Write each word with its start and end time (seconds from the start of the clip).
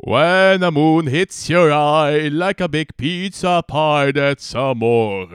When 0.00 0.60
the 0.60 0.70
moon 0.70 1.08
hits 1.08 1.48
your 1.48 1.72
eye 1.72 2.28
like 2.28 2.60
a 2.60 2.68
big 2.68 2.96
pizza 2.96 3.64
pie, 3.66 4.12
that's 4.12 4.54
amore. 4.54 5.26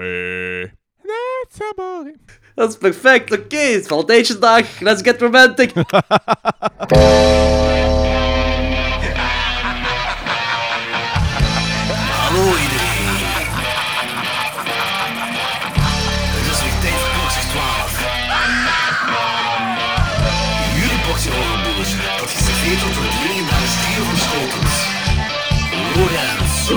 That's 1.04 1.59
amore. 1.78 2.13
Dat 2.55 2.70
is 2.70 2.78
perfect. 2.78 3.31
Oké, 3.31 3.57
het 3.57 3.81
is 3.81 3.88
Valentijnsdag. 3.88 4.79
Let's 4.79 5.02
get 5.02 5.21
romantic. 5.21 5.73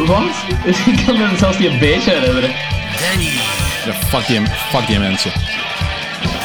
Wat? 0.05 0.23
Ik 0.87 1.03
kan 1.07 1.17
me 1.19 1.29
zelfs 1.39 1.59
niet 1.59 1.69
een 1.71 1.79
beetje 1.79 2.11
herinneren. 2.11 2.51
Danny 3.01 3.31
Ja, 3.87 3.93
fuck 3.93 4.27
die, 4.27 4.41
fuck 4.71 4.87
die 4.87 4.99
mensen. 4.99 5.33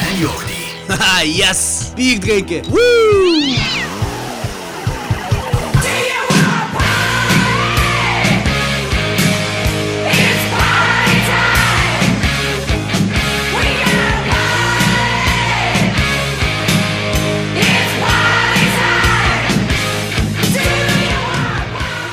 en 0.10 0.18
Jordi. 0.18 0.50
Haha, 0.88 1.22
yes. 1.42 1.90
Bier 1.96 2.20
drinken. 2.20 2.62
Woo! 2.70 3.81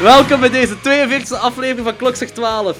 Welkom 0.09 0.41
bij 0.41 0.51
deze 0.51 0.75
42e 0.77 1.41
aflevering 1.41 1.87
van 1.87 1.97
Klokslag 1.97 2.29
12. 2.29 2.77
Eh, 2.77 2.79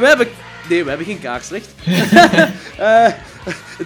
we 0.00 0.06
hebben... 0.06 0.28
Nee, 0.68 0.82
we 0.82 0.88
hebben 0.88 1.06
geen 1.06 1.20
kaarslicht. 1.20 1.68
Eh, 2.78 3.06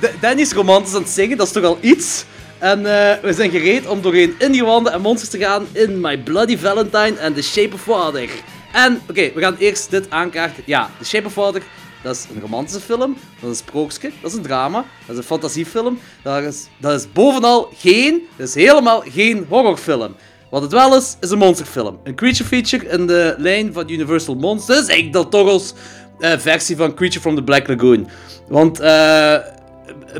D- 0.00 0.20
Danny 0.20 0.40
is 0.40 0.52
romantisch 0.52 0.94
aan 0.94 1.00
het 1.02 1.10
zingen, 1.10 1.36
dat 1.36 1.46
is 1.46 1.52
toch 1.52 1.64
al 1.64 1.78
iets. 1.80 2.24
En 2.58 2.78
eh, 2.78 3.22
we 3.22 3.32
zijn 3.32 3.50
gereed 3.50 3.86
om 3.86 4.00
doorheen 4.02 4.34
ingewanden 4.38 4.92
en 4.92 5.00
monsters 5.00 5.30
te 5.30 5.38
gaan 5.38 5.66
in 5.72 6.00
My 6.00 6.18
Bloody 6.18 6.58
Valentine 6.58 7.14
en 7.18 7.34
The 7.34 7.42
Shape 7.42 7.74
of 7.74 7.84
Water. 7.84 8.28
En, 8.72 9.00
oké, 9.08 9.30
we 9.34 9.40
gaan 9.40 9.56
eerst 9.58 9.90
dit 9.90 10.10
aankaarten. 10.10 10.62
Ja, 10.66 10.90
The 10.98 11.04
Shape 11.04 11.26
of 11.26 11.34
Water, 11.34 11.62
dat 12.02 12.16
is 12.16 12.26
een 12.34 12.40
romantische 12.40 12.80
film, 12.80 13.16
dat 13.40 13.50
is 13.50 13.58
een 13.58 13.64
sprookje, 13.66 14.10
dat 14.20 14.30
is 14.30 14.36
een 14.36 14.42
drama, 14.42 14.84
dat 15.06 15.10
is 15.10 15.16
een 15.16 15.22
fantasiefilm. 15.28 15.98
Dat 16.22 16.42
is, 16.42 16.66
dat 16.78 17.00
is 17.00 17.12
bovenal 17.12 17.72
geen, 17.76 18.28
dat 18.36 18.48
is 18.48 18.54
helemaal 18.54 19.02
geen 19.08 19.46
horrorfilm. 19.48 20.14
Wat 20.50 20.62
het 20.62 20.72
wel 20.72 20.96
is, 20.96 21.16
is 21.20 21.30
een 21.30 21.38
monsterfilm. 21.38 21.98
Een 22.04 22.14
creature 22.14 22.44
feature 22.44 22.88
in 22.88 23.06
de 23.06 23.34
lijn 23.38 23.72
van 23.72 23.90
Universal 23.90 24.34
Monsters. 24.34 24.86
Eigenlijk 24.86 25.12
Del 25.12 25.28
Toro's 25.28 25.74
eh, 26.18 26.38
versie 26.38 26.76
van 26.76 26.94
Creature 26.94 27.20
from 27.20 27.34
the 27.34 27.42
Black 27.42 27.68
Lagoon. 27.68 28.08
Want 28.48 28.80
eh, 28.80 29.34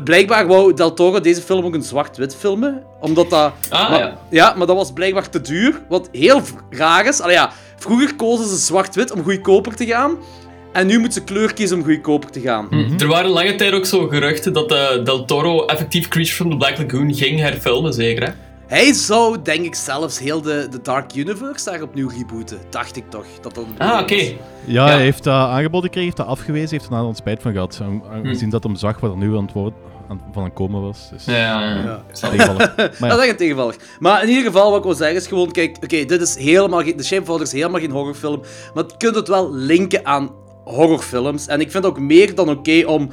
blijkbaar 0.03 0.47
wou 0.47 0.73
Del 0.73 0.93
Toro 0.93 1.19
deze 1.19 1.41
film 1.41 1.65
ook 1.65 1.73
een 1.73 1.83
zwart-wit 1.83 2.35
filmen. 2.35 2.83
Omdat 2.99 3.29
dat... 3.29 3.53
Ah, 3.69 3.89
maar, 3.89 3.99
ja. 3.99 4.17
ja, 4.29 4.53
maar 4.57 4.67
dat 4.67 4.75
was 4.75 4.93
blijkbaar 4.93 5.29
te 5.29 5.41
duur. 5.41 5.81
Wat 5.89 6.09
heel 6.11 6.41
raar 6.69 7.05
is. 7.05 7.21
Allee, 7.21 7.35
ja, 7.35 7.51
vroeger 7.77 8.15
kozen 8.15 8.47
ze 8.47 8.55
zwart-wit 8.55 9.11
om 9.11 9.23
goedkoper 9.23 9.75
te 9.75 9.85
gaan. 9.85 10.17
En 10.73 10.87
nu 10.87 10.99
moeten 10.99 11.21
ze 11.21 11.23
kleur 11.23 11.53
kiezen 11.53 11.77
om 11.77 11.83
goedkoper 11.83 12.29
te 12.29 12.39
gaan. 12.39 12.67
Er 12.99 13.07
waren 13.07 13.29
lange 13.29 13.55
tijd 13.55 13.73
ook 13.73 13.85
zo 13.85 14.07
geruchten 14.07 14.53
dat 14.53 14.71
eh, 14.71 15.03
Del 15.03 15.25
Toro 15.25 15.65
effectief 15.65 16.07
Creature 16.07 16.35
from 16.35 16.49
the 16.49 16.57
Black 16.57 16.77
Lagoon 16.77 17.13
ging 17.13 17.39
herfilmen, 17.39 17.93
zeker 17.93 18.23
hè? 18.23 18.48
Hij 18.69 18.93
zou, 18.93 19.41
denk 19.43 19.65
ik, 19.65 19.75
zelfs 19.75 20.19
heel 20.19 20.41
de, 20.41 20.67
de 20.69 20.81
Dark 20.81 21.15
Universe 21.15 21.69
daar 21.69 21.81
opnieuw 21.81 22.09
rebooten. 22.17 22.59
Dacht 22.69 22.95
ik 22.95 23.09
toch. 23.09 23.25
Dat 23.41 23.59
Ah, 23.77 24.01
oké. 24.01 24.15
Ja, 24.15 24.35
Ja. 24.65 24.85
hij 24.85 25.01
heeft 25.01 25.23
dat 25.23 25.33
aangeboden 25.33 25.81
gekregen, 25.83 26.03
heeft 26.03 26.17
dat 26.17 26.25
afgewezen, 26.27 26.69
heeft 26.69 26.85
er 26.85 26.91
na 26.91 27.13
spijt 27.13 27.41
van 27.41 27.51
gehad. 27.51 27.81
Gezien 28.23 28.49
dat 28.49 28.63
hem 28.63 28.75
zag 28.75 28.99
wat 28.99 29.11
er 29.11 29.17
nu 29.17 29.35
aan 29.35 29.43
het 29.43 29.53
worden 29.53 29.79
van 30.31 30.43
aan 30.43 30.53
komen 30.53 30.81
was. 30.81 31.09
Dus 31.09 31.25
Ja, 31.25 31.33
ja, 31.35 31.61
ja. 31.61 31.83
Ja. 31.83 32.03
tegenvallig. 32.11 32.75
Maar 32.99 33.09
Dat 33.09 33.17
is 33.17 33.23
echt 33.23 33.29
een 33.31 33.37
tegenvaller. 33.37 33.75
Maar 33.99 34.23
in 34.23 34.29
ieder 34.29 34.43
geval, 34.43 34.69
wat 34.69 34.77
ik 34.77 34.83
wil 34.85 34.93
zeggen 34.93 35.17
is 35.17 35.27
gewoon, 35.27 35.51
kijk, 35.51 35.77
oké, 35.83 36.05
dit 36.05 36.21
is 36.21 36.35
helemaal 36.37 36.81
geen... 36.83 36.95
The 36.97 37.03
Shape 37.03 37.21
of 37.21 37.27
Water 37.27 37.45
is 37.45 37.51
helemaal 37.51 37.79
geen 37.79 37.91
horrorfilm, 37.91 38.41
maar 38.73 38.83
je 38.87 38.97
kunt 38.97 39.15
het 39.15 39.27
wel 39.27 39.53
linken 39.53 40.05
aan 40.05 40.31
horrorfilms. 40.63 41.47
En 41.47 41.59
ik 41.61 41.71
vind 41.71 41.83
het 41.83 41.93
ook 41.93 41.99
meer 41.99 42.35
dan 42.35 42.49
oké 42.49 42.83
om 42.85 43.09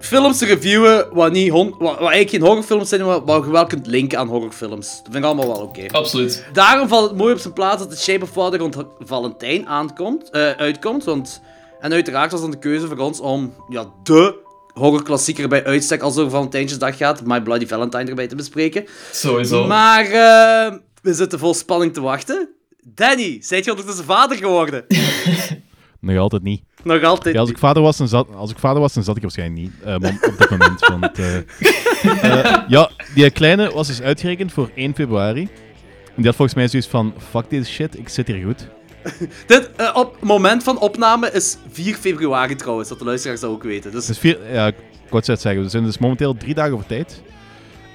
films 0.00 0.38
te 0.38 0.44
reviewen 0.44 1.06
wat, 1.12 1.32
niet 1.32 1.50
wat, 1.50 1.74
wat 1.78 1.98
eigenlijk 1.98 2.30
geen 2.30 2.40
horrorfilms 2.40 2.88
zijn, 2.88 3.04
maar 3.04 3.24
wat 3.24 3.44
je 3.44 3.50
wel 3.50 3.66
kunt 3.66 3.86
linken 3.86 4.18
aan 4.18 4.28
horrorfilms. 4.28 4.88
Dat 4.88 5.02
vind 5.02 5.16
ik 5.16 5.24
allemaal 5.24 5.46
wel 5.46 5.62
oké. 5.62 5.86
Absoluut. 5.90 6.44
Daarom 6.52 6.88
valt 6.88 7.08
het 7.08 7.18
mooi 7.18 7.32
op 7.32 7.38
zijn 7.38 7.52
plaats 7.52 7.78
dat 7.78 7.90
The 7.90 7.96
Shape 7.96 8.24
of 8.24 8.34
Water 8.34 8.58
rond 8.58 8.76
Valentijn 8.98 9.66
aankomt, 9.66 10.30
eh, 10.30 10.50
uitkomt. 10.50 11.04
Want, 11.04 11.40
en 11.80 11.92
uiteraard 11.92 12.32
was 12.32 12.40
dan 12.40 12.50
de 12.50 12.58
keuze 12.58 12.86
voor 12.86 12.98
ons 12.98 13.20
om 13.20 13.54
ja, 13.68 13.92
de 14.02 14.46
horrorklassieker 14.72 15.48
bij 15.48 15.64
uitstek 15.64 16.02
als 16.02 16.16
over 16.16 16.30
Valentijnsdag 16.30 16.96
gaat, 16.96 17.24
My 17.24 17.40
Bloody 17.40 17.66
Valentine 17.66 18.04
erbij 18.04 18.26
te 18.26 18.36
bespreken. 18.36 18.84
Sowieso. 19.12 19.66
Maar 19.66 20.04
eh, 20.04 20.72
we 21.02 21.14
zitten 21.14 21.38
vol 21.38 21.54
spanning 21.54 21.94
te 21.94 22.00
wachten. 22.00 22.48
Danny, 22.94 23.38
zijt 23.40 23.64
je 23.64 23.70
ondertussen 23.70 24.04
vader 24.04 24.36
geworden? 24.36 24.84
nog 26.00 26.16
altijd 26.16 26.42
niet. 26.42 26.62
Nog 26.82 27.02
altijd. 27.02 27.34
Ja, 27.34 27.40
als, 27.40 27.50
ik 27.50 27.58
vader 27.58 27.82
was, 27.82 27.96
dan 27.96 28.08
zat, 28.08 28.28
als 28.34 28.50
ik 28.50 28.58
vader 28.58 28.80
was, 28.80 28.92
dan 28.94 29.02
zat 29.02 29.16
ik 29.16 29.22
waarschijnlijk 29.22 29.60
niet. 29.60 29.72
eh, 29.84 29.94
op 29.94 30.38
dit 30.38 30.50
moment. 30.50 30.86
Want, 30.86 31.18
eh, 31.18 31.36
eh, 31.36 32.62
ja, 32.68 32.90
die 33.14 33.30
kleine 33.30 33.70
was 33.70 33.86
dus 33.86 34.02
uitgerekend 34.02 34.52
voor 34.52 34.70
1 34.74 34.94
februari. 34.94 35.42
En 35.42 36.14
die 36.16 36.24
had 36.26 36.34
volgens 36.34 36.56
mij 36.56 36.68
zoiets 36.68 36.88
van: 36.88 37.14
fuck 37.30 37.48
this 37.48 37.68
shit, 37.68 37.98
ik 37.98 38.08
zit 38.08 38.26
hier 38.26 38.44
goed. 38.44 38.68
Dit 39.46 39.70
op 39.94 40.16
moment 40.20 40.62
van 40.62 40.78
opname 40.80 41.30
is 41.30 41.56
4 41.70 41.94
februari 41.94 42.54
trouwens, 42.54 42.88
dat 42.88 42.98
de 42.98 43.04
luisteraars 43.04 43.40
dat 43.40 43.50
ook 43.50 43.62
weten. 43.62 43.90
Dus 43.90 44.06
Dus 44.06 44.18
vier, 44.18 44.52
ja, 44.52 44.66
ik 44.66 44.74
wou 45.08 45.16
het 45.16 45.26
net 45.26 45.40
zeggen, 45.40 45.62
we 45.62 45.68
zijn 45.68 45.84
dus 45.84 45.98
momenteel 45.98 46.36
drie 46.36 46.54
dagen 46.54 46.72
over 46.72 46.86
tijd. 46.86 47.22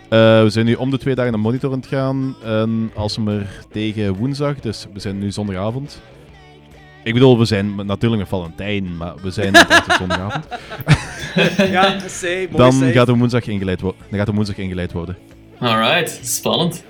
We 0.09 0.45
zijn 0.47 0.65
nu 0.65 0.73
om 0.73 0.89
de 0.91 0.97
twee 0.97 1.15
dagen 1.15 1.31
naar 1.31 1.41
monitor 1.41 1.71
aan 1.71 1.79
het 1.79 1.87
gaan. 1.87 2.35
En 2.43 2.91
als 2.95 3.17
we 3.17 3.31
er 3.31 3.65
tegen 3.71 4.15
woensdag, 4.15 4.59
dus 4.59 4.85
we 4.93 4.99
zijn 4.99 5.19
nu 5.19 5.31
zondagavond. 5.31 6.01
Ik 7.03 7.13
bedoel, 7.13 7.39
we 7.39 7.45
zijn 7.45 7.75
natuurlijk 7.75 8.21
een 8.21 8.27
Valentijn, 8.27 8.97
maar 8.97 9.13
we 9.21 9.31
zijn 9.31 9.57
op 9.57 9.85
zondagavond. 9.97 10.45
ja, 11.71 11.99
say, 12.07 12.49
Dan 12.51 12.73
say. 12.73 12.91
gaat, 12.91 13.07
er 13.07 13.17
woensdag 13.17 13.47
ingeleid 13.47 13.79
dan 13.79 13.93
gaat 14.11 14.27
er 14.27 14.33
woensdag 14.33 14.57
ingeleid 14.57 14.91
worden. 14.91 15.17
Alright, 15.59 16.19
spannend. 16.23 16.83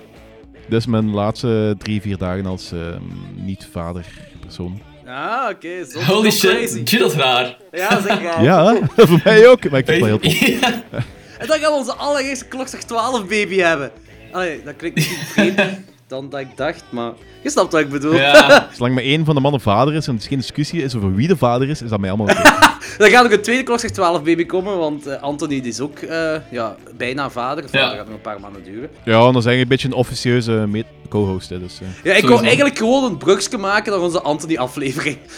Dit 0.68 0.78
is 0.78 0.86
mijn 0.86 1.10
laatste 1.10 1.74
drie, 1.78 2.00
vier 2.00 2.16
dagen 2.18 2.46
als 2.46 2.72
ehm, 2.72 3.00
niet-vader 3.34 4.04
persoon. 4.40 4.80
Ah, 5.06 5.50
oké. 5.50 5.68
Holy 6.06 6.30
zo 6.30 6.48
shit, 6.48 6.56
crazy. 6.56 6.80
Gee, 6.84 6.98
dat 6.98 7.10
is 7.10 7.16
raar. 7.16 7.56
Ja, 7.72 8.00
zeg 8.00 8.22
raar. 8.22 8.42
Ja, 8.42 8.76
voor 8.96 9.20
mij 9.24 9.48
ook, 9.48 9.70
maar 9.70 9.78
ik 9.78 9.86
vind 9.86 10.00
het 10.00 10.10
wel 10.10 10.18
heel 10.18 10.18
tof. 10.18 11.00
En 11.38 11.46
dan 11.46 11.58
gaan 11.58 11.72
we 11.72 11.78
onze 11.78 11.94
allereerste 11.94 12.44
klokslag 12.44 12.82
12 12.82 13.26
baby 13.26 13.56
hebben. 13.56 13.90
Allee, 14.32 14.62
dat 14.64 14.76
klinkt 14.76 14.96
misschien 14.96 15.18
vreemder 15.26 15.78
dan 16.08 16.28
dat 16.28 16.40
ik 16.40 16.56
dacht, 16.56 16.84
maar 16.90 17.12
je 17.42 17.50
snapt 17.50 17.72
wat 17.72 17.80
ik 17.80 17.88
bedoel. 17.88 18.14
Ja. 18.14 18.68
Zolang 18.76 18.94
maar 18.94 19.04
één 19.04 19.24
van 19.24 19.34
de 19.34 19.40
mannen 19.40 19.60
vader 19.60 19.94
is 19.94 20.06
en 20.06 20.14
er 20.16 20.22
geen 20.22 20.38
discussie 20.38 20.82
is 20.82 20.94
over 20.94 21.14
wie 21.14 21.28
de 21.28 21.36
vader 21.36 21.68
is, 21.68 21.82
is 21.82 21.90
dat 21.90 22.00
mij 22.00 22.10
allemaal 22.10 22.26
oké. 22.36 22.42
Dan 22.98 23.08
gaat 23.10 23.24
ook 23.24 23.30
een 23.32 23.42
tweede 23.42 23.62
klokslag 23.62 23.90
12 23.90 24.22
baby 24.22 24.46
komen, 24.46 24.78
want 24.78 25.06
eh, 25.06 25.22
Anthony 25.22 25.60
die 25.60 25.70
is 25.72 25.80
ook 25.80 25.98
eh, 25.98 26.34
ja, 26.50 26.76
bijna 26.96 27.30
vader. 27.30 27.64
Vader 27.64 27.80
Ja. 27.80 27.88
gaat 27.96 28.04
nog 28.06 28.14
een 28.14 28.20
paar 28.20 28.40
maanden 28.40 28.64
duren. 28.64 28.90
Ja, 29.04 29.26
en 29.26 29.32
dan 29.32 29.42
zijn 29.42 29.56
je 29.56 29.62
een 29.62 29.68
beetje 29.68 29.88
een 29.88 29.94
officieuze 29.94 30.68
co-host, 31.08 31.48
hè, 31.48 31.58
dus... 31.60 31.78
eh. 31.80 31.86
Ja, 31.88 31.94
ik 31.94 32.04
wou 32.04 32.20
Sowieso. 32.22 32.44
eigenlijk 32.44 32.78
gewoon 32.78 33.04
een 33.04 33.16
brugje 33.16 33.58
maken 33.58 33.92
naar 33.92 34.00
onze 34.00 34.20
Anthony-aflevering. 34.20 35.16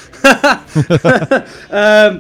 Ehm, 1.71 2.17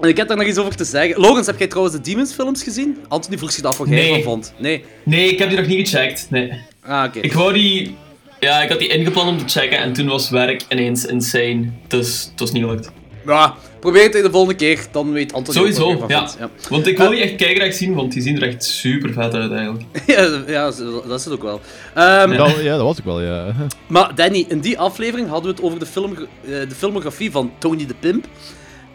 en 0.00 0.08
ik 0.08 0.16
heb 0.16 0.28
daar 0.28 0.36
nog 0.36 0.46
iets 0.46 0.58
over 0.58 0.76
te 0.76 0.84
zeggen. 0.84 1.20
Logans, 1.20 1.46
heb 1.46 1.58
jij 1.58 1.66
trouwens 1.68 1.96
de 1.96 2.02
Demons-films 2.02 2.62
gezien? 2.62 2.96
Anthony 3.08 3.38
vroeg 3.38 3.52
zich 3.52 3.64
af 3.64 3.78
wat 3.78 3.88
jij 3.88 3.96
Nee. 3.96 4.08
ervan 4.08 4.22
vond. 4.22 4.52
Nee. 4.58 4.84
Nee, 5.04 5.30
ik 5.32 5.38
heb 5.38 5.48
die 5.48 5.58
nog 5.58 5.66
niet 5.66 5.88
gecheckt. 5.88 6.26
Nee. 6.30 6.52
Ah, 6.88 7.04
oké. 7.04 7.18
Ik 7.20 7.32
wou 7.32 7.52
die... 7.52 7.96
Ja, 8.40 8.62
ik 8.62 8.68
had 8.68 8.78
die 8.78 8.88
ingepland 8.88 9.28
om 9.28 9.46
te 9.46 9.60
checken 9.60 9.78
en 9.78 9.92
toen 9.92 10.06
was 10.06 10.30
werk 10.30 10.62
ineens 10.68 11.04
insane. 11.04 11.70
Dus 11.88 12.28
het 12.30 12.40
was 12.40 12.52
niet 12.52 12.62
gelukt. 12.62 12.90
Ja, 13.26 13.54
probeer 13.80 14.02
het 14.02 14.12
de 14.12 14.30
volgende 14.30 14.54
keer, 14.54 14.86
dan 14.90 15.12
weet 15.12 15.32
wat 15.32 15.52
Sowieso, 15.52 16.04
ja. 16.08 16.28
Want 16.68 16.86
ik 16.86 16.98
wil 16.98 17.10
die 17.10 17.20
echt 17.20 17.36
kijkgraag 17.36 17.74
zien, 17.74 17.94
want 17.94 18.12
die 18.12 18.22
zien 18.22 18.36
er 18.42 18.48
echt 18.48 18.64
super 18.64 19.12
vet 19.12 19.34
uit 19.34 19.52
eigenlijk. 19.52 19.84
Ja, 20.06 20.42
ja, 20.46 20.64
dat 21.08 21.18
is 21.18 21.24
het 21.24 21.34
ook 21.34 21.42
wel. 21.42 21.60
Ehm, 21.94 22.32
Ja, 22.32 22.48
ja, 22.60 22.76
dat 22.76 22.82
was 22.82 22.98
ik 22.98 23.04
wel, 23.04 23.22
ja. 23.22 23.54
Maar 23.86 24.14
Danny, 24.14 24.44
in 24.48 24.60
die 24.60 24.78
aflevering 24.78 25.28
hadden 25.28 25.50
we 25.50 25.56
het 25.56 25.64
over 25.66 25.78
de, 25.78 25.86
film, 25.86 26.12
eh, 26.14 26.50
de 26.50 26.74
filmografie 26.76 27.30
van 27.30 27.52
Tony 27.58 27.86
de 27.86 27.94
Pimp. 28.00 28.26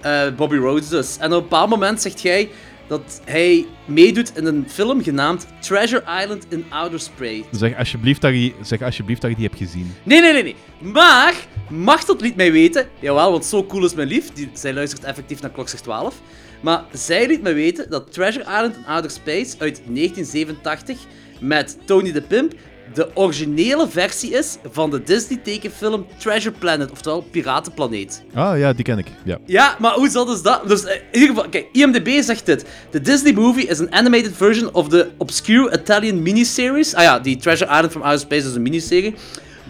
Eh, 0.02 0.22
Bobby 0.36 0.56
Rhodes 0.56 0.90
dus. 0.90 1.18
En 1.20 1.28
op 1.28 1.36
een 1.36 1.42
bepaald 1.42 1.70
moment 1.70 2.02
zegt 2.02 2.22
jij 2.22 2.50
dat 2.94 3.22
hij 3.26 3.66
meedoet 3.86 4.38
in 4.38 4.46
een 4.46 4.66
film 4.70 5.04
genaamd 5.04 5.48
Treasure 5.60 6.04
Island 6.22 6.46
in 6.50 6.66
Outer 6.70 7.00
Space. 7.00 7.44
Zeg 7.52 7.78
alsjeblieft 7.78 8.22
dat 8.22 8.32
je, 8.32 8.54
zeg 8.62 8.82
alsjeblieft 8.82 9.22
dat 9.22 9.30
je 9.30 9.36
die 9.36 9.46
hebt 9.46 9.58
gezien. 9.58 9.94
Nee, 10.04 10.22
nee, 10.22 10.34
nee, 10.34 10.44
nee. 10.44 10.56
Maar, 10.92 11.36
Machtel 11.70 12.16
liet 12.20 12.36
mij 12.36 12.52
weten, 12.52 12.88
jawel, 13.00 13.32
want 13.32 13.46
zo 13.46 13.66
cool 13.66 13.86
is 13.86 13.94
mijn 13.94 14.08
lief, 14.08 14.32
die, 14.32 14.50
zij 14.54 14.74
luistert 14.74 15.04
effectief 15.04 15.42
naar 15.42 15.52
Klokslag 15.52 15.82
12. 15.82 16.22
Maar 16.62 16.84
zij 16.92 17.28
liet 17.28 17.42
mij 17.42 17.54
weten 17.54 17.90
dat 17.90 18.14
Treasure 18.14 18.44
Island 18.44 18.76
in 18.76 18.86
Outer 18.86 19.12
Space 19.12 19.56
uit 19.58 19.82
1987 19.86 21.00
met 21.40 21.78
Tony 21.86 22.12
de 22.12 22.22
Pimp 22.22 22.54
de 22.94 23.10
originele 23.14 23.88
versie 23.90 24.32
is 24.32 24.58
van 24.72 24.90
de 24.90 25.04
Disney-tekenfilm 25.04 26.06
Treasure 26.18 26.56
Planet, 26.60 26.92
oftewel 26.92 27.22
Piratenplaneet. 27.32 28.24
Ah 28.34 28.60
ja, 28.60 28.74
die 28.74 28.84
ken 28.84 28.98
ik. 28.98 29.08
Ja. 29.24 29.38
Ja, 29.46 29.76
maar 29.80 29.94
hoe 29.94 30.10
zat 30.10 30.30
is 30.30 30.42
dat? 30.42 30.68
Dus 30.68 30.84
eh, 30.84 30.96
in 30.96 31.20
ieder 31.20 31.36
geval, 31.36 31.50
kijk, 31.50 31.68
IMDb 31.72 32.22
zegt 32.22 32.46
dit. 32.46 32.66
The 32.90 33.02
Disney 33.02 33.34
movie 33.34 33.68
is 33.68 33.80
an 33.80 33.94
animated 33.94 34.32
version 34.36 34.74
of 34.74 34.88
the 34.90 35.12
obscure 35.18 35.80
Italian 35.80 36.22
miniseries. 36.22 36.96
Ah 36.96 37.04
ja, 37.04 37.20
die 37.20 37.36
Treasure 37.38 37.72
Island 37.72 37.92
from 37.92 38.02
Outer 38.02 38.20
Space 38.20 38.48
is 38.48 38.56
een 38.56 38.62
miniserie. 38.62 39.14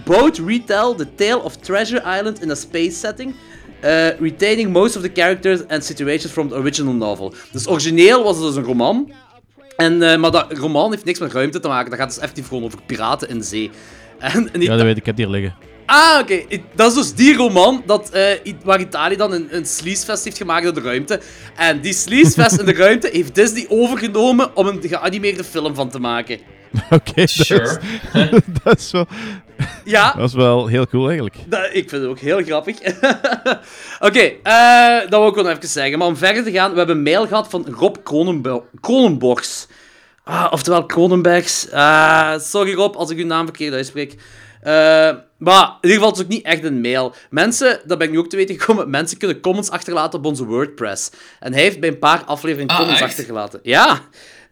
Both 0.05 0.39
retell 0.47 0.93
the 0.97 1.07
tale 1.15 1.43
of 1.43 1.55
Treasure 1.57 2.01
Island 2.19 2.41
in 2.41 2.51
a 2.51 2.55
space 2.55 2.91
setting. 2.91 3.35
eh, 3.83 4.17
retaining 4.19 4.71
most 4.71 4.95
of 4.95 5.01
the 5.01 5.11
characters 5.13 5.61
and 5.67 5.83
situations 5.83 6.31
from 6.31 6.49
the 6.49 6.55
original 6.55 6.93
novel. 6.93 7.33
Dus 7.51 7.67
origineel 7.67 8.23
was 8.23 8.35
het 8.35 8.45
dus 8.45 8.55
een 8.55 8.63
roman. 8.63 9.11
En, 9.75 10.01
eh, 10.11 10.17
maar 10.19 10.31
dat 10.31 10.45
roman 10.57 10.91
heeft 10.91 11.05
niks 11.05 11.19
met 11.19 11.33
ruimte 11.33 11.59
te 11.59 11.67
maken. 11.67 11.89
Dat 11.89 11.99
gaat 11.99 12.07
dus 12.09 12.19
effectief 12.19 12.47
gewoon 12.47 12.63
over 12.63 12.79
piraten 12.85 13.29
in 13.29 13.43
zee. 13.43 13.71
En, 14.19 14.53
en 14.53 14.61
ja, 14.61 14.75
dat 14.75 14.81
weet 14.81 14.91
ik. 14.91 14.97
Ik 14.97 15.05
heb 15.05 15.15
die 15.15 15.25
hier 15.25 15.33
liggen. 15.35 15.55
Ah, 15.85 16.19
oké. 16.21 16.41
Dat 16.75 16.89
is 16.89 16.97
dus 16.97 17.13
die 17.13 17.35
roman 17.35 17.83
dat, 17.85 18.11
I- 18.45 18.55
waar 18.63 18.79
Italië 18.79 19.15
dan 19.15 19.33
een, 19.33 19.47
een 19.49 19.65
sleazefest 19.65 20.23
heeft 20.23 20.37
gemaakt 20.37 20.65
in 20.65 20.73
de 20.73 20.81
ruimte. 20.81 21.19
En 21.55 21.81
die 21.81 21.93
sleazefest 21.93 22.59
in 22.59 22.65
de 22.65 22.73
ruimte 22.83 23.09
heeft 23.11 23.35
Disney 23.35 23.65
overgenomen 23.69 24.55
om 24.55 24.67
een 24.67 24.79
geanimeerde 24.87 25.43
film 25.43 25.75
van 25.75 25.89
te 25.89 25.99
maken. 25.99 26.39
Oké, 26.89 27.13
dat, 27.15 27.17
is- 27.17 27.45
Sure. 27.45 27.79
dat, 28.63 28.79
is 28.79 28.91
wel, 28.91 29.07
Ja, 29.85 30.11
dat 30.17 30.27
is 30.29 30.35
wel 30.35 30.67
heel 30.67 30.87
cool 30.87 31.05
eigenlijk. 31.05 31.35
dat- 31.45 31.65
ik 31.73 31.89
vind 31.89 32.01
het 32.01 32.05
ook 32.05 32.19
heel 32.19 32.43
grappig. 32.43 32.77
oké, 33.99 34.19
eh, 34.43 34.99
dat 34.99 35.19
wil 35.19 35.27
ik 35.27 35.35
wel 35.35 35.49
even 35.49 35.67
zeggen. 35.67 35.97
Maar 35.97 36.07
om 36.07 36.17
verder 36.17 36.43
te 36.43 36.51
gaan, 36.51 36.71
we 36.71 36.77
hebben 36.77 36.95
een 36.95 37.03
mail 37.03 37.27
gehad 37.27 37.49
van 37.49 37.67
Rob 37.77 37.95
Kronenbo- 38.03 38.65
Kronenborgs. 38.81 39.67
Ah, 40.23 40.47
oftewel 40.51 40.85
Kronenbergs. 40.85 41.71
Ah, 41.71 42.39
sorry 42.39 42.73
Rob, 42.73 42.95
als 42.95 43.09
ik 43.09 43.17
uw 43.17 43.25
naam 43.25 43.45
verkeerd 43.45 43.73
uitspreek. 43.73 44.15
Eh, 44.61 44.71
maar 45.37 45.63
in 45.81 45.89
ieder 45.89 45.97
geval, 45.97 46.07
het 46.09 46.17
is 46.17 46.23
ook 46.23 46.29
niet 46.29 46.45
echt 46.45 46.63
een 46.63 46.81
mail. 46.81 47.13
Mensen, 47.29 47.79
dat 47.85 47.97
ben 47.97 48.07
ik 48.07 48.13
nu 48.13 48.19
ook 48.19 48.29
te 48.29 48.35
weten 48.35 48.59
gekomen, 48.59 48.89
mensen 48.89 49.17
kunnen 49.17 49.39
comments 49.39 49.69
achterlaten 49.69 50.19
op 50.19 50.25
onze 50.25 50.45
WordPress. 50.45 51.09
En 51.39 51.53
hij 51.53 51.61
heeft 51.61 51.79
bij 51.79 51.89
een 51.89 51.99
paar 51.99 52.23
afleveringen 52.23 52.69
Ah, 52.71 52.77
comments 52.77 53.01
echt? 53.01 53.09
achtergelaten. 53.11 53.59
Ja. 53.63 53.99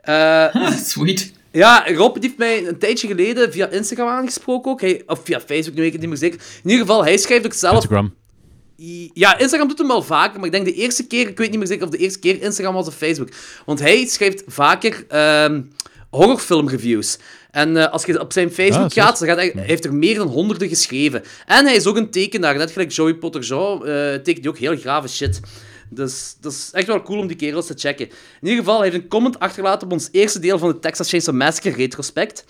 Eh, 0.01 0.67
Sweet. 0.83 1.33
Ja, 1.51 1.85
Rob 1.93 2.13
die 2.13 2.23
heeft 2.23 2.37
mij 2.37 2.67
een 2.67 2.79
tijdje 2.79 3.07
geleden 3.07 3.51
via 3.51 3.67
Instagram 3.67 4.07
aangesproken 4.07 4.71
ook. 4.71 4.81
Hij, 4.81 5.03
of 5.05 5.21
via 5.23 5.39
Facebook, 5.39 5.75
nu 5.75 5.81
weet 5.81 5.85
ik 5.85 5.91
het 5.91 6.01
niet 6.01 6.09
meer 6.09 6.19
zeker. 6.19 6.39
In 6.63 6.69
ieder 6.69 6.85
geval, 6.85 7.03
hij 7.03 7.17
schrijft 7.17 7.45
ook 7.45 7.53
zelf... 7.53 7.75
Instagram. 7.75 8.13
Ja, 9.13 9.37
Instagram 9.37 9.67
doet 9.67 9.77
hem 9.77 9.87
wel 9.87 10.03
vaker, 10.03 10.37
maar 10.37 10.45
ik 10.45 10.51
denk 10.51 10.65
de 10.65 10.73
eerste 10.73 11.07
keer, 11.07 11.27
ik 11.27 11.37
weet 11.37 11.49
niet 11.49 11.59
meer 11.59 11.67
zeker 11.67 11.83
of 11.85 11.91
de 11.91 11.97
eerste 11.97 12.19
keer 12.19 12.41
Instagram 12.41 12.73
was 12.73 12.87
of 12.87 12.95
Facebook. 12.95 13.29
Want 13.65 13.79
hij 13.79 14.05
schrijft 14.05 14.43
vaker 14.47 15.05
ehm 15.07 15.61
horrorfilmreviews. 16.11 17.17
En 17.51 17.77
eh, 17.77 17.91
als 17.91 18.05
je 18.05 18.19
op 18.19 18.33
zijn 18.33 18.51
Facebook 18.51 18.83
Ah, 18.83 19.03
gaat, 19.03 19.19
dan 19.19 19.27
gaat 19.27 19.37
hij, 19.37 19.51
hij 19.55 19.63
heeft 19.63 19.85
er 19.85 19.93
meer 19.93 20.15
dan 20.15 20.27
honderden 20.27 20.67
geschreven. 20.67 21.23
En 21.45 21.65
hij 21.65 21.75
is 21.75 21.85
ook 21.85 21.97
een 21.97 22.09
tekenaar, 22.09 22.57
net 22.57 22.71
gelijk 22.71 22.91
Joey 22.91 23.13
Potter 23.13 23.41
Jean, 23.41 23.85
eh 23.85 24.13
tekent 24.13 24.37
hij 24.39 24.47
ook 24.47 24.57
heel 24.57 24.77
grave 24.77 25.07
shit. 25.07 25.39
Dus 25.93 26.35
dat 26.39 26.51
is 26.51 26.69
echt 26.71 26.87
wel 26.87 27.01
cool 27.01 27.19
om 27.19 27.27
die 27.27 27.35
kerels 27.35 27.65
te 27.65 27.73
checken. 27.77 28.05
In 28.07 28.47
ieder 28.47 28.57
geval, 28.57 28.79
hij 28.79 28.89
heeft 28.89 29.03
een 29.03 29.09
comment 29.09 29.39
achtergelaten 29.39 29.87
op 29.87 29.93
ons 29.93 30.09
eerste 30.11 30.39
deel 30.39 30.57
van 30.57 30.69
de 30.69 30.79
Texas 30.79 31.09
Chainsaw 31.09 31.35
Massacre 31.35 31.71
retrospect. 31.71 32.45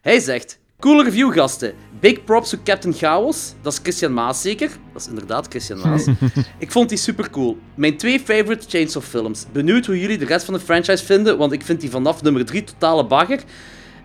Hij 0.00 0.20
zegt... 0.20 0.58
Coole 0.80 1.04
review, 1.04 1.32
gasten. 1.32 1.74
Big 2.00 2.24
props 2.24 2.50
to 2.50 2.58
Captain 2.64 2.94
Chaos. 2.94 3.54
Dat 3.62 3.72
is 3.72 3.78
Christian 3.82 4.14
Maas 4.14 4.40
zeker? 4.40 4.70
Dat 4.92 5.02
is 5.02 5.08
inderdaad 5.08 5.46
Christian 5.48 5.78
Maas. 5.78 6.06
ik 6.58 6.72
vond 6.72 6.88
die 6.88 6.98
super 6.98 7.30
cool. 7.30 7.58
Mijn 7.74 7.96
twee 7.96 8.20
favorite 8.20 8.68
Chainsaw 8.68 9.02
films. 9.02 9.46
Benieuwd 9.52 9.86
hoe 9.86 10.00
jullie 10.00 10.18
de 10.18 10.24
rest 10.24 10.44
van 10.44 10.54
de 10.54 10.60
franchise 10.60 11.04
vinden, 11.04 11.38
want 11.38 11.52
ik 11.52 11.62
vind 11.62 11.80
die 11.80 11.90
vanaf 11.90 12.22
nummer 12.22 12.44
3 12.44 12.64
totale 12.64 13.06
bagger. 13.06 13.40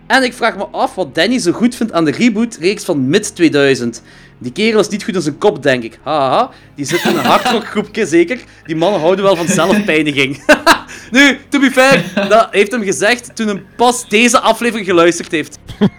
En 0.06 0.22
ik 0.22 0.32
vraag 0.32 0.56
me 0.56 0.66
af 0.66 0.94
wat 0.94 1.14
Danny 1.14 1.38
zo 1.38 1.52
goed 1.52 1.74
vindt 1.74 1.92
aan 1.92 2.04
de 2.04 2.10
reboot-reeks 2.10 2.84
van 2.84 3.08
mid-2000. 3.08 3.88
Die 4.38 4.52
kerel 4.52 4.80
is 4.80 4.88
niet 4.88 5.04
goed 5.04 5.14
in 5.14 5.22
zijn 5.22 5.38
kop, 5.38 5.62
denk 5.62 5.82
ik. 5.82 5.98
Haha, 6.02 6.50
die 6.74 6.84
zit 6.84 7.04
in 7.04 7.16
een 7.16 7.24
hardrockgroepje 7.24 8.06
zeker. 8.16 8.40
Die 8.64 8.76
mannen 8.76 9.00
houden 9.00 9.24
wel 9.24 9.36
van 9.36 9.48
zelfpijniging. 9.48 10.44
nu, 11.10 11.38
to 11.48 11.60
be 11.60 11.70
fair, 11.70 12.28
dat 12.28 12.48
heeft 12.50 12.72
hem 12.72 12.82
gezegd 12.82 13.36
toen 13.36 13.46
hij 13.46 13.62
pas 13.76 14.08
deze 14.08 14.40
aflevering 14.40 14.86
geluisterd 14.86 15.30
heeft. 15.30 15.58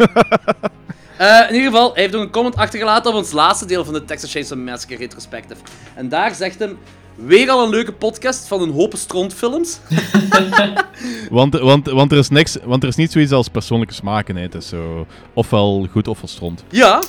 Eh, 1.17 1.39
in 1.50 1.55
ieder 1.55 1.71
geval, 1.71 1.94
hij 1.94 2.01
heeft 2.01 2.15
ook 2.15 2.21
een 2.21 2.29
comment 2.29 2.55
achtergelaten 2.55 3.11
op 3.11 3.17
ons 3.17 3.31
laatste 3.31 3.65
deel 3.65 3.85
van 3.85 3.94
de 3.94 4.05
Texas 4.05 4.31
Chainsaw 4.31 4.57
Massacre 4.57 4.95
retrospective. 4.97 5.61
En 5.95 6.09
daar 6.09 6.35
zegt 6.35 6.59
hem... 6.59 6.77
Weer 7.15 7.50
al 7.50 7.63
een 7.63 7.69
leuke 7.69 7.92
podcast 7.92 8.48
van 8.48 8.62
een 8.62 8.71
hoop 8.71 8.94
strontfilms. 8.98 9.80
Want, 11.30 11.60
want, 11.60 11.88
want, 11.89 12.12
er 12.12 12.18
is 12.18 12.30
niks, 12.30 12.57
want 12.63 12.83
er 12.83 12.89
is 12.89 12.95
niet 12.95 13.12
zoiets 13.12 13.31
als 13.31 13.48
persoonlijke 13.48 13.94
smaken. 13.94 14.36
Hè. 14.36 14.42
Het 14.42 14.56
is 14.56 14.68
zo 14.68 15.07
ofwel 15.33 15.88
goed 15.92 16.07
ofwel 16.07 16.27
stront. 16.27 16.63
Ja. 16.69 17.01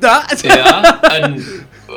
Ja. 0.00 0.24
Ja, 0.42 1.00
en 1.02 1.44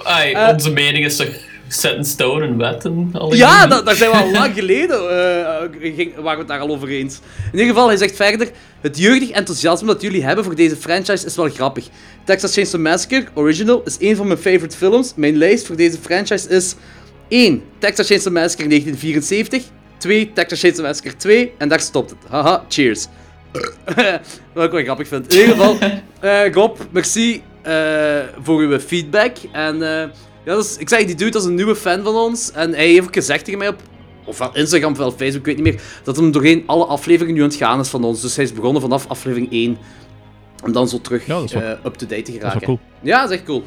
ai, 0.04 0.32
Eh. 0.34 0.50
onze 0.54 0.72
mening 0.72 1.06
is 1.06 1.16
toch 1.16 1.28
set 1.68 1.96
in 1.96 2.06
stone 2.06 2.46
en 2.46 2.58
wetten? 2.58 3.12
Ja, 3.30 3.68
dat, 3.68 3.86
dat 3.86 3.96
zijn 3.98 4.12
we 4.12 4.18
al 4.18 4.32
lang 4.32 4.54
geleden. 4.54 5.10
eh, 5.10 5.92
ging, 5.96 6.16
waren 6.16 6.32
we 6.34 6.38
het 6.38 6.48
daar 6.48 6.60
al 6.60 6.70
over 6.70 6.88
eens. 6.90 7.20
In 7.52 7.60
ieder 7.60 7.68
geval, 7.68 7.88
hij 7.88 7.98
zegt 7.98 8.16
verder: 8.16 8.50
Het 8.82 8.98
jeugdig 8.98 9.30
enthousiasme 9.30 9.88
dat 9.88 10.02
jullie 10.02 10.24
hebben 10.24 10.44
voor 10.44 10.56
deze 10.56 10.76
franchise 10.76 11.26
is 11.26 11.36
wel 11.36 11.50
grappig. 11.50 11.88
Texas 12.24 12.54
Chainsaw 12.54 12.82
Massacre 12.82 13.26
Original 13.34 13.82
is 13.86 13.96
een 14.00 14.16
van 14.16 14.28
mijn 14.28 14.40
favorite 14.40 14.78
films. 14.78 15.14
Mijn 15.16 15.36
lijst 15.38 15.66
voor 15.66 15.76
deze 15.76 15.98
franchise 16.02 16.50
is 16.50 16.76
1. 17.28 17.64
Texas 17.78 18.08
Chainsaw 18.08 18.34
Massacre 18.34 18.68
1974. 18.68 19.64
2. 19.98 20.32
Texas 20.34 20.60
Chainsaw 20.60 20.86
Massacre 20.86 21.16
2. 21.16 21.52
En 21.58 21.70
daar 21.70 21.80
stopt 21.80 22.10
het. 22.10 22.20
Haha, 22.30 22.66
cheers. 22.70 23.08
Wat 24.54 24.64
ik 24.66 24.72
wel 24.72 24.84
grappig 24.84 25.08
vind. 25.08 25.34
In 25.34 25.40
ieder 25.40 25.56
geval, 25.56 25.78
eh 26.20 26.52
Rob, 26.54 26.78
merci 26.92 27.42
eh, 27.62 28.20
voor 28.42 28.60
uw 28.60 28.80
feedback. 28.80 29.36
En 29.52 29.74
eh, 29.82 30.10
ja, 30.46 30.56
dus, 30.56 30.78
ik 30.78 30.90
zeg, 30.90 31.06
die 31.06 31.16
dude 31.16 31.38
is 31.38 31.44
een 31.44 31.56
nieuwe 31.56 31.76
fan 31.76 32.04
van 32.04 32.16
ons. 32.16 32.52
En 32.52 32.74
hij 32.74 32.88
heeft 32.88 33.08
ook 33.08 33.14
gezegd 33.14 33.44
tegen 33.46 33.60
mij 33.60 33.68
op 33.68 33.82
ofwel 34.26 34.50
Instagram 34.56 34.92
ofwel 34.92 35.12
Facebook, 35.12 35.36
ik 35.36 35.46
weet 35.46 35.56
niet 35.56 35.74
meer, 35.74 35.82
dat 36.04 36.16
hem 36.16 36.32
doorheen 36.32 36.64
alle 36.66 36.86
afleveringen 36.86 37.36
nu 37.36 37.42
aan 37.42 37.48
het 37.48 37.58
gaan 37.58 37.80
is 37.80 37.88
van 37.90 38.04
ons. 38.04 38.22
Dus 38.22 38.36
hij 38.36 38.46
is 38.46 38.54
begonnen 38.54 38.82
vanaf 38.82 39.08
aflevering 39.08 39.52
1. 39.52 39.78
Om 40.64 40.72
dan 40.72 40.88
zo 40.90 41.02
terug 41.02 41.26
Ja, 41.26 41.44
wel- 41.46 41.78
up-to-date 41.86 42.22
te 42.22 42.32
Dat 42.32 42.34
is 42.34 42.34
geraken. 42.38 42.60
wel 42.60 42.60
cool. 42.68 42.80
Ja, 43.02 43.22
dat 43.22 43.30
is 43.32 43.36
echt 43.38 43.46
cool. 43.46 43.64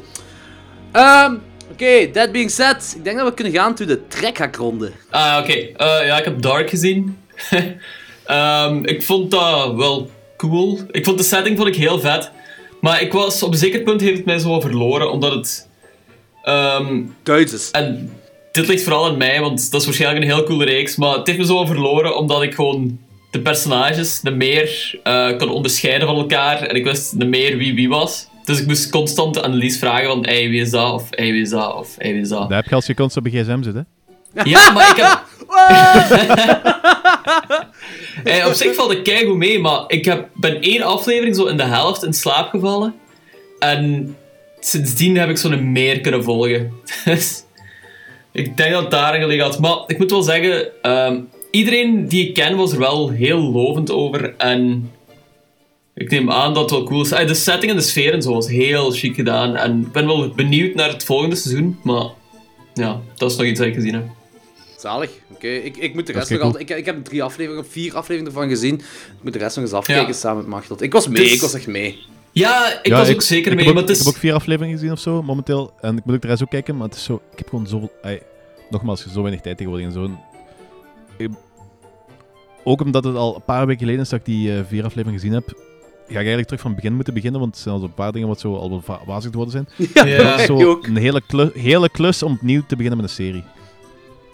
Ehm, 0.91 1.35
Oké, 1.71 2.11
that 2.11 2.31
being 2.31 2.51
said, 2.51 2.93
ik 2.97 3.03
denk 3.03 3.17
dat 3.17 3.27
we 3.27 3.33
kunnen 3.33 3.53
gaan 3.53 3.75
to 3.75 3.85
de 3.85 4.07
trekhakronde. 4.07 4.91
Ah, 5.09 5.37
oké. 5.41 5.53
Eh, 5.53 6.05
ja, 6.05 6.17
ik 6.17 6.23
heb 6.25 6.41
Dark 6.41 6.69
gezien. 6.69 7.17
Ehm, 8.25 8.83
ik 8.85 9.03
vond 9.03 9.31
dat 9.31 9.75
wel 9.75 10.09
cool. 10.37 10.79
Ik 10.91 11.05
vond 11.05 11.17
de 11.17 11.23
setting 11.23 11.57
vond 11.57 11.69
ik 11.69 11.75
heel 11.75 11.99
vet. 11.99 12.31
Maar 12.81 13.01
ik 13.01 13.13
was, 13.13 13.43
op 13.43 13.51
een 13.51 13.57
zeker 13.57 13.81
punt 13.81 14.01
heeft 14.01 14.17
het 14.17 14.25
mij 14.25 14.39
zo 14.39 14.59
verloren, 14.59 15.11
omdat 15.11 15.33
het... 15.33 15.67
ehm, 16.43 17.01
Duits 17.23 17.53
is. 17.53 17.71
en 17.71 18.11
dit 18.51 18.67
ligt 18.67 18.83
vooral 18.83 19.05
aan 19.05 19.17
mij, 19.17 19.39
want 19.39 19.71
dat 19.71 19.79
is 19.79 19.85
waarschijnlijk 19.87 20.25
een 20.25 20.31
heel 20.31 20.43
coole 20.43 20.65
reeks. 20.65 20.95
Maar 20.95 21.17
het 21.17 21.27
heeft 21.27 21.39
me 21.39 21.45
zo 21.45 21.65
verloren, 21.65 22.17
omdat 22.17 22.41
ik 22.43 22.53
gewoon 22.53 22.99
de 23.31 23.39
personages 23.39 24.19
de 24.19 24.31
meer 24.31 24.99
eh 25.03 25.37
kon 25.37 25.49
onderscheiden 25.49 26.07
van 26.07 26.17
elkaar. 26.17 26.61
En 26.61 26.75
ik 26.75 26.83
wist 26.83 27.19
de 27.19 27.25
meer 27.25 27.57
wie 27.57 27.73
wie 27.75 27.89
was. 27.89 28.27
Dus 28.49 28.59
ik 28.59 28.67
moest 28.67 28.89
constant 28.89 29.37
aan 29.37 29.43
Annelies 29.43 29.77
vragen 29.77 30.07
van, 30.07 30.25
hey, 30.25 30.49
wie 30.49 30.61
is 30.61 30.69
dat? 30.69 30.93
Of 30.93 31.07
hey, 31.09 31.31
wie 31.31 31.41
is 31.41 31.49
dat? 31.49 31.75
Of 31.75 31.95
hey, 31.97 32.11
wie 32.11 32.21
is 32.21 32.29
dat? 32.29 32.39
Dat 32.39 32.57
heb 32.57 32.65
je 32.65 32.75
als 32.75 32.85
je 32.85 32.93
constant 32.93 33.27
op 33.27 33.33
een 33.33 33.43
gsm 33.43 33.63
zit, 33.63 33.73
hè? 33.73 33.81
Ja, 34.43 34.71
maar 34.71 34.89
ik 34.89 34.95
heb... 34.95 35.23
hey, 38.29 38.45
op 38.45 38.53
zich 38.53 38.75
valt 38.75 38.91
ik 38.91 39.03
keigoed 39.03 39.35
mee, 39.35 39.59
maar 39.59 39.83
ik 39.87 40.05
heb, 40.05 40.29
ben 40.33 40.61
één 40.61 40.81
aflevering 40.81 41.35
zo 41.35 41.45
in 41.45 41.57
de 41.57 41.63
helft 41.63 42.03
in 42.03 42.13
slaap 42.13 42.49
gevallen. 42.49 42.95
En 43.59 44.15
sindsdien 44.59 45.17
heb 45.17 45.29
ik 45.29 45.37
zo'n 45.37 45.71
meer 45.71 46.01
kunnen 46.01 46.23
volgen. 46.23 46.71
Dus 47.05 47.43
ik 48.31 48.57
denk 48.57 48.71
dat 48.71 48.81
het 48.81 48.91
daar 48.91 49.13
gelegen 49.13 49.43
had. 49.43 49.59
Maar 49.59 49.77
ik 49.87 49.97
moet 49.97 50.11
wel 50.11 50.21
zeggen, 50.21 50.81
ehm, 50.81 51.19
iedereen 51.51 52.07
die 52.07 52.27
ik 52.27 52.33
ken 52.33 52.55
was 52.55 52.71
er 52.71 52.79
wel 52.79 53.09
heel 53.09 53.39
lovend 53.39 53.91
over. 53.91 54.35
En 54.37 54.91
ik 55.99 56.09
neem 56.09 56.31
aan 56.31 56.53
dat 56.53 56.61
het 56.63 56.71
wel 56.71 56.83
cool 56.87 57.01
is. 57.01 57.09
De 57.09 57.33
setting 57.33 57.71
en 57.71 57.77
de 57.77 57.83
sfeer 57.83 58.13
en 58.13 58.21
zo 58.21 58.33
was 58.33 58.47
heel 58.49 58.91
chic 58.91 59.15
gedaan. 59.15 59.55
En 59.55 59.81
ik 59.81 59.91
ben 59.91 60.05
wel 60.05 60.29
benieuwd 60.29 60.75
naar 60.75 60.89
het 60.89 61.03
volgende 61.03 61.35
seizoen. 61.35 61.79
Maar 61.83 62.05
ja, 62.73 62.99
dat 63.15 63.31
is 63.31 63.37
nog 63.37 63.45
iets 63.45 63.59
dat 63.59 63.67
ik 63.67 63.73
gezien 63.73 63.93
heb. 63.93 64.03
Zalig. 64.77 65.09
Oké, 65.33 65.47
ik, 65.47 65.77
ik 65.77 65.93
moet 65.93 66.07
de 66.07 66.13
rest 66.13 66.29
nog 66.29 66.41
altijd... 66.41 66.69
Ik, 66.69 66.77
ik 66.77 66.85
heb 66.85 67.03
drie 67.05 67.23
afleveringen, 67.23 67.65
of 67.65 67.71
vier 67.71 67.95
afleveringen 67.95 68.25
ervan 68.33 68.49
gezien. 68.49 68.75
Ik 68.75 68.83
moet 69.23 69.33
de 69.33 69.39
rest 69.39 69.55
nog 69.55 69.65
eens 69.65 69.73
afkijken 69.73 70.07
Ja. 70.07 70.13
samen 70.13 70.37
met 70.37 70.47
Machteld. 70.47 70.81
Ik 70.81 70.93
was 70.93 71.07
mee, 71.07 71.23
Dus- 71.23 71.33
ik 71.33 71.41
was 71.41 71.53
echt 71.53 71.67
mee. 71.67 71.99
Ja, 72.31 72.79
ik 72.81 72.87
Ja, 72.87 72.97
was 72.97 73.09
ook 73.13 73.21
zeker 73.21 73.51
ik 73.51 73.57
mee, 73.57 73.73
maar 73.73 73.83
Ik 73.83 73.89
is... 73.89 73.97
heb 73.97 74.07
ook 74.07 74.15
vier 74.15 74.33
afleveringen 74.33 74.77
gezien 74.77 74.91
of 74.91 74.99
zo, 74.99 75.23
momenteel. 75.23 75.73
En 75.81 75.97
ik 75.97 76.05
moet 76.05 76.15
ook 76.15 76.21
de 76.21 76.27
rest 76.27 76.41
ook 76.43 76.49
kijken, 76.49 76.77
maar 76.77 76.87
het 76.87 76.95
is 76.95 77.03
zo... 77.03 77.21
Ik 77.31 77.37
heb 77.37 77.49
gewoon 77.49 77.89
ai, 78.01 78.19
nogmaals, 78.69 79.05
zo 79.13 79.21
weinig 79.21 79.41
tijd 79.41 79.57
tegenwoordig 79.57 79.87
en 79.87 79.93
zo'n... 79.93 80.17
Ik- 81.17 81.29
Ook 82.63 82.81
omdat 82.81 83.03
het 83.03 83.15
al 83.15 83.35
een 83.35 83.43
paar 83.45 83.65
weken 83.65 83.79
geleden 83.81 84.01
is 84.01 84.09
dat 84.09 84.19
ik 84.19 84.25
die 84.25 84.51
eh, 84.55 84.59
vier 84.67 84.83
afleveringen 84.83 85.19
gezien 85.19 85.33
heb, 85.33 85.57
ga 86.09 86.19
ik 86.19 86.25
eigenlijk 86.25 86.45
terug 86.47 86.61
van 86.61 86.71
het 86.71 86.79
begin 86.79 86.95
moeten 86.95 87.13
beginnen, 87.13 87.39
want 87.39 87.55
er 87.55 87.61
zijn 87.61 87.73
al 87.75 87.79
zo'n 87.81 87.93
paar 87.93 88.11
dingen 88.11 88.27
wat 88.27 88.39
zo 88.39 88.55
al 88.55 88.69
wel 88.69 88.99
wazig 89.05 89.31
geworden 89.31 89.51
zijn. 89.75 89.89
Ja, 89.93 90.05
Ja. 90.15 90.23
Dat 90.31 90.39
is 90.39 90.45
zo 90.45 90.65
ook. 90.69 90.87
een 90.87 90.97
hele, 90.97 91.21
klu- 91.27 91.51
hele 91.53 91.89
klus 91.89 92.23
om 92.23 92.33
opnieuw 92.33 92.61
te 92.67 92.75
beginnen 92.75 93.01
met 93.01 93.09
een 93.09 93.15
serie. 93.15 93.43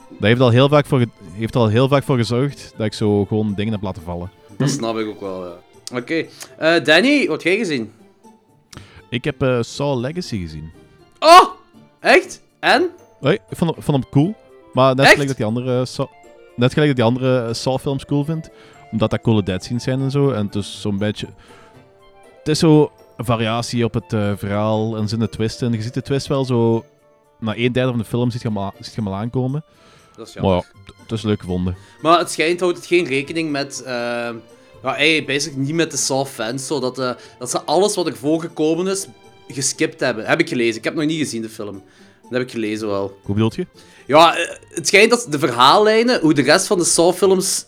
Dat 0.09 0.27
heeft 0.27 0.39
al 0.41 0.49
heel 0.49 0.69
vaak 0.69 0.85
voor, 0.85 1.05
heeft 1.33 1.55
al 1.55 1.67
heel 1.67 1.87
vaak 1.87 2.03
voor 2.03 2.17
gezorgd 2.17 2.73
dat 2.77 2.85
ik 2.85 2.93
zo 2.93 3.25
gewoon 3.25 3.53
dingen 3.53 3.73
heb 3.73 3.81
laten 3.81 4.01
vallen. 4.01 4.31
Dat 4.57 4.69
snap 4.69 4.97
ik 4.97 5.07
ook 5.07 5.19
wel, 5.19 5.45
ja. 5.45 5.53
Oké. 5.97 6.25
Eh, 6.57 6.83
Danny, 6.83 7.27
wat 7.27 7.43
heb 7.43 7.53
jij 7.53 7.57
gezien? 7.57 7.91
Ik 9.09 9.23
heb 9.23 9.41
eh, 9.41 9.57
Saw 9.61 9.99
Legacy 9.99 10.37
gezien. 10.39 10.71
Oh! 11.19 11.43
Echt? 11.99 12.41
En? 12.59 12.89
Hoi, 13.19 13.33
ik 13.49 13.57
vond, 13.57 13.71
vond 13.77 13.97
hem 14.03 14.09
cool. 14.11 14.35
Maar 14.73 14.95
net 14.95 14.99
Echt? 15.05 15.09
gelijk 15.11 15.27
dat 15.27 15.37
die 15.37 15.45
andere, 15.45 15.79
eh, 15.79 15.85
Saw, 15.85 16.07
net 16.55 16.73
gelijk 16.73 16.87
dat 16.87 16.95
die 16.95 17.05
andere 17.05 17.47
eh, 17.47 17.53
Saw-films 17.53 18.05
cool 18.05 18.23
vind. 18.23 18.49
Omdat 18.91 19.09
dat 19.09 19.21
coole 19.21 19.43
dead 19.43 19.63
scenes 19.63 19.83
zijn 19.83 20.01
en 20.01 20.11
zo. 20.11 20.29
En 20.31 20.45
het 20.45 20.55
is 20.55 20.81
zo'n 20.81 20.97
beetje... 20.97 21.27
Het 22.45 22.53
is 22.53 22.59
zo 22.59 22.91
een 23.17 23.25
variatie 23.25 23.83
op 23.83 23.93
het 23.93 24.13
eh, 24.13 24.31
verhaal 24.35 24.95
en 24.97 25.07
zin 25.07 25.19
de 25.19 25.29
twist. 25.29 25.61
En 25.61 25.71
je 25.71 25.81
ziet 25.81 25.93
de 25.93 26.01
twist 26.01 26.27
wel 26.27 26.45
zo... 26.45 26.85
Na 27.39 27.55
een 27.57 27.71
derde 27.71 27.89
van 27.89 27.99
de 27.99 28.05
film 28.05 28.31
ziet 28.31 28.41
je 28.41 28.47
hem, 28.47 28.57
al- 28.57 28.73
ziet 28.79 28.93
je 28.95 29.01
hem 29.01 29.07
al 29.07 29.15
aankomen. 29.15 29.63
Dat 30.15 30.27
is 30.27 30.33
jammer. 30.33 30.53
Maar 30.53 30.63
ja, 30.85 30.93
het 31.01 31.11
is 31.11 31.21
leuk 31.21 31.39
gevonden. 31.39 31.75
Maar 32.01 32.19
het 32.19 32.31
schijnt 32.31 32.59
houdt 32.59 32.77
het 32.77 32.85
geen 32.85 33.05
rekening 33.05 33.51
met. 33.51 33.83
eh 33.85 33.93
ja, 34.83 35.23
basically 35.25 35.65
niet 35.65 35.73
met 35.75 35.91
de 35.91 35.97
Saw-fans. 35.97 36.67
Zodat 36.67 36.99
eh, 36.99 37.11
dat 37.39 37.49
ze 37.49 37.61
alles 37.61 37.95
wat 37.95 38.07
er 38.07 38.15
voorgekomen 38.15 38.87
is 38.87 39.07
geskipt 39.47 39.99
hebben. 39.99 40.25
Heb 40.25 40.39
ik 40.39 40.49
gelezen. 40.49 40.77
Ik 40.77 40.83
heb 40.83 40.95
nog 40.95 41.05
niet 41.05 41.19
gezien 41.19 41.41
de 41.41 41.49
film. 41.49 41.83
Dat 42.21 42.31
heb 42.31 42.41
ik 42.41 42.51
gelezen 42.51 42.87
wel. 42.87 43.17
Hoe 43.23 43.35
bedoel 43.35 43.51
je? 43.55 43.67
Ja, 44.05 44.35
eh, 44.37 44.55
het 44.69 44.87
schijnt 44.87 45.09
dat 45.09 45.27
de 45.29 45.39
verhaallijnen, 45.39 46.19
hoe 46.21 46.33
de 46.33 46.41
rest 46.41 46.67
van 46.67 46.77
de 46.77 46.83
Saw-films, 46.85 47.65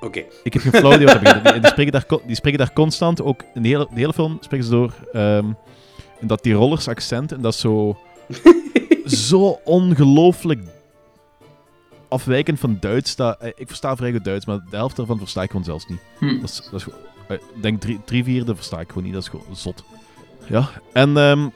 Oké. 0.00 0.24
Ik 0.42 0.52
heb 0.52 0.62
geen 0.62 0.72
flauw 0.72 0.94
idee 0.94 1.06
wat 1.06 1.24
dat. 1.24 1.44
Die, 1.44 1.60
die, 1.60 1.70
spreken 1.70 1.92
daar, 1.92 2.06
die 2.26 2.36
spreken 2.36 2.58
daar 2.58 2.72
constant, 2.72 3.22
ook 3.22 3.44
in 3.54 3.62
de 3.62 3.68
hele, 3.68 3.88
de 3.94 4.00
hele 4.00 4.12
film 4.12 4.36
spreken 4.40 4.66
ze 4.66 4.72
door 4.72 4.94
ehm, 5.12 5.46
in 6.20 6.26
dat 6.26 6.42
Tirolers 6.42 6.88
accent. 6.88 7.32
En 7.32 7.40
dat 7.40 7.54
is 7.54 7.60
zo, 7.60 7.98
zo 9.28 9.60
ongelooflijk 9.64 10.60
afwijkend 12.10 12.60
van 12.60 12.76
Duits. 12.80 13.16
Dat, 13.16 13.36
eh, 13.40 13.48
ik 13.56 13.66
versta 13.68 13.96
vrij 13.96 14.12
goed 14.12 14.24
Duits, 14.24 14.46
maar 14.46 14.56
de 14.70 14.76
helft 14.76 14.96
daarvan 14.96 15.18
versta 15.18 15.42
ik 15.42 15.50
gewoon 15.50 15.64
zelfs 15.64 15.86
niet. 15.86 15.98
Hm. 16.18 16.40
Dat 16.40 16.50
is, 16.50 16.56
dat 16.70 16.80
is 16.80 16.82
gewoon, 16.82 16.98
eh, 17.28 17.36
ik 17.54 17.62
denk 17.62 17.80
drie, 17.80 18.00
drie 18.04 18.24
vierde 18.24 18.54
versta 18.54 18.80
ik 18.80 18.88
gewoon 18.88 19.04
niet. 19.04 19.12
Dat 19.12 19.22
is 19.22 19.28
gewoon 19.28 19.44
zot. 19.52 19.84
Ja, 20.46 20.68
en 20.92 21.16
ehm, 21.16 21.48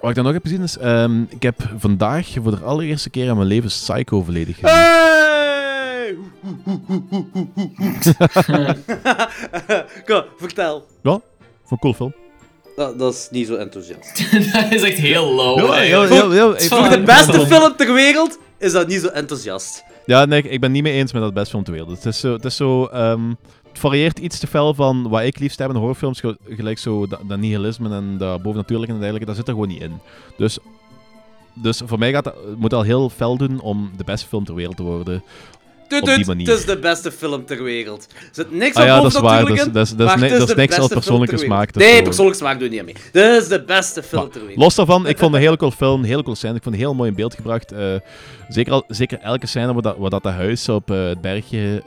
wat 0.00 0.10
ik 0.10 0.16
dan 0.16 0.24
nog 0.24 0.32
heb 0.32 0.42
gezien 0.42 0.62
is, 0.62 0.78
ehm, 0.78 1.22
ik 1.28 1.42
heb 1.42 1.56
vandaag 1.78 2.28
voor 2.42 2.50
de 2.50 2.60
allereerste 2.64 3.10
keer 3.10 3.26
in 3.26 3.36
mijn 3.36 3.48
leven 3.48 3.68
Psycho 3.68 4.22
volledig 4.22 4.56
gezien. 4.58 4.76
Hey! 4.76 6.16
Kom, 10.06 10.22
vertel. 10.38 10.86
Vond 11.02 11.22
een 11.70 11.78
cool 11.78 11.94
film. 11.94 12.14
Dat, 12.76 12.98
dat 12.98 13.14
is 13.14 13.28
niet 13.30 13.46
zo 13.46 13.54
enthousiast. 13.54 14.32
dat 14.52 14.72
is 14.72 14.82
echt 14.82 14.98
heel 14.98 15.32
low. 15.32 15.58
Ja, 15.58 15.80
ja, 15.82 16.04
ja, 16.04 16.34
ja, 16.34 16.54
ik- 16.54 16.60
Voor 16.60 16.78
Voor 16.78 16.88
de 16.88 17.02
beste 17.02 17.46
film 17.46 17.76
ter 17.76 17.92
wereld 17.92 18.38
is 18.58 18.72
dat 18.72 18.88
niet 18.88 19.00
zo 19.00 19.08
enthousiast. 19.08 19.84
Ja, 20.06 20.24
nee, 20.24 20.42
ik- 20.42 20.60
ben 20.60 20.72
niet 20.72 20.82
mee 20.82 20.92
eens 20.92 21.12
met 21.12 21.22
dat 21.22 21.34
best 21.34 21.50
film 21.50 21.64
ter 21.64 21.72
wereld. 21.72 21.90
Het 21.96 22.06
is 22.06 22.20
zo, 22.20 22.32
het, 22.32 22.44
is 22.44 22.56
zo 22.56 22.84
ehm, 22.84 23.28
het 23.68 23.78
varieert 23.78 24.18
iets 24.18 24.38
te 24.38 24.46
fel 24.46 24.74
van 24.74 25.08
wat 25.08 25.22
ik 25.22 25.38
liefst 25.38 25.58
heb 25.58 25.70
in 25.70 25.76
horrorfilms, 25.76 26.20
ge- 26.20 26.38
gelijk 26.48 26.78
zo 26.78 27.06
dat, 27.06 27.36
nihilisme 27.38 27.90
en 27.94 28.18
dat 28.18 28.42
bovennatuurlijke 28.42 28.92
en 28.94 28.98
dergelijke, 29.00 29.26
dat 29.28 29.36
zit 29.36 29.46
er 29.48 29.52
gewoon 29.52 29.68
niet 29.68 29.80
in. 29.82 29.92
Dus, 30.36 30.58
dus 31.54 31.82
voor 31.84 31.98
mij 31.98 32.12
gaat 32.12 32.24
dat, 32.24 32.34
moet 32.56 32.72
al 32.74 32.82
heel 32.82 33.08
fel 33.10 33.36
doen 33.36 33.60
om 33.60 33.90
de 33.96 34.04
beste 34.04 34.26
film 34.26 34.44
ter 34.44 34.54
wereld 34.54 34.76
te 34.76 34.82
worden. 34.82 35.22
Tut, 35.88 36.00
Op 36.00 36.06
die 36.06 36.16
tut, 36.16 36.26
manier. 36.26 36.48
Het 36.48 36.58
is 36.58 36.64
de 36.64 36.78
beste 36.78 37.12
film 37.12 37.44
ter 37.44 37.62
wereld. 37.62 38.06
Er 38.12 38.28
zit 38.32 38.50
niks 38.50 38.76
Ah 38.76 38.82
aan 38.82 38.88
ja, 38.88 39.00
dat 39.00 39.14
is 39.14 39.20
waar. 39.20 39.44
Dat 39.44 39.56
is, 39.56 39.94
dat 39.94 40.48
is, 40.48 40.54
niks 40.54 40.78
als 40.78 40.88
persoonlijke 40.88 41.36
smaak. 41.36 41.74
Nee, 41.74 42.02
persoonlijke 42.02 42.38
smaak 42.38 42.54
doe 42.58 42.64
je 42.64 42.70
niet 42.70 42.78
aan 42.78 42.84
mee. 42.84 42.94
Dit 43.12 43.42
is 43.42 43.48
de 43.48 43.62
beste 43.62 44.02
film 44.02 44.30
ter 44.30 44.40
wereld. 44.40 44.58
Los 44.58 44.74
daarvan, 44.74 45.06
ik 45.06 45.18
vond 45.18 45.34
een 45.34 45.40
hele 45.40 45.56
cool 45.56 45.70
film, 45.70 46.02
hele 46.02 46.22
cool 46.22 46.36
scène. 46.36 46.54
Ik 46.54 46.62
vond 46.62 46.74
het 46.74 46.84
heel 46.84 46.94
mooi 46.94 47.10
in 47.10 47.16
beeld 47.16 47.34
gebracht. 47.34 47.72
Eh, 47.72 47.94
zeker, 48.48 48.72
al, 48.72 48.84
zeker 48.88 49.18
elke 49.18 49.46
scène 49.46 49.72
waar 49.72 49.82
dat, 49.82 49.96
waar 49.96 50.10
dat, 50.10 50.24
huis 50.24 50.68
op 50.68 50.90
eh, 50.90 51.06
het 51.06 51.20
bergje 51.20 51.82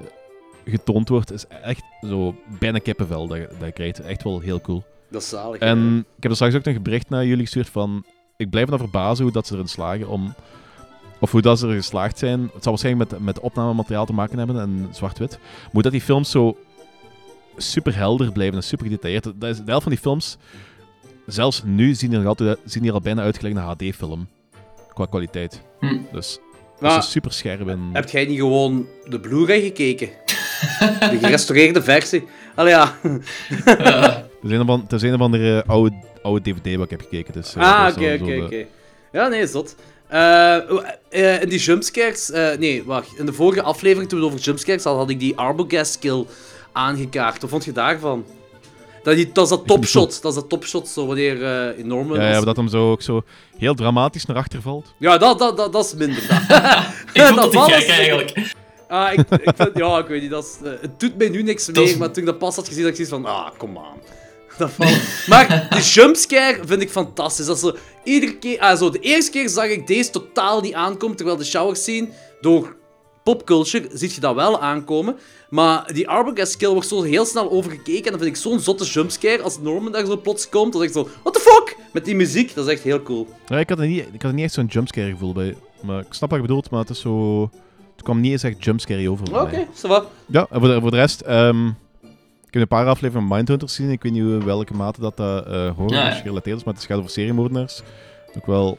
getoond 0.65 1.10
wordt, 1.10 1.32
is 1.32 1.46
echt 1.63 1.84
zo 2.01 2.36
bijna 2.60 2.77
kippenvel 2.77 3.27
dat, 3.27 3.38
dat 3.38 3.65
je 3.65 3.72
krijgt. 3.72 4.01
Echt 4.01 4.24
wel 4.24 4.39
heel 4.39 4.62
cool. 4.62 4.84
Dat 5.10 5.22
is 5.22 5.29
zalig. 5.29 5.60
En 5.60 5.98
ik 5.98 6.24
heb 6.24 6.32
er 6.32 6.38
straks 6.38 6.56
ook 6.56 6.65
een 6.65 6.84
bericht 6.84 7.10
naar 7.10 7.25
jullie 7.25 7.44
gestuurd 7.44 7.70
van... 7.70 8.06
Ik 8.38 8.50
blijf 8.50 8.65
me 8.65 8.72
dan 8.72 8.79
verbazen 8.79 9.24
hoe 9.24 9.34
dat 9.34 9.48
ze 9.48 9.53
erin 9.53 9.68
slagen 9.68 10.08
om... 10.08 10.34
Of 11.19 11.31
hoe 11.31 11.41
dat 11.41 11.59
ze 11.59 11.67
er 11.67 11.73
geslaagd 11.73 12.17
zijn. 12.17 12.41
Het 12.53 12.63
zal 12.63 12.71
waarschijnlijk 12.71 13.11
met, 13.11 13.19
met 13.19 13.39
opnamemateriaal 13.39 14.05
te 14.05 14.13
maken 14.13 14.38
hebben 14.38 14.59
en 14.59 14.88
zwart-wit. 14.91 15.39
Hoe 15.71 15.81
dat 15.81 15.91
die 15.91 16.01
films 16.01 16.31
zo 16.31 16.57
super 17.57 17.95
helder 17.95 18.31
blijven 18.31 18.55
en 18.55 18.63
super 18.63 18.85
gedetailleerd. 18.85 19.23
Dat 19.23 19.49
is, 19.49 19.57
de 19.57 19.63
helft 19.65 19.83
van 19.83 19.91
die 19.91 20.01
films, 20.01 20.38
zelfs 21.25 21.61
nu, 21.65 21.93
zien 21.93 22.09
die 22.09 22.19
er, 22.19 22.27
altijd, 22.27 22.57
zien 22.65 22.81
die 22.81 22.91
er 22.91 22.97
al 22.97 23.03
bijna 23.03 23.21
uit 23.21 23.38
gelijk 23.38 23.55
een 23.55 23.61
HD-film. 23.61 24.27
Qua 24.93 25.05
kwaliteit. 25.05 25.61
Hm. 25.79 25.97
Dus 26.11 26.39
dat 26.79 27.03
is 27.03 27.11
super 27.11 27.31
scherp. 27.33 27.67
En... 27.67 27.89
Heb 27.93 28.09
jij 28.09 28.25
niet 28.25 28.39
gewoon 28.39 28.88
de 29.09 29.19
Blu-ray 29.19 29.61
gekeken? 29.61 30.09
De 30.79 31.17
gerestaureerde 31.21 31.81
versie. 31.81 32.27
Allee 32.55 32.73
ja. 32.73 32.95
Het 34.41 34.93
is 34.93 35.01
een 35.01 35.13
of 35.13 35.19
andere 35.19 35.63
oude, 35.65 35.95
oude 36.21 36.41
DVD 36.41 36.75
wat 36.75 36.85
ik 36.85 36.89
heb 36.89 37.01
gekeken. 37.01 37.33
Dus, 37.33 37.55
eh, 37.55 37.63
Ah, 37.63 37.93
oké, 37.95 38.17
oké, 38.21 38.43
oké. 38.43 38.65
Ja, 39.11 39.27
nee, 39.27 39.47
zot. 39.47 39.75
Eh, 40.09 40.55
eh, 41.09 41.41
in 41.41 41.49
die 41.49 41.59
jumpscares... 41.59 42.31
eh, 42.31 42.57
nee, 42.57 42.83
wacht. 42.83 43.07
In 43.17 43.25
de 43.25 43.33
vorige 43.33 43.61
aflevering, 43.61 44.09
toen 44.09 44.19
we 44.19 44.25
het 44.25 44.33
over 44.33 44.45
jumpscares 44.45 44.83
hadden, 44.83 45.01
had 45.01 45.11
ik 45.11 45.19
die 45.19 45.37
Arbogast 45.37 45.91
skill 45.93 46.25
aangekaart. 46.71 47.41
Wat 47.41 47.49
vond 47.49 47.65
je 47.65 47.71
daarvan? 47.71 48.25
Dat, 49.03 49.15
die, 49.15 49.31
dat 49.31 49.43
is 49.43 49.49
dat 49.49 49.67
topshot. 49.67 50.21
Dat 50.21 50.31
is 50.31 50.39
dat 50.39 50.49
topshot, 50.49 50.87
zo, 50.87 51.05
wanneer 51.05 51.43
eh 51.43 51.77
enorme... 51.83 52.15
Ja, 52.15 52.23
ja, 52.27 52.31
maar 52.35 52.45
dat 52.45 52.55
hem 52.55 52.67
zo, 52.67 52.91
ook 52.91 53.01
zo 53.01 53.23
heel 53.57 53.73
dramatisch 53.73 54.25
naar 54.25 54.37
achter 54.37 54.61
valt. 54.61 54.93
Ja, 54.97 55.17
dat, 55.17 55.39
dat, 55.39 55.57
dat, 55.57 55.73
dat 55.73 55.85
is 55.85 55.93
minder. 55.93 56.23
Dat. 56.27 56.59
Ik 57.13 57.21
vond 57.21 57.35
Dat 57.35 57.53
valt 57.53 57.71
gek 57.71 57.87
eigenlijk. 57.87 58.53
Ah, 58.87 59.13
ik, 59.13 59.19
ik 59.19 59.51
vind, 59.55 59.69
ja, 59.77 59.97
ik 59.97 60.07
weet 60.07 60.21
niet. 60.21 60.29
Dat 60.31 60.43
is, 60.43 60.69
het 60.81 60.99
doet 60.99 61.17
mij 61.17 61.29
nu 61.29 61.43
niks 61.43 61.67
meer, 61.67 61.83
is- 61.83 61.97
maar 61.97 62.11
toen 62.11 62.23
ik 62.23 62.29
dat 62.29 62.37
pas 62.37 62.55
had 62.55 62.67
gezien, 62.67 62.81
had 62.83 62.97
ik 62.97 63.05
zoiets 63.07 63.13
van, 63.13 63.25
ah, 63.35 63.47
kom 63.57 63.77
aan. 63.77 63.97
Dat. 64.59 64.77
Maar 65.27 65.67
de 65.69 65.81
jumpscare 65.81 66.59
vind 66.65 66.81
ik 66.81 66.89
fantastisch. 66.89 67.45
Dat 67.45 67.59
zo, 67.59 67.75
iedere 68.03 68.37
keer, 68.37 68.59
ah, 68.59 68.77
zo, 68.77 68.89
de 68.89 68.99
eerste 68.99 69.31
keer 69.31 69.49
zag 69.49 69.65
ik 69.65 69.87
deze 69.87 70.09
totaal 70.09 70.61
niet 70.61 70.73
aankomen, 70.73 71.15
terwijl 71.15 71.37
de 71.37 71.45
shower 71.45 71.75
scene 71.75 72.07
door 72.41 72.77
popculture 73.23 73.89
zie 73.93 74.11
je 74.13 74.19
dat 74.19 74.35
wel 74.35 74.61
aankomen. 74.61 75.17
Maar 75.49 75.93
die 75.93 76.07
Arbogast 76.09 76.51
skill 76.51 76.69
wordt 76.69 76.87
zo 76.87 77.01
heel 77.01 77.25
snel 77.25 77.51
overgekeken. 77.51 78.05
En 78.05 78.11
dan 78.11 78.19
vind 78.19 78.35
ik 78.35 78.41
zo'n 78.41 78.59
zotte 78.59 78.85
jumpscare 78.85 79.41
als 79.41 79.59
Norman 79.59 79.91
daar 79.91 80.05
zo 80.05 80.17
plots 80.17 80.49
komt. 80.49 80.73
Dan 80.73 80.81
is 80.81 80.87
ik 80.87 80.93
zo, 80.93 81.07
what 81.23 81.33
the 81.33 81.39
fuck? 81.39 81.77
Met 81.93 82.05
die 82.05 82.15
muziek, 82.15 82.55
dat 82.55 82.67
is 82.67 82.73
echt 82.73 82.83
heel 82.83 83.03
cool. 83.03 83.27
Ja, 83.47 83.59
ik, 83.59 83.69
had 83.69 83.79
er 83.79 83.87
niet, 83.87 84.05
ik 84.11 84.21
had 84.21 84.31
er 84.31 84.33
niet 84.33 84.43
echt 84.43 84.53
zo'n 84.53 84.65
jumpscare 84.65 85.09
gevoel 85.09 85.33
bij. 85.33 85.55
Maar 85.81 85.99
ik 85.99 86.13
snap 86.13 86.29
wat 86.29 86.39
je 86.39 86.45
bedoelt, 86.47 86.69
maar 86.69 86.79
het 86.79 86.89
is 86.89 86.99
zo... 86.99 87.41
Het 87.91 88.03
kwam 88.07 88.19
niet 88.19 88.31
eens 88.31 88.43
echt 88.43 88.63
jumpscare 88.63 89.09
over 89.09 89.41
Oké, 89.41 89.67
va. 89.73 90.05
Ja, 90.25 90.47
en 90.49 90.59
voor 90.59 90.69
de, 90.69 90.81
voor 90.81 90.91
de 90.91 90.97
rest... 90.97 91.21
ehm, 91.21 91.69
ik 92.50 92.53
heb 92.53 92.62
een 92.62 92.68
paar 92.77 92.86
afleveringen 92.88 93.27
van 93.27 93.38
Mindhunters 93.38 93.75
gezien. 93.75 93.91
Ik 93.91 94.03
weet 94.03 94.12
niet 94.12 94.22
hoe- 94.22 94.44
welke 94.44 94.74
mate 94.74 95.01
dat 95.01 95.20
uh, 95.20 95.25
horror 95.75 95.94
Ja, 95.94 96.08
ja. 96.08 96.12
gerelateerd 96.12 96.58
is, 96.58 96.63
maar 96.63 96.74
het 96.74 96.84
gaat 96.86 96.98
over 96.98 97.10
seriemoordenaars. 97.10 97.82
Ook 98.38 98.46
wel 98.46 98.77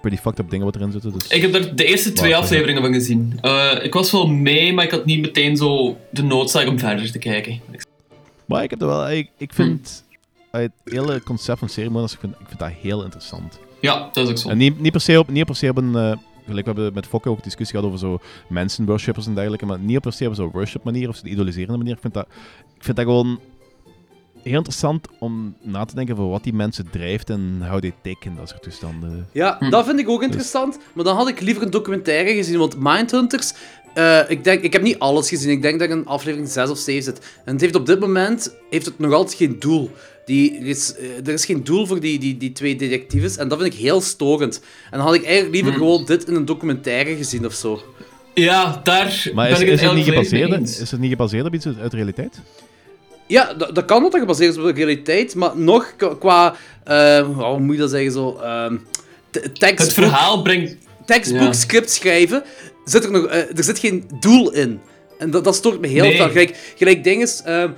pretty 0.00 0.18
fucked 0.22 0.38
up 0.38 0.50
dingen 0.50 0.64
wat 0.66 0.74
erin 0.74 0.92
zitten. 0.92 1.12
Dus... 1.12 1.26
Ik 1.28 1.42
heb 1.42 1.54
er 1.54 1.76
de 1.76 1.84
eerste 1.84 2.12
twee 2.12 2.36
afleveringen 2.36 2.82
van 2.82 2.92
gezien. 2.92 3.38
Eh, 3.40 3.72
ik 3.82 3.92
was 3.92 4.10
wel 4.10 4.26
mee, 4.26 4.72
maar 4.72 4.84
ik 4.84 4.90
had 4.90 5.04
niet 5.04 5.20
meteen 5.20 5.56
zo 5.56 5.96
de 6.10 6.22
noodzaak 6.22 6.68
om 6.68 6.78
verder 6.78 7.12
te 7.12 7.18
kijken. 7.18 7.60
Maar 8.44 8.62
ik 8.62 8.70
heb 8.70 8.80
er 8.80 8.86
wel... 8.86 9.10
Ik, 9.10 9.30
ik 9.38 9.52
vind... 9.52 10.04
eh, 10.50 10.60
Het 10.60 10.72
hele 10.84 11.22
concept 11.22 11.58
van 11.58 11.68
seriemoordenaars, 11.68 12.12
ik 12.14 12.20
vind, 12.20 12.32
ik 12.40 12.46
vind 12.46 12.58
dat 12.58 12.70
heel 12.80 13.02
interessant. 13.02 13.58
Ja, 13.80 14.08
dat 14.12 14.24
is 14.24 14.30
ook 14.30 14.38
zo. 14.38 14.48
En 14.48 14.56
niet, 14.58 14.80
niet, 14.80 14.92
per 14.92 15.00
se 15.00 15.18
op, 15.18 15.28
niet 15.30 15.44
per 15.46 15.56
se 15.56 15.68
op 15.68 15.76
een... 15.76 15.94
eh, 15.96 16.12
we 16.46 16.62
hebben 16.64 16.94
met 16.94 17.06
Fokke 17.06 17.28
ook 17.28 17.42
discussie 17.42 17.76
gehad 17.78 17.92
over 17.94 18.06
zo 18.06 18.18
mensen-worshippers 18.48 19.26
en 19.26 19.34
dergelijke, 19.34 19.66
maar 19.66 19.78
niet 19.78 20.00
per 20.00 20.12
se 20.12 20.26
op 20.28 20.34
zo'n 20.34 20.50
worship 20.50 20.84
manier 20.84 21.08
of 21.08 21.16
zo'n 21.16 21.30
idoliserende 21.30 21.78
manier. 21.78 21.94
Ik 21.94 22.00
vind, 22.00 22.14
dat, 22.14 22.26
ik 22.76 22.84
vind 22.84 22.96
dat 22.96 23.06
gewoon 23.06 23.40
heel 24.42 24.56
interessant 24.56 25.08
om 25.18 25.56
na 25.62 25.84
te 25.84 25.94
denken 25.94 26.14
over 26.16 26.28
wat 26.30 26.44
die 26.44 26.52
mensen 26.54 26.90
drijft 26.90 27.30
en 27.30 27.62
they 27.80 27.94
take 28.02 28.28
in 28.28 28.36
dat 28.36 28.48
soort 28.48 28.62
toestanden. 28.62 29.28
Ja, 29.32 29.56
Hm. 29.58 29.70
dat 29.70 29.86
vind 29.86 29.98
ik 29.98 30.08
ook 30.08 30.22
interessant. 30.22 30.78
Maar 30.92 31.04
dan 31.04 31.16
had 31.16 31.28
ik 31.28 31.40
liever 31.40 31.62
een 31.62 31.70
documentaire 31.70 32.34
gezien, 32.34 32.58
want 32.58 32.76
Mindhunters... 32.78 33.54
eh 33.96 34.20
ik, 34.28 34.44
denk, 34.44 34.62
ik 34.62 34.72
heb 34.72 34.82
niet 34.82 34.98
alles 34.98 35.28
gezien. 35.28 35.50
Ik 35.50 35.62
denk 35.62 35.78
dat 35.78 35.88
ik 35.88 35.94
een 35.94 36.06
aflevering 36.06 36.48
6 36.50 36.68
of 36.70 36.78
7 36.78 37.02
zit. 37.02 37.18
En 37.44 37.52
het 37.52 37.60
heeft 37.60 37.74
op 37.74 37.86
dit 37.86 38.00
moment 38.00 38.54
heeft 38.70 38.86
het 38.86 38.98
nog 38.98 39.12
altijd 39.12 39.36
geen 39.36 39.56
doel. 39.58 39.90
Die, 40.24 40.58
er, 40.58 40.66
is, 40.66 40.94
eh, 40.96 41.26
er 41.26 41.32
is 41.32 41.44
geen 41.44 41.64
doel 41.64 41.86
voor 41.86 42.00
die, 42.00 42.18
die, 42.18 42.36
die 42.36 42.52
twee 42.52 42.76
detectives. 42.76 43.36
En 43.36 43.48
dat 43.48 43.60
vind 43.60 43.74
ik 43.74 43.80
heel 43.80 44.00
storend. 44.00 44.60
En 44.90 44.98
dan 44.98 45.06
had 45.06 45.14
ik 45.14 45.24
eigenlijk 45.24 45.54
liever 45.54 45.72
Hm. 45.72 45.78
gewoon 45.78 46.04
dit 46.04 46.28
in 46.28 46.34
een 46.34 46.44
documentaire 46.44 47.16
gezien 47.16 47.46
of 47.46 47.52
zo. 47.54 47.82
Ja, 48.34 48.80
daar 48.84 49.30
Maar 49.34 49.48
ben 49.48 49.56
is, 49.56 49.60
ik 49.62 49.66
is, 49.68 49.80
het 49.80 49.88
het 49.90 49.98
niet 49.98 50.04
gebaseerd, 50.04 50.68
is 50.80 50.90
het 50.90 51.00
niet 51.00 51.10
gebaseerd 51.10 51.46
op 51.46 51.54
iets 51.54 51.66
uit 51.66 51.90
de 51.90 51.96
realiteit? 51.96 52.40
Ja, 53.26 53.54
dat, 53.54 53.74
dat 53.74 53.84
kan 53.84 54.02
dat 54.02 54.14
gebaseerd 54.18 54.50
is 54.52 54.58
op 54.58 54.64
de 54.64 54.72
realiteit. 54.72 55.34
Maar 55.34 55.56
nog 55.58 55.94
qua... 56.18 56.54
eh, 56.84 57.20
hoe 57.26 57.58
moet 57.60 57.74
je 57.74 57.80
dat 57.80 57.90
zeggen? 57.90 58.12
Zo, 58.12 58.36
ehm, 58.42 58.76
te- 59.30 59.50
Het 59.58 59.92
verhaal 59.92 60.42
brengt... 60.42 60.76
tekstboek, 61.06 61.40
Ja. 61.40 61.52
script 61.52 61.90
schrijven, 61.90 62.42
zit 62.90 63.04
er, 63.04 63.10
nog, 63.10 63.26
eh, 63.26 63.56
er 63.58 63.64
zit 63.64 63.78
geen 63.78 64.10
doel 64.20 64.52
in. 64.52 64.80
En 65.18 65.30
dat, 65.30 65.44
dat 65.44 65.54
stoort 65.54 65.80
me 65.80 65.86
heel 65.86 66.02
Nee. 66.02 66.16
veel. 66.16 66.28
Gelijk, 66.28 66.72
gelijk 66.76 67.04
ding 67.04 67.22
is, 67.22 67.42
ehm, 67.44 67.70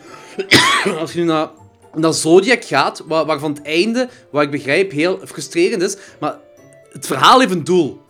als 1.00 1.12
je 1.12 1.19
nu 1.19 1.25
naar, 1.25 1.49
naar 1.95 2.12
Zodiac 2.15 2.65
gaat, 2.65 3.03
waar, 3.07 3.25
waarvan 3.27 3.50
het 3.53 3.62
einde, 3.62 4.09
wat 4.31 4.43
ik 4.43 4.50
begrijp, 4.50 4.91
heel 4.91 5.21
frustrerend 5.25 5.83
is, 5.83 5.97
maar 6.21 6.37
het 6.93 7.07
verhaal 7.07 7.41
heeft 7.41 7.53
een 7.53 7.65
doel. 7.65 8.00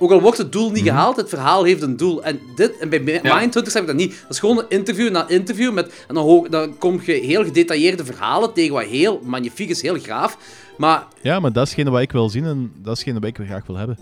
Ook 0.00 0.10
al 0.10 0.20
wordt 0.20 0.38
het 0.38 0.52
doel 0.52 0.70
niet 0.70 0.82
gehaald, 0.84 1.16
het 1.16 1.28
verhaal 1.28 1.64
heeft 1.64 1.82
een 1.82 1.96
doel. 1.96 2.24
En 2.24 2.40
dit, 2.56 2.78
en 2.78 2.88
bij 2.88 3.00
Mi- 3.00 3.20
Ja. 3.22 3.38
Mindhunters 3.38 3.74
heb 3.74 3.82
ik 3.82 3.88
dat 3.88 3.96
niet. 3.98 4.10
Dat 4.22 4.30
is 4.30 4.38
gewoon 4.38 4.58
een 4.58 4.68
interview 4.68 5.10
na 5.10 5.28
interview, 5.28 5.72
met, 5.72 5.92
en 6.08 6.14
dan, 6.50 6.78
kom 6.78 7.00
je 7.04 7.12
heel 7.12 7.44
gedetailleerde 7.44 8.04
verhalen 8.04 8.52
tegen, 8.52 8.72
wat 8.74 8.84
heel 8.84 9.20
magnifiek 9.24 9.68
is, 9.68 9.82
heel 9.82 9.98
graaf. 9.98 10.38
Maar 10.76 11.06
Ja, 11.22 11.40
maar 11.40 11.52
dat 11.52 11.66
is 11.76 11.84
wat 11.84 12.00
ik 12.00 12.12
wil 12.12 12.28
zien 12.30 12.44
en 12.44 12.72
dat 12.82 12.96
is 12.98 13.12
wat 13.12 13.24
ik 13.24 13.38
graag 13.46 13.66
wil 13.66 13.76
hebben. 13.76 13.98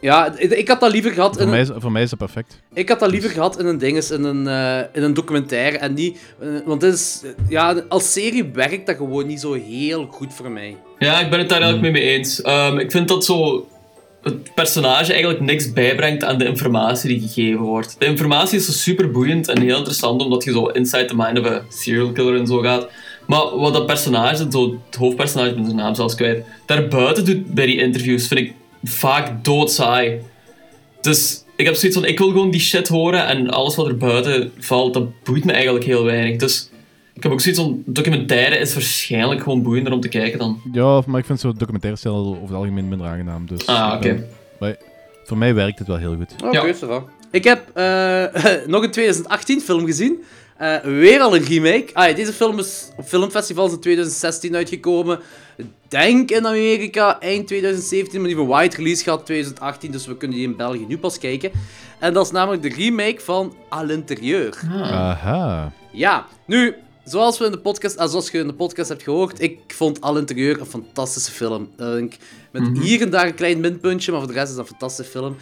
Ja, 0.00 0.34
ik 0.38 0.50
ik 0.50 0.68
had 0.68 0.80
dat 0.80 0.92
liever 0.92 1.10
gehad 1.12 1.30
in 1.30 1.34
Voor 1.36 1.42
een- 1.42 1.50
mij, 1.50 1.60
is, 1.60 1.68
voor 1.76 1.92
mij 1.92 2.02
is 2.02 2.10
dat 2.10 2.18
perfect. 2.18 2.60
Ik 2.74 2.88
had 2.88 3.00
dat 3.00 3.10
liever 3.10 3.30
gehad 3.30 3.58
in 3.58 3.66
een 3.66 3.78
dinges, 3.78 4.10
in 4.10 4.24
een, 4.24 4.46
eh, 4.48 4.78
in 4.92 5.02
een 5.02 5.14
documentaire 5.14 5.78
en 5.78 5.94
niet... 5.94 6.18
eh, 6.40 6.48
want 6.64 6.80
dit 6.80 6.94
is... 6.94 7.22
ja, 7.48 7.82
als 7.88 8.12
serie 8.12 8.44
werkt 8.44 8.86
dat 8.86 8.96
gewoon 8.96 9.26
niet 9.26 9.40
zo 9.40 9.52
heel 9.52 10.06
goed 10.10 10.34
voor 10.34 10.50
mij. 10.50 10.76
Ja, 10.98 11.20
ik 11.20 11.30
ben 11.30 11.38
het 11.38 11.48
daar 11.48 11.60
eigenlijk 11.62 11.92
mee 11.92 12.02
mee 12.02 12.12
eens. 12.16 12.42
Ehm, 12.42 12.78
ik 12.78 12.90
vind 12.90 13.08
dat 13.08 13.24
zo... 13.24 13.66
Het 14.22 14.54
personage 14.54 15.10
eigenlijk 15.12 15.40
niks 15.40 15.72
bijbrengt 15.72 16.24
aan 16.24 16.38
de 16.38 16.44
informatie 16.44 17.08
die 17.18 17.28
gegeven 17.28 17.60
wordt. 17.60 17.96
De 17.98 18.06
informatie 18.06 18.58
is 18.58 18.66
zo 18.66 18.72
super 18.72 19.10
boeiend 19.10 19.48
en 19.48 19.60
heel 19.60 19.76
interessant, 19.76 20.22
omdat 20.22 20.44
je 20.44 20.52
zo 20.52 20.66
inside 20.66 21.04
the 21.04 21.16
mind 21.16 21.38
of 21.38 21.46
a 21.46 21.62
serial 21.68 22.12
killer 22.12 22.36
en 22.38 22.46
zo 22.46 22.58
gaat. 22.58 22.88
Maar 23.26 23.56
wat 23.58 23.72
dat 23.72 23.86
personage, 23.86 24.46
zo 24.50 24.76
het 24.86 24.96
hoofdpersonage, 24.96 25.48
ik 25.48 25.54
ben 25.54 25.64
zijn 25.64 25.76
naam 25.76 25.94
zelfs 25.94 26.14
kwijt, 26.14 26.44
daarbuiten 26.66 27.24
doet 27.24 27.54
bij 27.54 27.66
die 27.66 27.78
interviews, 27.80 28.26
vind 28.28 28.40
ik 28.40 28.52
vaak 28.82 29.44
doodsaai. 29.44 30.20
Dus 31.00 31.44
ik 31.56 31.64
heb 31.66 31.74
zoiets 31.74 31.98
van, 31.98 32.08
ik 32.08 32.18
wil 32.18 32.28
gewoon 32.28 32.50
die 32.50 32.60
shit 32.60 32.88
horen 32.88 33.26
en 33.26 33.50
alles 33.50 33.76
wat 33.76 33.86
er 33.86 33.96
buiten 33.96 34.52
valt, 34.58 34.94
dat 34.94 35.22
boeit 35.22 35.44
me 35.44 35.52
eigenlijk 35.52 35.84
heel 35.84 36.04
weinig. 36.04 36.36
Dus 36.40 36.70
ik 37.14 37.22
heb 37.22 37.32
ook 37.32 37.40
zoiets 37.40 37.60
van, 37.60 37.82
documentaire 37.86 38.56
is 38.58 38.72
waarschijnlijk 38.72 39.42
gewoon 39.42 39.62
boeiender 39.62 39.92
om 39.92 40.00
te 40.00 40.08
kijken 40.08 40.38
dan. 40.38 40.60
Ja, 40.72 41.02
maar 41.06 41.20
ik 41.20 41.26
vind 41.26 41.40
zo'n 41.40 41.54
documentaire 41.56 41.98
stijl 41.98 42.14
over 42.14 42.42
het 42.42 42.52
algemeen 42.52 42.88
minder 42.88 43.06
aangenaam. 43.06 43.46
Dus, 43.46 43.66
Ah, 43.66 43.92
oké. 43.96 44.08
eh, 44.08 44.18
maar 44.60 44.76
voor 45.24 45.36
mij 45.38 45.54
werkt 45.54 45.78
het 45.78 45.88
wel 45.88 45.96
heel 45.96 46.14
goed. 46.16 46.34
Oké, 46.44 46.66
Ja. 46.66 46.74
ça 46.74 46.78
va. 46.86 47.04
Ik 47.30 47.44
heb 47.44 47.70
eh, 47.74 48.24
nog 48.72 48.82
een 48.82 48.90
2018 48.90 49.60
film 49.60 49.86
gezien. 49.86 50.22
Eh, 50.56 50.76
weer 50.80 51.20
al 51.20 51.36
een 51.36 51.44
remake. 51.44 51.86
Ah, 51.92 52.08
ja, 52.08 52.14
deze 52.14 52.32
film 52.32 52.58
is 52.58 52.88
op 52.96 53.04
filmfestivals 53.08 53.72
in 53.72 53.80
2016 53.80 54.56
uitgekomen. 54.56 55.18
Ik 55.56 55.66
denk 55.88 56.30
in 56.30 56.46
Amerika 56.46 57.20
eind 57.20 57.46
2017, 57.46 58.20
maar 58.20 58.28
die 58.28 58.38
heeft 58.38 58.50
een 58.50 58.58
wide 58.58 58.76
release 58.76 59.02
gehad 59.02 59.26
2018, 59.26 59.90
dus 59.90 60.06
we 60.06 60.16
kunnen 60.16 60.36
die 60.36 60.46
in 60.46 60.56
België 60.56 60.86
nu 60.86 60.98
pas 60.98 61.18
kijken. 61.18 61.50
En 61.98 62.12
dat 62.12 62.24
is 62.24 62.32
namelijk 62.32 62.62
de 62.62 62.68
remake 62.68 63.20
van 63.20 63.56
À 63.74 63.82
l'intérieur. 63.82 64.60
Aha. 64.70 65.72
Ja, 65.92 66.26
nu, 66.46 66.74
zoals, 67.04 67.38
we 67.38 67.44
in 67.44 67.50
de 67.50 67.58
podcast, 67.58 67.96
ah, 67.96 68.10
zoals 68.10 68.30
je 68.30 68.38
in 68.38 68.46
de 68.46 68.54
podcast 68.54 68.88
hebt 68.88 69.02
gehoord, 69.02 69.40
ik 69.40 69.58
vond 69.66 70.00
Al 70.00 70.18
Interieur 70.18 70.60
een 70.60 70.66
fantastische 70.66 71.32
film. 71.32 71.70
Ik, 71.98 72.16
met 72.50 72.78
hier 72.78 73.00
en 73.00 73.10
daar 73.10 73.26
een 73.26 73.34
klein 73.34 73.60
minpuntje, 73.60 74.10
maar 74.10 74.20
voor 74.20 74.32
de 74.32 74.34
rest 74.34 74.50
is 74.50 74.56
dat 74.56 74.64
een 74.64 74.76
fantastische 74.78 75.10
film. 75.10 75.36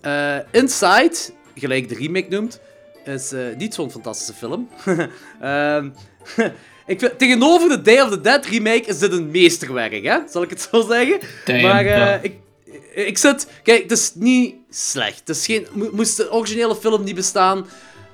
Eh, 0.00 0.36
Inside, 0.50 1.16
gelijk 1.54 1.88
de 1.88 1.94
remake 1.94 2.26
noemt, 2.28 2.60
is 3.04 3.32
eh, 3.32 3.56
niet 3.58 3.74
zo'n 3.74 3.90
fantastische 3.90 4.32
film. 4.32 4.68
Ik 6.86 6.98
vind, 6.98 7.18
tegenover 7.18 7.68
de 7.68 7.82
Day 7.82 8.00
of 8.00 8.10
the 8.10 8.20
Dead 8.20 8.46
remake 8.46 8.82
is 8.86 8.98
dit 8.98 9.12
een 9.12 9.30
meesterwerk, 9.30 10.04
hè? 10.04 10.18
zal 10.30 10.42
ik 10.42 10.50
het 10.50 10.68
zo 10.72 10.86
zeggen. 10.88 11.20
Damn, 11.44 11.62
maar 11.62 11.84
eh, 11.86 11.96
ja. 11.96 12.20
ik, 12.22 12.32
ik 12.94 13.18
zit... 13.18 13.46
Kijk, 13.62 13.82
het 13.82 13.92
is 13.92 14.12
niet 14.14 14.54
slecht. 14.70 15.18
Het 15.18 15.28
is 15.28 15.44
geen, 15.46 15.66
mo- 15.72 15.90
moest 15.92 16.16
de 16.16 16.32
originele 16.32 16.76
film 16.76 17.04
niet 17.04 17.14
bestaan, 17.14 17.66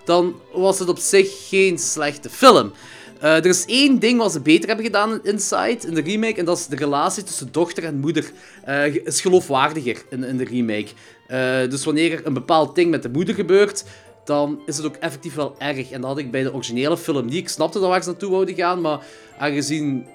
dan 0.05 0.35
was 0.53 0.79
het 0.79 0.89
op 0.89 0.99
zich 0.99 1.49
geen 1.49 1.79
slechte 1.79 2.31
film. 2.31 2.73
Eh, 3.21 3.37
er 3.37 3.47
is 3.47 3.65
één 3.67 3.99
ding 3.99 4.19
wat 4.19 4.33
ze 4.33 4.41
beter 4.41 4.67
hebben 4.67 4.85
gedaan 4.87 5.13
in 5.13 5.21
Inside, 5.33 5.79
in 5.87 5.95
de 5.95 6.01
remake, 6.03 6.35
en 6.39 6.45
dat 6.45 6.59
is 6.59 6.67
de 6.67 6.77
relatie 6.77 7.23
tussen 7.23 7.49
dochter 7.53 7.85
en 7.85 7.99
moeder. 7.99 8.31
eh, 8.65 8.95
is 8.95 9.21
geloofwaardiger 9.21 10.03
in, 10.11 10.25
in 10.25 10.37
de 10.37 10.45
remake. 10.45 10.89
Dus 11.69 11.85
wanneer 11.85 12.13
er 12.13 12.27
een 12.27 12.35
bepaald 12.35 12.75
ding 12.75 12.91
met 12.91 13.03
de 13.03 13.09
moeder 13.09 13.35
gebeurt, 13.35 13.85
dan 14.25 14.61
is 14.67 14.77
het 14.77 14.87
ook 14.87 14.97
effectief 14.97 15.35
wel 15.35 15.55
erg. 15.59 15.91
En 15.91 16.01
dat 16.01 16.11
had 16.11 16.19
ik 16.19 16.31
bij 16.31 16.43
de 16.43 16.53
originele 16.55 16.97
film 16.97 17.25
niet. 17.25 17.35
Ik 17.35 17.49
snapte 17.49 17.81
dat 17.81 17.89
waar 17.89 18.03
ze 18.03 18.09
naartoe 18.09 18.31
wouden 18.31 18.55
gaan, 18.55 18.81
maar 18.81 19.05
aangezien 19.39 20.07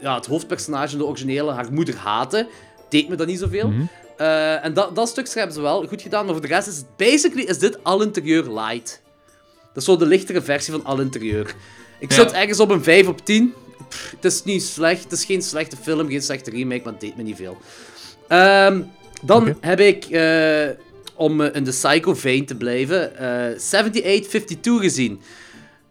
ja, 0.00 0.14
het 0.14 0.26
hoofdpersonage 0.26 0.92
in 0.92 0.98
de 0.98 1.06
originele 1.06 1.52
haar 1.52 1.72
moeder 1.72 1.96
haatte, 1.96 2.48
deed 2.88 3.08
me 3.08 3.16
dat 3.16 3.26
niet 3.26 3.38
zoveel. 3.38 3.72
Eh, 4.16 4.64
en 4.64 4.74
dat, 4.74 4.94
dat 4.96 5.08
stuk 5.08 5.28
hebben 5.34 5.54
ze 5.54 5.60
wel 5.60 5.86
goed 5.86 6.02
gedaan, 6.02 6.24
maar 6.24 6.34
voor 6.34 6.42
de 6.42 6.48
rest 6.48 6.68
is 6.68 6.76
het 6.76 6.96
basically 6.96 7.42
is 7.46 7.58
dit 7.58 7.84
al 7.84 8.02
interieur 8.02 8.42
light. 8.52 9.02
Dat 9.72 9.76
is 9.82 9.84
zo 9.84 9.96
de 9.96 10.06
lichtere 10.06 10.42
versie 10.42 10.72
van 10.72 10.84
al 10.84 11.00
interieur. 11.00 11.54
Ik 11.98 12.10
Ja. 12.10 12.16
zit 12.16 12.32
ergens 12.32 12.60
op 12.60 12.70
een 12.70 12.82
5 12.82 13.08
op 13.08 13.24
10. 13.24 13.54
Pff, 13.88 14.10
het 14.10 14.24
is 14.24 14.44
niet 14.44 14.62
slecht, 14.62 15.02
het 15.02 15.12
is 15.12 15.24
geen 15.24 15.42
slechte 15.42 15.76
film, 15.76 16.08
geen 16.08 16.22
slechte 16.22 16.50
remake, 16.50 16.80
maar 16.84 16.92
het 16.92 17.00
deed 17.00 17.16
me 17.16 17.22
niet 17.22 17.36
veel. 17.36 17.56
Ehm, 18.28 18.82
dan 19.22 19.56
heb 19.60 19.80
ik, 19.80 20.04
eh, 20.04 20.68
om 21.16 21.40
eh, 21.40 21.54
in 21.54 21.64
de 21.64 21.70
Psycho-vein 21.70 22.46
te 22.46 22.54
blijven, 22.54 23.16
eh 23.18 23.58
7852 23.58 24.80
gezien. 24.80 25.20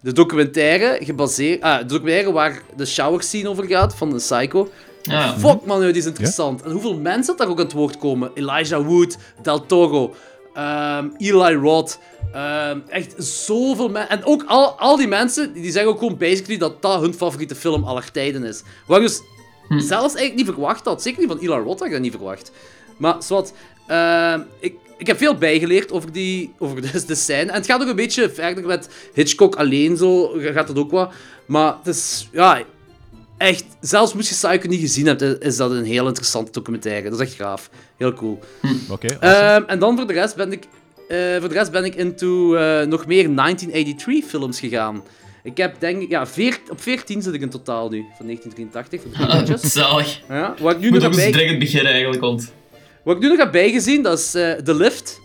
De 0.01 0.11
documentaire, 0.13 0.97
gebaseerd, 1.05 1.61
ah, 1.61 1.77
de 1.79 1.85
documentaire 1.85 2.31
waar 2.31 2.61
de 2.75 2.85
shower 2.85 3.23
scene 3.23 3.49
over 3.49 3.65
gaat 3.65 3.95
van 3.95 4.09
de 4.09 4.15
Psycho. 4.15 4.69
Ja. 5.01 5.37
Fuck 5.37 5.65
man, 5.65 5.81
die 5.81 5.91
is 5.91 6.05
interessant. 6.05 6.61
En 6.61 6.71
hoeveel 6.71 6.95
mensen 6.97 7.37
daar 7.37 7.47
ook 7.47 7.57
aan 7.57 7.63
het 7.63 7.73
woord 7.73 7.97
komen. 7.97 8.31
Elijah 8.33 8.85
Wood, 8.87 9.17
Del 9.41 9.65
Toro, 9.65 10.13
ehm, 10.53 11.07
Eli 11.17 11.53
Roth. 11.55 11.99
ehm, 12.33 12.79
echt 12.87 13.13
zoveel 13.17 13.89
mensen. 13.89 14.09
En 14.09 14.25
ook 14.25 14.43
al, 14.47 14.79
al 14.79 14.97
die 14.97 15.07
mensen, 15.07 15.53
die 15.53 15.71
zeggen 15.71 15.91
ook 15.91 15.97
gewoon 15.97 16.17
basically 16.17 16.57
dat 16.57 16.81
dat 16.81 17.01
hun 17.01 17.13
favoriete 17.13 17.55
film 17.55 17.83
aller 17.83 18.11
tijden 18.11 18.43
is. 18.43 18.63
Wat 18.87 18.97
ik 18.97 19.03
dus 19.03 19.21
zelfs 19.69 20.13
eigenlijk 20.15 20.35
niet 20.35 20.45
verwacht 20.45 20.85
had. 20.85 21.01
Zeker 21.01 21.19
niet 21.19 21.29
van 21.29 21.39
Eli 21.39 21.61
Roth 21.63 21.79
had 21.79 21.87
ik 21.87 21.91
dat 21.93 22.01
niet 22.01 22.11
verwacht. 22.11 22.51
Maar 22.97 23.15
zwart, 23.19 23.53
ehm, 23.87 24.41
ik, 24.59 24.75
ik 24.97 25.07
heb 25.07 25.17
veel 25.17 25.35
bijgeleerd 25.35 25.91
over, 25.91 26.11
die, 26.11 26.53
over 26.57 26.81
de, 26.81 27.05
de 27.07 27.15
scène. 27.15 27.51
En 27.51 27.55
het 27.55 27.65
gaat 27.65 27.81
ook 27.81 27.87
een 27.87 27.95
beetje 27.95 28.29
verder 28.29 28.65
met 28.65 28.89
Hitchcock 29.13 29.55
alleen 29.55 29.97
zo, 29.97 30.27
gaat 30.39 30.67
het 30.67 30.77
ook 30.77 30.91
wat. 30.91 31.13
Maar 31.45 31.75
het 31.83 31.95
is, 31.95 32.29
ja, 32.31 32.63
echt, 33.37 33.65
zelfs 33.81 34.13
moest 34.13 34.29
je 34.29 34.47
Psycho 34.47 34.67
niet 34.67 34.79
gezien 34.79 35.05
hebben, 35.05 35.39
is 35.39 35.57
dat 35.57 35.71
een 35.71 35.85
heel 35.85 36.07
interessante 36.07 36.51
documentaire. 36.51 37.09
Dat 37.09 37.19
is 37.19 37.27
echt 37.27 37.35
gaaf. 37.35 37.69
Heel 37.97 38.13
cool. 38.13 38.39
Oké, 38.89 39.07
awesome. 39.07 39.35
Ehm, 39.35 39.63
en 39.67 39.79
dan 39.79 39.97
voor 39.97 40.07
de 40.07 40.13
rest 40.13 40.35
ben 40.35 40.51
ik 40.51 40.63
eh, 41.07 41.39
voor 41.39 41.49
de 41.49 41.55
rest 41.55 41.71
ben 41.71 41.83
ik 41.83 41.95
into 41.95 42.55
eh, 42.55 42.87
nog 42.87 43.05
meer 43.05 43.35
1983 43.35 44.29
films 44.29 44.59
gegaan. 44.59 45.03
Ik 45.43 45.57
heb 45.57 45.75
denk 45.79 46.01
ik, 46.01 46.09
ja, 46.09 46.27
veer, 46.27 46.59
op 46.69 46.81
14 46.81 47.21
zit 47.21 47.33
ik 47.33 47.41
in 47.41 47.49
totaal 47.49 47.89
nu, 47.89 48.05
van 48.17 48.25
1983, 48.25 49.01
voor 49.01 49.27
matches. 49.27 49.73
Zalig. 49.73 50.21
Ja, 50.29 50.55
wat 50.59 50.73
ik 50.73 50.79
nu 50.79 50.89
moet 50.89 50.99
nog 50.99 51.07
ook 51.07 51.15
bij, 51.15 51.31
dringend 51.31 51.59
beginnen 51.59 51.91
eigenlijk, 51.91 52.21
want... 52.21 52.51
wat 53.03 53.15
ik 53.15 53.21
nu 53.21 53.27
nog 53.27 53.37
heb 53.37 53.51
bijgezien, 53.51 54.03
dat 54.03 54.19
is 54.19 54.35
eh 54.35 54.51
The 54.51 54.75
Lift 54.75 55.21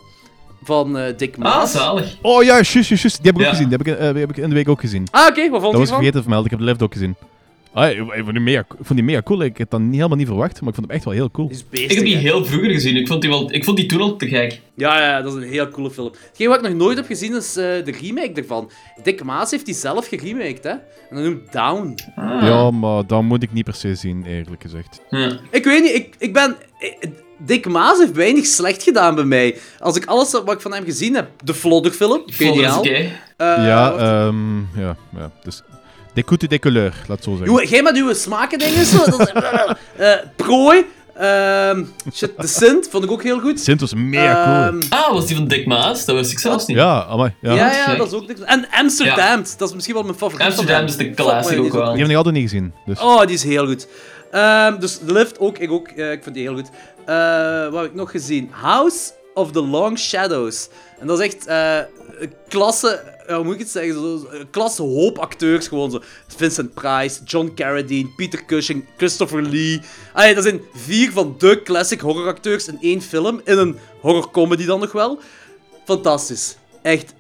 van 0.62 0.98
eh, 0.98 1.16
Dick 1.16 1.34
Ah, 1.34 1.40
Maas. 1.40 1.72
zalig. 1.72 2.16
Oh 2.22 2.42
ja, 2.42 2.48
juist, 2.52 2.72
juist, 2.72 2.88
juist. 2.88 3.22
Die 3.22 3.26
heb 3.32 3.34
ik 3.34 3.40
Ja. 3.40 3.46
ook 3.46 3.52
gezien. 3.54 3.68
Die 3.68 3.78
heb 3.78 3.86
ik, 3.86 3.94
eh, 3.94 4.10
die 4.12 4.20
heb 4.20 4.30
ik 4.30 4.36
in 4.36 4.48
de 4.48 4.54
week 4.54 4.68
ook 4.68 4.80
gezien. 4.80 5.06
Ah, 5.10 5.26
oké, 5.28 5.48
wat 5.48 5.60
vond 5.60 5.62
Dat 5.62 5.72
je 5.72 5.78
was 5.78 5.88
van? 5.88 5.96
vergeten 5.96 6.12
te 6.12 6.20
vermelden. 6.20 6.44
Ik 6.44 6.50
heb 6.50 6.60
de 6.60 6.64
lift 6.66 6.82
ook 6.82 6.92
gezien. 6.92 7.16
Ah, 7.72 7.90
ik, 7.90 7.96
ik 7.98 8.22
vond 8.22 8.30
die 8.32 8.40
mega, 8.40 8.60
ik 8.60 8.66
vond 8.76 8.88
die 8.94 9.02
mega 9.02 9.22
cool. 9.22 9.42
Ik 9.42 9.58
had 9.58 9.70
dat 9.70 9.80
niet, 9.80 9.94
helemaal 9.94 10.16
niet 10.16 10.26
verwacht, 10.26 10.60
maar 10.60 10.68
ik 10.68 10.74
vond 10.74 10.86
hem 10.86 10.96
echt 10.96 11.04
wel 11.04 11.14
heel 11.14 11.30
cool. 11.30 11.48
Die 11.48 11.56
is 11.56 11.68
beestig, 11.68 11.90
Ik 11.90 11.96
heb 11.96 12.04
die 12.04 12.14
hè. 12.14 12.20
heel 12.20 12.44
vroeger 12.44 12.70
gezien. 12.70 12.96
Ik 12.96 13.06
vond 13.06 13.20
die, 13.20 13.30
wel, 13.30 13.52
ik 13.52 13.64
vond 13.64 13.76
die 13.76 13.86
toen 13.86 14.00
al 14.00 14.16
te 14.16 14.28
gek. 14.28 14.60
Ja, 14.74 15.00
ja, 15.00 15.22
dat 15.22 15.36
is 15.36 15.42
een 15.42 15.48
heel 15.50 15.68
coole 15.68 15.90
film. 15.90 16.10
Hetgeen 16.28 16.48
wat 16.48 16.56
ik 16.56 16.62
nog 16.68 16.72
nooit 16.78 16.96
heb 16.96 17.06
gezien 17.06 17.36
is 17.36 17.56
eh, 17.56 17.64
de 17.64 17.94
remake 18.00 18.32
ervan. 18.34 18.70
Dick 19.02 19.24
Maas 19.24 19.50
heeft 19.50 19.64
die 19.66 19.74
zelf 19.74 20.06
geremaked, 20.08 20.64
hè. 20.64 20.70
En 20.70 20.80
dat 21.10 21.24
noemt 21.24 21.52
Down. 21.52 21.94
Ah. 22.16 22.42
Ja, 22.42 22.70
maar 22.70 23.06
dat 23.06 23.22
moet 23.22 23.42
ik 23.42 23.52
niet 23.52 23.64
per 23.64 23.74
se 23.74 23.94
zien, 23.94 24.24
eerlijk 24.26 24.62
gezegd. 24.62 25.00
Ja. 25.10 25.38
Ik 25.50 25.64
weet 25.64 25.82
niet, 25.82 25.94
ik, 25.94 26.14
ik 26.18 26.32
ben... 26.32 26.56
Dick 27.38 27.66
Maas 27.66 27.98
heeft 27.98 28.12
weinig 28.12 28.46
slecht 28.46 28.82
gedaan 28.82 29.14
bij 29.14 29.24
mij. 29.24 29.58
Als 29.78 29.96
ik 29.96 30.04
alles 30.04 30.32
wat 30.32 30.52
ik 30.52 30.60
van 30.60 30.72
hem 30.72 30.84
gezien 30.84 31.14
heb... 31.14 31.28
De 31.44 31.54
Flodder-film, 31.54 32.22
geniaal. 32.26 32.84
Eh, 32.84 33.06
ja, 33.36 33.92
ehm 33.96 34.58
ja, 34.58 34.96
ja. 35.16 35.30
Dus, 35.44 35.62
de 36.14 36.58
couleur, 36.58 36.94
laat 37.06 37.16
het 37.16 37.24
zo 37.24 37.36
zeggen. 37.36 37.68
Jij 37.68 37.82
met 37.82 37.96
uw 37.96 38.14
smaken 38.14 38.58
dingen 38.58 38.84
zo. 38.84 39.04
Dat 39.04 39.20
is, 39.20 39.32
eh, 39.96 40.12
prooi. 40.36 40.84
Ehm, 41.18 41.84
shit, 42.12 42.32
de 42.36 42.46
Sint 42.46 42.88
vond 42.90 43.04
ik 43.04 43.10
ook 43.10 43.22
heel 43.22 43.40
goed. 43.40 43.60
Sint 43.60 43.80
was 43.80 43.94
mega 43.94 44.44
cool. 44.44 44.80
Ehm, 44.80 45.02
Ah, 45.04 45.12
was 45.12 45.26
die 45.26 45.36
van 45.36 45.48
Dick 45.48 45.66
Maas? 45.66 46.04
Dat 46.04 46.16
wist 46.16 46.32
ik 46.32 46.38
zelfs 46.38 46.66
niet. 46.66 46.76
Ja, 46.76 47.04
amai, 47.04 47.34
ja. 47.40 47.54
ja, 47.54 47.86
Die 47.86 47.96
dat 47.96 48.06
is 48.06 48.12
ook 48.12 48.26
niks. 48.26 48.40
En 48.40 48.66
Amsterdam, 48.70 49.42
dat 49.58 49.68
is 49.68 49.74
misschien 49.74 49.94
wel 49.94 50.04
mijn 50.04 50.16
favoriet. 50.16 50.46
Amsterdam 50.46 50.84
is 50.84 50.96
de 50.96 51.10
classic 51.10 51.56
die 51.56 51.64
ook 51.66 51.72
wel. 51.72 51.96
heb 51.96 52.08
ik 52.08 52.16
altijd 52.16 52.34
niet 52.34 52.42
gezien. 52.50 52.72
Dus. 52.86 53.00
Oh, 53.00 53.20
die 53.20 53.34
is 53.34 53.42
heel 53.42 53.66
goed. 53.66 53.88
Ehm, 54.30 54.78
dus 54.78 54.98
The 55.06 55.12
Lift 55.12 55.38
ook, 55.38 55.58
ik 55.58 55.70
ook. 55.70 55.88
eh, 55.88 56.12
ik 56.12 56.22
vind 56.22 56.34
die 56.34 56.44
heel 56.44 56.54
goed. 56.56 56.70
Eh, 57.06 57.68
wat 57.68 57.80
heb 57.82 57.90
ik 57.90 57.94
nog 57.94 58.10
gezien? 58.10 58.48
House 58.52 59.10
of 59.38 59.52
the 59.52 59.62
Long 59.62 59.98
Shadows. 59.98 60.68
En 60.98 61.06
dat 61.06 61.20
is 61.20 61.26
echt 61.26 61.46
eh, 61.46 61.78
een 62.18 62.32
klasse, 62.48 62.88
eh, 63.26 63.34
hoe 63.34 63.44
moet 63.44 63.54
ik 63.54 63.60
het 63.60 63.68
zeggen? 63.68 63.94
Zo, 63.94 64.26
een 64.30 64.50
klasse 64.50 64.82
hoop 64.82 65.18
acteurs 65.18 65.68
gewoon 65.68 65.90
zo. 65.90 66.00
Vincent 66.36 66.74
Price, 66.74 67.20
John 67.24 67.52
Carradine, 67.54 68.08
Peter 68.16 68.44
Cushing, 68.44 68.84
Christopher 68.96 69.42
Lee. 69.42 69.80
Allee, 70.12 70.34
dat 70.34 70.42
zijn 70.42 70.60
vier 70.74 71.12
van 71.12 71.34
de 71.38 71.62
classic 71.62 72.00
horroracteurs 72.00 72.68
in 72.68 72.78
één 72.80 73.02
film. 73.02 73.40
In 73.44 73.58
een 73.58 73.78
horrorcomedy 74.00 74.66
dan 74.66 74.80
nog 74.80 74.92
wel. 74.92 75.18
Fantastisch. 75.84 76.56
Echt 76.82 77.14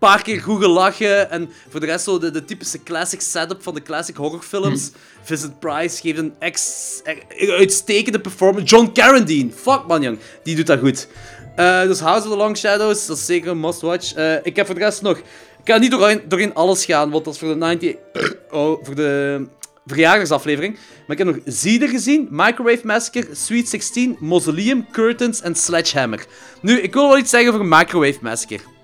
een 0.00 0.08
paar 0.08 0.22
keer 0.22 0.40
goed 0.40 0.62
gelachen. 0.62 1.30
En 1.30 1.50
voor 1.68 1.80
de 1.80 1.86
rest 1.86 2.04
zo 2.04 2.18
de, 2.18 2.30
de 2.30 2.44
typische 2.44 2.82
classic 2.82 3.20
setup 3.20 3.62
van 3.62 3.74
de 3.74 3.82
classic 3.82 4.16
horrorfilms. 4.16 4.90
Vincent 5.22 5.58
Price 5.58 6.00
geeft 6.00 6.18
een 6.18 6.34
ex, 6.38 7.00
eh, 7.04 7.50
uitstekende 7.50 8.20
performance. 8.20 8.66
John 8.66 8.90
Carradine. 8.92 9.50
Fuck 9.52 9.86
man, 9.86 10.02
jong. 10.02 10.18
Die 10.42 10.56
doet 10.56 10.66
dat 10.66 10.78
goed. 10.78 11.08
Eh, 11.56 11.82
dus 11.82 12.00
House 12.00 12.26
of 12.26 12.32
the 12.32 12.36
Long 12.38 12.56
Shadows, 12.56 13.06
dat 13.06 13.16
is 13.16 13.26
zeker 13.26 13.50
een 13.50 13.60
must-watch. 13.60 14.14
Eh, 14.14 14.34
ik 14.42 14.56
heb 14.56 14.66
voor 14.66 14.74
de 14.74 14.80
rest 14.80 15.02
nog... 15.02 15.18
Ik 15.18 15.72
ga 15.72 15.78
niet 15.78 15.90
doorheen, 15.90 16.22
doorheen 16.28 16.54
alles 16.54 16.84
gaan, 16.84 17.10
want 17.10 17.24
dat 17.24 17.34
is 17.34 17.40
voor 17.40 17.48
de 17.48 17.54
90... 17.54 17.94
Oh, 18.50 18.84
voor 18.84 18.94
de 18.94 19.44
verjaardagsaflevering. 19.86 20.74
Maar 20.74 21.18
ik 21.18 21.24
heb 21.24 21.34
nog 21.34 21.44
Zieder 21.44 21.88
gezien, 21.88 22.28
Microwave 22.30 22.86
Massacre, 22.86 23.26
Sweet 23.32 23.68
16, 23.68 24.16
Mausoleum, 24.20 24.86
Curtains 24.92 25.40
en 25.40 25.54
Sledgehammer. 25.54 26.26
Nu, 26.60 26.80
ik 26.80 26.92
wil 26.92 27.08
wel 27.08 27.18
iets 27.18 27.30
zeggen 27.30 27.52
over 27.52 27.66
Microwave 27.66 28.18
Massacre. 28.20 28.75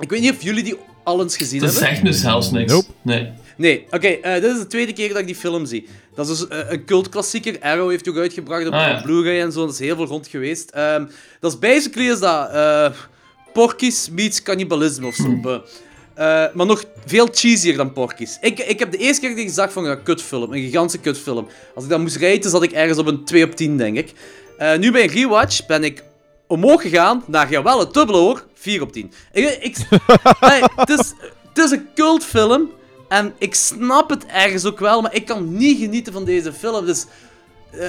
Ik 0.00 0.10
weet 0.10 0.20
niet 0.20 0.32
of 0.32 0.42
jullie 0.42 0.62
die 0.64 0.76
al 1.04 1.20
eens 1.22 1.36
gezien 1.36 1.60
Dat 1.60 1.70
hebben. 1.70 1.88
zegt 1.88 2.02
nu 2.02 2.12
zelfs 2.12 2.50
niks. 2.50 2.72
Nope. 2.72 2.86
Nee. 3.02 3.30
Nee, 3.56 3.86
oké, 3.90 4.06
eh, 4.06 4.34
dit 4.42 4.52
is 4.52 4.58
de 4.58 4.66
tweede 4.66 4.92
keer 4.92 5.08
dat 5.08 5.18
ik 5.18 5.26
die 5.26 5.34
film 5.34 5.66
zie. 5.66 5.86
Dat 6.14 6.28
is 6.28 6.38
dus 6.38 6.48
eh, 6.48 6.58
een 6.70 6.84
cultklassieker. 6.84 7.56
Arrow 7.60 7.90
heeft 7.90 8.04
die 8.04 8.12
ook 8.12 8.18
uitgebracht 8.18 8.66
op, 8.66 8.72
Ah, 8.72 8.80
ja. 8.80 9.00
Blu-ray 9.02 9.40
en 9.40 9.52
zo. 9.52 9.60
Dat 9.64 9.72
is 9.72 9.78
heel 9.78 9.96
veel 9.96 10.06
rond 10.06 10.26
geweest. 10.28 10.70
Ehm, 10.70 11.04
dat 11.40 11.52
is 11.52 11.58
basically 11.58 12.10
is 12.10 12.18
dat 12.20 12.50
eh 12.50 12.90
Porky's 13.52 14.08
meets 14.10 14.42
cannibalisme 14.42 15.06
of 15.06 15.14
zo. 15.14 15.40
Eh, 16.14 16.44
maar 16.54 16.66
nog 16.66 16.84
veel 17.06 17.28
cheesier 17.32 17.76
dan 17.76 17.92
Porky's. 17.92 18.38
Ik, 18.40 18.58
ik 18.58 18.78
heb 18.78 18.90
de 18.90 18.96
eerste 18.96 19.26
keer 19.26 19.34
die 19.36 19.44
ik 19.44 19.52
zag 19.52 19.72
van 19.72 19.84
een 19.84 20.02
kutfilm, 20.02 20.52
een 20.52 20.62
gigantische 20.62 20.98
kutfilm. 21.00 21.46
Als 21.74 21.84
ik 21.84 21.90
dat 21.90 22.00
moest 22.00 22.16
rijden, 22.16 22.50
zat 22.50 22.62
ik 22.62 22.72
ergens 22.72 22.98
op 22.98 23.06
een 23.06 23.24
2 23.24 23.44
op 23.44 23.56
10, 23.56 23.76
denk 23.76 23.96
ik. 23.96 24.12
Eh, 24.58 24.76
nu 24.78 24.92
bij 24.92 25.02
een 25.02 25.08
rewatch 25.08 25.66
ben 25.66 25.84
ik 25.84 26.02
omhoog 26.46 26.82
gegaan 26.82 27.24
naar, 27.26 27.50
jawel, 27.50 27.78
het 27.80 27.94
dubbele 27.94 28.18
hoor, 28.18 28.46
4 28.58 28.82
op 28.82 28.92
10. 28.92 29.12
Ik, 29.32 29.58
ik, 29.60 29.76
nee, 30.40 30.62
het, 30.76 31.58
is, 31.58 31.70
een 31.70 31.88
cultfilm 31.94 32.70
en 33.08 33.34
ik 33.38 33.54
snap 33.54 34.10
het 34.10 34.26
ergens 34.26 34.64
ook 34.64 34.78
wel, 34.78 35.00
maar 35.00 35.14
ik 35.14 35.26
kan 35.26 35.56
niet 35.56 35.78
genieten 35.78 36.12
van 36.12 36.24
deze 36.24 36.52
film. 36.52 36.86
Dus 36.86 37.06
eh, 37.70 37.80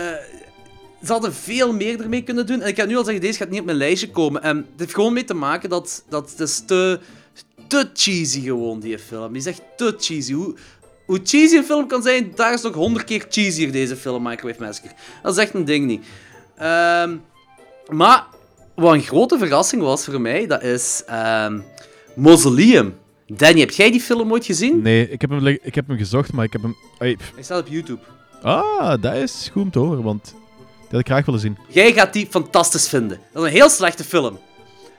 ze 1.04 1.12
hadden 1.12 1.34
veel 1.34 1.74
meer 1.74 2.02
ermee 2.02 2.24
kunnen 2.24 2.46
doen. 2.46 2.62
En 2.62 2.68
ik 2.68 2.76
kan 2.76 2.88
nu 2.88 2.98
al 2.98 3.04
zeggen, 3.04 3.22
deze 3.22 3.38
gaat 3.38 3.50
niet 3.50 3.60
op 3.60 3.66
mijn 3.66 3.78
lijstje 3.78 4.10
komen. 4.10 4.44
En 4.44 4.58
het 4.58 4.66
heeft 4.78 4.94
gewoon 4.94 5.14
mee 5.14 5.24
te 5.24 5.34
maken 5.34 5.70
dat, 5.70 6.04
dat 6.10 6.34
het 6.38 6.68
te, 6.68 7.00
te 7.68 7.90
cheesy 7.94 8.42
gewoon, 8.42 8.80
die 8.80 9.00
film. 9.00 9.28
Die 9.28 9.42
is 9.42 9.48
echt 9.48 9.62
te 9.78 9.96
cheesy. 10.00 10.34
Hoe, 10.34 10.56
hoe 11.06 11.20
cheesy 11.24 11.56
een 11.56 11.64
film 11.64 11.88
kan 11.88 12.02
zijn, 12.02 12.32
daar 12.36 12.54
is 12.54 12.62
nog 12.62 12.74
honderd 12.74 13.06
keer 13.06 13.26
cheesier, 13.30 13.72
deze 13.72 13.96
film, 13.96 14.24
Microwave 14.24 14.64
Massacre. 14.64 14.94
Dat 15.24 15.38
is 15.38 15.44
echt 15.44 15.54
een 15.54 15.66
ding 15.66 15.86
niet. 15.86 16.06
Ehm, 16.58 17.18
maar 17.88 18.26
wat 18.80 18.94
een 18.94 19.02
grote 19.02 19.38
verrassing 19.38 19.82
was 19.82 20.06
voor 20.06 20.22
mij, 20.22 20.48
dat 20.48 20.64
is 20.64 21.04
ehm, 21.06 21.60
Mausoleum. 22.16 22.98
Danny, 23.28 23.60
heb 23.60 23.72
jij 23.72 23.92
die 23.92 24.02
film 24.02 24.32
ooit 24.32 24.46
gezien? 24.46 24.82
Nee, 24.82 25.10
ik 25.10 25.22
heb, 25.22 25.30
hem, 25.30 25.48
ik 25.48 25.76
heb 25.76 25.88
hem 25.88 25.98
gezocht, 25.98 26.34
maar 26.34 26.46
ik 26.46 26.54
heb 26.54 26.62
hem... 26.62 26.76
Hij 26.98 27.18
staat 27.40 27.60
op 27.60 27.68
YouTube. 27.68 28.00
Ah, 28.42 29.02
dat 29.02 29.16
is 29.16 29.50
goed 29.52 29.62
om 29.62 29.72
te 29.72 29.80
horen, 29.80 30.04
want 30.04 30.24
die 30.24 30.90
had 30.90 31.00
ik 31.00 31.08
graag 31.08 31.26
willen 31.26 31.40
zien. 31.40 31.58
Jij 31.68 31.94
gaat 31.94 32.14
die 32.14 32.28
fantastisch 32.30 32.90
vinden. 32.90 33.20
Dat 33.34 33.44
is 33.44 33.50
een 33.50 33.56
heel 33.56 33.70
slechte 33.70 34.04
film. 34.04 34.40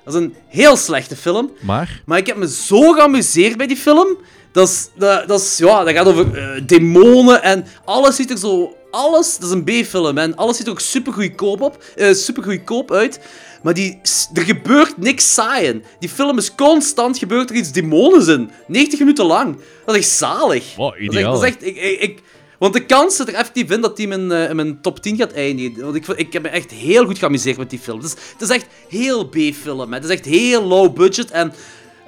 Dat 0.05 0.15
is 0.15 0.21
een 0.21 0.35
heel 0.47 0.77
slechte 0.77 1.17
film. 1.17 1.51
Maar, 1.61 2.03
Maar 2.07 2.19
ik 2.19 2.27
heb 2.27 2.37
me 2.37 2.49
zo 2.49 2.93
geamuseerd 2.93 3.57
bij 3.57 3.67
die 3.67 3.77
film. 3.77 4.17
Dat, 4.53 4.69
is, 4.69 4.89
dat, 4.97 5.29
dat, 5.29 5.41
is, 5.41 5.59
ja, 5.59 5.85
dat 5.85 5.95
gaat 5.95 6.07
over 6.07 6.37
eh, 6.39 6.63
demonen 6.67 7.43
en 7.43 7.67
alles 7.85 8.17
ziet 8.17 8.31
er 8.31 8.39
zo... 8.39 8.75
Alles, 8.91 9.39
dat 9.39 9.49
is 9.51 9.55
een 9.55 9.65
B-film 9.65 10.19
en 10.19 10.37
alles 10.37 10.57
ziet 10.57 10.67
er 10.67 10.73
ook 10.73 10.81
super 10.81 11.13
goedkoop, 11.13 11.61
op, 11.61 11.85
eh, 11.97 12.13
super 12.13 12.43
goedkoop 12.43 12.93
uit. 12.93 13.21
Maar 13.63 13.75
die, 13.75 14.01
er 14.35 14.43
gebeurt 14.43 14.97
niks 14.97 15.35
saaien. 15.35 15.85
Die 15.99 16.09
film 16.09 16.39
is 16.39 16.55
constant 16.55 17.19
gebeurt 17.19 17.51
er 17.51 17.57
iets 17.57 17.73
demonisch 17.73 18.27
in. 18.27 18.51
90 18.67 18.99
minuten 18.99 19.25
lang. 19.25 19.57
Dat 19.87 19.95
is 19.95 20.01
echt 20.01 20.11
zalig. 20.17 20.75
wow, 20.77 20.91
Dat 20.91 20.99
is 21.01 21.07
echt, 21.07 21.13
ideaal. 21.15 21.33
dat 21.33 21.43
is 21.43 21.49
echt 21.49 21.67
ik, 21.67 22.01
ik, 22.01 22.19
want 22.59 22.73
de 22.75 22.87
kans 22.87 23.17
zit 23.17 23.29
er 23.29 23.35
effectief 23.35 23.71
in 23.71 23.81
dat 23.81 23.97
die 23.97 24.09
in 24.09 24.27
mijn, 24.27 24.43
eh, 24.45 24.51
in 24.51 24.57
mijn 24.57 24.81
top 24.81 25.01
10 25.03 25.17
gaat 25.17 25.33
eindigen. 25.33 25.83
Want 25.83 25.95
ik, 25.95 26.07
ik 26.09 26.33
heb 26.33 26.43
me 26.43 26.49
echt 26.49 26.71
heel 26.71 27.05
goed 27.07 27.19
geamuseerd 27.19 27.57
met 27.57 27.71
die 27.71 27.79
film. 27.79 27.97
Het 28.01 28.07
is, 28.07 28.13
het 28.33 28.43
is 28.43 28.49
echt 28.57 28.67
heel 28.89 29.29
B-film. 29.29 29.93
Het 29.93 30.05
is 30.05 30.11
echt 30.11 30.25
heel 30.25 30.63
low 30.65 30.95
budget. 30.95 31.31
En 31.31 31.53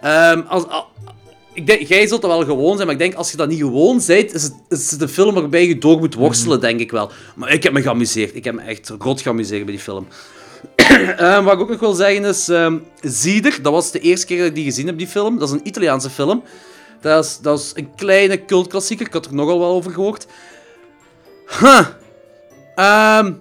ehm, 0.01 0.41
als, 0.49 0.67
al- 0.69 0.87
ik 1.55 1.67
denk, 1.67 1.81
jij 1.89 2.07
zult 2.07 2.23
dat 2.23 2.31
wel 2.31 2.45
gewoon 2.45 2.73
zijn, 2.75 2.87
maar 2.87 2.97
ik 2.97 3.03
denk 3.03 3.15
als 3.15 3.31
je 3.31 3.37
dat 3.37 3.49
niet 3.49 3.59
gewoon 3.59 4.03
bent, 4.07 4.35
is 4.35 4.43
het, 4.43 4.55
is 4.69 4.91
het 4.91 5.01
een 5.01 5.09
film 5.09 5.35
waarbij 5.35 5.67
je 5.67 5.79
door 5.79 5.99
moet 5.99 6.15
worstelen, 6.15 6.61
denk 6.61 6.81
ik 6.81 6.91
wel. 6.91 7.11
Maar 7.37 7.53
ik 7.53 7.63
heb 7.63 7.73
me 7.73 7.83
geamuseerd. 7.83 8.35
Ik 8.37 8.45
heb 8.45 8.55
me 8.55 8.61
echt 8.63 8.93
rot 8.99 9.21
geamuseerd 9.21 9.65
bij 9.65 9.75
die 9.75 9.83
film. 9.83 10.07
Ehm, 11.17 11.45
wat 11.45 11.55
ik 11.55 11.61
ook 11.61 11.69
nog 11.69 11.81
wil 11.81 11.93
zeggen 11.93 12.25
is, 12.25 12.49
ehm 12.49 12.79
Zieder, 13.01 13.63
dat 13.63 13.73
was 13.73 13.91
de 13.91 14.01
eerste 14.01 14.27
keer 14.27 14.39
dat 14.39 14.47
ik 14.47 14.55
die 14.55 14.65
gezien 14.65 14.87
heb, 14.87 14.99
die 14.99 15.09
film. 15.09 15.39
Dat 15.39 15.49
is 15.49 15.55
een 15.55 15.67
Italiaanse 15.67 16.11
film. 16.11 16.43
Dat 17.01 17.25
is, 17.25 17.39
dat 17.39 17.59
is 17.59 17.73
een 17.75 17.95
kleine 17.95 18.45
cultklassieker. 18.45 19.07
Ik 19.07 19.13
had 19.13 19.27
er 19.27 19.35
nogal 19.35 19.59
wel 19.59 19.69
over 19.69 19.91
gehoord. 19.91 20.27
Huh. 21.61 21.87
Ehm, 22.75 23.33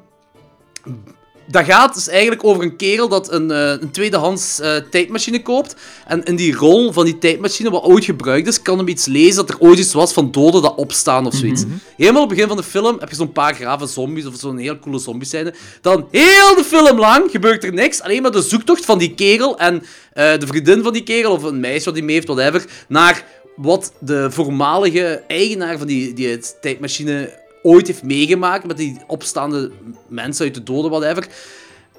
dat 1.52 1.66
gaat 1.66 1.94
dus 1.94 2.08
eigenlijk 2.08 2.44
over 2.44 2.64
een 2.64 2.76
kerel 2.76 3.08
dat 3.08 3.32
een, 3.32 3.52
eh, 3.52 3.70
een 3.70 3.92
tweedehands 3.92 4.60
eh, 4.60 4.76
tijdmachine 4.76 5.42
koopt. 5.42 5.76
En 6.08 6.24
in 6.24 6.36
die 6.36 6.56
rol 6.56 6.92
van 6.92 7.06
die 7.06 7.18
tijdmachine, 7.18 7.70
wat 7.70 7.84
ooit 7.84 8.06
gebruikt 8.06 8.48
is, 8.48 8.62
kan 8.62 8.78
hem 8.78 8.88
iets 8.88 9.06
lezen 9.06 9.36
dat 9.36 9.50
er 9.50 9.60
ooit 9.60 9.80
iets 9.80 9.94
was 9.94 10.14
van 10.14 10.32
doden 10.32 10.62
dat 10.62 10.76
opstaan 10.76 11.26
of 11.26 11.34
zoiets. 11.34 11.64
Helemaal 11.98 12.24
op 12.24 12.30
het 12.30 12.38
begin 12.38 12.54
van 12.54 12.64
de 12.64 12.70
film 12.70 13.00
heb 13.00 13.10
je 13.10 13.16
zo'n 13.16 13.32
paar 13.32 13.56
grave 13.56 13.88
zombies 13.88 14.26
of 14.26 14.36
zo'n 14.36 14.58
heel 14.58 14.80
coole 14.80 15.00
zombies 15.00 15.30
scène. 15.30 15.54
Dan 15.82 16.08
heel 16.12 16.56
de 16.56 16.64
film 16.64 17.00
lang 17.00 17.32
gebeurt 17.32 17.64
er 17.64 17.74
niks. 17.74 18.02
Alleen 18.02 18.22
maar 18.22 18.32
de 18.32 18.42
zoektocht 18.42 18.86
van 18.86 18.98
die 18.98 19.14
kerel 19.14 19.58
en 19.58 19.84
eh, 20.14 20.38
de 20.38 20.48
vriendin 20.48 20.84
van 20.84 20.94
die 20.94 21.04
kerel, 21.04 21.32
of 21.32 21.44
een 21.44 21.60
meisje 21.60 21.86
wat 21.86 21.94
die 21.94 22.04
mee 22.04 22.16
heeft, 22.16 22.28
whatever, 22.28 22.66
naar 22.88 23.26
wat 23.56 23.94
de 24.00 24.32
voormalige 24.32 25.24
eigenaar 25.28 25.78
van 25.78 25.88
die, 25.88 26.14
die 26.14 26.40
tijdmachine 26.62 27.41
ooit 27.62 27.88
heeft 27.88 28.04
meegemaakt 28.04 28.66
met 28.66 28.78
die 28.78 29.00
opstaande 29.08 29.72
mensen 30.08 30.46
uit 30.46 30.54
de 30.54 30.64
doden, 30.64 30.92
whatever. 30.92 31.28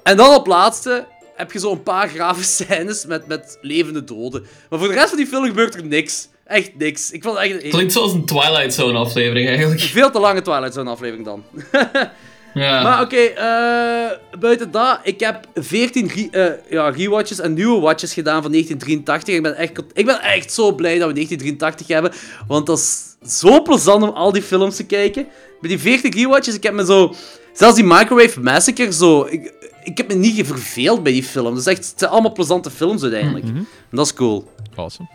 En 0.03 0.17
dan 0.17 0.35
op 0.35 0.47
laatste 0.47 1.05
heb 1.35 1.51
je 1.51 1.59
zo'n 1.59 1.83
paar 1.83 2.09
grave 2.09 2.43
scènes 2.53 3.05
met, 3.05 3.27
met 3.27 3.57
levende 3.61 4.03
doden. 4.03 4.45
Maar 4.69 4.79
voor 4.79 4.87
de 4.87 4.93
rest 4.93 5.09
van 5.09 5.17
die 5.17 5.27
film 5.27 5.45
gebeurt 5.45 5.75
er 5.75 5.85
niks. 5.85 6.27
Echt 6.45 6.77
niks. 6.77 7.11
Ik 7.11 7.23
vond 7.23 7.37
het 7.37 7.51
echt... 7.51 7.67
Klinkt 7.69 7.93
zoals 7.93 8.13
een 8.13 8.25
Twilight 8.25 8.73
Zone 8.73 8.97
aflevering 8.97 9.47
eigenlijk. 9.47 9.81
Veel 9.81 10.11
te 10.11 10.19
lange 10.19 10.41
Twilight 10.41 10.73
Zone 10.73 10.89
aflevering 10.89 11.25
dan. 11.25 11.43
Ja. 12.53 12.83
Maar 12.83 13.01
oké, 13.01 13.17
eh, 13.17 14.39
buiten 14.39 14.71
dat, 14.71 14.99
ik 15.03 15.19
heb 15.19 15.47
14 15.55 16.07
re 16.07 16.27
eh, 16.31 16.71
ja, 16.71 16.89
rewatches 16.89 17.39
en 17.39 17.53
nieuwe 17.53 17.79
watches 17.79 18.13
gedaan 18.13 18.41
van 18.41 18.51
1983. 18.51 19.35
Ik 19.35 19.41
ben, 19.41 19.55
echt, 19.55 19.83
ik 19.93 20.05
ben 20.05 20.21
echt 20.21 20.51
zo 20.51 20.71
blij 20.71 20.97
dat 20.97 21.07
we 21.07 21.13
1983 21.13 21.87
hebben, 21.87 22.11
want 22.47 22.65
dat 22.65 22.77
is 22.77 23.15
zo 23.41 23.61
plezant 23.61 24.03
om 24.03 24.09
al 24.09 24.31
die 24.31 24.41
films 24.41 24.75
te 24.75 24.85
kijken. 24.85 25.27
Bij 25.61 25.69
die 25.69 25.79
14 25.79 26.11
rewatches, 26.11 26.55
ik 26.55 26.63
heb 26.63 26.73
me 26.73 26.85
zo... 26.85 27.13
Zelfs 27.53 27.75
die 27.75 27.83
Microwave 27.83 28.41
Massacre, 28.41 28.93
zo... 28.93 29.27
Ik, 29.29 29.53
ik 29.83 29.97
heb 29.97 30.07
me 30.07 30.13
niet 30.13 30.47
verveeld 30.47 31.03
bij 31.03 31.11
die 31.11 31.23
film. 31.23 31.49
Dat 31.55 31.59
is 31.59 31.65
echt, 31.65 31.89
het 31.89 31.99
zijn 31.99 32.11
allemaal 32.11 32.31
plezante 32.31 32.69
films 32.69 33.01
uiteindelijk. 33.01 33.45
En 33.45 33.67
dat 33.91 34.05
is 34.05 34.13
cool. 34.13 34.51
Awesome. 34.75 35.09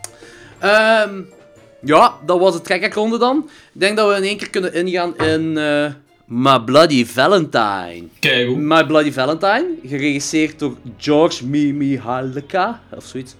Ehm 0.58 1.20
ja, 1.80 2.14
dat 2.26 2.38
was 2.38 2.52
de 2.52 2.60
trekkerronde 2.60 3.18
dan. 3.18 3.50
Ik 3.74 3.80
denk 3.80 3.96
dat 3.96 4.08
we 4.08 4.16
in 4.16 4.22
één 4.22 4.36
keer 4.36 4.50
kunnen 4.50 4.74
ingaan 4.74 5.16
in 5.16 5.58
eh 5.58 5.92
My 6.30 6.58
Bloody 6.60 7.04
Valentine. 7.06 8.08
Kijk 8.20 8.46
hoe. 8.46 8.56
My 8.56 8.84
Bloody 8.86 9.12
Valentine, 9.12 9.66
geregisseerd 9.86 10.58
door 10.58 10.76
George 10.96 11.46
Mihalka, 11.46 12.80
of 12.96 13.04
zoiets. 13.04 13.34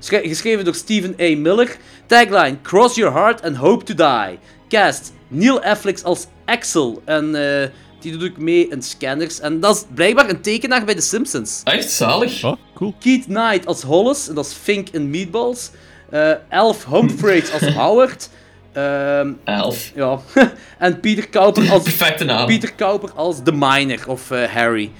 Sch- 0.00 0.08
geschreven 0.28 0.64
door 0.64 0.74
Stephen 0.74 1.14
A. 1.20 1.36
Miller. 1.36 1.76
Tagline, 2.06 2.56
Cross 2.62 2.94
your 2.94 3.12
heart 3.14 3.42
and 3.42 3.56
hope 3.56 3.84
to 3.84 3.94
die. 3.94 4.38
Cast, 4.68 5.12
Neil 5.28 5.62
Affleck 5.62 6.00
als 6.02 6.26
Axel. 6.44 7.02
En 7.04 7.34
eh, 7.62 7.68
die 8.00 8.16
doet 8.16 8.30
ook 8.30 8.38
mee 8.38 8.68
in 8.68 8.82
Scanners. 8.82 9.40
En 9.40 9.60
dat 9.60 9.76
is 9.76 9.84
blijkbaar 9.94 10.28
een 10.30 10.40
tekenaar 10.40 10.84
bij 10.84 10.94
The 10.94 11.00
Simpsons. 11.00 11.60
Echt 11.64 11.90
zalig. 11.90 12.44
Oh, 12.44 12.52
cool. 12.74 12.94
Keith 13.00 13.24
Knight 13.24 13.66
als 13.66 13.82
Hollis, 13.82 14.28
en 14.28 14.34
dat 14.34 14.46
is 14.46 14.52
Fink 14.52 14.88
in 14.88 15.10
Meatballs. 15.10 15.70
Eh 16.10 16.32
Elf 16.48 16.84
Humphreys 16.90 17.52
als 17.52 17.74
Howard. 17.82 18.28
Ehm, 18.74 19.32
Elf. 19.44 19.92
ja. 19.94 20.20
en 20.78 21.00
Peter 21.00 21.28
Cowper 21.30 21.70
als, 21.70 21.82
Perfecte 21.92 22.24
naam. 22.24 22.46
Peter 22.46 22.74
Cowper 22.76 23.10
als 23.14 23.36
The 23.44 23.52
Miner, 23.52 23.98
of 24.06 24.30
eh, 24.30 24.44
Harry. 24.44 24.90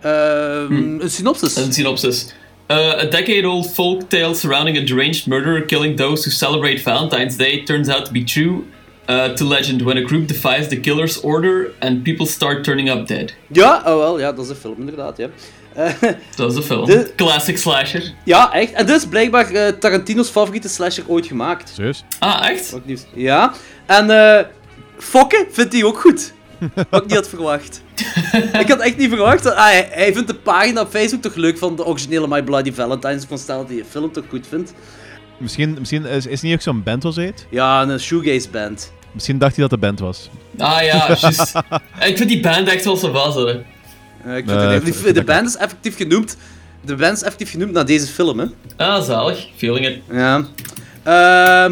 Ehm, 0.00 1.00
Een 1.00 1.10
synopsis. 1.10 1.56
Een 1.56 1.72
synopsis. 1.72 2.32
Uh, 2.70 2.76
a 2.76 3.04
decade-old 3.04 3.66
folk 3.74 4.08
tale 4.08 4.34
surrounding 4.34 4.76
a 4.78 4.80
deranged 4.80 5.26
murderer 5.26 5.62
killing 5.66 5.96
those 5.96 6.24
who 6.24 6.30
celebrate 6.30 6.80
Valentine's 6.82 7.36
Day 7.36 7.62
turns 7.64 7.88
out 7.88 8.06
to 8.06 8.12
be 8.12 8.24
true 8.24 8.64
uh, 9.08 9.34
to 9.34 9.44
legend 9.44 9.82
when 9.82 9.96
a 9.98 10.02
group 10.02 10.26
defies 10.28 10.68
the 10.68 10.80
killer's 10.80 11.20
order 11.20 11.74
and 11.80 12.02
people 12.04 12.26
start 12.26 12.64
turning 12.64 12.88
up 12.90 13.06
dead. 13.06 13.34
Ja, 13.52 13.82
oh 13.86 13.98
wel, 13.98 14.18
ja, 14.18 14.32
dat 14.32 14.44
is 14.44 14.50
een 14.50 14.56
film 14.56 14.76
inderdaad, 14.78 15.16
ja. 15.16 15.28
Eh, 15.74 15.86
Dat 16.36 16.50
is 16.50 16.56
de 16.56 16.62
film. 16.62 16.86
De- 16.86 17.12
Classic 17.16 17.58
slasher. 17.58 18.12
ja, 18.24 18.52
echt. 18.52 18.72
En 18.72 18.86
dit 18.86 18.96
is 18.96 19.06
blijkbaar 19.06 19.50
eh, 19.50 19.68
Tarantino's 19.72 20.28
favoriete 20.28 20.68
slasher 20.68 21.04
ooit 21.06 21.26
gemaakt. 21.26 21.72
Serieus? 21.74 22.04
Ah, 22.18 22.48
echt? 22.50 22.74
Ook 22.74 22.84
nieuws. 22.84 23.04
Ja. 23.14 23.52
En 23.86 24.10
eh 24.10 24.44
Fokke 24.98 25.46
vindt 25.50 25.72
hij 25.72 25.84
ook 25.84 26.00
goed. 26.00 26.32
Wat 26.74 27.02
ik 27.02 27.06
niet 27.06 27.14
had 27.14 27.28
verwacht. 27.28 27.82
ik 28.60 28.68
had 28.68 28.78
echt 28.80 28.96
niet 28.96 29.08
verwacht. 29.08 29.42
dat- 29.42 29.54
Ah, 29.54 29.64
hij, 29.64 29.88
hij 29.90 30.12
vindt 30.12 30.28
de 30.28 30.34
pagina 30.34 30.80
op 30.80 30.90
Facebook 30.90 31.22
toch 31.22 31.34
leuk 31.34 31.58
van 31.58 31.76
de 31.76 31.84
originele 31.84 32.28
My 32.28 32.42
Bloody 32.42 32.72
Valentine. 32.72 33.12
Dus 33.12 33.22
ik 33.22 33.28
kon 33.28 33.38
stellen 33.38 33.60
dat 33.60 33.70
hij 33.70 33.78
de 33.82 33.84
film 33.90 34.12
toch 34.12 34.24
goed 34.28 34.46
vindt. 34.48 34.72
Misschien, 35.38 35.76
misschien 35.78 36.04
is, 36.06 36.26
is 36.26 36.32
het 36.32 36.42
niet 36.42 36.54
ook 36.54 36.60
zo'n 36.60 36.82
band 36.82 37.02
was 37.02 37.16
heet? 37.16 37.46
Ja, 37.50 37.82
een 37.82 38.00
shoegaze 38.00 38.48
band. 38.50 38.92
Misschien 39.12 39.38
dacht 39.38 39.52
hij 39.56 39.60
dat 39.68 39.80
de 39.80 39.86
band 39.86 40.00
was. 40.00 40.30
Ah 40.58 40.82
ja, 40.82 41.06
juist. 41.20 41.52
ik 42.10 42.16
vind 42.16 42.28
die 42.28 42.40
band 42.40 42.68
echt 42.68 42.84
wel 42.84 42.96
zo 42.96 43.10
was, 43.10 43.34
hè. 43.34 43.60
Eh, 44.24 44.36
ik 44.36 44.44
vind 44.44 44.58
Nee, 44.58 44.66
het- 44.68 44.86
ik 44.86 44.92
de 44.92 44.98
vind 45.12 45.24
band 45.26 45.48
is 45.48 45.56
effectief 45.56 45.96
genoemd. 45.96 46.36
De 46.84 46.94
band 46.94 47.16
is 47.16 47.22
effectief 47.22 47.50
genoemd 47.50 47.72
naar 47.72 47.86
deze 47.86 48.06
film, 48.06 48.38
hè. 48.38 48.46
Ah, 48.76 49.02
zalig. 49.02 49.46
Feeling 49.56 49.86
it. 49.86 49.98
Ja. 50.10 50.44
Eh, 51.02 51.12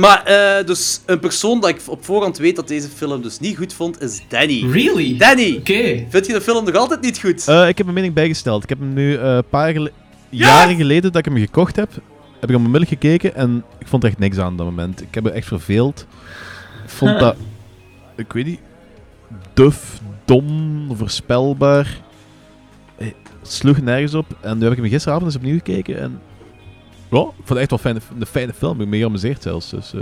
maar, 0.01 0.23
eh, 0.25 0.67
dus 0.67 1.01
een 1.07 1.19
persoon 1.19 1.61
dat 1.61 1.71
ik 1.71 1.81
op 1.87 2.05
voorhand 2.05 2.38
weet 2.38 2.57
dat 2.57 2.69
deze 2.69 2.88
film 2.88 3.23
dus 3.23 3.38
niet 3.38 3.57
goed 3.57 3.73
vond, 3.73 4.01
is 4.03 4.23
Danny. 4.29 4.67
Really? 4.71 5.17
Danny! 5.19 5.57
Oké. 5.59 6.05
Vind 6.09 6.27
je 6.27 6.33
de 6.33 6.41
film 6.41 6.65
nog 6.65 6.75
altijd 6.75 7.01
niet 7.01 7.19
goed? 7.19 7.49
Eh, 7.49 7.69
ik 7.69 7.77
heb 7.77 7.87
mijn 7.87 7.95
mening 7.95 8.15
bijgesteld. 8.15 8.62
Ik 8.62 8.69
heb 8.69 8.79
hem 8.79 8.93
nu 8.93 9.17
eh, 9.17 9.35
een 9.35 9.49
paar 9.51 9.73
gele- 9.73 9.91
jaren 10.29 10.77
geleden 10.77 11.12
dat 11.12 11.27
ik 11.27 11.33
hem 11.33 11.43
gekocht 11.43 11.77
heb, 11.77 11.91
heb 12.41 12.51
ik 12.51 12.57
onmiddellijk 12.57 12.91
gekeken 12.91 13.35
en 13.35 13.65
ik 13.79 13.87
vond 13.87 14.03
er 14.03 14.09
echt 14.09 14.19
niks 14.19 14.38
aan 14.38 14.53
op 14.53 14.59
dat 14.59 14.67
moment. 14.67 15.01
Ik 15.03 15.15
heb 15.15 15.25
me 15.25 15.31
echt 15.31 15.47
verveeld. 15.47 16.07
Ik 16.85 16.91
vond 16.91 17.19
dat, 17.19 17.37
ik 18.17 18.33
weet 18.33 18.47
niet, 18.47 18.61
duf, 19.55 20.01
dom, 20.25 20.88
voorspelbaar. 20.97 22.01
Het 23.42 23.52
sloeg 23.52 23.81
nergens 23.81 24.14
op. 24.14 24.26
En 24.40 24.59
nu 24.59 24.62
heb 24.64 24.72
ik 24.72 24.78
hem 24.78 24.88
gisteravond 24.88 25.26
eens 25.26 25.37
opnieuw 25.37 25.57
gekeken 25.57 25.98
en... 25.98 26.20
Ja, 27.11 27.18
ik 27.20 27.33
vond 27.37 27.48
het 27.48 27.59
echt 27.59 27.70
wel 27.70 27.78
fijne, 27.78 28.00
een 28.18 28.26
fijne 28.26 28.52
film. 28.55 28.72
Ik 28.72 28.78
ben 28.78 28.88
me 28.88 28.96
geamuseerd 28.96 29.42
zelfs. 29.42 29.70
Dus, 29.70 29.92
eh, 29.94 30.00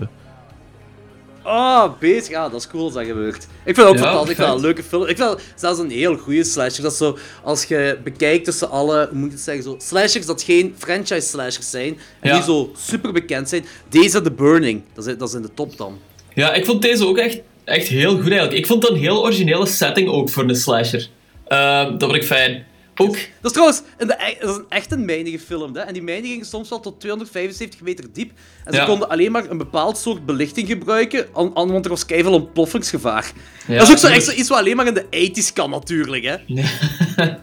Oh, 1.44 1.84
bezig. 1.98 2.28
Ja, 2.28 2.48
dat 2.48 2.60
is 2.60 2.68
cool 2.68 2.84
als 2.84 2.92
dat 2.94 3.04
gebeurt. 3.06 3.42
Ik 3.64 3.74
vind 3.74 3.76
het 3.76 3.86
ook 3.86 3.94
Ja, 3.96 4.00
fantastisch. 4.02 4.30
Ik 4.30 4.36
vind 4.36 4.48
het 4.48 4.56
een 4.56 4.62
leuke 4.64 4.82
film. 4.82 5.02
Ik 5.06 5.16
vind 5.16 5.28
het 5.30 5.42
zelfs 5.56 5.78
een 5.78 5.90
heel 5.90 6.16
goede 6.16 6.44
slasher. 6.44 6.82
Dat 6.82 6.94
zo, 6.94 7.18
als 7.42 7.64
je 7.64 7.98
bekijkt 8.04 8.44
tussen 8.44 8.70
alle, 8.70 9.06
hoe 9.10 9.18
moet 9.18 9.26
ik 9.26 9.32
het 9.32 9.40
zeggen, 9.40 9.64
zo, 9.64 9.74
slashers 9.78 10.26
dat 10.26 10.42
geen 10.42 10.74
franchise 10.78 11.20
slashers 11.28 11.70
zijn. 11.70 11.98
En 12.20 12.28
Ja. 12.30 12.34
die 12.34 12.42
zo 12.42 12.70
super 12.76 13.12
bekend 13.12 13.48
zijn. 13.48 13.64
Deze 13.88 14.20
The 14.20 14.30
Burning. 14.32 14.82
Dat 14.94 15.06
is, 15.06 15.16
dat 15.16 15.28
is 15.28 15.34
in 15.34 15.42
de 15.42 15.54
top 15.54 15.76
dan. 15.76 15.98
Ja, 16.34 16.52
ik 16.52 16.64
vond 16.64 16.82
deze 16.82 17.06
ook 17.06 17.18
echt, 17.18 17.40
echt 17.64 17.88
heel 17.88 18.10
goed 18.14 18.30
eigenlijk. 18.30 18.52
Ik 18.52 18.66
vond 18.66 18.82
dat 18.82 18.90
een 18.90 18.96
heel 18.96 19.22
originele 19.22 19.66
setting 19.66 20.08
ook 20.08 20.28
voor 20.28 20.42
een 20.42 20.56
slasher. 20.56 21.08
Ehm, 21.46 21.90
dat 21.90 22.02
vond 22.02 22.14
ik 22.14 22.24
fijn. 22.24 22.66
Ook, 22.96 23.16
Dat 23.16 23.22
is 23.42 23.52
trouwens 23.52 23.82
in 23.98 24.06
de, 24.06 24.16
e- 24.18 24.40
dat 24.40 24.50
is 24.50 24.56
een 24.56 24.64
echt 24.68 24.92
een 24.92 25.04
mijnen 25.04 25.32
gefilmd. 25.32 25.76
Hè? 25.76 25.82
En 25.82 25.92
die 25.92 26.02
mijnen 26.02 26.30
gingen 26.30 26.46
soms 26.46 26.68
wel 26.68 26.80
tot 26.80 27.00
275 27.00 27.80
meter 27.80 28.04
diep. 28.12 28.30
En 28.64 28.72
ze 28.72 28.78
Ja. 28.78 28.84
konden 28.84 29.08
alleen 29.08 29.32
maar 29.32 29.50
een 29.50 29.58
bepaald 29.58 29.98
soort 29.98 30.26
belichting 30.26 30.68
gebruiken, 30.68 31.26
an, 31.32 31.54
an- 31.54 31.70
want 31.72 31.84
er 31.84 31.90
was 31.90 32.06
keihard 32.06 32.34
ontploffingsgevaar. 32.34 33.32
Ja, 33.66 33.74
dat 33.78 33.82
is 33.86 33.90
ook 33.92 33.98
zo, 33.98 34.06
echt 34.06 34.14
tuurlijk. 34.16 34.22
zo 34.22 34.40
iets 34.40 34.48
wat 34.48 34.58
alleen 34.58 34.76
maar 34.76 34.86
in 34.86 34.94
de 34.94 35.04
80s 35.10 35.52
kan, 35.52 35.70
natuurlijk. 35.70 36.24
Hè? 36.24 36.36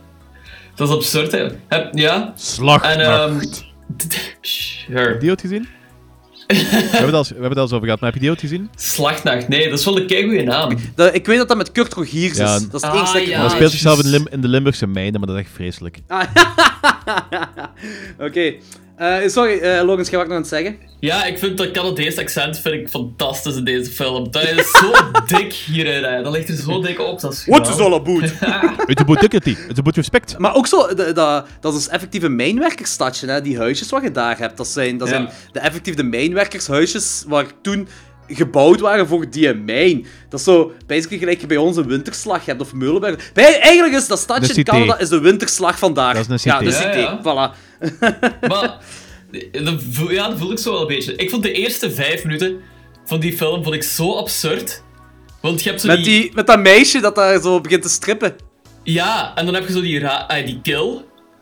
dat 0.75 0.89
is 0.89 0.95
absurd, 0.95 1.31
hè. 1.31 1.47
Heb- 1.67 1.89
Ja, 1.97 2.33
Slag 2.35 2.81
en 2.83 2.99
ehm 2.99 3.39
Heb 4.87 5.13
je 5.13 5.15
die 5.19 5.29
ooit 5.29 5.41
gezien? 5.41 5.67
We, 6.47 6.55
hebben 6.55 7.05
het 7.05 7.13
al, 7.13 7.23
we 7.23 7.27
hebben 7.29 7.49
het 7.49 7.57
al 7.57 7.63
eens 7.63 7.71
over 7.73 7.83
gehad, 7.85 7.99
maar 7.99 8.09
heb 8.11 8.13
je 8.13 8.19
die 8.19 8.29
ooit 8.29 8.39
gezien? 8.39 8.69
Slachtnacht, 8.75 9.47
nee, 9.47 9.69
dat 9.69 9.79
is 9.79 9.85
wel 9.85 9.99
een 9.99 10.07
keigoede 10.07 10.43
naam. 10.43 10.77
Dat, 10.95 11.15
ik 11.15 11.25
weet 11.25 11.37
dat 11.37 11.47
dat 11.47 11.57
met 11.57 11.71
Kurt 11.71 11.93
Rogiers 11.93 12.37
Ja, 12.37 12.55
is. 12.55 12.69
Dat 12.69 12.83
is 12.83 12.89
Ah, 12.89 13.15
ik 13.15 13.27
ja. 13.27 13.41
dat 13.41 13.51
speelt 13.51 13.71
zichzelf 13.71 14.03
in, 14.03 14.09
juist. 14.09 14.23
Lim- 14.23 14.33
in 14.33 14.41
de 14.41 14.47
Limburgse 14.47 14.87
mijnen, 14.87 15.19
maar 15.19 15.27
dat 15.29 15.37
is 15.37 15.43
echt 15.43 15.53
vreselijk. 15.53 15.97
Oké. 18.27 18.53
Eh, 18.97 19.17
sorry, 19.27 19.59
eh 19.59 19.83
Logans, 19.85 20.09
jij 20.09 20.17
wat 20.19 20.27
nog 20.27 20.35
aan 20.35 20.41
het 20.41 20.51
zeggen? 20.51 20.77
Ja, 20.99 21.25
ik 21.25 21.37
vind 21.39 21.57
dat 21.57 21.71
Canadees 21.71 22.17
accent 22.17 22.59
vind 22.59 22.75
ik 22.75 22.89
fantastisch 22.89 23.55
in 23.55 23.63
deze 23.63 23.91
film. 23.91 24.31
Dat 24.31 24.43
is 24.43 24.71
zo 24.71 24.91
dik 25.37 25.53
hierin, 25.53 26.03
hè. 26.03 26.23
Dat 26.23 26.33
ligt 26.33 26.49
er 26.49 26.55
zo 26.55 26.81
dik 26.81 26.99
op. 26.99 27.19
Dat 27.19 27.33
is 27.33 27.45
What 27.45 27.67
is 27.67 27.75
all 27.77 27.93
about? 27.93 28.23
It's 28.89 29.01
about 29.01 29.19
dignity. 29.19 29.49
It's 29.69 29.79
about 29.79 29.95
respect. 29.95 30.37
Maar 30.37 30.55
ook 30.55 30.67
zo, 30.67 30.87
de- 30.95 31.11
dat, 31.13 31.47
dat 31.59 31.73
is 31.75 31.87
effectief 31.87 32.23
een 32.23 32.35
mijnwerkersstadje, 32.35 33.27
hè? 33.27 33.41
die 33.41 33.57
huisjes 33.57 33.89
wat 33.89 34.03
je 34.03 34.11
daar 34.11 34.37
hebt. 34.37 34.57
Dat 34.57 34.67
zijn, 34.67 34.97
dat 34.97 35.07
Ja. 35.07 35.13
zijn 35.13 35.29
de 35.51 35.59
effectief 35.59 35.95
de 35.95 36.03
mijnwerkershuisjes 36.03 37.23
waar 37.27 37.45
toen 37.61 37.87
gebouwd 38.27 38.79
waren 38.79 39.07
voor 39.07 39.29
die 39.29 39.53
mijn. 39.53 40.05
Dat 40.29 40.39
is 40.39 40.45
zo, 40.45 40.71
basically 40.87 41.19
gelijk 41.19 41.41
je 41.41 41.47
bij 41.47 41.57
ons 41.57 41.77
een 41.77 41.87
winterslag 41.87 42.45
hebt, 42.45 42.61
of 42.61 42.73
Meulenberg. 42.73 43.31
Bij, 43.33 43.59
eigenlijk 43.59 43.95
is 43.95 44.07
dat 44.07 44.19
stadje 44.19 44.41
De 44.41 44.47
in 44.47 44.53
cité. 44.53 44.71
Canada 44.71 44.97
is 44.99 45.09
de 45.09 45.19
winterslag 45.19 45.79
vandaag. 45.79 46.13
Dat 46.15 46.29
is 46.29 46.43
een 46.45 46.51
Ja, 46.51 46.57
cité. 46.59 46.69
de 46.69 46.75
Ja, 46.75 46.81
cité, 46.81 46.97
ja. 46.99 47.19
voilà. 47.21 47.55
Maar, 48.49 48.77
dat 49.51 49.83
voel, 49.91 50.11
ja, 50.11 50.29
dat 50.29 50.37
voel 50.39 50.51
ik 50.51 50.59
zo 50.59 50.71
wel 50.71 50.81
een 50.81 50.87
beetje. 50.87 51.15
Ik 51.15 51.29
vond 51.29 51.43
de 51.43 51.51
eerste 51.51 51.91
vijf 51.91 52.23
minuten 52.23 52.59
van 53.05 53.19
die 53.19 53.37
film 53.37 53.63
vond 53.63 53.75
ik 53.75 53.83
zo 53.83 54.15
absurd. 54.15 54.83
Want 55.41 55.63
je 55.63 55.69
hebt 55.69 55.81
zo 55.81 55.87
Met, 55.87 56.03
die, 56.03 56.31
met 56.33 56.47
dat 56.47 56.59
meisje 56.59 56.99
dat 56.99 57.15
daar 57.15 57.41
zo 57.41 57.61
begint 57.61 57.81
te 57.81 57.89
strippen. 57.89 58.35
Ja, 58.83 59.31
en 59.35 59.45
dan 59.45 59.53
heb 59.53 59.67
je 59.67 59.73
zo 59.73 59.81
die, 59.81 59.99
ra- 59.99 60.25
ah, 60.27 60.45
die 60.45 60.59
kill. 60.61 61.01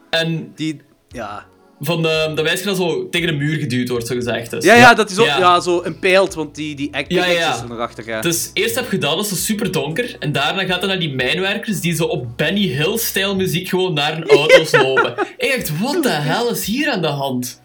En 0.09 0.51
Die, 0.55 0.81
ja. 1.07 1.45
Van 1.79 2.01
dat 2.01 2.43
meisje 2.43 2.63
dat 2.65 2.77
zo 2.77 3.09
tegen 3.09 3.27
de 3.27 3.33
muur 3.33 3.59
geduwd 3.59 3.89
wordt, 3.89 4.07
zo 4.07 4.15
gezegd. 4.15 4.51
Dus. 4.51 4.65
Ja, 4.65 4.75
ja, 4.75 4.93
dat 4.93 5.07
hij 5.07 5.15
zo, 5.17 5.23
Ja. 5.25 5.37
ja. 5.37 5.59
zo 5.59 5.79
impaled, 5.79 6.33
want 6.33 6.55
die, 6.55 6.75
die 6.75 6.89
act 6.95 7.11
Ja, 7.11 7.25
ja. 7.25 7.53
is 7.55 7.61
er 7.61 7.67
nog 7.67 7.79
achter 7.79 8.03
gaat. 8.03 8.23
Dus 8.23 8.49
eerst 8.53 8.75
heb 8.75 8.91
je 8.91 8.97
dat, 8.97 9.15
dat 9.15 9.31
is 9.31 9.45
super 9.45 9.71
donker. 9.71 10.15
En 10.19 10.31
daarna 10.31 10.65
gaat 10.65 10.79
hij 10.79 10.87
naar 10.87 10.99
die 10.99 11.13
mijnwerkers 11.15 11.79
die 11.81 11.95
zo 11.95 12.03
op 12.03 12.37
Benny 12.37 12.67
Hill-stijl 12.67 13.35
muziek 13.35 13.67
gewoon 13.69 13.93
naar 13.93 14.13
hun 14.13 14.27
auto's 14.29 14.71
lopen. 14.83 15.13
Ik 15.37 15.53
dacht, 15.55 15.79
wat 15.81 16.03
de 16.03 16.09
hel 16.09 16.49
is 16.51 16.65
hier 16.65 16.91
aan 16.91 17.01
de 17.01 17.07
hand? 17.07 17.63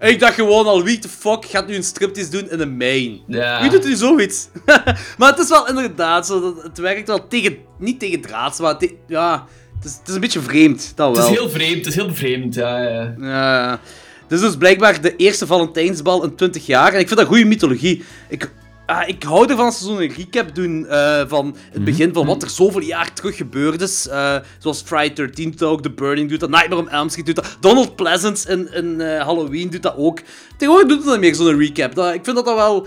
Ik 0.00 0.20
dacht 0.20 0.34
gewoon 0.34 0.66
al, 0.66 0.82
wie 0.82 0.98
the 0.98 1.08
fuck 1.08 1.44
gaat 1.44 1.66
nu 1.66 1.74
een 1.74 1.82
striptease 1.84 2.30
doen 2.30 2.50
in 2.50 2.60
een 2.60 2.76
mijn? 2.76 3.20
Ja. 3.26 3.60
Wie 3.60 3.70
doet 3.70 3.84
nu 3.84 3.94
zoiets? 3.94 4.48
maar 5.18 5.30
het 5.30 5.38
is 5.38 5.48
wel 5.48 5.68
inderdaad 5.68 6.26
zo, 6.26 6.54
het 6.62 6.78
werkt 6.78 7.08
wel 7.08 7.28
tegen, 7.28 7.56
niet 7.78 8.00
tegen 8.00 8.20
draads, 8.20 8.58
maar 8.60 8.78
te- 8.78 8.94
ja, 9.08 9.32
het 9.32 9.46
is, 9.86 9.96
het 9.98 10.08
is 10.08 10.14
een 10.14 10.20
beetje 10.20 10.40
vreemd, 10.40 10.92
dat 10.94 11.08
Het 11.08 11.16
wel. 11.16 11.26
is 11.32 11.38
heel 11.38 11.50
vreemd, 11.50 11.76
het 11.76 11.86
is 11.86 11.94
heel 11.94 12.14
vreemd, 12.14 12.54
ja, 12.54 12.82
ja. 12.82 13.14
Ja. 13.20 13.80
Dit 14.28 14.38
is 14.38 14.44
dus 14.44 14.56
blijkbaar 14.56 15.00
de 15.00 15.16
eerste 15.16 15.46
Valentijnsbal 15.46 16.24
in 16.24 16.34
20 16.36 16.66
jaar. 16.66 16.92
En 16.92 17.00
ik 17.00 17.06
vind 17.06 17.18
dat 17.20 17.28
goede 17.28 17.44
mythologie. 17.44 18.04
Ik, 18.28 18.50
ah, 18.86 19.08
ik 19.08 19.22
hou 19.22 19.48
ervan 19.50 19.64
als 19.64 19.78
ze 19.78 19.84
zo'n 19.84 19.98
recap 20.16 20.54
doen 20.54 20.86
eh, 20.86 21.22
van 21.28 21.56
het 21.72 21.84
begin 21.84 22.12
van 22.12 22.26
wat 22.26 22.42
er 22.42 22.50
zoveel 22.50 22.80
jaar 22.80 23.12
terug 23.12 23.36
gebeurd 23.36 23.80
is. 23.80 24.08
Eh, 24.08 24.36
zoals 24.58 24.82
Friday 24.82 25.14
13 25.14 25.50
doet 25.50 25.58
dat 25.58 25.68
ook, 25.70 25.82
The 25.82 25.90
Burning 25.90 26.30
doet 26.30 26.40
dat, 26.40 26.50
Nightmare 26.50 26.80
on 26.82 26.88
Elm 26.88 27.08
Street 27.08 27.26
doet 27.26 27.34
dat, 27.34 27.56
Donald 27.60 27.96
Pleasance 27.96 28.48
in, 28.50 28.72
in 28.72 29.00
eh, 29.00 29.22
Halloween 29.24 29.70
doet 29.70 29.82
dat 29.82 29.94
ook. 29.96 30.20
Tegenwoordig 30.56 30.88
doet 30.96 31.04
het 31.04 31.10
niet 31.12 31.20
meer 31.20 31.34
zo'n 31.34 31.58
recap. 31.58 31.94
Dat, 31.94 32.14
ik 32.14 32.24
vind 32.24 32.36
dat 32.36 32.44
dat 32.44 32.54
wel... 32.56 32.86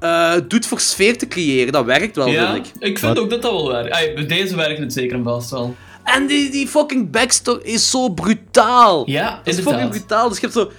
eh, 0.00 0.34
doet 0.48 0.66
voor 0.66 0.80
sfeer 0.80 1.18
te 1.18 1.28
creëren. 1.28 1.72
Dat 1.72 1.84
werkt 1.84 2.16
wel, 2.16 2.28
Ja, 2.28 2.52
vind 2.52 2.66
ik. 2.66 2.72
ik 2.78 2.98
vind 2.98 3.14
Wat? 3.14 3.24
ook 3.24 3.30
dat 3.30 3.42
dat 3.42 3.52
wel 3.52 3.68
werkt. 3.72 4.14
Bij 4.14 4.26
deze 4.26 4.56
werkt 4.56 4.78
het 4.78 4.92
zeker 4.92 5.16
en 5.16 5.22
vast 5.24 5.50
wel. 5.50 5.76
En 6.14 6.26
die, 6.26 6.50
die 6.50 6.68
fucking 6.68 7.10
backstory 7.10 7.60
is 7.62 7.90
zo 7.90 8.08
brutaal. 8.08 9.10
Ja, 9.10 9.40
Dat 9.44 9.54
is 9.54 9.60
fucking 9.60 9.90
brutaal. 9.90 10.28
Dus 10.28 10.38
je 10.38 10.46
hebt 10.46 10.58
zo... 10.58 10.70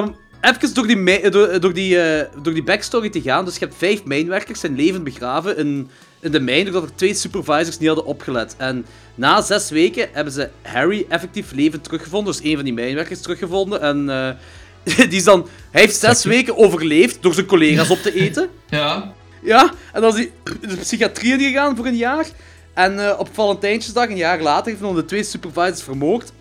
Um, 0.00 0.14
even 0.40 0.74
door 0.74 0.86
die, 0.86 0.96
me- 0.96 1.20
eh, 1.20 1.30
door, 1.30 1.60
door, 1.60 1.72
die, 1.72 2.00
eh, 2.00 2.26
door 2.42 2.52
die 2.54 2.62
backstory 2.62 3.10
te 3.10 3.20
gaan. 3.22 3.44
Dus 3.44 3.54
je 3.54 3.60
hebt 3.64 3.74
vijf 3.78 4.04
mijnwerkers 4.04 4.60
zijn 4.60 4.74
levend 4.76 5.04
begraven 5.04 5.56
in, 5.56 5.88
in 6.20 6.30
de 6.30 6.40
mijn, 6.40 6.64
doordat 6.64 6.82
er 6.82 6.94
twee 6.94 7.14
supervisors 7.14 7.78
niet 7.78 7.86
hadden 7.88 8.06
opgelet. 8.06 8.54
En 8.58 8.86
na 9.14 9.42
zes 9.42 9.70
weken 9.70 10.08
hebben 10.12 10.32
ze 10.32 10.48
Harry 10.62 11.06
effectief 11.08 11.52
levend 11.52 11.84
teruggevonden. 11.84 12.32
Dus 12.32 12.44
een 12.44 12.54
van 12.54 12.64
die 12.64 12.72
mijnwerkers 12.74 13.20
teruggevonden. 13.20 13.80
En 13.80 14.10
eh, 14.10 14.96
die 15.10 15.18
is 15.18 15.24
dan... 15.24 15.48
Hij 15.70 15.80
heeft 15.80 15.96
zes 15.98 16.24
weken 16.24 16.56
overleefd 16.56 17.22
door 17.22 17.34
zijn 17.34 17.46
collega's 17.46 17.90
op 17.90 17.98
te 17.98 18.14
eten. 18.14 18.48
Ja. 18.68 19.12
Ja, 19.42 19.70
en 19.92 20.00
dan 20.00 20.10
is 20.10 20.16
hij 20.16 20.30
in 20.60 20.68
de 20.68 20.76
psychiatrie 20.76 21.32
ingegaan 21.32 21.76
voor 21.76 21.86
een 21.86 21.96
jaar. 21.96 22.26
En 22.74 23.08
eh, 23.08 23.18
op 23.18 23.28
Valentijnsdag, 23.32 24.08
een 24.08 24.16
jaar 24.16 24.40
later, 24.40 24.66
heeft 24.66 24.84
hij 24.84 24.94
de 24.94 25.04
twee 25.04 25.22
supervisors 25.22 25.82
vermoord. 25.82 26.32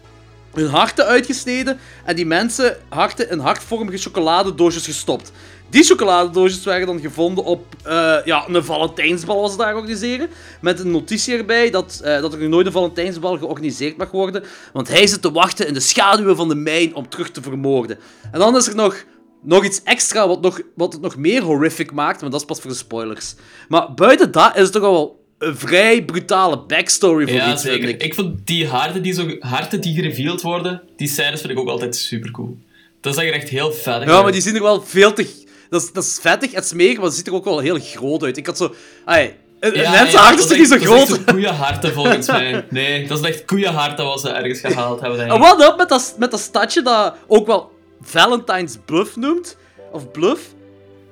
Hun 0.53 0.67
harten 0.67 1.05
uitgesneden 1.05 1.79
en 2.05 2.15
die 2.15 2.25
mensen 2.25 2.77
harten 2.89 3.29
in 3.29 3.39
hartvormige 3.39 3.97
chocoladedoosjes 3.97 4.85
gestopt. 4.85 5.31
Die 5.69 5.83
chocoladedoosjes 5.83 6.63
werden 6.63 6.87
dan 6.87 6.99
gevonden 6.99 7.43
op 7.43 7.65
eh, 7.83 8.15
ja, 8.25 8.47
een 8.47 8.63
Valentijnsbal 8.63 9.41
was 9.41 9.57
daar 9.57 9.75
organiseren. 9.75 10.29
Met 10.61 10.79
een 10.79 10.91
notitie 10.91 11.37
erbij 11.37 11.69
dat, 11.69 12.01
eh, 12.03 12.21
dat 12.21 12.33
er 12.33 12.49
nooit 12.49 12.65
een 12.65 12.71
Valentijnsbal 12.71 13.37
georganiseerd 13.37 13.97
mag 13.97 14.11
worden. 14.11 14.43
Want 14.73 14.87
hij 14.87 15.07
zit 15.07 15.21
te 15.21 15.31
wachten 15.31 15.67
in 15.67 15.73
de 15.73 15.79
schaduwen 15.79 16.35
van 16.35 16.47
de 16.47 16.55
mijn 16.55 16.95
om 16.95 17.09
terug 17.09 17.31
te 17.31 17.41
vermoorden. 17.41 17.99
En 18.31 18.39
dan 18.39 18.55
is 18.55 18.67
er 18.67 18.75
nog, 18.75 19.03
nog 19.41 19.65
iets 19.65 19.83
extra 19.83 20.27
wat, 20.27 20.41
nog, 20.41 20.61
wat 20.75 20.93
het 20.93 21.01
nog 21.01 21.15
meer 21.15 21.41
horrific 21.41 21.91
maakt. 21.91 22.21
Maar 22.21 22.29
dat 22.29 22.39
is 22.39 22.45
pas 22.45 22.59
voor 22.59 22.71
de 22.71 22.77
spoilers. 22.77 23.35
Maar 23.67 23.93
buiten 23.93 24.31
dat 24.31 24.55
is 24.55 24.63
het 24.63 24.71
toch 24.71 24.83
al 24.83 24.91
wel 24.91 25.22
een 25.43 25.58
vrij 25.58 26.03
brutale 26.06 26.60
backstory 26.60 27.27
voor 27.27 27.36
Ja, 27.36 27.51
iets, 27.51 27.62
zeker. 27.62 27.89
ik. 27.89 28.03
Ik 28.03 28.13
vond 28.13 28.47
die 28.47 28.67
harten 28.67 29.01
die, 29.03 29.13
zo, 29.13 29.36
harten 29.39 29.82
die 29.82 29.95
gereveeld 29.95 30.41
worden, 30.41 30.82
die 30.97 31.08
scènes 31.08 31.39
vind 31.39 31.53
ik 31.53 31.60
ook 31.60 31.67
altijd 31.67 31.95
super 31.95 32.32
cool. 32.32 32.58
Dat 33.01 33.13
zag 33.15 33.23
er 33.23 33.34
echt 33.34 33.49
heel 33.49 33.71
vet 33.71 33.93
uit. 33.93 34.10
Ja, 34.10 34.21
maar 34.21 34.32
die 34.32 34.41
zien 34.41 34.56
er 34.56 34.62
wel 34.62 34.82
veel 34.82 35.13
te... 35.13 35.41
Dat 35.69 35.82
is, 35.82 35.91
dat 35.91 36.03
is 36.03 36.17
vettig 36.21 36.51
en 36.51 36.63
smerig, 36.63 36.95
maar 36.95 37.06
het 37.06 37.13
ziet 37.15 37.27
er 37.27 37.34
ook 37.34 37.43
wel 37.45 37.60
heel 37.60 37.79
groot 37.79 38.23
uit. 38.23 38.38
Ik 38.38 38.45
had 38.45 38.58
zo... 38.58 38.73
Ai, 39.06 39.34
een 39.60 39.73
Ja, 39.73 40.06
is 40.06 40.12
toch 40.47 40.58
niet 40.58 40.67
zo 40.67 40.73
echt- 40.75 40.84
dat 40.86 40.97
is 41.01 41.08
groot? 41.08 41.23
koeienharten 41.23 41.93
volgens 41.93 42.27
mij. 42.38 42.65
Nee, 42.69 43.08
dat 43.08 43.19
is 43.19 43.27
echt 43.29 43.45
koeienharten 43.45 44.06
wat 44.06 44.19
ze 44.21 44.29
ergens 44.29 44.60
gehaald 44.60 44.99
hebben. 45.01 45.19
Denk 45.19 45.32
En 45.32 45.36
ik. 45.36 45.41
wat 45.41 45.67
op 45.71 45.77
met 45.77 45.89
dat, 45.89 46.15
met 46.19 46.32
dat 46.32 46.39
stadje 46.39 46.82
dat 46.82 47.15
ook 47.27 47.47
wel 47.47 47.71
Valentine's 48.01 48.77
Bluff 48.86 49.15
noemt? 49.15 49.58
Of 49.91 50.12
Bluff? 50.12 50.41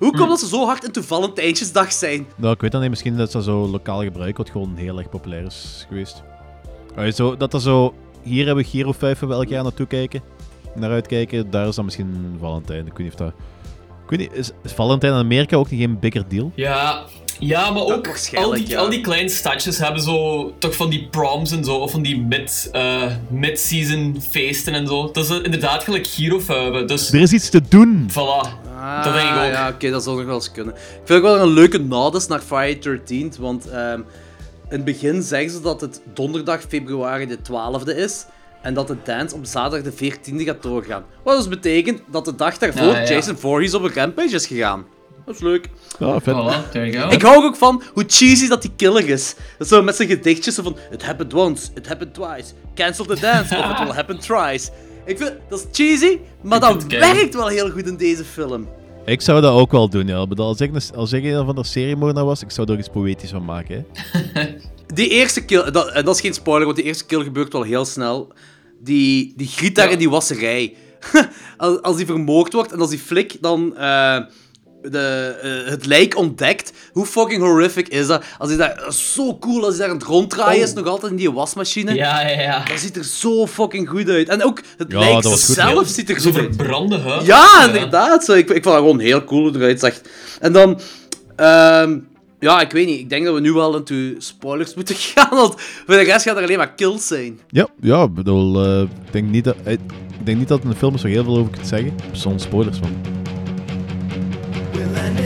Hoe 0.02 0.12
Hm. 0.12 0.18
komt 0.18 0.30
dat 0.30 0.40
ze 0.40 0.48
zo 0.48 0.66
hard 0.66 0.84
into 0.84 1.02
Valentijnsdag 1.02 1.92
zijn? 1.94 2.28
Nou, 2.36 2.54
ik 2.54 2.62
weet 2.62 2.72
dat 2.72 2.82
niet. 2.82 2.90
Misschien 2.90 3.18
dat 3.18 3.32
dat 3.32 3.44
zo 3.44 3.68
lokaal 3.68 4.02
gebruik 4.04 4.38
wat 4.38 4.50
gewoon 4.50 4.74
heel 4.76 4.98
erg 4.98 5.10
populair 5.10 5.46
is 5.46 5.86
geweest. 5.88 6.24
Allee, 6.96 7.12
zo, 7.12 7.38
dat 7.38 7.54
er 7.54 7.62
zo... 7.62 7.94
Hier 8.24 8.46
hebben 8.46 8.64
we 8.64 8.70
Giro 8.70 8.92
5 8.92 9.20
waar 9.20 9.30
we 9.30 9.36
elk 9.36 9.48
jaar 9.48 9.64
naartoe 9.64 9.86
kijken. 9.88 10.22
Naar 10.76 10.92
uitkijken. 10.92 11.52
Daar 11.52 11.68
is 11.68 11.76
dan 11.76 11.86
misschien 11.86 12.38
Valentijn. 12.40 12.86
Ik 12.86 12.98
weet 12.98 12.98
niet 12.98 13.12
of 13.12 13.16
dat... 13.16 13.34
Ik 14.04 14.18
weet 14.18 14.20
niet, 14.30 14.38
is, 14.40 14.52
is 14.64 14.72
Valentijn 14.72 15.14
in 15.14 15.20
Amerika 15.20 15.56
ook 15.58 15.70
niet 15.70 15.80
geen 15.80 16.00
bigger 16.00 16.24
deal? 16.28 16.52
Ja, 16.56 17.04
ja, 17.40 17.72
maar 17.72 17.84
ook 17.84 18.06
waarschijnlijk, 18.06 18.60
al 18.60 18.66
die, 18.66 18.70
ja. 18.76 18.80
al 18.80 18.90
die 18.90 19.02
kleine 19.02 19.30
stadjes 19.30 19.78
hebben 19.78 20.02
zo 20.02 20.54
toch 20.58 20.76
van 20.76 20.90
die 20.90 21.08
proms 21.12 21.52
en 21.52 21.64
zo, 21.64 21.76
of 21.76 21.92
van 21.92 22.02
die 22.02 22.20
mid, 22.22 22.70
eh, 22.72 23.04
mid-season 23.30 24.22
feesten 24.30 24.74
en 24.74 24.88
zo. 24.88 25.12
Dat 25.12 25.30
is 25.30 25.40
inderdaad 25.42 25.84
gelijk 25.84 26.08
Girofuiven, 26.08 26.88
dus 26.88 27.12
Er 27.14 27.22
is 27.22 27.34
iets 27.34 27.50
te 27.50 27.62
doen! 27.70 28.10
voilà. 28.12 28.61
Dat 29.04 29.13
denk 29.13 29.30
ik 29.30 29.36
ook. 29.36 29.41
Ah, 29.41 29.50
Ja, 29.52 29.70
oké, 29.70 29.89
dat 29.89 30.04
zou 30.04 30.15
nog 30.17 30.26
wel 30.26 30.36
eens 30.36 30.52
kunnen. 30.52 30.74
Ik 30.74 31.02
vind 31.04 31.20
ook 31.20 31.26
wel 31.26 31.39
een 31.39 31.54
leuke 31.54 31.78
nod 31.80 32.15
is 32.15 32.28
naar 32.28 32.39
Friday 32.39 33.00
13th, 33.00 33.38
want 33.39 33.70
ehm, 33.70 34.00
in 34.70 34.78
het 34.78 34.84
begin 34.86 35.22
zeggen 35.22 35.52
ze 35.52 35.62
dat 35.62 35.82
het 35.82 36.02
donderdag 36.13 36.62
februari 36.67 37.26
de 37.28 37.38
12e 37.41 37.96
is. 37.98 38.26
En 38.62 38.74
dat 38.74 38.88
de 38.88 38.98
dance 39.04 39.36
op 39.36 39.46
zaterdag 39.46 39.94
de 39.94 40.13
14e 40.13 40.44
gaat 40.44 40.62
doorgaan. 40.63 41.04
Wat 41.24 41.38
dus 41.38 41.48
betekent 41.48 42.02
dat 42.12 42.26
de 42.26 42.36
dag 42.36 42.58
daarvoor 42.58 42.88
Ja, 42.88 43.00
ja. 43.00 43.08
Jason 43.08 43.38
Voorhees 43.38 43.74
op 43.74 43.84
een 43.84 43.94
rampage 43.94 44.36
is 44.36 44.48
gegaan. 44.48 44.86
Dat 45.26 45.36
is 45.36 45.41
leuk. 45.41 45.70
Ja, 46.00 46.20
vet. 46.20 46.36
Voilà. 46.36 46.72
Ik 47.12 47.22
hou 47.22 47.44
ook 47.46 47.56
van 47.56 47.84
hoe 47.94 48.04
cheesy 48.08 48.48
dat 48.48 48.62
die 48.62 48.72
killer 48.76 49.10
is. 49.10 49.36
Dat 49.58 49.67
zo 49.67 49.82
met 49.82 49.96
zijn 49.96 50.08
gedichtjes 50.08 50.56
van... 50.56 50.78
It 50.91 51.04
happened 51.04 51.34
once, 51.34 51.67
it 51.76 51.88
happened 51.88 52.13
twice. 52.13 52.54
Cancel 52.76 53.06
the 53.06 53.20
dance 53.20 53.58
of 53.58 53.72
it 53.72 53.80
will 53.80 53.94
happen 53.96 54.20
thrice. 54.20 54.70
Ik 55.06 55.18
vind... 55.18 55.34
Dat 55.50 55.60
is 55.60 55.66
cheesy, 55.72 56.18
maar 56.42 56.56
Ik 56.58 56.62
dat 56.64 56.84
werkt 56.84 57.34
wel 57.36 57.48
heel 57.48 57.70
goed 57.70 57.88
in 57.88 57.98
deze 57.98 58.24
film. 58.24 58.68
Ik 59.06 59.22
zou 59.22 59.42
dat 59.42 59.54
ook 59.54 59.72
wel 59.72 59.90
doen, 59.90 60.08
ja. 60.08 60.26
Als 60.36 60.62
ik, 60.62 60.74
een- 60.76 60.96
als 60.96 61.12
ik 61.14 61.24
een 61.24 61.46
van 61.46 61.56
de 61.56 61.64
seriemoordenaar 61.64 62.26
was, 62.26 62.42
ik 62.42 62.52
zou 62.52 62.72
er 62.72 62.78
iets 62.80 62.90
poëtisch 62.90 63.30
van 63.30 63.46
maken. 63.46 63.86
Hè. 63.94 64.44
Die 64.94 65.10
eerste 65.10 65.46
kill, 65.46 65.72
dat, 65.72 65.90
en 65.92 66.06
dat 66.06 66.16
is 66.16 66.22
geen 66.22 66.34
spoiler, 66.34 66.66
want 66.66 66.78
die 66.78 66.86
eerste 66.86 67.06
kill 67.06 67.24
gebeurt 67.24 67.54
wel 67.54 67.64
heel 67.64 67.86
snel. 67.86 68.32
Die, 68.80 69.34
die 69.38 69.48
griet 69.48 69.76
daar 69.76 69.86
Ja. 69.86 69.92
in 69.92 69.98
die 69.98 70.10
wasserij. 70.10 70.76
als, 71.58 71.82
als 71.82 71.96
die 71.98 72.06
vermoord 72.06 72.54
wordt 72.54 72.72
en 72.72 72.80
als 72.80 72.90
die 72.90 73.00
flik 73.00 73.38
dan 73.42 73.78
eh, 73.78 74.18
de, 74.82 75.36
eh, 75.65 75.72
het 75.72 75.86
lijk 75.86 76.17
ontdekt, 76.17 76.72
hoe 76.91 77.06
fucking 77.06 77.41
horrific 77.41 77.88
is 77.88 78.08
dat? 78.08 78.24
Als 78.38 78.50
hij 78.50 78.58
daar, 78.58 78.76
dat 78.78 78.88
is 78.94 79.13
zo 79.13 79.38
cool 79.38 79.60
als 79.65 79.70
hij 79.70 79.78
daar 79.78 79.89
aan 79.89 79.96
het 79.98 80.08
ronddraaien 80.08 80.62
Oh. 80.62 80.67
is, 80.67 80.74
nog 80.74 80.88
altijd 80.88 81.12
in 81.12 81.17
die 81.17 81.32
wasmachine. 81.32 81.94
Ja, 81.94 82.22
ja, 82.28 82.41
ja. 82.41 82.63
Dat 82.65 82.80
ziet 82.80 82.98
er 82.98 83.04
zo 83.04 83.48
fucking 83.48 83.89
goed 83.89 84.10
uit. 84.10 84.30
En 84.30 84.44
ook 84.44 84.62
het 84.78 84.91
Ja, 84.91 85.00
lijk 85.00 85.26
goed, 85.26 85.39
zelf 85.39 85.88
ziet 85.88 86.10
er 86.10 86.20
Zo 86.22 86.32
goed 86.32 86.39
uit. 86.39 86.56
verbrande 86.56 86.98
huid. 86.98 87.26
Ja, 87.26 87.65
inderdaad. 87.65 88.26
Zo. 88.26 88.34
Ik, 88.34 88.50
ik 88.50 88.63
vond 88.63 88.63
dat 88.63 88.76
gewoon 88.76 89.00
heel 89.00 89.24
cool 89.24 89.39
hoe 89.41 89.48
het 89.52 89.58
eruit 89.62 89.80
zag. 89.80 89.94
En 90.39 90.54
dan... 90.54 90.80
ehm, 91.36 91.98
ja, 92.39 92.62
ik 92.62 92.72
weet 92.72 92.86
niet. 92.88 93.00
Ik 93.00 93.10
denk 93.10 93.26
dat 93.26 93.34
we 93.34 93.39
nu 93.39 93.52
wel 93.54 93.76
into 93.76 93.96
spoilers 94.17 94.74
moeten 94.76 94.96
gaan, 94.96 95.30
want 95.30 95.54
voor 95.58 95.96
de 95.96 96.02
rest 96.02 96.26
gaat 96.26 96.38
er 96.38 96.44
alleen 96.44 96.58
maar 96.58 96.74
kills 96.74 97.08
zijn. 97.08 97.39
Ja, 97.50 97.67
ja, 97.82 98.04
ik 98.04 98.13
bedoel, 98.13 98.63
eh, 98.65 98.82
ik, 98.82 99.12
denk 99.12 99.30
niet 99.30 99.44
dat, 99.44 99.56
eh, 99.63 99.74
ik 99.74 99.80
denk 100.24 100.38
niet 100.38 100.48
dat 100.48 100.63
in 100.63 100.70
de 100.70 100.76
film 100.76 100.94
er 100.94 101.00
zo 101.00 101.08
heel 101.08 101.24
veel 101.24 101.38
over 101.38 101.52
kunt 101.52 101.67
zeggen. 101.67 101.96
Zonder 102.12 102.41
spoilers 102.41 102.78
van. 102.78 103.20
Ja. 104.82 105.20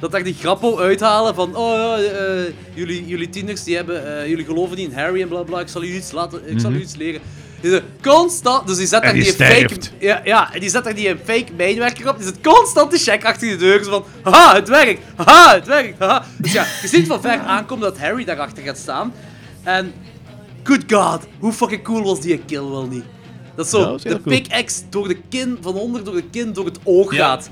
Dat 0.00 0.10
daar 0.10 0.22
die 0.22 0.34
grappo 0.40 0.78
uithalen 0.78 1.34
van... 1.34 1.56
Oh 1.56 1.72
ja, 1.72 1.96
eh, 1.96 2.52
jullie, 2.74 3.06
jullie 3.06 3.28
tieners, 3.28 3.64
die 3.64 3.76
hebben, 3.76 4.18
eh, 4.20 4.28
jullie 4.28 4.44
geloven 4.44 4.76
niet 4.76 4.88
in 4.90 4.96
Harry 4.98 5.22
en 5.22 5.28
bla 5.28 5.42
bla. 5.42 5.60
Ik 5.60 5.68
zal 5.68 5.82
jullie 5.82 5.96
iets, 5.96 6.12
laten, 6.12 6.50
ik 6.50 6.60
zal 6.60 6.70
jullie 6.70 6.84
iets 6.84 6.96
leren. 6.96 7.20
Constant... 8.02 8.66
Dus 8.66 8.76
die 8.76 8.86
zet 8.86 9.02
Mhm. 9.02 9.12
Daar 9.12 9.22
die 9.22 9.36
die, 9.36 9.46
fake... 9.46 9.78
Ja, 9.98 10.20
ja, 10.24 10.54
en 10.54 10.60
die 10.60 10.70
zet 10.70 10.84
daar 10.84 10.94
die 10.94 11.16
fake 11.24 11.46
mijnwerker 11.56 12.08
op. 12.08 12.16
Die 12.16 12.26
zit 12.26 12.40
constant 12.40 12.90
te 12.90 12.98
check 12.98 13.24
achter 13.24 13.48
de 13.48 13.56
deur. 13.56 13.84
Zo 13.84 13.90
van... 13.90 14.32
Haha, 14.32 14.54
het 14.54 14.68
werkt. 14.68 15.00
Haha, 15.16 15.54
het 15.54 15.66
werkt. 15.66 15.98
Haha. 15.98 16.24
Dus 16.38 16.52
ja, 16.52 16.66
je 16.82 16.88
ziet 16.88 17.06
van 17.06 17.20
ver 17.20 17.38
aankomen 17.38 17.84
dat 17.84 17.98
Harry 17.98 18.24
daarachter 18.24 18.62
gaat 18.62 18.78
staan. 18.78 19.12
En... 19.62 19.92
Good 20.62 20.84
god, 20.92 21.26
hoe 21.38 21.52
fucking 21.52 21.82
cool 21.82 22.02
was 22.02 22.20
die 22.20 22.38
kill 22.38 22.64
wel 22.68 22.86
niet? 22.86 23.04
Dat 23.56 23.68
zo 23.68 23.80
Ja, 23.80 23.84
dat 23.86 24.02
de 24.02 24.08
cool. 24.08 24.22
pickaxe 24.40 24.82
door 24.90 25.08
de 25.08 25.16
kin, 25.28 25.58
van 25.60 25.74
onder 25.74 26.04
door 26.04 26.14
de 26.14 26.24
kin, 26.30 26.52
door 26.52 26.64
het 26.64 26.78
oog 26.84 27.14
Ja. 27.14 27.26
gaat. 27.28 27.50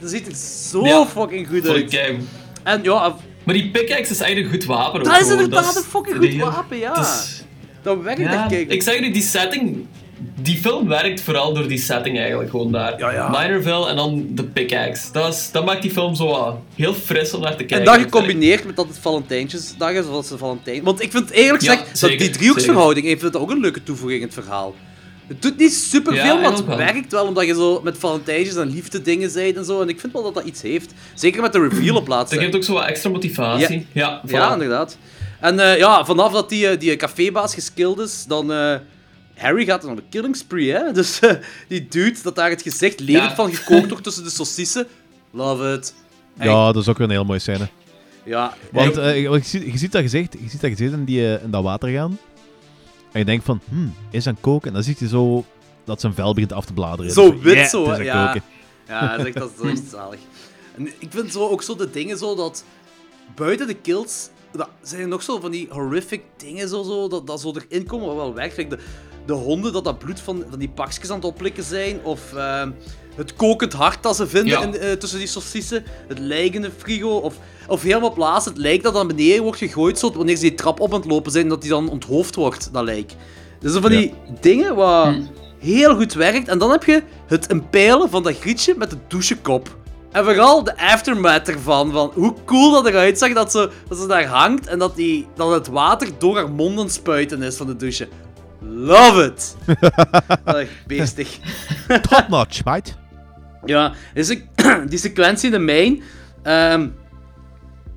Dat 0.00 0.10
ziet 0.10 0.26
er 0.26 0.34
zo 0.70 0.86
Ja. 0.86 1.06
fucking 1.06 1.48
goed 1.48 1.68
uit. 1.68 1.94
En 2.62 2.82
ja, 2.82 3.16
Maar 3.44 3.54
die 3.54 3.70
pickaxe 3.70 4.12
is 4.12 4.20
eigenlijk 4.20 4.52
een 4.54 4.60
goed 4.60 4.68
wapen. 4.68 4.98
ook 5.00 5.06
Dat 5.06 5.20
is 5.20 5.28
inderdaad 5.30 5.70
is 5.70 5.76
een 5.76 5.82
fucking 5.82 6.16
goed 6.16 6.36
wapen, 6.36 6.78
ja. 6.78 6.94
dat 6.94 7.04
is- 7.04 7.42
dat 7.82 8.02
werkt 8.02 8.20
ja, 8.20 8.50
echt 8.50 8.70
ik 8.70 8.82
zeg 8.82 8.94
jullie, 8.94 9.12
die 9.12 9.22
setting 9.22 9.86
die 10.42 10.56
film 10.56 10.88
werkt 10.88 11.20
vooral 11.20 11.54
door 11.54 11.68
die 11.68 11.78
setting 11.78 12.18
eigenlijk 12.18 12.50
gewoon 12.50 12.72
daar. 12.72 12.98
Ja, 12.98 13.10
ja. 13.12 13.28
Minorville 13.28 13.88
en 13.88 13.96
dan 13.96 14.26
de 14.30 14.44
pickaxe. 14.44 15.12
Dat, 15.12 15.34
is, 15.34 15.50
dat 15.52 15.64
maakt 15.64 15.82
die 15.82 15.90
film 15.90 16.14
zo 16.14 16.58
heel 16.74 16.94
fris 16.94 17.34
om 17.34 17.40
naar 17.40 17.50
te 17.56 17.64
kijken. 17.64 17.78
En 17.78 17.84
dat 17.84 17.94
ik. 17.94 18.00
gecombineerd 18.02 18.64
met 18.64 18.76
dat 18.76 18.88
het 18.88 18.98
Valentijntjesdag 18.98 19.90
is, 19.90 20.06
of 20.06 20.12
dat 20.12 20.26
ze 20.26 20.38
Valentijn... 20.38 20.82
Want 20.82 21.02
ik 21.02 21.10
vind 21.10 21.30
eerlijk 21.30 21.62
Ja, 21.62 21.76
gezegd, 21.76 22.00
dat 22.00 22.18
die 22.18 22.30
driehoeksverhouding, 22.30 23.06
ik 23.06 23.20
vind 23.20 23.32
dat 23.32 23.42
ook 23.42 23.50
een 23.50 23.60
leuke 23.60 23.82
toevoeging 23.82 24.20
in 24.20 24.26
het 24.26 24.34
verhaal. 24.36 24.74
Het 25.28 25.42
doet 25.42 25.56
niet 25.58 25.72
superveel, 25.74 26.24
Ja, 26.24 26.34
maar 26.40 26.52
het 26.52 26.64
wel. 26.64 26.76
werkt 26.76 27.12
wel, 27.12 27.26
omdat 27.26 27.46
je 27.46 27.54
zo 27.54 27.80
met 27.82 27.98
Valentijntjes 27.98 28.54
en 28.56 28.68
liefde 28.70 29.02
dingen 29.02 29.30
zei 29.30 29.52
en 29.52 29.64
zo. 29.64 29.80
En 29.82 29.88
ik 29.88 30.00
vind 30.00 30.12
wel 30.12 30.22
dat 30.22 30.34
dat 30.34 30.44
iets 30.44 30.62
heeft. 30.62 30.92
Zeker 31.14 31.42
met 31.42 31.52
de 31.52 31.68
reveal 31.68 31.96
op 31.96 32.08
laatst. 32.08 32.32
Dat 32.34 32.42
geeft 32.42 32.54
ook 32.56 32.64
zo 32.64 32.72
wat 32.72 32.84
extra 32.86 33.10
motivatie. 33.10 33.86
Ja, 33.92 34.22
voilà. 34.26 34.30
Ja, 34.30 34.52
inderdaad. 34.52 34.98
En 35.40 35.60
eh, 35.60 35.78
ja, 35.78 36.04
vanaf 36.04 36.32
dat 36.32 36.48
die, 36.48 36.68
eh, 36.68 36.78
die 36.80 36.96
cafébaas 36.96 37.54
geskild 37.54 37.98
is, 38.00 38.24
dan... 38.28 38.52
eh, 38.52 38.74
Harry 39.36 39.64
gaat 39.64 39.82
dan 39.82 39.90
op 39.90 39.96
een 39.96 40.08
killing 40.10 40.36
spree, 40.36 40.72
hè. 40.72 40.92
Dus 40.98 41.18
eh, 41.20 41.32
die 41.68 41.86
dude 41.88 42.18
dat 42.22 42.36
daar 42.36 42.50
het 42.50 42.62
gezicht 42.62 43.00
levend 43.00 43.28
Ja. 43.28 43.34
van 43.34 43.54
gekookt 43.54 43.88
wordt 43.88 44.04
tussen 44.04 44.24
de 44.24 44.30
saucissen. 44.30 44.86
Love 45.30 45.72
it. 45.72 45.94
Ja, 46.40 46.72
dat 46.72 46.82
is 46.82 46.88
ook 46.88 46.98
weer 46.98 47.06
een 47.06 47.12
heel 47.12 47.24
mooie 47.24 47.38
scène. 47.38 47.68
Ja, 48.24 48.54
Want 48.72 48.96
eh, 48.96 49.22
je, 49.22 49.30
je 49.30 49.40
ziet, 49.44 49.62
je 49.72 49.78
ziet 49.78 49.92
dat 49.92 50.02
gezicht, 50.02 50.32
je 50.32 50.48
ziet 50.48 50.60
dat 50.60 50.70
gezicht 50.70 50.92
in, 50.92 51.04
die, 51.04 51.40
in 51.42 51.50
dat 51.50 51.62
water 51.62 51.88
gaan. 51.88 52.18
En 53.12 53.18
je 53.18 53.24
denkt 53.24 53.44
van, 53.44 53.60
hmm, 53.68 53.94
is 54.10 54.26
aan 54.26 54.40
koken? 54.40 54.68
En 54.68 54.74
dan 54.74 54.82
zie 54.82 54.96
je 54.98 55.08
zo 55.08 55.44
dat 55.84 56.00
zijn 56.00 56.14
vel 56.14 56.34
begint 56.34 56.52
af 56.52 56.64
te 56.64 56.72
bladeren. 56.72 57.12
Zo 57.12 57.32
Dus, 57.32 57.42
wit 57.42 57.54
yeah, 57.54 57.68
zo, 57.68 57.90
hè, 57.90 57.96
ja. 57.96 58.26
koken. 58.26 58.42
Ja, 58.88 59.16
dat 59.16 59.26
is 59.26 59.26
echt, 59.26 59.38
dat 59.38 59.50
is 59.62 59.70
echt 59.70 59.90
zalig. 59.90 60.20
En 60.76 60.86
ik 60.86 61.08
vind 61.10 61.32
zo 61.32 61.48
ook 61.48 61.62
zo 61.62 61.76
de 61.76 61.90
dingen 61.90 62.18
zo 62.18 62.34
dat... 62.34 62.64
Buiten 63.34 63.66
de 63.66 63.74
kills 63.74 64.30
dat 64.52 64.68
zijn 64.82 65.00
er 65.00 65.08
nog 65.08 65.22
zo 65.22 65.40
van 65.40 65.50
die 65.50 65.68
horrific 65.70 66.22
dingen 66.36 66.68
zo, 66.68 66.82
zo, 66.82 67.08
dat, 67.08 67.26
dat 67.26 67.40
zo 67.40 67.52
erin 67.52 67.86
komen 67.86 68.06
wat 68.06 68.16
wel 68.16 68.34
werkt. 68.34 68.70
De, 68.70 68.78
de 69.26 69.32
honden 69.32 69.72
dat 69.72 69.84
dat 69.84 69.98
bloed 69.98 70.20
van, 70.20 70.44
van 70.50 70.58
die 70.58 70.68
pakjes 70.68 71.10
aan 71.10 71.16
het 71.16 71.24
oplikken 71.24 71.64
zijn. 71.64 72.04
Of 72.04 72.34
ehm, 72.34 72.70
het 73.18 73.34
kokend 73.36 73.72
hart 73.72 74.02
dat 74.02 74.16
ze 74.16 74.26
vinden 74.26 74.52
Ja. 74.52 74.62
in, 74.62 74.74
eh, 74.78 74.92
tussen 74.92 75.18
die 75.18 75.28
saucissen. 75.28 75.84
Het 76.08 76.18
lijk 76.18 76.54
in 76.54 76.62
de 76.62 76.70
frigo. 76.76 77.08
Of, 77.16 77.34
of 77.68 77.82
helemaal 77.82 78.08
op 78.10 78.16
laatst 78.16 78.48
het 78.48 78.56
lijk 78.58 78.82
dat 78.82 78.92
naar 78.94 79.06
beneden 79.06 79.42
wordt 79.42 79.58
gegooid. 79.58 79.98
Zo, 79.98 80.12
wanneer 80.12 80.36
ze 80.36 80.42
die 80.42 80.54
trap 80.54 80.80
op 80.80 80.92
aan 80.94 81.00
het 81.00 81.10
lopen 81.10 81.32
zijn, 81.32 81.48
dat 81.48 81.60
die 81.60 81.70
dan 81.70 81.88
onthoofd 81.90 82.34
wordt, 82.34 82.68
dat 82.72 82.84
lijk. 82.84 83.12
Dus 83.60 83.72
van 83.72 83.90
die 83.90 84.14
dingen 84.40 84.74
wat 84.74 85.04
Hm. 85.06 85.20
heel 85.58 85.96
goed 85.96 86.12
werkt. 86.12 86.48
En 86.48 86.58
dan 86.58 86.70
heb 86.70 86.84
je 86.84 87.02
het 87.26 87.46
impeilen 87.50 88.10
van 88.10 88.22
dat 88.22 88.38
grietje 88.38 88.74
met 88.76 88.90
de 88.90 88.96
douchekop. 89.08 89.76
En 90.12 90.24
vooral 90.24 90.64
de 90.64 90.76
aftermath 90.78 91.48
ervan, 91.48 91.92
van 91.92 92.10
hoe 92.14 92.34
cool 92.44 92.72
dat 92.72 92.86
eruit 92.86 93.18
zag 93.18 93.32
dat 93.32 93.50
ze, 93.50 93.70
dat 93.88 93.98
ze 93.98 94.06
daar 94.06 94.24
hangt 94.26 94.66
en 94.66 94.78
dat, 94.78 94.96
die, 94.96 95.26
dat 95.34 95.50
het 95.50 95.66
water 95.66 96.08
door 96.18 96.36
haar 96.36 96.50
mond 96.50 96.78
aan 96.78 96.84
het 96.84 96.94
spuiten 96.94 97.42
is 97.42 97.56
van 97.56 97.66
de 97.66 97.76
douche. 97.76 98.08
Love 98.60 99.24
it! 99.24 99.56
beestig. 100.86 101.38
Top 101.88 102.24
notch, 102.28 102.64
mate. 102.64 102.92
Ja, 103.64 103.92
dus 104.14 104.28
ik, 104.30 104.44
die 104.90 104.98
sequentie 104.98 105.46
in 105.46 105.52
de 105.52 105.58
mijn. 105.58 106.02
ehm, 106.42 106.88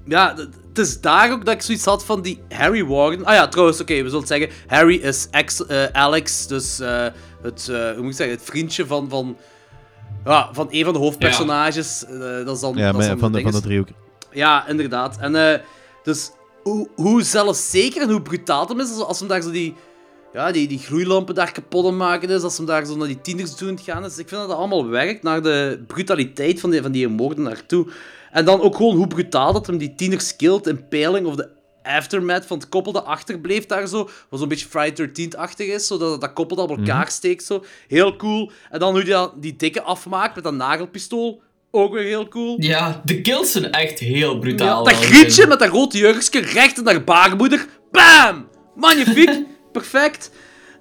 ja, 0.06 0.36
het 0.68 0.78
is 0.78 1.02
daar 1.02 1.32
ook 1.32 1.46
dat 1.46 1.54
ik 1.54 1.62
zoiets 1.62 1.86
had 1.86 2.06
van 2.06 2.22
die 2.22 2.42
Harry 2.50 2.86
Warden. 2.86 3.26
Ah 3.26 3.34
ja, 3.34 3.48
trouwens, 3.48 3.82
oké, 3.82 3.94
we 3.94 4.04
zullen 4.04 4.20
het 4.20 4.28
zeggen. 4.28 4.50
Harry 4.68 4.96
is 4.96 5.28
ex, 5.32 5.66
eh, 5.66 5.84
Alex, 5.92 6.48
dus 6.48 6.80
eh, 6.80 7.06
het, 7.42 7.68
eh, 7.72 7.76
hoe 7.92 8.02
moet 8.02 8.12
ik 8.12 8.16
zeggen, 8.18 8.36
het 8.36 8.46
vriendje 8.46 8.86
van, 8.86 9.10
van, 9.10 9.38
ja, 10.26 10.50
van 10.52 10.68
een 10.72 10.84
van 10.84 10.94
de 10.94 11.00
hoofdpersonages. 11.00 12.06
Dat 12.46 12.56
is 12.56 12.62
dan, 12.62 12.76
Ja, 12.76 12.92
dat 12.92 13.02
is 13.02 13.08
dan 13.08 13.20
van, 13.20 13.32
de, 13.32 13.42
van 13.42 13.52
de 13.52 13.62
driehoek. 13.62 13.88
Ja, 14.32 14.68
inderdaad. 14.68 15.18
En 15.20 15.36
eh, 15.52 15.60
dus 16.04 16.32
hoe, 16.64 16.90
hoe 16.96 17.24
zelfzeker 17.24 18.02
en 18.02 18.10
hoe 18.10 18.22
brutaal 18.22 18.68
het 18.68 18.78
is, 18.78 18.90
als- 18.92 19.04
als 19.08 19.20
hem 19.20 19.28
daar 19.28 19.42
zo 19.42 19.52
die, 19.52 19.76
ja, 20.34 20.52
die, 20.52 20.68
die 20.68 20.80
gloeilampen 20.80 21.36
daar 21.36 21.52
kapot 21.52 21.86
aan 21.86 21.98
maken 21.98 22.30
is, 22.30 22.42
als 22.42 22.58
hem 22.58 22.66
daar 22.66 22.86
zo 22.86 22.96
naar 22.98 23.08
die 23.08 23.22
tieners 23.22 23.60
het 23.60 23.82
gaan 23.82 24.06
is. 24.06 24.18
Ik 24.18 24.28
vind 24.28 24.42
dat 24.42 24.50
dat 24.50 24.58
allemaal 24.58 24.88
werkt 24.88 25.24
naar 25.24 25.42
de 25.42 25.84
brutaliteit 25.88 26.60
van 26.60 26.70
die, 26.70 26.82
van 26.82 26.92
die 26.92 27.08
moorden 27.08 27.44
naartoe. 27.44 27.88
En 28.32 28.46
dan 28.46 28.62
ook 28.62 28.76
gewoon 28.76 28.96
hoe 28.96 29.08
brutaal 29.08 29.54
dat 29.54 29.68
hem 29.68 29.78
die 29.78 29.96
tieners 29.96 30.36
killt 30.36 30.68
in 30.68 30.88
peiling 30.88 31.26
of 31.28 31.36
de 31.36 31.50
aftermath 31.84 32.46
van 32.46 32.58
het 32.58 32.70
koppel 32.70 32.92
dat 32.92 33.06
achterbleef 33.06 33.66
daar 33.66 33.88
zo. 33.88 34.10
Wat 34.30 34.40
zo'n 34.40 34.50
beetje 34.50 34.68
Friday 34.68 35.08
13-achtig 35.08 35.68
is, 35.68 35.88
zodat 35.88 36.22
dat 36.22 36.34
koppel 36.34 36.56
dat 36.58 36.70
op 36.70 36.78
elkaar 36.78 37.08
steekt 37.12 37.44
zo. 37.44 37.64
Heel 37.88 38.16
cool. 38.16 38.52
En 38.70 38.80
dan 38.80 38.92
hoe 38.94 39.02
hij 39.02 39.12
dat- 39.12 39.34
die 39.42 39.56
dikke 39.56 39.82
afmaakt 39.82 40.36
met 40.36 40.44
dat 40.44 40.54
nagelpistool. 40.54 41.42
Ook 41.72 41.94
weer 41.94 42.04
heel 42.04 42.28
cool. 42.28 42.56
Ja, 42.60 43.02
de 43.06 43.22
kills 43.22 43.52
zijn 43.52 43.72
echt 43.72 44.00
heel 44.00 44.34
Ja, 44.34 44.40
brutaal. 44.40 44.84
dat 44.84 44.94
wel. 44.94 45.02
grietje 45.02 45.48
met 45.48 45.60
dat 45.60 45.70
grote 45.70 45.98
jurkje 45.98 46.40
recht 46.40 46.78
in 46.78 46.86
haar 46.88 47.04
baarmoeder. 47.04 47.68
Bam! 47.92 48.48
Magnifiek. 48.76 49.30
Perfect. 49.72 50.32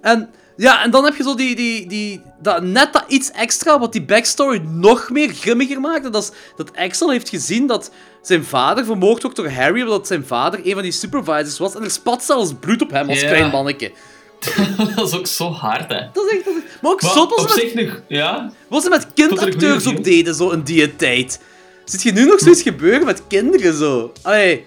En, 0.01 0.31
ja, 0.57 0.83
en 0.85 0.91
dan 0.91 1.05
heb 1.05 1.17
je 1.17 1.23
zo 1.23 1.35
die, 1.35 1.57
die, 1.57 1.87
die, 1.87 2.23
dat, 2.43 2.63
net 2.63 2.93
dat 2.93 3.05
iets 3.09 3.31
extra 3.31 3.79
wat 3.79 3.93
die 3.93 4.03
backstory 4.03 4.61
nog 4.65 5.11
meer 5.11 5.29
grimmiger 5.35 5.81
maakt. 5.81 6.05
En 6.05 6.13
dat 6.13 6.23
is 6.23 6.31
dat 6.57 6.77
Axel 6.77 7.11
heeft 7.11 7.29
gezien 7.29 7.67
dat 7.67 7.91
zijn 8.23 8.45
vader 8.45 8.85
vermoord 8.85 9.23
wordt 9.23 9.37
door 9.37 9.51
Harry, 9.51 9.83
omdat 9.83 10.07
zijn 10.07 10.27
vader 10.27 10.61
een 10.65 10.73
van 10.73 10.83
die 10.83 10.93
supervisors 10.93 11.59
was. 11.59 11.75
En 11.75 11.83
er 11.83 11.91
spat 11.91 12.25
zelfs 12.25 12.53
bloed 12.61 12.83
op 12.83 12.91
hem 12.91 13.09
als 13.09 13.19
klein 13.19 13.51
manneke. 13.51 13.93
dat 14.97 15.07
is 15.09 15.15
ook 15.19 15.27
zo 15.27 15.51
hard, 15.51 15.89
hè. 15.93 16.01
Dat 16.13 16.25
is 16.25 16.31
echt... 16.37 16.45
dat 16.45 16.55
is- 16.55 16.63
Maar 16.83 16.91
ook 16.93 17.03
Maar 17.03 17.11
zot 17.13 17.31
was 17.31 17.45
op 17.45 17.51
het 17.51 17.75
met, 17.75 17.87
nog, 17.87 18.01
ja. 18.09 18.53
wat 18.69 18.83
ze 18.83 18.89
met 18.89 19.07
kindacteurs 19.15 19.87
ook 19.87 20.05
deden, 20.05 20.35
zo 20.35 20.51
in 20.51 20.63
die 20.63 20.97
tijd. 20.97 21.41
Ziet 21.85 22.03
je 22.03 22.13
nu 22.13 22.25
nog 22.25 22.41
zoiets 22.41 22.63
gebeuren 22.63 23.05
met 23.05 23.23
kinderen, 23.29 23.75
zo? 23.75 24.13
Allee, 24.23 24.67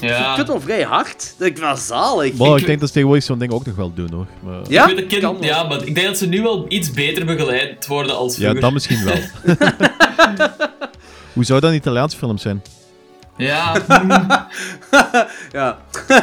Ja. 0.00 0.24
vind 0.24 0.36
het 0.36 0.46
wel 0.48 0.60
vrij 0.60 0.82
hard. 0.82 1.34
Dat 1.38 1.48
ik 1.48 1.56
wel 1.56 1.76
zalig. 1.76 2.34
Maar 2.34 2.50
ik 2.50 2.58
Ik- 2.60 2.66
denk 2.66 2.78
dat 2.78 2.88
ze 2.88 2.94
tegenwoordig 2.94 3.24
zo'n 3.26 3.38
ding 3.38 3.52
ook 3.52 3.66
nog 3.66 3.76
wel 3.76 3.92
doen, 3.94 4.10
hoor. 4.12 4.26
Maar, 4.40 4.60
Ja, 4.68 4.88
ik 4.88 5.08
kind, 5.08 5.44
ja, 5.44 5.62
maar 5.62 5.82
ik 5.86 5.94
denk 5.94 6.06
dat 6.06 6.18
ze 6.18 6.26
nu 6.26 6.42
wel 6.42 6.64
iets 6.68 6.90
beter 6.90 7.24
begeleid 7.26 7.86
worden 7.86 8.16
als 8.16 8.32
ja, 8.36 8.40
vroeger. 8.40 8.60
dat 8.60 8.72
misschien 8.72 9.04
wel. 9.04 9.18
Hoe 11.32 11.44
zou 11.44 11.60
dat 11.60 11.70
een 11.70 11.76
Italiaans 11.76 12.14
film 12.14 12.38
zijn? 12.38 12.62
Ja, 13.36 13.72
Ja. 15.52 15.78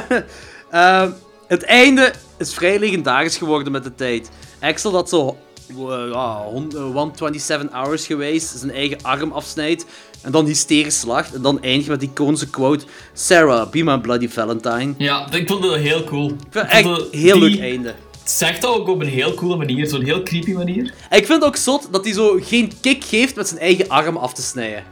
Ehm, 0.72 1.10
het 1.48 1.64
einde 1.64 2.14
is 2.38 2.54
vrij 2.54 2.80
legendarisch 2.80 3.38
geworden 3.38 3.72
met 3.72 3.84
de 3.84 3.96
tijd. 3.96 4.30
Axel 4.60 4.92
dat 4.92 5.10
zo 5.10 5.38
eh, 5.70 5.76
ja, 6.12 6.44
eh, 6.74 6.92
127 6.94 7.72
hours 7.72 8.06
geweest, 8.06 8.58
zijn 8.60 8.72
eigen 8.72 8.98
arm 9.02 9.32
afsnijdt 9.32 9.86
en 10.26 10.32
dan 10.32 10.46
hysterisch 10.46 11.04
lacht 11.04 11.34
en 11.34 11.42
dan 11.42 11.62
eindigt 11.64 11.90
met 11.90 12.00
die 12.00 12.10
iconische 12.10 12.50
quote 12.50 12.86
Sarah, 13.14 13.70
be 13.70 13.84
my 13.84 13.98
bloody 14.00 14.30
Valentine. 14.30 14.94
ja, 14.98 15.32
ik 15.32 15.48
vond 15.48 15.64
dat 15.64 15.76
heel 15.76 16.04
cool. 16.04 16.30
Ik 16.30 16.36
vind 16.50 16.66
echt 16.70 16.84
dat- 16.84 17.08
heel 17.12 17.40
die 17.40 17.50
leuk 17.50 17.60
einde. 17.60 17.94
Zegt 18.24 18.62
dat 18.62 18.76
ook 18.76 18.88
op 18.88 19.02
een 19.02 19.08
heel 19.08 19.34
coole 19.34 19.56
manier, 19.56 19.88
zo'n 19.88 20.04
heel 20.04 20.24
creepy 20.24 20.52
manier. 20.54 20.94
En 21.10 21.18
ik 21.18 21.26
vind 21.26 21.40
het 21.40 21.44
ook 21.44 21.56
zot 21.56 21.88
dat 21.92 22.04
hij 22.04 22.14
zo 22.14 22.38
geen 22.42 22.72
kick 22.82 23.04
geeft 23.04 23.36
met 23.36 23.48
zijn 23.48 23.60
eigen 23.60 23.90
arm 23.90 24.18
af 24.18 24.34
te 24.34 24.42
snijden. 24.42 24.84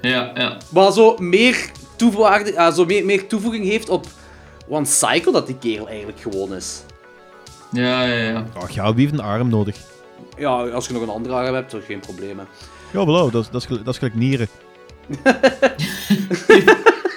Ja, 0.00 0.30
ja. 0.34 0.56
Maar 0.68 0.92
zo 0.92 1.16
meer, 1.18 1.70
toevoeging, 1.96 2.72
zo 2.74 2.84
meer, 2.84 3.04
meer 3.04 3.26
toevoeging 3.26 3.64
heeft 3.64 3.88
op 3.88 4.06
wat 4.68 4.82
psycho 4.82 5.32
dat 5.32 5.46
die 5.46 5.56
kerel 5.58 5.88
eigenlijk 5.88 6.20
gewoon 6.20 6.54
is. 6.54 6.82
Ja, 7.72 8.04
ja, 8.04 8.14
ja. 8.28 8.46
Ach 8.58 8.70
ja, 8.70 8.94
wie 8.94 9.04
heeft 9.06 9.18
een 9.18 9.24
arm 9.24 9.48
nodig? 9.48 9.76
Ja, 10.38 10.48
als 10.68 10.86
je 10.86 10.92
nog 10.92 11.02
een 11.02 11.08
andere 11.08 11.34
arm 11.34 11.54
hebt, 11.54 11.70
dan 11.70 11.80
geen 11.80 12.00
probleem. 12.00 12.38
hè. 12.38 12.44
Ja, 12.92 13.06
wel, 13.06 13.30
dat, 13.30 13.42
is- 13.42 13.50
dat, 13.50 13.62
is, 13.70 13.76
dat 13.84 13.88
is 13.94 13.98
gelijk 13.98 14.14
nieren. 14.14 14.48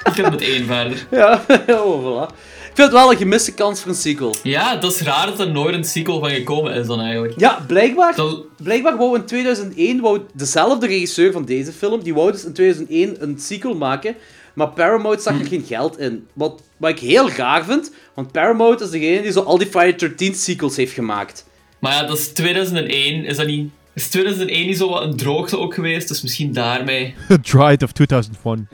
Ik 0.05 0.21
heb 0.21 0.31
met 0.31 0.41
één 0.41 0.65
verder. 0.65 1.07
Ja, 1.11 1.41
oh, 1.83 2.03
voilà. 2.03 2.33
Ik 2.69 2.81
vind 2.81 2.91
het 2.91 2.91
wel 2.91 3.11
een 3.11 3.17
gemiste 3.17 3.53
kans 3.53 3.79
voor 3.81 3.89
een 3.89 3.97
sequel. 3.97 4.35
Ja, 4.43 4.75
dat 4.75 4.93
is 4.93 5.01
raar 5.01 5.25
dat 5.25 5.39
er 5.39 5.51
nooit 5.51 5.75
een 5.75 5.83
sequel 5.83 6.19
van 6.19 6.29
gekomen 6.29 6.73
is 6.73 6.87
dan 6.87 6.99
eigenlijk. 7.01 7.39
Ja, 7.39 7.63
blijkbaar, 7.67 8.15
Dat, 8.15 8.43
blijkbaar 8.63 8.97
wou 8.97 9.15
in 9.15 9.25
2001 9.25 10.01
wou 10.01 10.21
dezelfde 10.33 10.87
regisseur 10.87 11.31
van 11.31 11.45
deze 11.45 11.71
film, 11.71 12.03
die 12.03 12.13
wou 12.13 12.31
dus 12.31 12.45
in 12.45 12.53
2001 12.53 13.15
een 13.23 13.39
sequel 13.39 13.75
maken, 13.75 14.15
maar 14.53 14.67
Paramount 14.69 15.21
zag 15.21 15.39
er 15.39 15.45
geen 15.47 15.63
geld 15.67 15.99
in. 15.99 16.27
Wat, 16.33 16.61
wat 16.77 16.89
ik 16.89 16.99
heel 16.99 17.29
raar 17.31 17.65
vind, 17.65 17.91
want 18.13 18.31
Paramount 18.31 18.81
is 18.81 18.89
degene 18.89 19.21
die 19.21 19.31
zo 19.31 19.41
al 19.41 19.57
die 19.57 19.67
Friday 19.67 19.95
13 19.95 20.33
sequels 20.35 20.75
heeft 20.75 20.93
gemaakt. 20.93 21.45
maar 21.79 21.91
ja, 21.93 22.03
dat 22.07 22.17
is 22.17 22.27
2001, 22.27 23.25
is 23.25 23.37
dat 23.37 23.45
niet... 23.47 23.71
Is 23.95 24.07
2001 24.09 24.67
niet 24.67 24.77
zo 24.77 24.89
wat 24.89 25.01
een 25.03 25.15
droogte 25.17 25.57
ook 25.59 25.73
geweest, 25.73 26.07
dus 26.07 26.21
misschien 26.21 26.53
daarmee. 26.53 27.15
Dried 27.51 27.83
of 27.83 27.91
2001. 27.91 28.67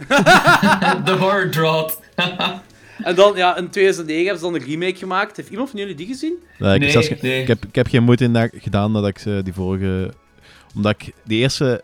The 1.06 1.16
horror 1.20 1.50
drought. 1.50 2.00
En 3.04 3.16
dan, 3.16 3.36
ja, 3.36 3.58
in 3.58 3.70
2009 3.70 4.26
hebben 4.26 4.44
ze 4.46 4.52
dan 4.52 4.62
een 4.62 4.68
remake 4.80 4.96
gemaakt. 4.98 5.38
Heeft 5.38 5.50
iemand 5.50 5.70
van 5.70 5.80
jullie 5.80 5.96
die 5.96 6.08
gezien? 6.08 6.34
Nee, 6.58 6.74
ik, 6.74 6.80
Nee, 6.80 6.90
zelfs 6.90 7.08
ge- 7.08 7.18
nee. 7.22 7.42
ik, 7.42 7.48
heb, 7.48 7.66
ik 7.66 7.76
heb 7.76 7.88
geen 7.88 8.04
moeite 8.04 8.24
in 8.24 8.34
dat 8.34 8.50
gedaan 8.58 8.94
dat 8.94 9.08
ik 9.08 9.18
ze 9.20 9.42
die 9.44 9.54
vorige... 9.54 10.14
Omdat 10.76 10.96
ik 11.00 11.14
die 11.26 11.40
eerste 11.40 11.84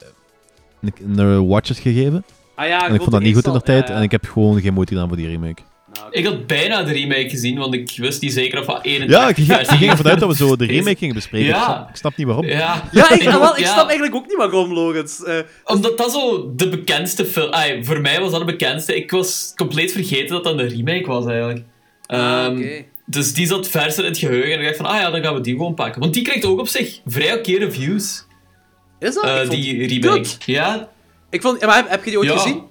een, 0.82 1.20
een 1.20 1.48
watch 1.48 1.68
had 1.68 1.78
gegeven. 1.78 2.26
Ah 2.56 2.68
ja, 2.68 2.88
En 2.88 2.94
ik 2.94 3.00
vond 3.00 3.12
dat 3.12 3.22
niet 3.22 3.36
goed 3.36 3.46
in 3.46 3.54
de 3.54 3.62
tijd. 3.62 3.88
Ja, 3.88 3.96
En 3.96 4.02
ik 4.02 4.12
heb 4.12 4.26
gewoon 4.26 4.62
geen 4.62 4.74
moeite 4.74 4.94
gedaan 4.94 5.08
voor 5.08 5.18
die 5.18 5.28
remake. 5.28 5.62
Oké. 6.06 6.18
Ik 6.18 6.26
had 6.26 6.48
bijna 6.48 6.84
de 6.84 6.92
remake 6.92 7.30
gezien, 7.30 7.58
want 7.58 7.74
ik 7.74 7.92
wist 7.96 8.22
niet 8.22 8.34
zeker 8.34 8.60
of 8.60 8.66
wat 8.66 8.80
81 8.86 9.20
Ja, 9.20 9.28
ik 9.30 9.36
ging, 9.36 9.60
ik 9.60 9.68
ging 9.78 9.92
ervan 9.92 10.08
uit 10.08 10.20
dat 10.20 10.30
we 10.30 10.36
zo 10.36 10.56
de 10.56 10.66
remake 10.66 10.98
gingen 10.98 11.16
bespreken. 11.16 11.50
Ik, 11.50 11.56
snap, 11.56 11.90
ik 11.90 11.96
snap 11.96 12.18
niet 12.18 12.28
waarom. 12.28 12.46
Ja, 12.46 12.90
Ja, 12.92 13.12
ik, 13.12 13.28
ook, 13.28 13.40
wel, 13.42 13.58
ik 13.58 13.64
ja. 13.64 13.72
snap 13.74 13.86
eigenlijk 13.88 14.16
ook 14.16 14.28
niet 14.28 14.38
waarom, 14.38 14.74
Logans. 14.74 15.24
Eh, 15.24 15.36
Omdat 15.66 15.98
dat 15.98 16.12
zo 16.12 16.52
de 16.56 16.70
bekendste 16.70 17.26
film... 17.26 17.52
Ay, 17.52 17.84
voor 17.84 18.02
mij 18.02 18.20
was 18.22 18.32
dat 18.32 18.40
de 18.40 18.46
bekendste. 18.46 18.96
Ik 18.96 19.12
was 19.12 19.52
compleet 19.56 19.92
vergeten 19.92 20.28
dat 20.28 20.44
dat 20.44 20.60
een 20.60 20.68
remake 20.70 21.08
was, 21.08 21.26
eigenlijk. 21.26 21.64
ah, 22.06 22.18
Ehm, 22.20 22.52
oké. 22.58 22.84
Dus 23.06 23.34
die 23.34 23.48
zat 23.48 23.68
verser 23.68 24.04
in 24.04 24.10
het 24.10 24.20
geheugen 24.20 24.52
en 24.54 24.60
ik 24.60 24.66
dacht 24.66 24.78
van, 24.78 24.86
ah 24.86 25.00
ja, 25.00 25.10
dan 25.10 25.22
gaan 25.24 25.34
we 25.34 25.42
die 25.42 25.56
gewoon 25.56 25.74
pakken. 25.74 26.02
Want 26.02 26.14
die 26.14 26.24
krijgt 26.24 26.46
ook 26.46 26.60
op 26.60 26.68
zich 26.68 27.00
vrij 27.06 27.34
oké 27.38 27.52
reviews, 27.58 28.26
Is 29.00 29.14
dat? 29.14 29.24
eh, 29.24 29.50
die 29.50 29.88
remake. 29.88 30.28
Ja, 30.46 30.90
ik 31.30 31.42
vond... 31.42 31.66
Maar 31.66 31.76
heb, 31.76 31.90
heb 31.90 32.04
je 32.04 32.10
die 32.10 32.20
ooit 32.20 32.30
ja. 32.30 32.38
gezien? 32.38 32.62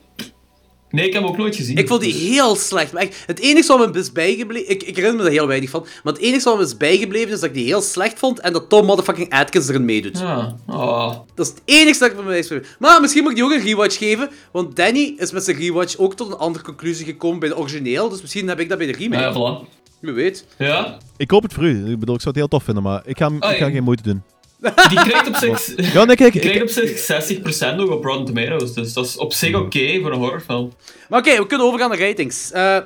Nee, 0.90 1.06
ik 1.06 1.12
heb 1.12 1.22
hem 1.22 1.30
ook 1.30 1.36
nooit 1.36 1.56
gezien. 1.56 1.76
Ik 1.76 1.88
vond 1.88 2.00
die 2.00 2.14
heel 2.14 2.56
slecht. 2.56 2.92
Maar 2.92 3.02
echt, 3.02 3.22
het 3.26 3.38
enige 3.38 3.76
wat 3.76 3.92
me 3.92 3.98
is 3.98 4.12
bijgebleven... 4.12 4.70
Ik, 4.70 4.82
ik 4.82 4.96
herinner 4.96 5.22
me 5.22 5.26
er 5.28 5.34
heel 5.34 5.46
weinig 5.46 5.70
van. 5.70 5.86
Maar 6.02 6.12
het 6.12 6.22
enige 6.22 6.48
wat 6.48 6.58
me 6.58 6.64
is 6.64 6.76
bijgebleven 6.76 7.32
is 7.32 7.40
dat 7.40 7.48
ik 7.48 7.54
die 7.54 7.64
heel 7.64 7.80
slecht 7.80 8.18
vond 8.18 8.40
en 8.40 8.52
dat 8.52 8.68
Tom 8.68 8.86
motherfucking 8.86 9.32
Atkins 9.32 9.68
erin 9.68 9.84
meedoet. 9.84 10.18
Ja. 10.18 10.56
Oh. 10.66 11.14
Dat 11.34 11.46
is 11.46 11.52
het 11.52 11.62
enige 11.64 11.98
dat 11.98 12.08
ik 12.08 12.14
van 12.14 12.24
mij 12.24 12.38
is. 12.38 12.52
Maar 12.78 13.00
misschien 13.00 13.22
moet 13.22 13.30
ik 13.30 13.36
die 13.36 13.46
ook 13.46 13.52
een 13.52 13.64
rewatch 13.64 13.98
geven. 13.98 14.30
Want 14.50 14.76
Danny 14.76 15.14
is 15.16 15.32
met 15.32 15.44
zijn 15.44 15.56
rewatch 15.56 15.96
ook 15.98 16.14
tot 16.14 16.28
een 16.28 16.38
andere 16.38 16.64
conclusie 16.64 17.04
gekomen 17.04 17.38
bij 17.38 17.48
de 17.48 17.56
origineel. 17.56 18.08
Dus 18.08 18.20
misschien 18.20 18.48
heb 18.48 18.60
ik 18.60 18.68
dat 18.68 18.78
bij 18.78 18.86
de 18.86 18.92
remake. 18.92 19.22
Ja, 19.22 19.32
voilà. 19.32 19.74
Wie 20.00 20.12
weet. 20.12 20.46
Ja, 20.58 20.98
Ik 21.16 21.30
hoop 21.30 21.42
het 21.42 21.52
voor 21.52 21.64
u. 21.64 21.90
Ik 21.90 21.98
bedoel, 21.98 22.14
ik 22.14 22.20
zou 22.20 22.34
het 22.34 22.36
heel 22.36 22.48
tof 22.48 22.64
vinden, 22.64 22.82
maar 22.82 23.02
ik 23.04 23.18
ga, 23.18 23.26
ik 23.26 23.42
ga 23.42 23.54
ja. 23.54 23.70
geen 23.70 23.82
moeite 23.82 24.02
doen. 24.02 24.22
die 24.90 24.98
krijgt 25.02 25.26
op 25.28 25.36
zich... 25.36 25.72
Ja, 25.94 26.04
nee, 26.04 26.16
kijk. 26.16 26.32
Die 26.32 26.40
krijgt 26.40 26.56
Ik, 26.56 26.62
op 26.62 26.68
zich 26.98 27.38
60% 27.72 27.74
nog 27.76 27.88
op 27.90 28.04
Rotten 28.04 28.24
Tomatoes, 28.34 28.72
dus 28.72 28.92
dat 28.92 29.04
is 29.06 29.16
op 29.16 29.32
zich 29.32 29.54
oké 29.54 30.00
voor 30.00 30.12
een 30.12 30.18
horrorfilm. 30.18 30.72
Maar 31.08 31.18
oké, 31.18 31.36
we 31.36 31.46
kunnen 31.46 31.66
overgaan 31.66 31.88
naar 31.88 31.98
ratings. 31.98 32.52
Eh, 32.52 32.78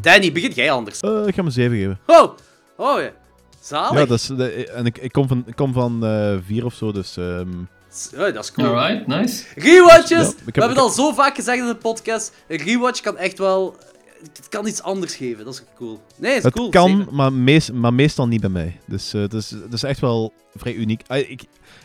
Danny, 0.00 0.32
begin 0.32 0.50
jij 0.52 0.70
anders. 0.70 1.00
eh, 1.00 1.22
ik 1.26 1.34
ga 1.34 1.42
hem 1.42 1.50
7 1.50 1.76
geven. 1.76 1.98
Oh! 2.06 2.30
Oh 2.76 3.00
ja. 3.00 3.10
Zalig. 3.60 3.98
Ja, 3.98 4.06
dat 4.06 4.18
is, 4.18 4.28
en 4.74 4.86
ik, 4.86 4.98
ik 4.98 5.12
kom 5.12 5.28
van, 5.28 5.44
ik 5.46 5.56
kom 5.56 5.72
van 5.72 6.04
eh 6.04 6.34
4 6.46 6.64
of 6.64 6.74
zo, 6.74 6.92
dus... 6.92 7.16
ehm, 7.16 7.48
Oh, 8.14 8.18
dat 8.34 8.44
is 8.44 8.52
cool. 8.52 8.68
Alright, 8.76 9.06
nice. 9.06 9.44
Rewatches! 9.54 10.08
Ja, 10.10 10.16
we 10.26 10.34
heb- 10.44 10.54
hebben 10.54 10.68
het 10.68 10.78
al 10.78 10.88
zo 10.88 11.12
vaak 11.12 11.34
gezegd 11.34 11.58
in 11.58 11.66
de 11.66 11.74
podcast. 11.76 12.32
Een 12.48 12.56
rewatch 12.58 13.00
kan 13.00 13.16
echt 13.16 13.38
wel... 13.38 13.76
Het 14.22 14.48
kan 14.48 14.66
iets 14.66 14.82
anders 14.82 15.14
geven. 15.14 15.44
Dat 15.44 15.54
is 15.54 15.62
cool. 15.76 16.00
Nee, 16.16 16.30
het 16.30 16.38
is 16.38 16.44
het 16.44 16.54
cool. 16.54 16.68
kan, 16.68 16.96
zeker. 16.98 17.14
maar, 17.14 17.32
meest, 17.32 17.72
maar 17.72 17.94
meestal 17.94 18.26
niet 18.28 18.40
bij 18.40 18.50
mij. 18.50 18.80
Dus 18.86 19.14
eh, 19.14 19.20
het, 19.20 19.32
is, 19.34 19.50
het 19.50 19.72
is 19.72 19.82
echt 19.82 20.00
wel 20.00 20.32
vrij 20.56 20.74
uniek. 20.74 21.02
Ah, 21.06 21.18
ik, 21.18 21.42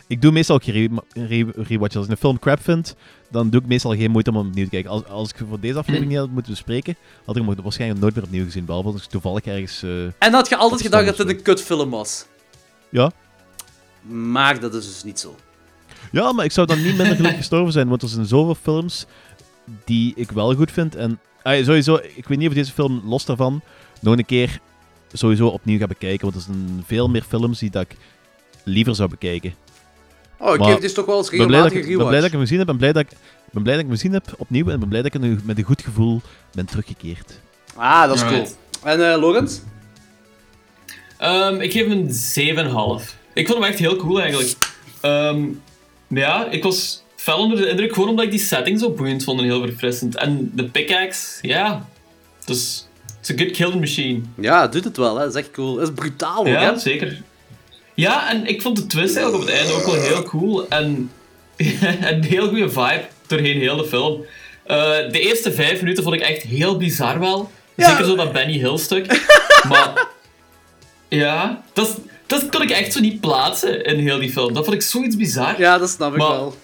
ik 0.07 0.21
doe 0.21 0.31
meestal 0.31 0.55
ook 0.55 0.63
geen 0.63 0.99
re- 1.13 1.27
re- 1.27 1.63
rewatches. 1.63 1.95
Als 1.95 2.05
ik 2.05 2.11
een 2.11 2.17
film 2.17 2.39
crap 2.39 2.61
vind, 2.61 2.95
dan 3.31 3.49
doe 3.49 3.61
ik 3.61 3.67
meestal 3.67 3.95
geen 3.95 4.11
moeite 4.11 4.29
om 4.29 4.36
hem 4.36 4.47
opnieuw 4.47 4.63
te 4.63 4.69
kijken. 4.69 4.91
Als, 4.91 5.05
als 5.05 5.29
ik 5.29 5.36
voor 5.49 5.59
deze 5.59 5.77
aflevering 5.77 6.11
niet 6.11 6.19
had 6.19 6.29
moeten 6.29 6.51
bespreken, 6.51 6.95
had 7.25 7.36
ik 7.38 7.43
hem 7.45 7.55
waarschijnlijk 7.63 8.01
nooit 8.01 8.15
meer 8.15 8.23
opnieuw 8.23 8.43
gezien. 8.45 8.65
Behalve 8.65 8.88
als 8.91 9.03
ik 9.03 9.09
toevallig 9.09 9.43
ergens... 9.45 9.84
eh, 9.84 10.05
En 10.05 10.34
had 10.34 10.49
je 10.49 10.55
altijd 10.55 10.81
gedacht 10.81 11.05
dat 11.05 11.17
het 11.17 11.29
een 11.29 11.41
kutfilm 11.41 11.89
was. 11.89 12.25
ja. 12.89 13.11
Maar 14.01 14.59
dat 14.59 14.73
is 14.73 14.86
dus 14.86 15.03
niet 15.03 15.19
zo. 15.19 15.36
ja, 16.11 16.31
maar 16.31 16.45
ik 16.45 16.51
zou 16.51 16.67
dan 16.67 16.77
niet 16.84 16.97
minder 16.97 17.15
gelukkig 17.15 17.38
gestorven 17.45 17.71
zijn, 17.73 17.88
want 17.88 18.01
er 18.01 18.07
zijn 18.09 18.25
zoveel 18.25 18.55
films 18.55 19.05
die 19.86 20.13
ik 20.15 20.31
wel 20.31 20.55
goed 20.55 20.71
vind. 20.71 20.95
En 20.95 21.19
sowieso, 21.43 21.99
ik 22.15 22.27
weet 22.27 22.37
niet 22.37 22.47
of 22.47 22.53
deze 22.53 22.71
film 22.71 23.01
los 23.05 23.25
daarvan 23.25 23.61
nog 23.99 24.17
een 24.17 24.25
keer 24.25 24.59
sowieso 25.13 25.47
opnieuw 25.47 25.79
ga 25.79 25.87
bekijken. 25.87 26.21
Want 26.21 26.35
er 26.35 26.41
zijn 26.41 26.83
veel 26.85 27.09
meer 27.09 27.23
films 27.27 27.59
die 27.59 27.69
dat 27.69 27.81
ik 27.81 27.95
liever 28.63 28.95
zou 28.95 29.09
bekijken. 29.09 29.53
Oh, 30.39 30.53
ik 30.53 30.59
Maar 30.59 30.69
geef 30.69 30.79
dus 30.79 30.93
toch 30.93 31.05
wel 31.05 31.17
eens 31.17 31.29
Ik 31.29 31.37
ben 31.37 31.47
blij, 31.47 31.61
dat 31.61 31.71
regelmatig 31.71 31.91
ik, 31.91 31.97
ben 31.97 32.07
blij 32.07 32.19
dat 32.19 32.25
ik 32.25 32.31
hem 32.31 32.41
gezien 32.41 32.59
heb. 32.59 32.69
Ik 32.69 32.77
ben 32.77 32.91
blij 32.91 32.93
dat 32.93 33.11
ik, 33.11 33.17
ben 33.51 33.63
blij 33.63 33.75
dat 33.75 33.83
ik 33.83 33.89
hem 33.89 33.97
gezien 33.99 34.13
heb 34.13 34.33
opnieuw. 34.37 34.67
En 34.67 34.73
ik 34.73 34.79
ben 34.79 34.89
blij 34.89 35.01
dat 35.01 35.13
ik 35.13 35.21
nu 35.21 35.39
met 35.43 35.57
een 35.57 35.63
goed 35.63 35.81
gevoel 35.81 36.21
ben 36.51 36.65
teruggekeerd. 36.65 37.39
Ah, 37.75 38.07
dat 38.07 38.15
is 38.15 38.23
cool. 38.23 38.47
En 38.83 39.11
eh 39.11 39.19
Lorenz? 39.19 39.59
Ehm, 41.17 41.61
ik 41.61 41.71
geef 41.71 41.87
hem 41.87 41.91
een 41.91 42.13
7,5. 43.01 43.15
Ik 43.33 43.47
vond 43.47 43.59
hem 43.59 43.69
echt 43.69 43.79
heel 43.79 43.95
cool 43.95 44.21
eigenlijk. 44.21 44.57
Ehm, 45.01 45.45
ja, 46.07 46.49
ik 46.49 46.63
was 46.63 47.03
fel 47.24 47.38
onder 47.38 47.57
de 47.57 47.69
indruk, 47.69 47.93
gewoon 47.93 48.09
omdat 48.09 48.26
ik 48.26 48.32
die 48.32 48.39
setting 48.39 48.80
zo 48.80 48.89
boeiend 48.89 49.24
vond 49.24 49.39
en 49.39 49.45
heel 49.45 49.61
verfrissend. 49.61 50.15
En 50.17 50.51
de 50.53 50.63
pickaxe, 50.63 51.38
ja, 51.47 51.88
dus 52.45 52.88
it's 53.19 53.30
a 53.32 53.34
good 53.38 53.51
killing 53.51 53.80
machine. 53.80 54.21
Ja, 54.39 54.61
het 54.61 54.71
doet 54.71 54.84
het 54.84 54.97
wel, 54.97 55.15
hè. 55.17 55.24
Dat 55.24 55.36
is 55.36 55.39
echt 55.41 55.51
cool. 55.51 55.74
Dat 55.76 55.88
is 55.88 55.93
brutaal 55.95 56.39
ook, 56.39 56.47
Ja, 56.47 56.74
hè. 56.74 56.80
zeker. 56.80 57.21
Ja, 57.93 58.30
en 58.30 58.45
ik 58.45 58.61
vond 58.61 58.76
de 58.76 58.88
twist 58.88 59.15
eigenlijk 59.15 59.43
op 59.43 59.49
het 59.49 59.59
einde 59.59 59.74
ook 59.74 59.86
wel 59.86 60.01
heel 60.01 60.24
cool. 60.24 60.67
En 60.69 61.11
een 62.01 62.24
heel 62.24 62.47
goede 62.47 62.69
vibe 62.69 63.05
doorheen 63.28 63.59
heel 63.59 63.78
de 63.78 63.86
film. 63.86 64.26
Eh, 64.65 64.78
de 65.11 65.19
eerste 65.19 65.51
vijf 65.51 65.82
minuten 65.82 66.03
vond 66.03 66.15
ik 66.15 66.21
echt 66.21 66.41
heel 66.43 66.78
bizar 66.78 67.19
wel. 67.19 67.51
Ja. 67.76 67.89
Zeker 67.89 68.05
zo 68.05 68.15
dat 68.15 68.32
Benny 68.34 68.57
Hill 68.57 68.78
stuk. 68.78 69.05
maar 69.69 70.07
ja, 71.07 71.63
dat, 71.74 71.99
dat 72.28 72.49
kon 72.49 72.61
ik 72.61 72.69
echt 72.69 72.93
zo 72.93 72.99
niet 72.99 73.19
plaatsen 73.21 73.84
in 73.86 73.99
heel 73.99 74.19
die 74.19 74.32
film. 74.32 74.53
Dat 74.53 74.63
vond 74.63 74.76
ik 74.76 74.82
zoiets 74.82 75.15
bizar. 75.15 75.59
Ja, 75.59 75.78
dat 75.78 75.89
snap 75.89 76.11
ik 76.11 76.17
Maar- 76.17 76.30
wel. 76.30 76.55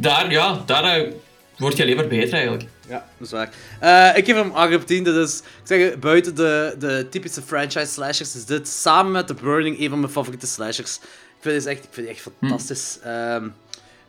Daar, 0.00 0.30
ja, 0.30 0.62
daar 0.66 0.84
eh, 0.84 1.12
word 1.58 1.76
je 1.76 1.82
alleen 1.82 1.96
maar 1.96 2.06
beter 2.06 2.32
eigenlijk. 2.32 2.64
Ja, 2.88 3.06
dat 3.18 3.26
is 3.26 3.32
waar. 3.32 3.50
Eh, 3.80 4.16
ik 4.18 4.24
geef 4.24 4.34
hem 4.34 4.50
8 4.50 4.74
op 4.74 4.86
10. 4.86 5.04
Dat 5.04 5.28
is, 5.28 5.38
ik 5.38 5.44
zeg, 5.64 5.98
buiten 5.98 6.34
de, 6.34 6.74
de 6.78 7.06
typische 7.10 7.42
franchise 7.42 7.86
slashers 7.92 8.34
is 8.36 8.44
dit 8.44 8.68
samen 8.68 9.12
met 9.12 9.26
The 9.26 9.34
Burning 9.34 9.80
een 9.80 9.88
van 9.88 10.00
mijn 10.00 10.12
favoriete 10.12 10.46
slashers. 10.46 10.96
Ik 10.96 11.46
vind 11.46 11.54
het 11.54 11.66
echt, 11.66 11.84
ik 11.84 11.88
vind 11.90 12.06
het 12.08 12.16
echt 12.16 12.26
fantastisch. 12.40 12.98
Ehm, 13.02 13.48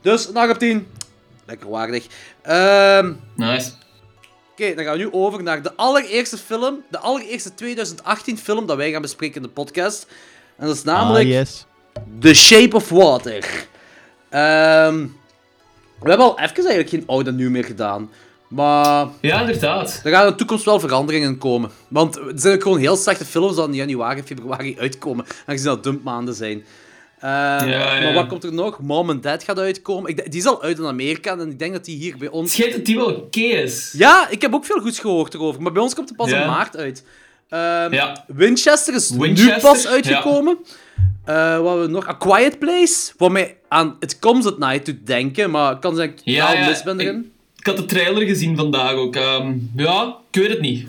dus 0.02 0.28
een 0.28 0.36
8 0.38 0.50
op 0.52 0.60
10. 0.60 0.88
Lekker 1.46 1.70
waardig. 1.70 2.06
Ehm, 2.42 3.14
Nice. 3.36 3.72
Oké, 4.52 4.74
dan 4.76 4.84
gaan 4.84 4.94
we 4.98 5.00
nu 5.04 5.12
over 5.12 5.44
naar 5.44 5.62
de 5.62 5.76
allereerste 5.76 6.38
film. 6.38 6.84
De 6.90 6.98
allereerste 7.00 7.54
2018 7.54 8.38
film 8.38 8.66
dat 8.66 8.78
wij 8.78 8.92
gaan 8.92 9.02
bespreken 9.02 9.36
in 9.36 9.42
de 9.42 9.48
podcast. 9.50 10.08
En 10.58 10.68
dat 10.68 10.76
is 10.76 10.84
namelijk 10.84 11.26
Ah, 11.26 11.32
yes. 11.32 11.66
The 12.20 12.34
Shape 12.34 12.76
of 12.76 12.90
Water. 12.90 13.66
Ehm, 14.30 15.06
we 16.02 16.10
hebben 16.10 16.28
al 16.28 16.40
even 16.40 16.56
eigenlijk 16.56 16.90
geen 16.90 17.04
oud 17.08 17.28
en 17.28 17.36
nieuw 17.36 17.50
meer 17.50 17.64
gedaan. 17.64 18.10
Maar 18.48 19.08
Ja, 19.22 19.40
inderdaad. 19.40 20.02
er 20.04 20.12
gaan 20.12 20.26
in 20.26 20.32
de 20.32 20.38
toekomst 20.38 20.66
wel 20.66 20.80
veranderingen 20.80 21.30
in 21.30 21.38
komen. 21.38 21.70
Want 21.88 22.16
er 22.16 22.24
zijn 22.36 22.56
ook 22.56 22.62
gewoon 22.62 22.78
heel 22.80 22.96
slechte 22.96 23.26
films 23.26 23.56
die 23.56 23.66
in 23.66 23.74
januari, 23.74 24.22
februari 24.24 24.76
uitkomen. 24.80 25.26
Aangezien 25.46 25.70
dat 25.70 25.84
dumpmaanden 25.84 26.34
zijn. 26.34 26.64
Eh, 27.20 27.30
ja, 27.30 27.60
Maar 27.66 28.02
ja. 28.04 28.14
wat 28.14 28.28
komt 28.28 28.44
er 28.44 28.54
nog? 28.54 28.80
Mom 28.80 29.10
and 29.10 29.24
Dad 29.24 29.44
gaat 29.44 29.60
uitkomen. 29.60 30.10
Ik, 30.10 30.32
die 30.32 30.40
is 30.40 30.46
al 30.48 30.62
uit 30.64 30.78
in 30.80 30.86
Amerika 30.86 31.32
en 31.38 31.50
ik 31.52 31.60
denk 31.60 31.74
dat 31.74 31.86
die 31.86 31.98
hier 31.98 32.18
bij 32.18 32.28
ons... 32.30 32.52
schijnt 32.52 32.74
dat 32.74 32.86
die 32.86 32.96
wel 32.96 33.06
oké 33.16 33.40
is. 33.40 33.94
Ja, 33.98 34.28
ik 34.30 34.42
heb 34.42 34.54
ook 34.54 34.66
veel 34.66 34.80
goeds 34.80 35.00
gehoord 35.00 35.34
erover. 35.34 35.62
Maar 35.62 35.72
bij 35.72 35.82
ons 35.82 35.94
komt 35.96 36.08
het 36.08 36.18
pas 36.18 36.30
Ja. 36.30 36.42
in 36.42 36.48
maart 36.48 36.78
uit. 36.78 37.04
Ehm. 37.50 38.16
Winchester 38.28 38.94
is 38.94 39.10
nu 39.10 39.54
pas 39.62 39.88
uitgekomen. 39.88 40.58
Eh, 41.26 41.58
wat 41.58 41.68
hebben 41.68 41.86
we 41.86 41.92
nog? 41.92 42.08
A 42.08 42.14
Quiet 42.14 42.60
Place. 42.60 43.12
Wat 43.18 43.32
mij 43.32 43.58
aan 43.68 43.96
It 44.00 44.20
Comes 44.20 44.46
at 44.46 44.58
Night 44.60 44.86
doet 44.86 45.08
denken. 45.08 45.52
Maar 45.52 45.80
kan 45.80 45.96
zijn 45.96 46.10
dat 46.10 46.20
ik 46.20 46.26
Ja, 46.34 46.46
totaal 46.48 46.62
ja, 46.64 46.70
mis 46.70 46.84
ben 46.84 47.00
ik- 47.00 47.08
erin. 47.08 47.32
Ik 47.58 47.66
had 47.68 47.78
de 47.78 47.86
trailer 47.86 48.24
gezien 48.28 48.56
vandaag 48.58 48.92
ook. 48.94 49.16
Ehm, 49.16 49.54
ja, 49.76 50.16
ik 50.32 50.42
weet 50.42 50.50
het 50.50 50.62
niet. 50.62 50.88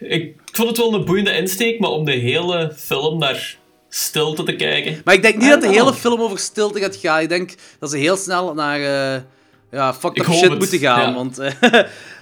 Ik, 0.00 0.22
ik 0.22 0.34
vond 0.52 0.68
het 0.68 0.78
wel 0.78 0.94
een 0.94 1.04
boeiende 1.04 1.36
insteek, 1.36 1.78
maar 1.80 1.90
om 1.90 2.04
de 2.04 2.12
hele 2.12 2.72
film 2.76 3.18
naar 3.18 3.56
stilte 3.88 4.42
te 4.42 4.56
kijken. 4.56 5.00
Maar 5.04 5.14
ik 5.14 5.22
denk 5.22 5.36
niet 5.36 5.48
dat 5.50 5.60
de 5.60 5.66
don't 5.66 5.78
hele 5.78 5.90
know. 5.90 6.00
film 6.00 6.20
over 6.20 6.38
stilte 6.38 6.80
gaat 6.80 6.96
gaan. 6.96 7.20
Ik 7.20 7.28
denk 7.28 7.54
dat 7.78 7.90
ze 7.90 7.96
heel 7.96 8.16
snel 8.16 8.54
naar 8.54 8.80
eh 8.80 9.20
ja, 9.70 9.94
fucked 9.94 10.18
up 10.18 10.32
shit 10.34 10.48
het, 10.50 10.58
moeten 10.58 10.78
gaan. 10.78 11.00
ja. 11.08 11.14
Want, 11.14 11.38
eh, 11.38 11.52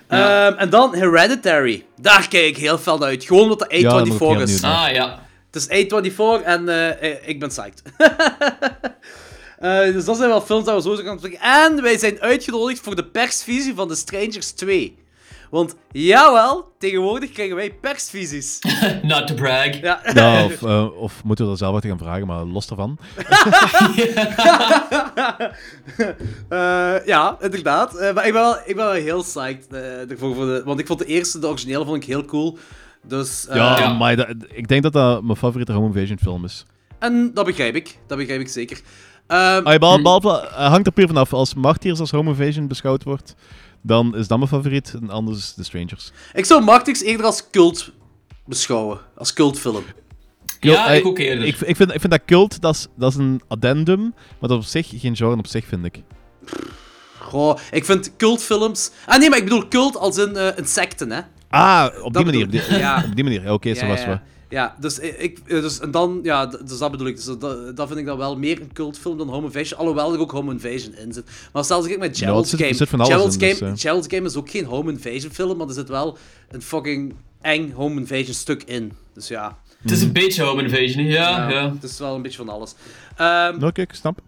Ja. 0.09 0.47
ehm, 0.49 0.59
en 0.59 0.71
dan 0.71 0.95
Hereditary. 0.95 1.85
Daar 2.01 2.29
kijk 2.29 2.45
ik 2.45 2.57
heel 2.57 2.79
fel 2.79 2.99
naar 2.99 3.09
uit. 3.09 3.25
Gewoon 3.25 3.43
omdat 3.43 3.59
de 3.59 3.79
Ja, 3.79 3.89
daar 3.91 4.03
ben 4.03 4.13
ik 4.13 4.19
A24 4.19 4.19
heel 4.19 4.41
is. 4.41 4.63
Ah 4.63 4.89
ja. 4.93 5.24
Het 5.55 5.71
is 5.71 5.85
A24 5.85 6.45
en 6.45 6.69
eh, 6.69 7.11
eh, 7.11 7.29
ik 7.29 7.41
ben 7.41 7.49
psyched. 7.49 7.83
Eh, 9.59 9.93
dus 9.93 10.05
dat 10.05 10.17
zijn 10.17 10.29
wel 10.29 10.41
films 10.41 10.65
dat 10.65 10.85
we 10.85 10.97
zo 10.97 11.03
gaan 11.03 11.19
spreken. 11.19 11.41
En 11.41 11.83
wij 11.83 11.99
zijn 11.99 12.21
uitgenodigd 12.21 12.81
voor 12.81 12.97
de 12.97 13.05
persvisie 13.05 13.75
van 13.75 13.89
The 13.89 13.95
Strangers 13.95 14.51
2. 14.51 14.97
Want 15.51 15.75
jawel, 15.91 16.73
tegenwoordig 16.79 17.33
krijgen 17.33 17.57
wij 17.57 17.75
persvisies. 17.75 18.59
Not 19.03 19.27
to 19.27 19.35
brag. 19.35 19.81
Ja. 19.81 20.01
Ja, 20.15 20.45
of, 20.45 20.63
of 20.93 21.25
moeten 21.25 21.45
we 21.45 21.51
dat 21.51 21.59
zelf 21.59 21.73
wat 21.73 21.85
gaan 21.85 21.99
vragen, 21.99 22.27
maar 22.27 22.45
los 22.45 22.67
daarvan. 22.67 22.99
Eh, 26.49 27.07
ja, 27.07 27.37
inderdaad. 27.41 27.97
Eh, 27.97 28.15
maar 28.15 28.27
ik 28.27 28.33
ben 28.33 28.43
wel, 28.43 28.57
ik 28.65 28.77
ben 28.77 28.85
wel 28.85 28.93
heel 28.93 29.23
psyched 29.23 29.67
eh, 29.71 30.11
ervoor. 30.11 30.35
Voor 30.35 30.47
de, 30.47 30.63
want 30.65 30.81
ik 30.81 30.87
vond 30.87 30.99
de 30.99 31.05
eerste, 31.05 31.39
de 31.39 31.47
originele, 31.47 31.85
vond 31.85 31.97
ik 31.97 32.05
heel 32.05 32.25
cool. 32.25 32.59
Dus, 33.09 33.47
eh, 33.47 33.57
Ja, 33.57 33.79
Ja. 33.79 33.93
maar 33.93 34.17
dat- 34.17 34.27
ik 34.53 34.69
denk 34.69 34.83
dat 34.83 34.93
dat 34.93 35.23
mijn 35.23 35.37
favoriete 35.37 35.73
home 35.73 35.87
invasion 35.87 36.19
film 36.19 36.45
is. 36.45 36.65
En 36.99 37.31
dat 37.35 37.45
begrijp 37.47 37.75
ik. 37.75 37.99
Dat 38.07 38.19
begrijp 38.19 38.41
ik 38.41 38.49
zeker. 38.49 38.81
Behal- 39.27 40.03
behalve, 40.03 40.29
eh, 40.49 40.69
hangt 40.69 40.87
er 40.87 40.93
puur 40.93 41.07
vanaf. 41.07 41.33
Als 41.33 41.55
Martyrs 41.55 42.01
als 42.01 42.11
home 42.11 42.31
invasion 42.31 42.67
beschouwd 42.69 43.03
wordt, 43.05 43.35
dan 43.83 44.17
is 44.17 44.29
dat 44.29 44.39
mijn 44.39 44.51
favoriet. 44.51 44.95
En 45.01 45.11
anders 45.11 45.39
is 45.39 45.53
The 45.55 45.65
Strangers. 45.65 46.13
ik 46.33 46.45
zou 46.45 46.65
Martix 46.65 47.03
eerder 47.03 47.27
als 47.27 47.51
cult 47.51 47.91
beschouwen. 48.47 48.99
Als 49.17 49.33
cultfilm. 49.33 49.85
Ja, 50.61 50.87
eh, 50.89 50.97
ik 50.97 51.07
ook 51.07 51.19
eerder. 51.19 51.45
Ik, 51.47 51.61
ik, 51.61 51.77
vind, 51.77 51.95
ik 51.95 52.01
vind 52.01 52.13
dat 52.13 52.25
cult, 52.27 52.61
dat 52.61 52.75
is, 52.75 52.87
dat 52.97 53.11
is 53.11 53.19
een 53.19 53.41
addendum, 53.49 54.01
maar 54.39 54.49
dat 54.49 54.51
is 54.51 54.57
op 54.57 54.65
zich 54.65 55.01
geen 55.01 55.17
genre 55.17 55.37
op 55.37 55.47
zich, 55.47 55.65
vind 55.65 55.85
ik. 55.85 56.03
Goh, 57.19 57.59
ik 57.71 57.85
vind 57.85 58.17
cultfilms... 58.17 58.91
Ah 59.07 59.19
nee, 59.19 59.29
maar 59.29 59.39
ik 59.39 59.45
bedoel 59.45 59.69
cult 59.69 59.97
als 59.97 60.19
in 60.19 60.37
eh 60.37 60.57
een 60.57 60.67
secte, 60.67 61.07
hè. 61.07 61.21
Ah, 61.55 61.87
op 61.87 62.03
die 62.03 62.13
Dat 62.13 62.25
manier. 62.25 62.47
bedoel 62.47 62.79
Ja. 62.79 63.05
op 63.09 63.15
die 63.15 63.25
manier. 63.25 63.53
Oké, 63.53 63.75
zo 63.75 63.87
was 63.87 64.05
het. 64.05 64.21
Ja, 64.49 64.75
dus, 64.81 64.99
ik, 64.99 65.49
dus, 65.49 65.81
en 65.81 65.91
dan, 65.91 66.21
ja, 66.23 66.47
dus 66.47 66.79
dat 66.79 66.91
bedoel 66.91 67.07
ik. 67.07 67.17
Dus 67.17 67.25
dat, 67.25 67.77
dat 67.77 67.87
vind 67.87 67.99
ik 67.99 68.07
dan 68.07 68.19
wel 68.19 68.39
meer 68.39 68.61
een 68.61 68.73
cultfilm 68.73 69.19
dan 69.19 69.29
Home 69.29 69.47
Invasion. 69.47 69.79
Alhoewel 69.79 70.13
er 70.13 70.21
ook 70.21 70.31
Home 70.31 70.53
Invasion 70.53 70.95
in 70.95 71.13
zit. 71.13 71.31
Maar 71.53 71.65
stel 71.65 71.89
ik 71.89 71.99
met 71.99 72.19
Gerald's 72.19 72.53
er 72.53 72.59
Game. 72.59 72.75
zit 72.75 72.89
van 72.89 73.01
alles 73.01 73.13
Gerald's, 73.13 73.37
in, 73.37 73.41
Game 73.41 73.53
dus, 73.53 73.61
eh. 73.61 73.73
Gerald's 73.77 74.15
Game 74.15 74.27
is 74.27 74.37
ook 74.37 74.51
geen 74.51 74.65
Home 74.65 74.91
Invasion 74.91 75.33
film, 75.33 75.57
maar 75.57 75.67
er 75.67 75.75
zit 75.75 75.89
wel 75.89 76.19
een 76.51 76.63
fucking 76.63 77.15
eng 77.41 77.73
Home 77.73 78.01
Invasion 78.01 78.35
stuk 78.35 78.63
in. 78.63 78.93
Dus 79.15 79.29
ja. 79.29 79.59
Het 79.83 79.93
is 79.93 80.03
een 80.03 80.13
beetje 80.13 80.43
home 80.43 80.63
invasion, 80.63 81.05
ja. 81.05 81.51
ja. 81.51 81.73
Het 81.73 81.83
is 81.83 81.99
wel 81.99 82.15
een 82.15 82.23
beetje 82.23 82.39
van 82.39 82.49
alles. 82.49 82.75
Ehm, 83.17 83.65
Oké, 83.65 83.85
snap. 83.91 84.21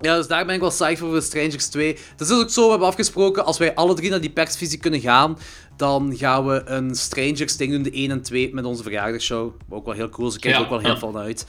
Ja, 0.00 0.16
dus 0.16 0.26
daar 0.26 0.46
ben 0.46 0.54
ik 0.54 0.60
wel 0.60 0.70
psyched 0.70 0.98
voor 0.98 1.08
voor 1.08 1.22
Strangers 1.22 1.66
2. 1.66 1.88
Het 1.88 2.20
is 2.20 2.26
dus 2.26 2.38
ook 2.38 2.50
zo, 2.50 2.64
we 2.64 2.70
hebben 2.70 2.88
afgesproken, 2.88 3.44
als 3.44 3.58
wij 3.58 3.74
alle 3.74 3.94
drie 3.94 4.10
naar 4.10 4.20
die 4.20 4.30
persvisie 4.30 4.78
kunnen 4.78 5.00
gaan, 5.00 5.38
dan 5.76 6.16
gaan 6.16 6.46
we 6.46 6.62
een 6.64 6.94
Strangers 6.94 7.56
ding 7.56 7.72
doen, 7.72 7.82
de 7.82 7.90
1 7.90 8.10
en 8.10 8.22
2, 8.22 8.54
met 8.54 8.64
onze 8.64 8.82
verjaardagsshow. 8.82 9.52
Wat 9.68 9.78
ook 9.78 9.84
wel 9.84 9.94
heel 9.94 10.08
cool 10.08 10.28
is, 10.28 10.34
ik 10.34 10.40
kijk 10.40 10.54
Ja, 10.54 10.58
er 10.60 10.64
ook 10.64 10.70
wel 10.70 10.80
heel 10.80 10.92
ja. 10.92 10.98
van 10.98 11.16
uit. 11.16 11.46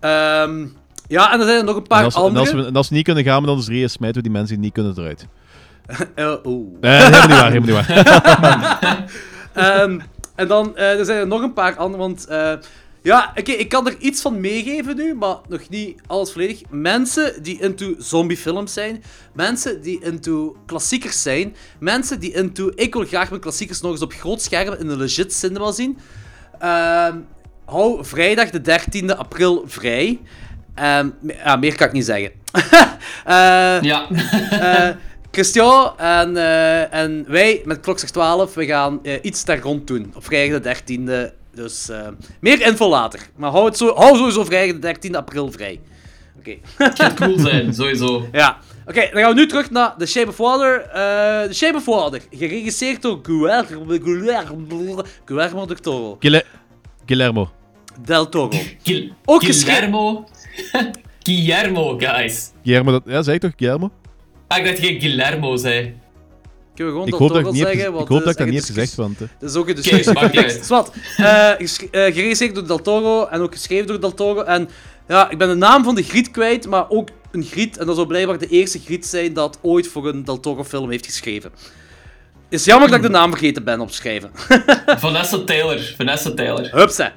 Ehm, 0.00 0.66
ja, 1.08 1.32
en 1.32 1.40
er 1.40 1.46
zijn 1.46 1.58
er 1.58 1.64
nog 1.64 1.76
een 1.76 1.86
paar 1.86 1.98
En 1.98 2.04
als, 2.04 2.14
en, 2.14 2.20
andere. 2.20 2.40
als 2.40 2.52
we, 2.52 2.64
en 2.66 2.76
als 2.76 2.88
we 2.88 2.94
niet 2.94 3.04
kunnen 3.04 3.24
gaan 3.24 3.42
met 3.42 3.50
ons 3.50 3.64
drieën, 3.64 3.90
smijten 3.90 4.16
we 4.16 4.22
die 4.22 4.32
mensen 4.36 4.54
die 4.54 4.64
niet 4.64 4.74
kunnen 4.74 4.94
eruit. 4.96 5.26
Eh, 6.14 6.34
oeh. 6.44 6.80
Nee, 6.80 6.92
helemaal 6.92 7.26
niet 7.26 7.36
waar, 7.38 7.50
helemaal 7.52 7.76
niet 7.76 7.86
waar. 7.86 9.04
Ehm, 9.52 10.00
en 10.34 10.48
dan 10.48 10.76
eh, 10.76 10.98
er 10.98 11.04
zijn 11.04 11.18
er 11.18 11.26
nog 11.26 11.42
een 11.42 11.52
paar 11.52 11.76
andere, 11.76 12.02
want 12.02 12.26
eh, 12.26 12.52
ja, 13.02 13.32
oké, 13.38 13.52
ik 13.52 13.68
kan 13.68 13.86
er 13.86 13.96
iets 13.98 14.20
van 14.22 14.40
meegeven 14.40 14.96
nu, 14.96 15.14
maar 15.14 15.36
nog 15.48 15.68
niet 15.68 16.00
alles 16.06 16.32
volledig. 16.32 16.60
Mensen 16.70 17.42
die 17.42 17.60
into 17.60 17.94
zombiefilms 17.98 18.72
zijn, 18.72 19.02
mensen 19.32 19.82
die 19.82 20.04
into 20.04 20.56
klassiekers 20.66 21.22
zijn, 21.22 21.56
mensen 21.80 22.20
die 22.20 22.32
into 22.32 22.72
ik 22.74 22.94
wil 22.94 23.04
graag 23.04 23.28
mijn 23.28 23.40
klassiekers 23.40 23.80
nog 23.80 23.90
eens 23.92 24.02
op 24.02 24.12
groot 24.12 24.42
scherm 24.42 24.74
in 24.78 24.88
een 24.88 24.96
legit 24.98 25.32
cinema 25.32 25.72
zien. 25.72 25.98
Ehm, 26.58 27.16
hou 27.64 28.04
vrijdag 28.04 28.50
de 28.50 28.60
13e 28.60 29.16
april 29.16 29.64
vrij. 29.66 30.20
Ehm, 30.74 31.08
ja, 31.44 31.56
meer 31.56 31.74
kan 31.76 31.86
ik 31.86 31.92
niet 31.92 32.04
zeggen. 32.04 32.30
Eh, 33.24 33.82
Ja. 33.82 34.08
eh, 34.50 34.88
Christian 35.30 35.98
en, 35.98 36.36
eh, 36.36 36.94
en 36.94 37.24
wij 37.28 37.62
met 37.64 37.80
Klokzeg 37.80 38.10
12, 38.10 38.54
we 38.54 38.66
gaan 38.66 39.00
iets 39.22 39.44
daar 39.44 39.58
rond 39.60 39.86
doen. 39.86 40.12
Op 40.14 40.24
vrijdag 40.24 40.60
de 40.60 40.62
13e. 40.62 41.32
Dus 41.58 41.88
eh, 41.88 42.08
meer 42.40 42.60
info 42.66 42.88
later. 42.88 43.20
Maar 43.36 43.50
hou, 43.50 43.64
het 43.64 43.76
zo, 43.76 43.94
hou 43.94 44.16
sowieso 44.16 44.44
vrijdag 44.44 44.78
de 44.98 45.08
13e 45.08 45.14
april 45.16 45.52
vrij. 45.52 45.80
Oké. 46.38 46.56
Het 46.76 46.98
gaat 47.00 47.14
cool 47.14 47.38
zijn, 47.38 47.74
sowieso. 47.74 48.28
ja. 48.32 48.58
Oké, 48.86 49.08
dan 49.12 49.22
gaan 49.22 49.34
we 49.34 49.40
nu 49.40 49.46
terug 49.46 49.70
naar 49.70 49.94
The 49.98 50.06
Shape 50.06 50.28
of 50.28 50.36
Water. 50.36 50.80
Eh 50.80 51.42
The 51.48 51.54
Shape 51.54 51.76
of 51.76 51.84
Water, 51.84 52.20
geregisseerd 52.30 53.02
door 53.02 53.18
Guillermo, 53.22 53.84
Guillermo, 54.02 55.02
Guillermo 55.24 55.66
del 55.66 55.76
Toro. 55.76 56.16
Guille- 56.20 56.44
Guillermo. 57.06 57.50
Del 58.04 58.28
Toro. 58.28 58.50
Gil 58.82 59.10
Ook 59.24 59.44
Guillermo. 59.44 60.28
Guillermo, 61.22 61.98
guys. 61.98 62.50
Guillermo, 62.62 62.90
dat, 62.90 63.02
ja, 63.06 63.22
zei 63.22 63.36
ik 63.36 63.42
toch 63.42 63.52
Guillermo? 63.56 63.90
Ah, 64.48 64.58
ik 64.58 64.64
dacht 64.64 64.76
dat 64.80 64.86
je 64.90 65.00
Guillermo 65.00 65.56
zei. 65.56 65.94
Kunnen 66.78 66.94
we 66.94 67.00
gewoon 67.00 67.06
Ik 67.14 67.14
hoop 67.14 67.32
dat 67.32 67.42
Toro 67.54 67.56
ik, 67.56 67.76
zeggen? 67.76 67.92
want 67.92 68.02
ik 68.04 68.08
hoop 68.08 68.18
dat 68.24 68.28
het 68.28 68.38
ik 68.38 68.44
dat 68.44 68.46
niet 68.54 68.66
heb 68.66 68.76
gezegd, 68.76 68.94
want... 68.94 69.20
eh, 69.20 69.28
Dat 69.38 69.50
is 69.50 69.56
ook 69.56 69.68
een 69.68 69.74
discussie. 69.74 70.62
Zwat, 70.64 70.92
eh, 71.16 71.50
ges- 71.58 71.90
eh, 71.90 72.02
geregisseerd 72.14 72.54
door 72.54 72.66
Del 72.66 72.82
Toro 72.82 73.26
en 73.26 73.40
ook 73.40 73.52
geschreven 73.52 73.86
door 73.86 74.00
Del 74.00 74.14
Toro. 74.14 74.42
En 74.42 74.68
ja, 75.08 75.30
ik 75.30 75.38
ben 75.38 75.48
de 75.48 75.54
naam 75.54 75.84
van 75.84 75.94
de 75.94 76.02
griet 76.02 76.30
kwijt, 76.30 76.66
maar 76.66 76.90
ook 76.90 77.08
een 77.32 77.42
griet. 77.42 77.78
En 77.78 77.86
dat 77.86 77.94
zou 77.94 78.06
blijkbaar 78.06 78.38
de 78.38 78.46
eerste 78.48 78.78
griet 78.84 79.06
zijn 79.06 79.32
dat 79.32 79.58
ooit 79.62 79.86
voor 79.88 80.08
een 80.08 80.24
Del 80.24 80.40
Toro 80.40 80.64
film 80.64 80.90
heeft 80.90 81.06
geschreven. 81.06 81.50
Is 82.48 82.64
jammer 82.64 82.88
dat 82.88 82.96
ik 82.96 83.02
de 83.02 83.08
naam 83.10 83.30
vergeten 83.30 83.64
ben 83.64 83.80
op 83.80 83.90
schrijven. 83.90 84.30
Vanessa 84.98 85.44
Taylor. 85.44 85.94
Vanessa 85.96 86.30
Taylor. 86.34 86.68
Hupsa. 86.76 87.12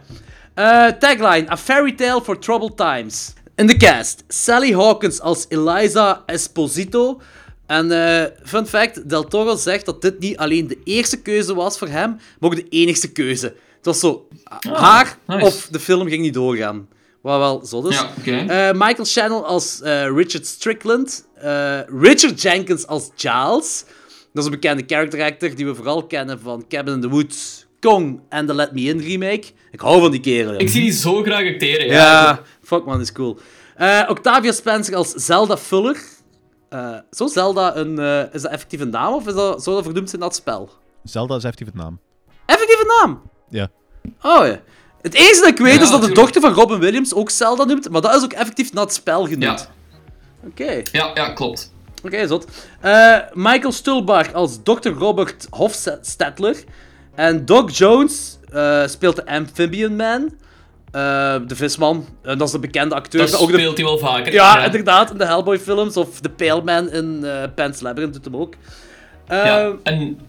Eh, 0.53 0.87
tagline: 0.87 1.51
A 1.51 1.57
fairy 1.57 1.91
tale 1.91 2.21
for 2.21 2.39
troubled 2.39 2.77
times. 2.77 3.33
In 3.55 3.67
de 3.67 3.77
cast: 3.77 4.23
Sally 4.27 4.73
Hawkins 4.73 5.19
als 5.19 5.45
Eliza 5.49 6.23
Esposito. 6.25 7.21
En 7.71 7.91
eh, 7.91 8.25
fun 8.43 8.67
fact: 8.67 9.09
Del 9.09 9.23
Toro 9.23 9.55
zegt 9.55 9.85
dat 9.85 10.01
dit 10.01 10.19
niet 10.19 10.37
alleen 10.37 10.67
de 10.67 10.77
eerste 10.83 11.21
keuze 11.21 11.53
was 11.53 11.77
voor 11.77 11.87
hem, 11.87 12.09
maar 12.09 12.49
ook 12.49 12.55
de 12.55 12.69
enigste 12.69 13.11
keuze. 13.11 13.45
Het 13.77 13.85
was 13.85 13.99
zo: 13.99 14.27
haar 14.71 15.17
nice. 15.27 15.45
of 15.45 15.67
de 15.71 15.79
film 15.79 16.07
ging 16.07 16.21
niet 16.21 16.33
doorgaan. 16.33 16.87
Wat 17.21 17.37
wel 17.37 17.65
zo. 17.65 17.91
Ja, 17.91 18.09
oké. 18.17 18.31
Eh, 18.31 18.71
Michael 18.71 19.05
Shannon 19.05 19.45
als 19.45 19.81
eh, 19.81 20.15
Richard 20.15 20.47
Strickland. 20.47 21.27
Richard 22.01 22.41
Jenkins 22.41 22.87
als 22.87 23.09
Giles. 23.15 23.83
Dat 24.33 24.43
is 24.43 24.45
een 24.45 24.59
bekende 24.59 24.83
character 24.87 25.23
actor 25.23 25.55
die 25.55 25.65
we 25.65 25.75
vooral 25.75 26.05
kennen 26.05 26.39
van 26.39 26.65
Cabin 26.69 26.93
in 26.93 27.01
the 27.01 27.09
Woods, 27.09 27.65
Kong 27.79 28.19
en 28.29 28.45
de 28.45 28.53
Let 28.53 28.71
Me 28.73 28.81
In 28.81 28.99
remake. 28.99 29.43
Ik 29.71 29.79
hou 29.79 30.01
van 30.01 30.11
die 30.11 30.19
kerel. 30.19 30.59
Ik 30.59 30.69
zie 30.69 30.81
die 30.81 30.91
zo 30.91 31.21
graag 31.21 31.53
acteren. 31.53 31.85
Ja. 31.85 31.93
Ja, 31.93 32.41
fuck 32.63 32.85
man, 32.85 33.01
is 33.01 33.11
cool. 33.11 33.39
Octavia 34.07 34.51
Spencer 34.51 34.95
als 34.95 35.11
Zelda 35.11 35.57
Fuller. 35.57 35.97
Eh 36.71 36.95
zo 37.11 37.27
Zelda 37.27 37.75
een, 37.75 37.99
eh, 37.99 38.33
is 38.33 38.41
dat 38.41 38.51
effectief 38.51 38.79
een 38.79 38.89
naam 38.89 39.13
of 39.13 39.27
is 39.27 39.33
dat, 39.33 39.63
zou 39.63 39.75
dat 39.75 39.85
vernoemd 39.85 40.09
zijn 40.09 40.21
naar 40.21 40.29
het 40.29 40.39
spel? 40.39 40.69
Zelda 41.03 41.35
is 41.35 41.43
effectief 41.43 41.67
het 41.67 41.75
naam. 41.75 41.99
Effectieve 42.45 42.99
naam? 43.01 43.21
Ja. 43.49 43.67
Oh 44.21 44.45
ja. 44.45 44.59
Het 45.01 45.13
enige 45.13 45.39
dat 45.39 45.47
ik 45.47 45.57
weet 45.57 45.75
Ja, 45.75 45.81
is 45.81 45.89
dat 45.89 46.01
de 46.01 46.11
dochter 46.11 46.41
van 46.41 46.53
Robin 46.53 46.79
Williams 46.79 47.13
ook 47.13 47.29
Zelda 47.29 47.63
noemt, 47.63 47.89
maar 47.89 48.01
dat 48.01 48.15
is 48.15 48.23
ook 48.23 48.33
effectief 48.33 48.73
naar 48.73 48.83
het 48.83 48.93
spel 48.93 49.23
genoemd. 49.23 49.43
Ja. 49.43 50.47
Oké. 50.47 50.81
Ja, 50.91 51.11
ja, 51.13 51.33
klopt. 51.33 51.73
Oké, 52.03 52.27
zot. 52.27 52.45
Eh, 52.79 53.17
Michael 53.33 53.71
Stulbach 53.71 54.33
als 54.33 54.59
Dr. 54.63 54.89
Robert 54.89 55.47
Hofstadler. 55.49 56.63
En 57.15 57.45
Doc 57.45 57.77
Jones 57.77 58.37
eh, 58.51 58.87
speelt 58.87 59.15
de 59.15 59.25
Amphibian 59.25 59.95
Man. 59.95 60.33
Eh, 60.91 61.35
de 61.47 61.55
visman. 61.55 62.05
En 62.21 62.37
dat 62.37 62.47
is 62.47 62.53
de 62.53 62.59
bekende 62.59 62.95
acteur. 62.95 63.21
Dat 63.31 63.39
ook 63.39 63.47
de... 63.51 63.53
speelt 63.57 63.77
hij 63.77 63.85
wel 63.85 63.97
vaker. 63.97 64.33
Ja, 64.33 64.65
inderdaad. 64.65 65.11
In 65.11 65.17
de 65.17 65.25
Hellboy-films. 65.25 65.97
Of 65.97 66.19
de 66.21 66.29
Pale 66.29 66.63
Man 66.63 66.89
in 66.89 67.23
eh 67.25 67.43
Pan's 67.55 67.81
Labyrinth 67.81 68.13
doet 68.13 68.25
hem 68.25 68.35
ook. 68.35 68.53
Eh, 69.27 69.45
Ja, 69.45 69.71
en, 69.83 70.19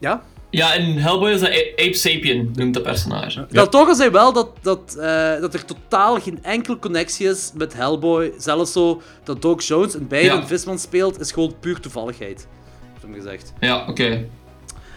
ja. 0.00 0.22
ja, 0.50 0.72
in 0.74 0.98
Hellboy 0.98 1.30
is 1.30 1.40
dat 1.40 1.48
A- 1.48 1.72
Ape 1.76 1.94
Sapien, 1.94 2.50
noemt 2.54 2.74
dat 2.74 2.82
personage. 2.82 3.46
Del 3.50 3.68
Toro 3.68 3.94
zei 3.94 4.10
wel 4.10 4.32
dat, 4.32 4.50
dat, 4.62 4.96
eh, 5.00 5.40
dat 5.40 5.54
er 5.54 5.64
totaal 5.64 6.20
geen 6.20 6.38
enkele 6.42 6.78
connectie 6.78 7.28
is 7.28 7.50
met 7.54 7.74
Hellboy. 7.74 8.32
Zelfs 8.38 8.72
zo 8.72 9.02
dat 9.24 9.42
Doc 9.42 9.66
Jones 9.66 9.94
in 9.94 10.08
beide 10.08 10.28
Ja. 10.28 10.34
een 10.36 10.46
visman 10.46 10.78
speelt, 10.78 11.20
is 11.20 11.32
gewoon 11.32 11.54
puur 11.60 11.80
toevalligheid. 11.80 12.46
Heeft 12.92 13.02
hem 13.02 13.14
gezegd. 13.14 13.52
Ja, 13.60 13.86
oké. 13.88 14.24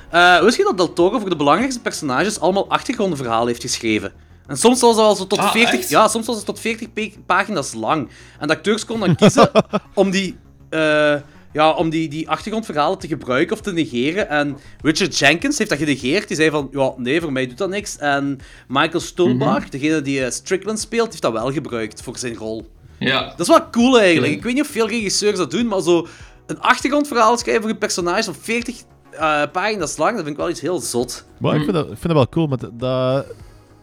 Eh, 0.10 0.42
wist 0.42 0.58
je 0.58 0.64
dat 0.64 0.78
Del 0.78 0.94
Toro 0.94 1.20
voor 1.20 1.30
de 1.30 1.36
belangrijkste 1.36 1.82
personages 1.82 2.40
allemaal 2.40 2.70
achtergrondverhalen 2.70 3.48
heeft 3.48 3.62
geschreven? 3.62 4.14
En 4.48 4.58
soms 4.58 4.82
was 4.82 4.96
het 4.96 5.06
al 5.06 5.16
zo 5.16 5.28
tot 5.28 5.40
Ah, 5.40 5.52
40, 5.52 5.80
echt? 5.80 5.90
ja, 5.90 6.08
soms 6.08 6.26
was 6.28 6.36
het 6.36 6.46
tot 6.46 6.60
40 6.60 6.94
pe- 6.94 7.14
pagina's 7.26 7.74
lang. 7.74 8.10
En 8.40 8.48
de 8.48 8.54
acteurs 8.56 8.86
konden 8.86 9.08
dan 9.08 9.16
kiezen 9.16 9.52
om 9.94 10.12
die, 10.12 10.38
eh, 10.70 11.16
ja, 11.54 11.72
om 11.72 11.90
die, 11.90 12.10
die 12.10 12.30
achtergrondverhalen 12.30 12.98
te 13.00 13.08
gebruiken 13.08 13.56
of 13.56 13.62
te 13.62 13.74
negeren. 13.74 14.30
En 14.30 14.58
Richard 14.82 15.18
Jenkins 15.18 15.58
heeft 15.58 15.70
dat 15.70 15.80
genegeerd. 15.80 16.28
Die 16.28 16.38
zei 16.38 16.50
van, 16.50 16.68
ja, 16.72 16.94
nee, 16.98 17.22
voor 17.22 17.32
mij 17.32 17.48
doet 17.48 17.58
dat 17.58 17.70
niks. 17.70 17.98
En 17.98 18.40
Michael 18.68 19.00
Stulbach, 19.00 19.60
Mhm. 19.60 19.70
degene 19.70 20.02
die 20.02 20.26
eh, 20.26 20.32
Strickland 20.32 20.80
speelt, 20.80 21.08
heeft 21.10 21.22
dat 21.22 21.32
wel 21.32 21.52
gebruikt 21.52 22.02
voor 22.02 22.18
zijn 22.18 22.36
rol. 22.36 22.68
Ja. 23.00 23.28
Dat 23.30 23.40
is 23.40 23.48
wel 23.48 23.70
cool 23.70 24.00
eigenlijk. 24.00 24.34
Ik 24.34 24.44
weet 24.44 24.54
niet 24.54 24.64
of 24.64 24.70
veel 24.70 24.88
regisseurs 24.88 25.38
dat 25.38 25.52
doen, 25.52 25.68
maar 25.68 25.82
zo 25.82 26.08
een 26.48 26.60
achtergrondverhaal 26.60 27.38
schrijven 27.38 27.62
voor 27.62 27.72
een 27.72 27.78
personage 27.78 28.24
van 28.24 28.36
40 28.42 28.82
eh, 29.12 29.42
pagina's 29.52 29.98
lang, 29.98 30.12
dat 30.16 30.20
vind 30.24 30.36
ik 30.36 30.42
wel 30.42 30.50
iets 30.50 30.62
heel 30.62 30.80
zot. 30.80 31.26
Maar 31.40 31.52
ik, 31.56 31.58
Hm. 31.60 31.64
vind 31.64 31.76
dat, 31.76 31.84
ik 31.92 31.98
vind 32.00 32.04
dat 32.04 32.14
wel 32.14 32.30
cool, 32.30 32.48
maar 32.48 32.58
dat- 32.78 33.26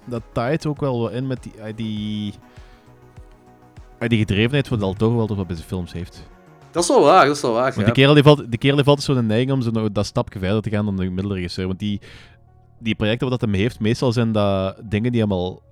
dat, 0.05 0.11
dat 0.11 0.23
taait 0.33 0.67
ook 0.67 0.81
wel 0.81 1.01
wat 1.01 1.13
in 1.13 1.27
met 1.27 1.43
die, 1.43 1.53
eh, 1.61 1.77
die, 1.77 2.35
eh, 3.99 4.09
die 4.09 4.19
gedrevenheid 4.19 4.69
wat 4.69 4.79
Del 4.81 4.95
Toro 4.95 5.17
wel 5.17 5.27
toch 5.27 5.37
wel 5.37 5.47
bij 5.47 5.57
zijn 5.57 5.69
films 5.69 5.93
heeft. 5.93 6.29
Dat 6.71 6.83
is 6.83 6.89
wel 6.89 7.03
waar, 7.03 7.27
dat 7.27 7.37
is 7.37 7.43
wel 7.43 7.53
waar. 7.53 7.73
Want 7.73 7.85
die 7.85 7.95
kerel 7.95 8.15
die 8.15 8.23
valt, 8.23 8.51
die 8.51 8.59
kerel 8.59 8.77
heeft 8.77 8.89
altijd 8.89 9.07
zo'n 9.07 9.27
neiging 9.27 9.53
om 9.53 9.63
zo 9.63 9.93
dat 9.93 10.07
stapje 10.07 10.39
verder 10.39 10.63
te 10.63 10.71
gaan 10.71 10.85
dan 10.85 10.97
de 10.97 11.05
gemiddelde 11.05 11.35
regisseur. 11.37 11.67
Want 11.67 11.79
die, 11.79 12.01
die 12.79 12.95
projecten 12.95 13.29
wat 13.29 13.41
dat 13.41 13.51
hem 13.51 13.59
heeft, 13.61 13.81
meestal 13.81 14.13
zijn 14.13 14.33
dat 14.33 14.77
dingen 14.85 15.13
die 15.13 15.21
hij 15.23 15.31
al 15.31 15.63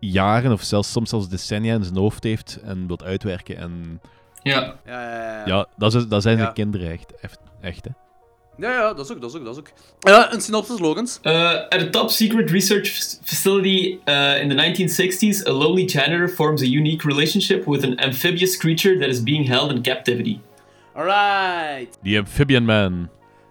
jaren 0.00 0.52
of 0.52 0.62
zelfs 0.62 0.90
soms 0.92 1.10
zelfs 1.10 1.28
decennia 1.28 1.74
in 1.74 1.84
zijn 1.84 1.96
hoofd 1.96 2.24
heeft 2.24 2.60
en 2.62 2.86
wilt 2.86 3.02
uitwerken. 3.02 3.56
En 3.56 4.00
Ja. 4.42 4.74
Ja, 4.86 5.02
ja, 5.02 5.22
ja. 5.36 5.46
ja, 5.46 5.66
dat, 5.76 5.94
is, 5.94 6.08
dat 6.08 6.22
zijn 6.22 6.36
Ja. 6.36 6.42
zijn 6.42 6.54
kinderen 6.54 6.90
echt. 6.90 7.14
Echt, 7.20 7.38
echt 7.60 7.84
hè. 7.84 7.90
Ja, 8.56 8.72
ja, 8.72 8.94
dat 8.94 9.04
is 9.04 9.12
ook, 9.12 9.20
dat 9.20 9.30
is 9.30 9.36
ook, 9.36 9.44
dat 9.44 9.54
is 9.54 9.60
ook. 9.60 9.68
Ja, 10.00 10.32
een 10.32 10.40
synopsis, 10.40 10.78
Logans. 10.78 11.18
Uh, 11.22 11.52
at 11.52 11.74
a 11.74 11.90
top 11.90 12.10
secret 12.10 12.50
research 12.50 12.88
facility 13.22 13.98
uh, 14.08 14.42
in 14.42 14.48
the 14.48 14.54
1960s, 14.54 15.46
a 15.46 15.52
lonely 15.52 15.84
janitor 15.84 16.28
forms 16.28 16.62
a 16.62 16.66
unique 16.66 17.08
relationship 17.08 17.64
with 17.66 17.84
an 17.84 17.98
amphibious 17.98 18.56
creature 18.56 18.98
that 18.98 19.08
is 19.08 19.22
being 19.22 19.48
held 19.48 19.70
in 19.70 19.82
captivity. 19.82 20.40
Alright. 20.96 21.98
Die 22.02 22.18
Amphibian 22.18 22.64
Man. 22.64 23.08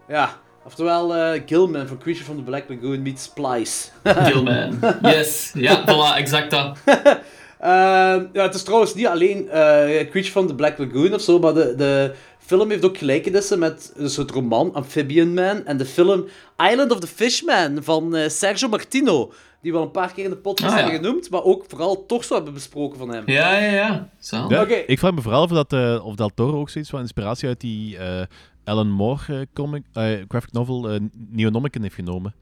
Ja, 0.08 0.40
oftewel 0.66 1.16
eh, 1.16 1.42
Gilman 1.46 1.88
van 1.88 1.98
Creature 1.98 2.24
from 2.24 2.38
the 2.38 2.44
Black 2.44 2.70
Lagoon 2.70 3.02
meets 3.02 3.24
Splice. 3.24 3.90
Gilman. 4.04 4.80
yes. 5.02 5.52
Ja, 5.56 5.84
voilà, 5.86 6.18
exact 6.18 6.52
dat. 6.52 6.78
Ehm, 7.64 8.26
ja, 8.34 8.44
het 8.44 8.54
is 8.54 8.64
trouwens 8.64 8.94
niet 8.94 9.08
alleen 9.08 9.50
eh, 9.50 10.10
Creature 10.10 10.32
from 10.32 10.48
the 10.48 10.56
Black 10.56 10.78
Lagoon 10.78 11.14
of 11.14 11.22
zo, 11.22 11.40
maar 11.40 11.54
de, 11.54 11.76
de 11.76 12.14
film 12.58 12.70
heeft 12.70 12.86
ook 12.86 12.98
gelijkenissen 12.98 13.60
met 13.60 13.94
een 13.96 14.10
soort 14.10 14.32
roman, 14.32 14.74
Amphibian 14.74 15.34
Man, 15.34 15.66
en 15.66 15.78
de 15.78 15.86
film 15.86 16.26
Island 16.72 16.92
of 16.92 17.00
the 17.00 17.08
Fishman 17.08 17.84
van 17.84 18.16
eh, 18.16 18.30
Sergio 18.30 18.68
Martino, 18.68 19.34
die 19.62 19.72
we 19.72 19.78
al 19.78 19.84
een 19.84 19.92
paar 19.92 20.14
keer 20.14 20.24
in 20.24 20.30
de 20.30 20.36
podcast 20.36 20.74
Ah, 20.74 20.78
ja. 20.80 20.84
hebben 20.84 21.04
genoemd, 21.04 21.30
maar 21.30 21.44
ook 21.44 21.66
vooral 21.68 22.06
toch 22.06 22.24
zo 22.24 22.36
hebben 22.36 22.54
besproken 22.54 22.98
van 22.98 23.10
hem. 23.10 23.24
Ja, 23.26 23.58
ja, 23.58 23.72
ja. 23.72 24.10
Zo. 24.20 24.46
Ja, 24.50 24.62
Oké. 24.62 24.74
Ik 24.74 25.00
vraag 25.00 25.14
me 25.14 25.22
vooral 25.22 25.44
of, 25.44 25.50
dat, 25.50 25.74
eh, 25.74 26.06
of 26.06 26.16
Del 26.16 26.32
Toro 26.34 26.60
ook 26.60 26.70
zoiets 26.70 26.90
van 26.90 27.00
inspiratie 27.00 27.48
uit 27.48 27.60
die 27.62 27.98
eh, 27.98 28.26
Alan 28.64 28.90
Moore 28.92 29.48
comic, 29.54 29.84
eh, 29.94 30.04
graphic 30.28 30.52
novel 30.52 31.00
Neonomicon 31.30 31.82
heeft 31.82 31.96
genomen. 31.96 32.34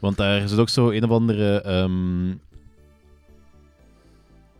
Want 0.00 0.16
daar 0.16 0.48
zit 0.48 0.58
ook 0.58 0.68
zo 0.68 0.90
een 0.90 1.04
of 1.04 1.10
andere 1.10 1.60
ehm, 1.60 2.30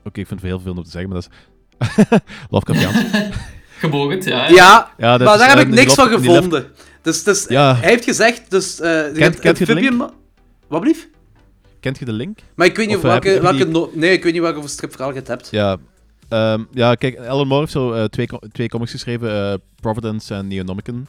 Oké, 0.04 0.20
ik 0.20 0.26
vind 0.26 0.40
het 0.40 0.50
heel 0.50 0.61
veel 0.61 0.72
om 0.74 0.82
te 0.82 0.90
zeggen, 0.90 1.11
maar 1.11 1.20
dat 1.20 1.30
is... 1.30 2.18
Lovecraftiaans. 2.50 3.04
Gebogen, 3.79 4.22
ja. 4.24 4.49
Ja, 4.49 4.91
Ja, 4.99 5.16
dat 5.18 5.27
maar 5.27 5.35
is, 5.35 5.41
daar 5.41 5.57
heb 5.59 5.66
ik 5.66 5.74
niks 5.74 5.95
van 5.95 6.09
gevonden. 6.09 6.66
Dus, 7.03 7.22
dus 7.22 7.47
Ja. 7.49 7.74
hij 7.77 7.89
heeft 7.91 8.05
gezegd, 8.05 8.51
dus... 8.51 8.81
eh 8.81 8.91
hebt 8.91 9.39
kent 9.41 9.59
je 9.59 9.64
de 9.64 9.74
Wat 10.68 10.81
blief? 10.81 11.09
Kent 11.81 11.99
je 11.99 12.05
de 12.05 12.12
link? 12.12 12.39
Maar 12.55 12.66
ik 12.66 12.77
weet 12.77 12.87
niet 12.87 12.97
Of, 12.97 13.05
eh, 13.05 13.12
heb 13.12 13.22
welke... 13.22 13.37
je- 13.37 13.41
welke 13.43 13.64
no- 13.64 13.91
nee, 13.95 14.12
ik 14.12 14.22
weet 14.22 14.33
niet 14.33 14.43
welke 14.43 14.68
stripverhaal 14.68 15.11
je 15.12 15.18
het 15.18 15.29
hebt. 15.29 15.49
Ja. 15.51 15.77
Ehm, 16.29 16.62
ja, 16.72 16.95
kijk, 16.95 17.18
Alan 17.18 17.47
Moore 17.47 17.61
heeft 17.61 17.72
zo 17.72 17.93
eh, 17.93 18.05
twee, 18.05 18.27
twee 18.53 18.68
comics 18.68 18.91
geschreven, 18.91 19.51
eh, 19.53 19.55
Providence 19.81 20.35
en 20.35 20.47
Neonomicon. 20.49 21.07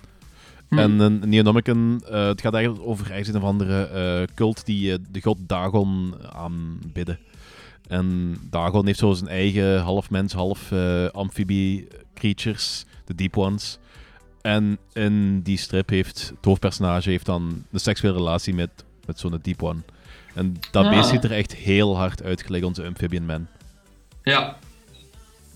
Hm. 0.69 0.77
En 0.79 0.99
een 0.99 1.21
Neonomicon, 1.25 2.01
eh, 2.11 2.27
het 2.27 2.41
gaat 2.41 2.53
eigenlijk 2.53 2.85
over 2.87 3.11
een 3.11 3.35
of 3.35 3.43
andere 3.43 3.83
eh, 3.83 4.35
cult 4.35 4.65
die 4.65 4.97
de 5.11 5.21
god 5.21 5.37
Dagon 5.39 6.13
aanbidden. 6.31 7.19
En 7.87 8.37
Dagon 8.49 8.85
heeft 8.85 8.99
zo 8.99 9.13
zijn 9.13 9.29
eigen 9.29 9.79
half 9.81 10.09
mens, 10.09 10.33
half 10.33 10.71
eh, 10.71 11.05
amphibie 11.07 11.87
creatures, 12.13 12.85
de 13.05 13.15
Deep 13.15 13.37
Ones. 13.37 13.77
En 14.41 14.77
in 14.93 15.41
die 15.41 15.57
strip 15.57 15.89
heeft 15.89 16.27
het 16.35 16.45
hoofdpersonage 16.45 17.09
heeft 17.09 17.25
dan 17.25 17.65
een 17.71 17.79
seksuele 17.79 18.17
relatie 18.17 18.53
met, 18.53 18.69
met 19.05 19.19
zo'n 19.19 19.39
Deep 19.41 19.63
One. 19.63 19.79
En 20.33 20.55
dat 20.71 20.85
Ah. 20.85 20.91
beest 20.91 21.09
ziet 21.09 21.23
er 21.23 21.31
echt 21.31 21.55
heel 21.55 21.97
hard 21.97 22.23
uit, 22.23 22.43
gelijk 22.43 22.63
onze 22.63 22.85
Amphibian 22.85 23.25
Man. 23.25 23.47
Ja, 24.23 24.57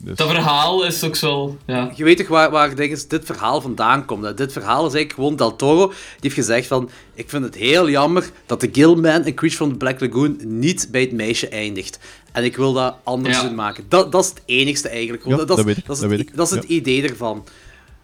Dus, 0.04 0.18
dat 0.18 0.30
verhaal 0.30 0.86
is 0.86 1.04
ook 1.04 1.16
zo... 1.16 1.58
Ja. 1.66 1.91
Je 1.95 2.04
weet 2.04 2.18
toch 2.18 2.28
waar, 2.28 2.52
waar 2.52 2.76
denk 2.76 2.91
ik, 2.91 3.10
dit 3.10 3.26
verhaal 3.26 3.62
vandaan 3.62 4.06
komt? 4.06 4.24
hè? 4.24 4.34
Dit 4.34 4.52
verhaal 4.52 4.88
is 4.88 4.93
eigenlijk 4.93 5.14
gewoon 5.14 5.36
Del 5.36 5.56
Toro. 5.56 5.88
Die 5.88 5.95
heeft 6.20 6.36
gezegd 6.36 6.68
van... 6.68 6.89
Ik 7.14 7.30
vind 7.30 7.43
het 7.43 7.56
heel 7.56 7.89
jammer 7.89 8.30
dat 8.45 8.62
de 8.62 8.70
Gillman 8.72 9.12
en 9.24 9.24
Creature 9.24 9.52
from 9.52 9.70
the 9.72 9.78
Black 9.78 9.99
Lagoon 9.99 10.39
niet 10.43 10.88
bij 10.91 11.02
het 11.02 11.12
meisje 11.12 11.47
eindigt. 11.47 11.99
En 12.32 12.43
ik 12.43 12.56
wil 12.56 12.74
dat 12.74 12.95
anders 13.04 13.36
Ja. 13.38 13.43
doen 13.43 13.56
maken. 13.56 13.84
Dat, 13.88 14.12
dat 14.12 14.24
is 14.24 14.30
het 14.30 14.41
enigste 14.45 14.89
eigenlijk. 14.89 15.26
Ja, 15.26 15.36
dat, 15.36 15.49
is, 15.49 15.56
dat 15.56 15.66
weet 15.66 15.78
ik, 15.78 15.86
dat 15.86 15.95
is 15.95 16.02
dat 16.02 16.12
het, 16.12 16.30
dat 16.36 16.64
is 16.64 16.76
idee 16.76 17.10
ervan. 17.10 17.43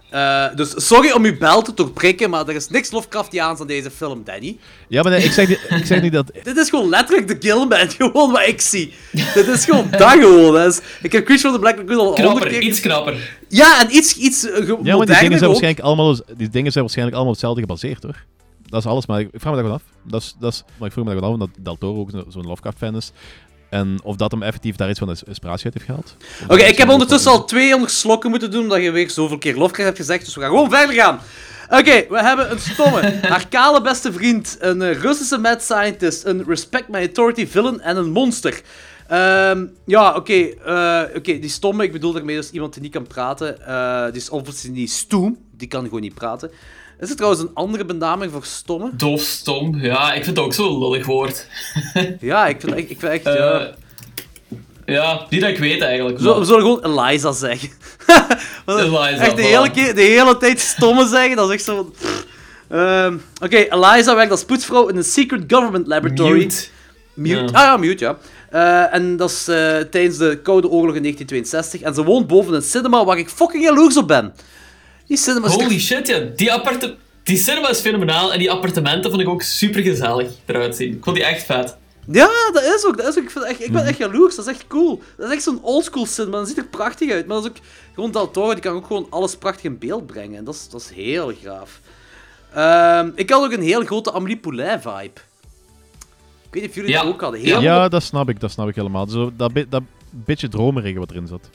Eh, 0.10 0.46
dus 0.56 0.74
sorry 0.88 1.12
om 1.12 1.24
uw 1.26 1.38
bel 1.38 1.62
te 1.62 1.74
doorprikken, 1.74 2.30
maar 2.30 2.48
er 2.48 2.56
is 2.56 2.70
niks 2.70 2.92
Lovecraftiaans 2.92 3.60
aan 3.60 3.68
deze 3.68 3.92
film, 3.92 4.22
Danny. 4.24 4.58
Ja, 4.88 5.02
maar 5.04 5.12
nee, 5.12 5.24
ik, 5.24 5.32
zeg 5.32 5.48
niet, 5.48 5.60
ik 5.70 5.86
zeg 5.86 6.02
niet 6.02 6.12
dat... 6.14 6.32
Dit 6.44 6.58
is 6.58 6.70
gewoon 6.70 6.90
letterlijk 6.90 7.28
de 7.28 7.36
Gillman, 7.48 7.90
gewoon 7.98 8.32
wat 8.32 8.48
ik 8.48 8.62
zie. 8.62 8.94
Dit 9.34 9.48
is 9.48 9.66
gewoon 9.66 9.88
dat 9.92 10.12
gewoon. 10.12 10.54
Dus 10.54 10.80
ik 11.02 11.12
heb 11.12 11.26
Creature 11.26 11.40
from 11.40 11.54
the 11.54 11.60
Black 11.60 11.78
Lagoon 11.90 12.08
al 12.08 12.14
Knapper, 12.14 12.48
keer 12.48 12.62
iets 12.62 12.80
knapper. 12.80 13.40
Ja, 13.48 13.82
en 13.82 13.96
iets, 13.96 14.18
iets 14.18 14.42
ge- 14.42 14.78
Ja, 14.84 14.98
maar 14.98 15.06
die 15.06 15.16
dingen, 15.16 15.20
zijn 15.20 15.34
ook. 15.34 15.40
waarschijnlijk 15.40 15.80
allemaal, 15.80 16.16
die 16.38 16.50
dingen 16.50 16.72
zijn 16.72 16.84
waarschijnlijk 16.84 17.16
allemaal 17.18 17.34
op 17.34 17.40
hetzelfde 17.40 17.62
gebaseerd, 17.62 18.04
hoor. 18.04 18.24
Dat 18.70 18.80
is 18.80 18.90
alles, 18.90 19.06
maar 19.06 19.20
ik, 19.20 19.30
ik 19.32 19.40
vraag 19.42 19.54
me 19.56 19.62
dat 19.62 19.70
gewoon 19.72 19.82
af. 20.04 20.12
Dat 20.12 20.22
is, 20.22 20.36
dat 20.40 20.54
is, 20.54 20.64
maar 20.78 20.88
ik 20.88 20.94
vroeg 20.94 21.06
me 21.06 21.12
dat 21.14 21.24
gewoon 21.24 21.40
af, 21.42 21.48
omdat 21.48 21.64
Del 21.66 21.78
Toro 21.78 22.00
ook 22.00 22.10
zo- 22.12 22.26
zo'n 22.30 22.46
Lovecraft-fan 22.48 22.96
is. 22.96 23.12
En 23.70 24.00
of 24.04 24.16
dat 24.16 24.32
hem 24.32 24.44
effectief 24.44 24.76
daar 24.76 24.90
iets 24.90 25.00
van 25.00 25.10
ins- 25.10 25.24
inspiratie 25.24 25.66
uit 25.66 25.74
heeft 25.74 25.86
gehaald. 25.86 26.16
Oké, 26.48 26.64
ik 26.64 26.78
heb 26.78 26.90
ondertussen 26.90 27.32
al 27.32 27.46
200 27.46 27.92
slokken 27.92 28.30
moeten 28.30 28.52
doen, 28.52 28.62
omdat 28.64 28.82
je 28.82 28.92
weer 28.92 29.10
zoveel 29.10 29.38
keer 29.38 29.54
Lovecraft 29.56 29.86
hebt 29.88 29.98
gezegd, 29.98 30.26
dus 30.26 30.36
we 30.36 30.42
gaan 30.42 30.50
gewoon 30.50 30.70
verder 30.70 30.96
gaan. 30.96 31.20
Oké, 31.70 32.06
we 32.10 32.22
hebben 32.24 32.52
een 32.52 32.60
stomme, 32.60 33.02
haar 33.22 33.48
kale 33.48 33.82
beste 33.82 34.14
vriend, 34.14 34.58
een 34.60 34.82
eh, 34.82 35.00
Russische 35.00 35.38
mad 35.38 35.62
scientist, 35.64 36.26
een 36.26 36.44
respect 36.48 36.88
my 36.88 36.98
authority 37.00 37.48
villain 37.48 37.82
en 37.82 37.98
een 37.98 38.10
monster. 38.12 38.62
Ehm, 39.08 39.66
ja, 39.86 40.16
oké, 40.16 40.34
eh, 40.34 41.02
oké, 41.16 41.40
die 41.40 41.50
stomme, 41.50 41.84
ik 41.84 41.92
bedoel 41.92 42.12
daarmee 42.14 42.36
dus 42.36 42.52
iemand 42.52 42.74
die 42.74 42.82
niet 42.82 42.92
kan 42.92 43.08
praten. 43.08 43.66
eh, 43.68 44.06
die 44.06 44.22
is 44.22 44.30
obviously 44.30 44.72
niet 44.72 44.92
stoem, 44.92 45.38
die 45.58 45.68
kan 45.68 45.84
gewoon 45.84 46.02
niet 46.02 46.14
praten. 46.14 46.52
Is 47.00 47.10
er 47.10 47.16
trouwens 47.16 47.42
een 47.42 47.52
andere 47.54 47.86
benaming 47.86 48.32
voor 48.32 48.44
stomme? 48.46 48.90
Doofstom. 48.94 49.76
Ja, 49.82 50.14
ik 50.14 50.24
vind 50.24 50.38
het 50.38 50.46
ook 50.46 50.54
zo'n 50.54 50.80
lullig 50.80 51.06
woord. 51.06 51.48
Ja, 52.20 52.48
ik 52.48 52.62
vind 52.62 52.74
echt, 52.76 52.90
ik 52.90 53.00
vind 53.00 53.12
echt 53.12 53.26
Eh, 53.26 53.34
ja. 53.36 53.74
ja, 54.86 55.26
die 55.30 55.40
dat 55.40 55.50
ik 55.50 55.58
weet 55.58 55.82
eigenlijk. 55.82 56.20
Zullen- 56.20 56.40
we 56.40 56.46
zullen 56.46 56.62
gewoon 56.62 56.84
Eliza 57.00 57.32
zeggen. 57.32 57.70
Eliza, 58.66 59.10
Echt 59.10 59.36
de 59.36 59.42
hele, 59.42 59.72
keer, 59.72 59.96
de 59.96 60.02
hele 60.02 60.38
tijd 60.38 60.60
stomme 60.60 61.08
zeggen, 61.08 61.36
dat 61.36 61.48
is 61.50 61.54
echt 61.54 61.64
zo... 61.64 61.92
Ehm, 62.70 63.18
Oké, 63.44 63.58
Eliza 63.58 64.16
werkt 64.16 64.32
als 64.32 64.44
poetsvrouw 64.44 64.88
in 64.88 64.96
een 64.98 65.04
secret 65.04 65.44
government 65.48 65.88
laboratory. 65.88 66.38
Mute. 66.38 66.66
Mute. 67.14 67.36
Ja. 67.36 67.46
Ah 67.46 67.52
ja, 67.54 67.78
mute, 67.78 68.04
ja. 68.04 68.18
Eh, 68.50 68.94
en 68.96 69.18
dat 69.18 69.30
is 69.30 69.48
eh, 69.48 69.78
tijdens 69.78 70.18
de 70.18 70.40
Koude 70.44 70.68
Oorlog 70.68 70.96
in 70.96 71.02
1962. 71.02 71.82
En 71.82 71.94
ze 71.94 72.04
woont 72.04 72.28
boven 72.28 72.54
een 72.54 72.62
cinema 72.62 73.06
waar 73.06 73.18
ik 73.18 73.30
fucking 73.30 73.64
jaloers 73.64 73.98
op 73.98 74.08
ben. 74.08 74.34
Die 75.08 75.18
cinema 75.18 75.48
is... 75.48 75.54
Holy 75.54 75.80
shit, 75.80 76.08
ja. 76.08 76.20
Die, 76.36 76.54
apparte 76.54 76.96
die 77.24 77.38
cinema 77.38 77.70
is 77.70 77.80
fenomenaal 77.80 78.34
en 78.34 78.40
die 78.40 78.52
appartementen 78.52 79.10
vond 79.10 79.22
ik 79.22 79.30
ook 79.30 79.42
super 79.42 79.82
gezellig 79.82 80.32
eruit 80.46 80.76
zien. 80.76 80.94
Ik 80.94 81.04
vond 81.04 81.16
die 81.16 81.26
echt 81.26 81.44
vet. 81.44 81.78
Ja, 82.12 82.30
dat 82.54 82.64
is 82.64 82.86
ook. 82.86 82.98
Dat 82.98 83.08
is 83.08 83.18
ook 83.18 83.24
ik, 83.24 83.30
vind 83.30 83.46
echt, 83.46 83.64
ik 83.64 83.72
ben 83.72 83.86
echt 83.86 83.98
jaloers. 83.98 84.36
Dat 84.36 84.48
is 84.48 84.54
echt 84.54 84.68
cool. 84.68 85.02
Dat 85.18 85.28
is 85.28 85.34
echt 85.34 85.44
zo'n 85.44 85.60
oldschool 85.64 86.06
cinema. 86.06 86.38
Dat 86.38 86.48
ziet 86.48 86.58
er 86.58 86.66
prachtig 86.66 87.12
uit. 87.12 87.28
Maar 87.28 87.36
dat 87.36 87.46
is 87.46 87.52
ook... 87.52 87.58
Gewoon 87.94 88.12
Del 88.12 88.32
Toro, 88.32 88.52
die 88.54 88.62
kan 88.62 88.76
ook 88.76 88.86
gewoon 88.86 89.08
alles 89.10 89.36
prachtig 89.36 89.64
in 89.64 89.78
beeld 89.78 90.06
brengen. 90.06 90.38
En 90.38 90.44
dat 90.44 90.54
is, 90.54 90.70
dat 90.70 90.82
is 90.82 90.90
heel 90.90 91.34
gaaf. 91.44 91.80
Ehm, 92.54 93.10
ik 93.16 93.30
had 93.30 93.44
ook 93.44 93.52
een 93.52 93.62
heel 93.62 93.86
grote 93.86 94.14
Amélie 94.14 94.38
Poulain 94.38 94.82
vibe. 94.82 95.04
Ik 96.44 96.54
weet 96.54 96.62
niet 96.62 96.70
of 96.70 96.76
jullie 96.76 96.92
Ja. 96.92 97.04
dat 97.04 97.14
ook 97.14 97.22
hadden. 97.22 97.40
Heel 97.40 97.62
Ja, 97.62 97.88
dat 97.90 98.04
snap 98.04 98.30
ik, 98.30 98.40
dat 98.40 98.52
snap 98.52 98.68
ik 98.68 98.76
helemaal. 98.76 99.08
Zo, 99.08 99.32
dat, 99.38 99.52
dat 99.70 99.84
beetje 100.12 100.50
dromerige 100.50 101.00
wat 101.00 101.10
erin 101.10 101.28
zat. 101.28 101.50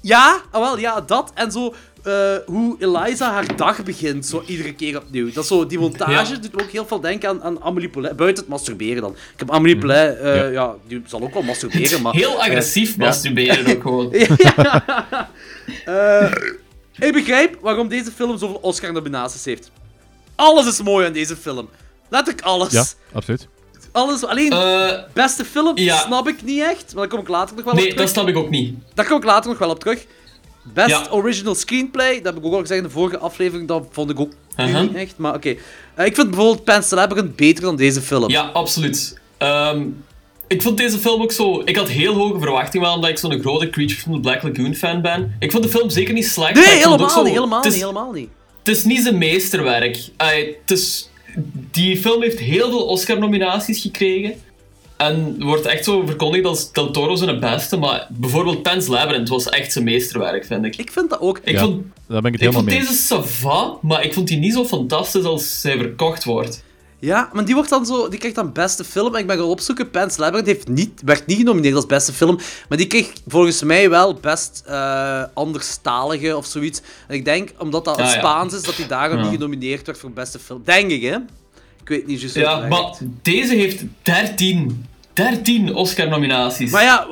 Ja, 0.00 0.40
ah, 0.50 0.60
wel, 0.60 0.78
ja, 0.78 1.00
dat. 1.00 1.30
En 1.34 1.52
zo 1.52 1.74
eh, 2.02 2.36
hoe 2.46 2.76
Eliza 2.78 3.32
haar 3.32 3.56
dag 3.56 3.82
begint, 3.82 4.26
zo 4.26 4.42
iedere 4.46 4.74
keer 4.74 4.96
opnieuw. 4.96 5.32
Dat 5.32 5.42
is 5.42 5.48
zo, 5.48 5.66
die 5.66 5.78
montage 5.78 6.32
Ja. 6.34 6.38
doet 6.40 6.54
me 6.54 6.62
ook 6.62 6.70
heel 6.70 6.86
veel 6.86 7.00
denken 7.00 7.28
aan, 7.28 7.42
aan 7.42 7.62
Amélie. 7.62 7.90
Buiten 7.90 8.26
het 8.26 8.48
masturberen 8.48 9.02
dan. 9.02 9.12
Ik 9.12 9.38
heb 9.38 9.50
Amélie 9.50 9.78
Poulain, 9.78 10.16
eh, 10.16 10.36
Ja. 10.36 10.44
ja. 10.44 10.74
die 10.86 11.02
zal 11.06 11.22
ook 11.22 11.32
wel 11.34 11.42
masturberen, 11.42 12.02
maar... 12.02 12.14
Heel 12.22 12.42
agressief 12.42 12.96
ja. 12.96 13.04
masturberen 13.04 13.76
ook 13.76 13.82
gewoon. 13.82 14.10
Ja. 14.36 15.30
Eh, 15.84 16.32
ik 16.98 17.12
begrijp 17.12 17.58
waarom 17.60 17.88
deze 17.88 18.10
film 18.12 18.38
zoveel 18.38 18.58
Oscar-nominaties 18.62 19.44
heeft. 19.44 19.70
Alles 20.34 20.66
is 20.66 20.82
mooi 20.82 21.06
aan 21.06 21.12
deze 21.12 21.36
film. 21.36 21.68
Letterlijk 22.08 22.46
alles. 22.46 22.72
Ja, 22.72 22.84
absoluut. 23.12 23.48
Alles, 23.96 24.24
alleen 24.24 24.52
Eh, 24.52 24.90
beste 25.12 25.44
film 25.44 25.78
ja. 25.78 25.96
snap 25.98 26.28
ik 26.28 26.42
niet 26.42 26.60
echt, 26.62 26.84
maar 26.94 27.02
daar 27.02 27.08
kom 27.08 27.18
ik 27.20 27.28
later 27.28 27.56
nog 27.56 27.64
wel 27.64 27.72
op 27.74 27.78
nee, 27.80 27.88
terug. 27.88 28.04
dat 28.04 28.14
snap 28.14 28.28
ik 28.28 28.36
ook 28.36 28.50
niet. 28.50 28.74
Daar 28.94 29.06
kom 29.06 29.16
ik 29.16 29.24
later 29.24 29.50
nog 29.50 29.58
wel 29.58 29.70
op 29.70 29.78
terug. 29.80 30.06
Best 30.74 30.88
Ja. 30.88 31.06
original 31.10 31.54
screenplay, 31.54 32.14
dat 32.14 32.24
heb 32.24 32.36
ik 32.36 32.44
ook 32.44 32.52
al 32.52 32.60
gezegd 32.60 32.80
in 32.80 32.86
de 32.86 32.92
vorige 32.92 33.18
aflevering, 33.18 33.68
dat 33.68 33.86
vond 33.90 34.10
ik 34.10 34.20
ook 34.20 34.32
niet 34.56 34.94
echt, 34.94 35.14
maar 35.16 35.34
oké. 35.34 35.54
Eh, 35.94 36.06
ik 36.06 36.14
vind 36.14 36.30
bijvoorbeeld 36.30 36.64
Pan's 36.64 36.90
Labyrinth 36.90 37.36
beter 37.36 37.62
dan 37.64 37.76
deze 37.76 38.00
film. 38.02 38.30
Ja, 38.30 38.42
absoluut. 38.52 39.20
Ehm, 39.38 39.82
ik 40.46 40.62
vond 40.62 40.76
deze 40.76 40.98
film 40.98 41.22
ook 41.22 41.32
zo... 41.32 41.62
Ik 41.64 41.76
had 41.76 41.88
heel 41.88 42.14
hoge 42.14 42.38
verwachtingen, 42.38 42.90
omdat 42.90 43.10
ik 43.10 43.18
zo'n 43.18 43.40
grote 43.40 43.70
Creature 43.70 44.00
from 44.00 44.12
the 44.14 44.20
Black 44.20 44.42
Lagoon 44.42 44.74
fan 44.74 45.02
ben. 45.02 45.36
Ik 45.38 45.50
vond 45.50 45.62
de 45.62 45.68
film 45.68 45.90
zeker 45.90 46.14
niet 46.14 46.26
slecht. 46.26 46.54
Nee, 46.54 46.64
helemaal 46.64 47.10
zo- 47.10 47.22
niet, 47.22 47.32
helemaal 47.32 47.56
het 47.58 47.64
niet, 47.64 47.74
is- 47.74 47.80
helemaal 47.80 48.12
niet. 48.12 48.28
Het 48.58 48.76
is 48.76 48.84
niet 48.84 49.02
zijn 49.02 49.18
meesterwerk. 49.18 49.98
Het 50.16 50.70
is, 50.70 51.10
die 51.70 51.96
film 51.96 52.22
heeft 52.22 52.38
heel 52.38 52.68
veel 52.70 52.84
Oscar-nominaties 52.86 53.80
gekregen. 53.80 54.34
En 54.96 55.36
wordt 55.44 55.66
echt 55.66 55.84
zo 55.84 56.02
verkondigd 56.06 56.44
als 56.44 56.72
Del 56.72 56.90
Toro 56.90 57.14
zijn 57.14 57.40
beste. 57.40 57.76
Maar 57.76 58.06
bijvoorbeeld 58.10 58.62
Pan's 58.62 58.86
Labyrinth 58.86 59.28
was 59.28 59.48
echt 59.48 59.72
zijn 59.72 59.84
meesterwerk, 59.84 60.44
vind 60.46 60.64
ik. 60.64 60.76
Ik 60.76 60.90
vind 60.92 61.10
dat 61.10 61.20
ook. 61.20 61.38
Ik 61.44 61.52
Ja, 61.52 61.60
vond, 61.60 61.82
Daar 62.08 62.22
ben 62.22 62.32
ik 62.32 62.40
het 62.40 62.48
ik 62.48 62.52
helemaal 62.52 62.52
vond 62.52 62.64
mee. 62.66 62.78
deze 62.78 62.90
eens. 62.90 63.06
sava, 63.06 63.76
maar 63.82 64.04
ik 64.04 64.14
vond 64.14 64.28
die 64.28 64.38
niet 64.38 64.52
zo 64.52 64.64
fantastisch 64.64 65.24
als 65.24 65.62
hij 65.62 65.76
verkocht 65.78 66.24
wordt. 66.24 66.62
Ja, 66.98 67.30
maar 67.32 67.44
die, 67.44 67.54
wordt 67.54 67.70
dan 67.70 67.86
zo, 67.86 68.08
die 68.08 68.18
krijgt 68.18 68.36
dan 68.36 68.52
beste 68.52 68.84
film. 68.84 69.14
En 69.14 69.20
ik 69.20 69.26
ben 69.26 69.36
gaan 69.36 69.44
opzoeken. 69.46 69.90
Pan's 69.90 70.16
Labyrinth 70.16 70.46
heeft 70.46 70.68
niet, 70.68 71.02
werd 71.04 71.26
niet 71.26 71.36
genomineerd 71.36 71.74
als 71.74 71.86
beste 71.86 72.12
film. 72.12 72.38
Maar 72.68 72.78
die 72.78 72.86
kreeg 72.86 73.12
volgens 73.26 73.62
mij 73.62 73.90
wel 73.90 74.14
best 74.14 74.62
eh 74.66 75.22
anderstalige 75.34 76.36
of 76.36 76.46
zoiets. 76.46 76.80
En 77.08 77.14
ik 77.14 77.24
denk, 77.24 77.50
omdat 77.58 77.84
dat 77.84 77.96
Ja, 77.96 78.04
ja. 78.04 78.10
Spaans 78.10 78.54
is, 78.54 78.62
dat 78.62 78.76
hij 78.76 78.86
daarom 78.86 79.18
Ja. 79.18 79.24
niet 79.24 79.32
genomineerd 79.32 79.86
werd 79.86 79.98
voor 79.98 80.10
beste 80.10 80.38
film. 80.38 80.62
Denk 80.64 80.90
ik, 80.90 81.02
hè? 81.02 81.16
Ik 81.82 81.88
weet 81.88 82.06
niet 82.06 82.20
juist 82.20 82.34
Ja, 82.34 82.66
maar 82.68 82.96
deze 83.22 83.54
heeft 83.54 83.82
13, 84.02 84.86
13 85.12 85.74
Oscar-nominaties. 85.74 86.70
Maar 86.70 86.82
ja, 86.82 87.06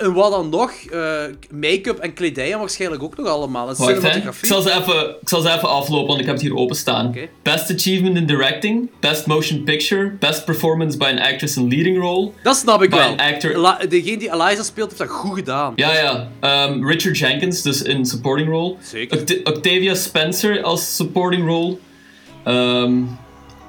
en 0.00 0.12
wat 0.12 0.30
dan 0.30 0.48
nog? 0.48 0.70
Eh, 0.92 1.22
Make-up 1.50 1.98
en 1.98 2.12
kledij 2.14 2.56
waarschijnlijk 2.58 3.02
ook 3.02 3.16
nog 3.16 3.26
allemaal. 3.26 3.68
En 3.68 3.76
Wacht. 3.76 3.90
Ik 3.90 3.96
cinematografie. 3.96 4.48
zal, 4.48 4.60
ze 4.62 4.70
even, 4.70 5.10
ik 5.20 5.28
zal 5.28 5.40
ze 5.40 5.48
even 5.48 5.68
aflopen, 5.68 6.06
want 6.06 6.20
ik 6.20 6.26
heb 6.26 6.34
het 6.34 6.44
hier 6.44 6.56
openstaan. 6.56 7.06
Oké. 7.06 7.28
Best 7.42 7.70
Achievement 7.70 8.16
in 8.16 8.26
Directing, 8.26 8.90
Best 9.00 9.26
Motion 9.26 9.64
Picture, 9.64 10.10
Best 10.20 10.44
Performance 10.44 10.96
by 10.98 11.04
an 11.04 11.18
Actress 11.18 11.56
in 11.56 11.68
Leading 11.68 11.98
Role. 11.98 12.30
Dat 12.42 12.56
snap 12.56 12.82
ik 12.82 12.90
By 12.90 12.96
wel. 12.96 13.16
actor- 13.16 13.88
degene 13.88 14.16
die 14.18 14.32
Eliza 14.32 14.62
speelt, 14.62 14.86
heeft 14.88 14.98
dat 15.00 15.08
goed 15.10 15.34
gedaan. 15.34 15.72
Ja, 15.76 15.94
ja. 15.94 16.28
Ehm, 16.40 16.86
Richard 16.86 17.18
Jenkins, 17.18 17.62
dus 17.62 17.82
in 17.82 18.06
Supporting 18.06 18.48
Role. 18.48 18.74
Zeker. 18.80 19.18
Oct- 19.20 19.42
Octavia 19.44 19.94
Spencer 19.94 20.62
als 20.62 20.96
Supporting 20.96 21.46
Role. 21.46 21.76
Ehm, 22.44 22.92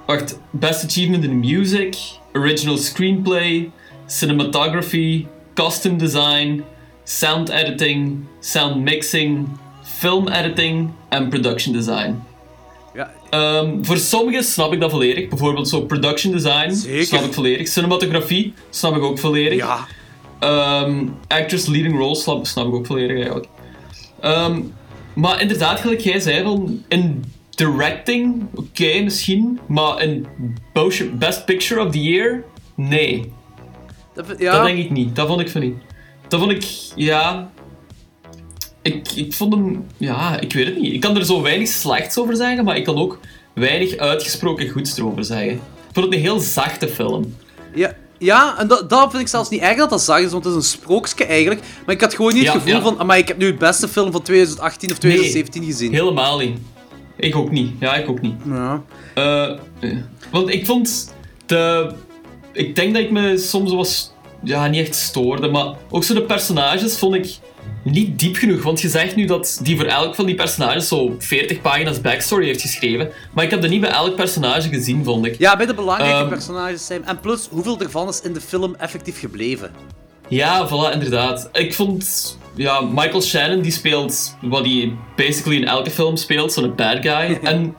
wacht, 0.05 0.39
Best 0.51 0.83
Achievement 0.83 1.23
in 1.23 1.39
Music, 1.39 1.95
Original 2.33 2.77
Screenplay, 2.77 3.71
Cinematography, 4.05 5.25
Costume 5.59 5.97
Design, 5.97 6.63
Sound 7.03 7.49
Editing, 7.49 8.25
Sound 8.39 8.83
Mixing, 8.83 9.47
Film 9.83 10.27
Editing 10.27 10.89
en 11.09 11.29
Production 11.29 11.73
Design. 11.73 12.15
Ja, 12.93 13.11
Ehm, 13.29 13.83
voor 13.83 13.97
sommigen 13.97 14.43
snap 14.43 14.73
ik 14.73 14.79
dat 14.79 14.91
volledig. 14.91 15.27
Bijvoorbeeld 15.29 15.69
zo 15.69 15.81
production 15.81 16.33
design 16.33 16.71
Zeker. 16.71 17.05
snap 17.05 17.23
ik 17.23 17.33
volledig. 17.33 17.67
Cinematografie 17.67 18.53
snap 18.69 18.95
ik 18.95 19.03
ook 19.03 19.19
volledig. 19.19 19.57
ja. 19.57 19.87
Ehm, 20.39 21.05
actress 21.27 21.65
leading 21.67 21.97
role 21.97 22.15
snap, 22.15 22.45
snap 22.45 22.67
ik 22.67 22.73
ook 22.73 22.85
volledig 22.85 23.15
eigenlijk. 23.15 23.47
Ehm, 24.21 24.61
maar 25.13 25.41
inderdaad, 25.41 25.79
gelijk 25.79 25.99
jij 25.99 26.19
zei, 26.19 26.43
van 26.43 26.83
in 26.87 27.23
directing, 27.49 28.43
oké 28.55 29.01
misschien, 29.03 29.59
maar 29.67 30.03
in 30.03 30.27
Best 31.17 31.45
Picture 31.45 31.85
of 31.85 31.91
the 31.91 32.01
Year, 32.01 32.43
nee. 32.75 33.31
Dat, 34.19 34.27
vind- 34.27 34.39
Dat 34.39 34.53
ja, 34.53 34.63
denk 34.63 34.77
ik 34.77 34.89
niet. 34.91 35.15
Dat 35.15 35.27
vond 35.27 35.39
ik 35.41 35.49
van 35.49 35.61
niet. 35.61 35.75
Dat 36.27 36.39
vond 36.39 36.51
ik, 36.51 36.65
ja. 36.95 37.49
Ik, 38.81 39.11
ik 39.11 39.33
vond 39.33 39.53
hem, 39.53 39.85
ja, 39.97 40.39
ik 40.39 40.53
weet 40.53 40.65
het 40.65 40.79
niet. 40.79 40.93
Ik 40.93 40.99
kan 40.99 41.17
er 41.17 41.25
zo 41.25 41.41
weinig 41.41 41.67
slechts 41.67 42.17
over 42.17 42.35
zeggen, 42.35 42.63
maar 42.63 42.77
ik 42.77 42.83
kan 42.83 42.95
ook 42.97 43.19
weinig 43.53 43.97
uitgesproken 43.97 44.69
goeds 44.69 44.97
erover 44.97 45.23
zeggen. 45.25 45.51
Ik 45.53 45.59
vond 45.93 46.05
het 46.05 46.15
een 46.15 46.21
heel 46.21 46.39
zachte 46.39 46.87
film. 46.87 47.35
ja, 47.75 47.93
ja, 48.17 48.57
en 48.59 48.67
dat, 48.67 48.89
dat 48.89 49.09
vind 49.09 49.21
ik 49.21 49.27
zelfs 49.27 49.49
niet 49.49 49.61
erg 49.61 49.77
dat 49.77 49.89
dat 49.89 50.01
zacht 50.01 50.23
is, 50.23 50.31
want 50.31 50.43
het 50.43 50.53
is 50.53 50.59
een 50.59 50.69
sprookje 50.79 51.25
eigenlijk. 51.25 51.61
Maar 51.85 51.95
ik 51.95 52.01
had 52.01 52.15
gewoon 52.15 52.33
niet 52.33 52.43
het 52.43 52.53
Ja, 52.53 52.59
gevoel 52.59 52.73
ja. 52.73 52.81
van, 52.95 53.05
maar 53.07 53.17
ik 53.17 53.27
heb 53.27 53.37
nu 53.37 53.45
het 53.45 53.57
beste 53.57 53.87
film 53.87 54.11
van 54.11 54.21
2018 54.21 54.91
of 54.91 54.97
2017 54.97 55.63
gezien. 55.63 55.93
Helemaal 55.93 56.37
niet. 56.37 56.57
Ik 57.17 57.35
ook 57.35 57.51
niet. 57.51 57.71
Ja, 57.79 57.95
ik 57.95 58.09
ook 58.09 58.21
niet. 58.21 58.35
Ja. 58.45 58.81
Eh, 59.13 59.49
eh, 59.79 59.97
want 60.31 60.49
ik 60.49 60.65
vond 60.65 61.13
de. 61.45 61.91
Ik 62.59 62.75
denk 62.75 62.93
dat 62.93 63.03
ik 63.03 63.11
me 63.11 63.37
soms 63.37 63.71
was. 63.73 64.11
Ja, 64.43 64.67
niet 64.67 64.81
echt 64.87 64.95
stoorde, 64.95 65.47
maar 65.47 65.65
ook 65.89 66.03
zo 66.03 66.13
de 66.13 66.21
personages 66.21 66.97
vond 66.97 67.15
ik 67.15 67.37
niet 67.83 68.19
diep 68.19 68.35
genoeg. 68.35 68.63
Want 68.63 68.81
je 68.81 68.89
zegt 68.89 69.15
nu 69.15 69.25
dat 69.25 69.59
die 69.63 69.75
voor 69.77 69.85
elk 69.85 70.15
van 70.15 70.25
die 70.25 70.35
personages 70.35 70.87
zo 70.87 71.15
40 71.19 71.61
pagina's 71.61 72.01
backstory 72.01 72.45
heeft 72.45 72.61
geschreven. 72.61 73.09
Maar 73.33 73.43
ik 73.43 73.49
heb 73.49 73.61
dat 73.61 73.69
niet 73.69 73.81
bij 73.81 73.89
elk 73.89 74.15
personage 74.15 74.69
gezien, 74.69 75.03
vond 75.03 75.25
ik. 75.25 75.37
ja, 75.37 75.57
bij 75.57 75.65
de 75.65 75.73
belangrijke 75.73 76.15
Ehm. 76.19 76.29
personages 76.29 76.85
zijn. 76.85 77.05
En 77.05 77.19
plus, 77.19 77.47
hoeveel 77.51 77.79
ervan 77.79 78.07
is 78.07 78.21
in 78.21 78.33
de 78.33 78.41
film 78.41 78.75
effectief 78.75 79.19
gebleven? 79.19 79.71
Ja, 80.27 80.67
voilà, 80.67 80.93
inderdaad. 80.93 81.49
Ik 81.53 81.73
vond... 81.73 82.37
Ja, 82.55 82.81
Michael 82.81 83.21
Shannon, 83.21 83.61
die 83.61 83.71
speelt 83.71 84.35
wat 84.41 84.65
hij 84.65 84.93
basically 85.15 85.57
in 85.57 85.67
elke 85.67 85.91
film 85.91 86.15
speelt, 86.15 86.53
zo'n 86.53 86.75
bad 86.75 86.97
guy. 87.01 87.39
en 87.43 87.75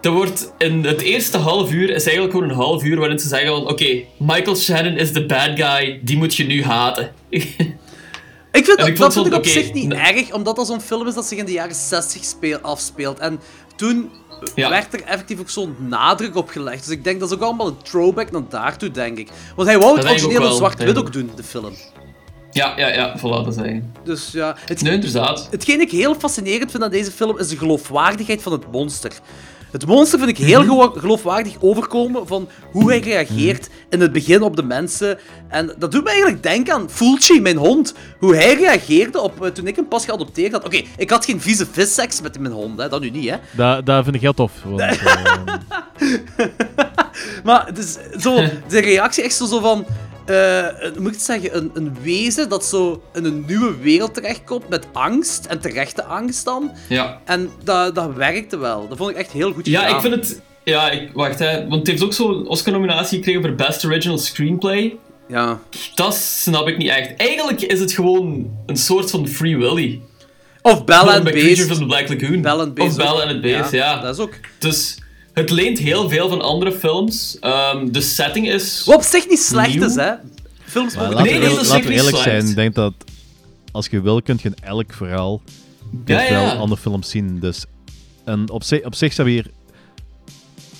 er 0.00 0.10
wordt 0.10 0.52
in 0.58 0.84
het 0.84 1.00
eerste 1.00 1.38
half 1.38 1.72
uur, 1.72 1.90
is 1.90 2.04
eigenlijk 2.04 2.32
gewoon 2.34 2.48
een 2.50 2.56
half 2.56 2.84
uur 2.84 2.98
waarin 2.98 3.18
ze 3.18 3.28
zeggen 3.28 3.48
van, 3.48 3.68
oké, 3.68 4.00
Michael 4.18 4.56
Shannon 4.56 4.96
is 4.96 5.12
de 5.12 5.26
bad 5.26 5.50
guy, 5.54 6.00
die 6.02 6.16
moet 6.16 6.34
je 6.34 6.44
nu 6.44 6.62
haten. 6.64 7.12
Ik 8.52 8.64
vind 8.64 8.78
dat, 8.78 8.86
ik 8.86 8.96
dat 8.96 9.12
vind 9.12 9.26
ik 9.26 9.34
op 9.34 9.46
zich 9.46 9.72
niet 9.72 9.88
nee. 9.88 9.98
erg, 9.98 10.32
omdat 10.32 10.56
dat 10.56 10.66
zo'n 10.66 10.80
film 10.80 11.06
is 11.06 11.14
dat 11.14 11.26
zich 11.26 11.38
in 11.38 11.44
de 11.44 11.52
jaren 11.52 11.74
60 11.74 12.24
speel, 12.24 12.58
afspeelt. 12.58 13.18
En 13.18 13.40
toen 13.76 14.10
Ja. 14.54 14.68
werd 14.70 14.94
er 14.94 15.02
effectief 15.02 15.40
ook 15.40 15.50
zo'n 15.50 15.76
nadruk 15.78 16.36
op 16.36 16.48
gelegd. 16.48 16.84
Dus 16.84 16.92
ik 16.96 17.04
denk 17.04 17.20
dat 17.20 17.28
is 17.30 17.36
ook 17.36 17.42
allemaal 17.42 17.66
een 17.66 17.82
throwback 17.82 18.30
naar 18.30 18.42
daartoe, 18.48 18.90
denk 18.90 19.18
ik. 19.18 19.28
Want 19.56 19.68
hij 19.68 19.78
wou 19.78 19.96
het 19.96 20.04
origineel 20.08 20.52
zwart-wit 20.52 20.98
ook 20.98 21.12
doen, 21.12 21.30
de 21.36 21.42
film. 21.42 21.72
ja, 22.52 22.72
ja, 22.76 22.88
ja, 22.88 23.18
voilà, 23.18 23.44
dat 23.44 23.54
zei 23.54 23.74
je. 23.74 23.82
Dus 24.04 24.30
ja, 24.32 24.56
het, 24.64 24.82
Nee, 24.82 24.92
inderdaad. 24.94 25.48
hetgeen 25.50 25.80
ik 25.80 25.90
heel 25.90 26.14
fascinerend 26.14 26.70
vind 26.70 26.82
aan 26.82 26.90
deze 26.90 27.10
film 27.10 27.38
is 27.38 27.48
de 27.48 27.56
geloofwaardigheid 27.56 28.42
van 28.42 28.52
het 28.52 28.72
monster. 28.72 29.12
Het 29.70 29.86
monster 29.86 30.18
vind 30.18 30.30
ik 30.30 30.38
heel 30.38 30.60
gewo- 30.62 30.90
geloofwaardig 30.96 31.54
overkomen 31.60 32.26
van 32.26 32.48
hoe 32.72 32.88
hij 32.90 32.98
reageert 33.00 33.68
in 33.90 34.00
het 34.00 34.12
begin 34.12 34.42
op 34.42 34.56
de 34.56 34.62
mensen. 34.62 35.18
En 35.48 35.74
dat 35.78 35.92
doet 35.92 36.04
me 36.04 36.08
eigenlijk 36.10 36.42
denken 36.42 36.74
aan 36.74 36.90
Fulci, 36.90 37.40
mijn 37.40 37.56
hond. 37.56 37.94
Hoe 38.18 38.34
hij 38.36 38.54
reageerde 38.54 39.20
op, 39.20 39.44
eh, 39.44 39.50
toen 39.50 39.66
ik 39.66 39.76
hem 39.76 39.88
pas 39.88 40.04
geadopteerd 40.04 40.52
had. 40.52 40.64
Oké, 40.64 40.82
ik 40.96 41.10
had 41.10 41.24
geen 41.24 41.40
vieze 41.40 41.66
visseks 41.72 42.20
met 42.20 42.38
mijn 42.38 42.52
hond, 42.54 42.78
hè. 42.80 42.88
dat 42.88 43.00
nu 43.00 43.10
niet, 43.10 43.30
hè. 43.30 43.36
Dat, 43.56 43.86
dat 43.86 44.04
vind 44.04 44.16
ik 44.16 44.20
heel 44.22 44.34
tof. 44.34 44.52
Want, 44.64 44.80
ehm, 44.98 46.48
Maar 47.44 47.66
het 47.66 47.78
is 47.78 47.96
zo, 48.18 48.34
de 48.68 48.80
reactie 48.80 49.24
echt 49.24 49.34
zo 49.34 49.60
van... 49.60 49.86
hoe 50.34 50.92
moet 50.98 51.06
ik 51.08 51.14
het 51.14 51.22
zeggen? 51.22 51.56
Een, 51.56 51.70
een 51.74 51.96
wezen 52.02 52.48
dat 52.48 52.64
zo 52.64 53.02
in 53.14 53.24
een 53.24 53.44
nieuwe 53.48 53.76
wereld 53.76 54.14
terechtkomt 54.14 54.68
met 54.68 54.86
angst. 54.92 55.44
En 55.44 55.60
terechte 55.60 56.04
angst 56.04 56.44
dan. 56.44 56.70
Ja. 56.88 57.20
En 57.24 57.50
dat, 57.64 57.94
dat 57.94 58.14
werkte 58.14 58.56
wel. 58.58 58.88
Dat 58.88 58.98
vond 58.98 59.10
ik 59.10 59.16
echt 59.16 59.30
heel 59.32 59.52
goed 59.52 59.66
Ja, 59.66 59.80
gedaan. 59.80 59.94
ik 59.96 60.00
vind 60.02 60.14
het... 60.14 60.40
Ja, 60.64 60.90
ik, 60.90 61.10
wacht, 61.12 61.38
hè. 61.38 61.60
Want 61.60 61.74
het 61.74 61.86
heeft 61.86 62.02
ook 62.02 62.12
zo'n 62.12 62.46
Oscar-nominatie 62.48 63.18
gekregen 63.18 63.42
voor 63.42 63.54
Best 63.54 63.84
Original 63.84 64.18
Screenplay. 64.18 64.96
Ja. 65.28 65.58
Dat 65.94 66.14
snap 66.14 66.68
ik 66.68 66.76
niet 66.78 66.88
echt. 66.88 67.16
Eigenlijk 67.16 67.60
is 67.62 67.80
het 67.80 67.92
gewoon 67.92 68.50
een 68.66 68.76
soort 68.76 69.10
van 69.10 69.28
Free 69.28 69.56
Willy. 69.56 70.00
Of 70.62 70.82
Gewoon 70.86 71.08
and 71.14 71.24
Beast. 71.24 71.62
from 71.62 71.78
the 71.78 71.86
Black 71.86 72.08
Lagoon. 72.08 72.40
Bella 72.42 72.62
and 72.62 72.74
Beast 72.74 72.90
Of 72.90 72.96
Bella 72.96 73.22
ook. 73.22 73.28
and 73.28 73.40
Beast, 73.40 73.72
ja. 73.72 74.00
Dat 74.00 74.14
is 74.14 74.20
ook... 74.22 74.32
Dus 74.58 74.98
het 75.32 75.50
leent 75.50 75.78
heel 75.78 76.08
veel 76.08 76.28
van 76.28 76.40
andere 76.42 76.72
films. 76.72 77.36
Ehm, 77.40 77.90
de 77.90 78.00
setting 78.00 78.48
is... 78.48 78.82
Wat 78.86 78.96
op 78.96 79.02
zich 79.02 79.28
niet 79.28 79.40
slecht 79.40 79.74
Nieuw? 79.74 79.84
is, 79.86 79.94
hè. 79.94 80.12
Films 80.64 80.94
maar 80.94 81.02
mogen 81.04 81.16
laten, 81.24 81.40
Nee, 81.40 81.48
dat 81.48 81.60
is 81.60 81.68
laten 81.68 81.86
we 81.86 81.92
eerlijk 81.92 82.16
zijn. 82.16 82.28
slecht. 82.40 82.48
Ik 82.48 82.54
denk 82.56 82.74
dat 82.74 82.92
als 83.72 83.86
je 83.86 84.00
wil, 84.00 84.22
kun 84.22 84.38
je 84.42 84.48
in 84.48 84.54
elk 84.62 84.92
verhaal 84.92 85.42
Ja, 86.04 86.30
wel 86.30 86.50
andere 86.50 86.80
films 86.80 87.10
zien. 87.10 87.38
Dus, 87.40 87.64
en 88.24 88.50
op, 88.50 88.62
zich, 88.62 88.84
op 88.84 88.94
zich 88.94 89.12
zijn 89.12 89.26
we 89.26 89.32
hier... 89.32 89.46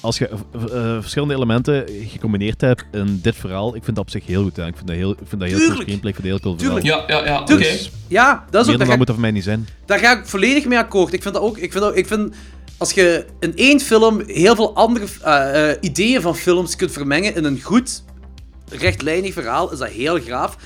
Als 0.02 0.18
je 0.18 0.28
eh, 0.28 0.96
verschillende 1.00 1.34
elementen 1.34 1.84
gecombineerd 2.08 2.60
hebt 2.60 2.84
in 2.92 3.18
dit 3.22 3.36
verhaal, 3.36 3.74
ik 3.76 3.84
vind 3.84 3.96
dat 3.96 4.04
op 4.04 4.10
zich 4.10 4.26
heel 4.26 4.42
goed. 4.42 4.56
Hè. 4.56 4.66
Ik 4.66 4.74
vind 4.76 4.86
dat 4.88 4.96
heel, 4.96 5.10
ik 5.10 5.18
vind 5.24 5.40
dat 5.40 5.48
heel 5.50 5.58
cool 5.58 5.68
Tuurlijk. 5.68 5.82
screenplay, 5.82 6.12
ik 6.12 6.18
vind 6.20 6.28
dat 6.28 6.42
heel 6.42 6.56
cool 6.56 6.80
verhaal. 6.82 7.04
Ja, 7.08 7.18
ja, 7.20 7.24
ja. 7.26 7.44
Dus 7.44 7.90
Ja, 8.08 8.44
dat 8.50 8.60
is 8.60 8.66
meer 8.66 8.74
ook... 8.74 8.80
dat 8.80 8.90
ga, 8.90 8.96
moet 8.96 9.08
er 9.08 9.12
voor 9.14 9.22
mij 9.22 9.30
niet 9.30 9.44
zijn. 9.44 9.68
daar 9.86 9.98
ga 9.98 10.18
ik 10.18 10.26
volledig 10.26 10.64
mee 10.64 10.78
akkoord. 10.78 11.12
Ik 11.12 11.22
vind 11.22 11.34
dat 11.34 11.42
ook... 11.42 11.58
Ik 11.58 11.72
vind, 11.72 11.84
dat, 11.84 11.96
ik 11.96 12.06
vind 12.06 12.34
als 12.80 12.92
je 12.92 13.24
in 13.40 13.52
één 13.56 13.80
film 13.80 14.22
heel 14.26 14.54
veel 14.54 14.74
andere 14.74 15.06
eh, 15.22 15.70
eh, 15.70 15.76
ideeën 15.80 16.20
van 16.20 16.36
films 16.36 16.76
kunt 16.76 16.92
vermengen 16.92 17.34
in 17.34 17.44
een 17.44 17.60
goed, 17.62 18.02
rechtlijnig 18.70 19.32
verhaal, 19.32 19.72
is 19.72 19.78
dat 19.78 19.88
heel 19.88 20.18
graaf. 20.20 20.56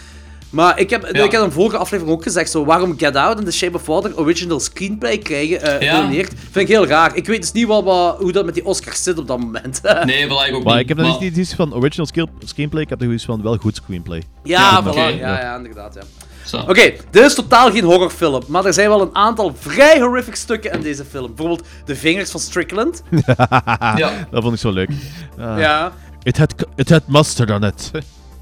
Maar 0.51 0.79
ik 0.79 0.91
heb, 0.91 1.03
Ja. 1.03 1.09
ik 1.25 1.31
heb 1.31 1.41
in 1.41 1.47
een 1.47 1.53
vorige 1.53 1.77
aflevering 1.77 2.17
ook 2.17 2.23
gezegd, 2.23 2.51
zo, 2.51 2.65
waarom 2.65 2.99
Get 2.99 3.17
Out 3.17 3.39
en 3.39 3.45
The 3.45 3.51
Shape 3.53 3.77
of 3.77 3.87
Water 3.87 4.19
original 4.19 4.61
screenplay 4.61 5.19
krijgen, 5.19 5.63
eh 5.63 5.81
Ja. 5.81 5.95
genomineerd, 5.95 6.29
vind 6.51 6.57
ik 6.57 6.69
heel 6.69 6.87
raar. 6.87 7.17
Ik 7.17 7.27
weet 7.27 7.41
dus 7.41 7.53
niet 7.53 7.67
wat, 7.67 7.85
wat, 7.85 8.19
hoe 8.21 8.33
dat 8.33 8.45
met 8.45 8.55
die 8.55 8.65
Oscars 8.65 9.03
zit 9.03 9.19
op 9.19 9.27
dat 9.27 9.39
moment. 9.39 9.81
Nee, 10.05 10.29
wel 10.29 10.45
ik 10.47 10.55
ook 10.55 10.65
Maar 10.65 10.73
niet. 10.73 10.83
ik 10.83 10.89
heb 10.89 10.97
dan 10.97 11.07
Maar- 11.09 11.21
niet 11.21 11.37
iets 11.37 11.55
van 11.55 11.75
original 11.75 12.07
screenplay, 12.45 12.83
ik 12.83 12.89
heb 12.89 13.03
er 13.03 13.13
iets 13.13 13.25
van 13.25 13.43
wel 13.43 13.57
goed 13.57 13.77
screenplay. 13.77 14.23
ja, 14.45 14.61
Ja, 14.61 14.83
voilà. 14.85 14.89
oké. 14.89 15.01
Ja, 15.07 15.41
ja, 15.41 15.57
inderdaad, 15.57 15.95
ja. 15.95 16.03
Zo. 16.45 16.57
Oké, 16.57 16.93
dit 17.11 17.25
is 17.25 17.35
totaal 17.35 17.71
geen 17.71 17.85
horrorfilm, 17.85 18.43
maar 18.49 18.65
er 18.65 18.73
zijn 18.73 18.89
wel 18.89 19.01
een 19.01 19.15
aantal 19.15 19.55
vrij 19.59 20.01
horrific 20.01 20.35
stukken 20.35 20.73
in 20.73 20.81
deze 20.81 21.05
film. 21.05 21.27
Bijvoorbeeld 21.27 21.67
de 21.85 21.97
vingers 21.97 22.31
van 22.31 22.41
Strickland. 22.41 23.03
Ja. 23.97 24.27
Dat 24.31 24.43
vond 24.43 24.55
ik 24.55 24.61
zo 24.61 24.71
leuk. 24.71 24.91
Ja. 25.37 25.93
It 26.23 26.39
had, 26.39 26.55
it 26.77 26.91
had 26.91 27.03
mustard 27.07 27.51
on 27.51 27.65
it. 27.65 27.91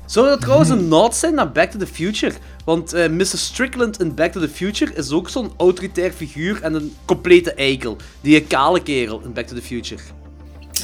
Zou 0.06 0.28
dat 0.28 0.40
trouwens 0.40 0.70
een 0.70 0.88
nod 0.88 1.14
zijn 1.14 1.34
naar 1.34 1.52
Back 1.52 1.70
to 1.70 1.78
the 1.78 1.86
Future? 1.86 2.32
Want 2.64 2.92
eh 2.92 3.08
Mr. 3.08 3.26
Strickland 3.26 4.00
in 4.00 4.14
Back 4.14 4.32
to 4.32 4.40
the 4.40 4.48
Future 4.48 4.94
is 4.94 5.10
ook 5.10 5.28
zo'n 5.28 5.52
autoritair 5.56 6.12
figuur 6.12 6.62
en 6.62 6.74
een 6.74 6.96
complete 7.04 7.52
eikel. 7.54 7.96
Die 8.20 8.36
een 8.36 8.46
kale 8.46 8.80
kerel 8.82 9.20
in 9.24 9.32
Back 9.32 9.46
to 9.46 9.54
the 9.54 9.62
Future. 9.62 10.00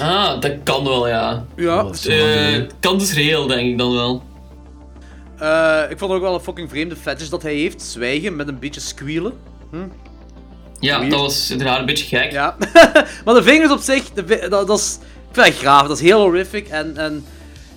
Ah, 0.01 0.41
dat 0.41 0.53
kan 0.65 0.85
wel, 0.85 1.09
ja. 1.09 1.45
Ja. 1.57 1.87
Geleden. 1.93 2.71
kan 2.81 2.99
dus 2.99 3.13
reëel, 3.13 3.47
denk 3.47 3.71
ik 3.71 3.79
dan 3.79 3.93
wel. 3.93 4.23
Eh, 5.39 5.83
ik 5.91 5.99
vond 5.99 6.13
ook 6.13 6.21
wel 6.21 6.35
een 6.35 6.41
fucking 6.41 6.69
vreemde 6.71 6.97
fetish 6.97 7.29
dat 7.29 7.43
hij 7.43 7.55
heeft. 7.55 7.83
Zwijgen 7.83 8.37
met 8.37 8.49
een 8.49 8.59
beetje 8.59 8.81
squealen. 8.81 9.33
Ja, 10.81 10.97
Weird. 10.99 11.11
dat 11.11 11.21
was 11.21 11.51
inderdaad 11.51 11.79
een 11.79 11.87
beetje 11.87 12.17
gek. 12.17 12.31
Ja. 12.33 12.57
maar 13.25 13.35
de 13.35 13.43
vingers 13.43 13.73
op 13.73 13.81
zich, 13.81 14.11
de 14.11 14.47
dat, 14.49 14.67
dat 14.67 14.79
is, 14.79 14.99
ik 15.03 15.35
vind 15.35 15.47
dat 15.47 15.55
graaf. 15.57 15.87
Dat 15.87 15.97
is 15.97 16.03
heel 16.03 16.21
horrific. 16.21 16.69
En, 16.69 16.97
en 16.97 17.25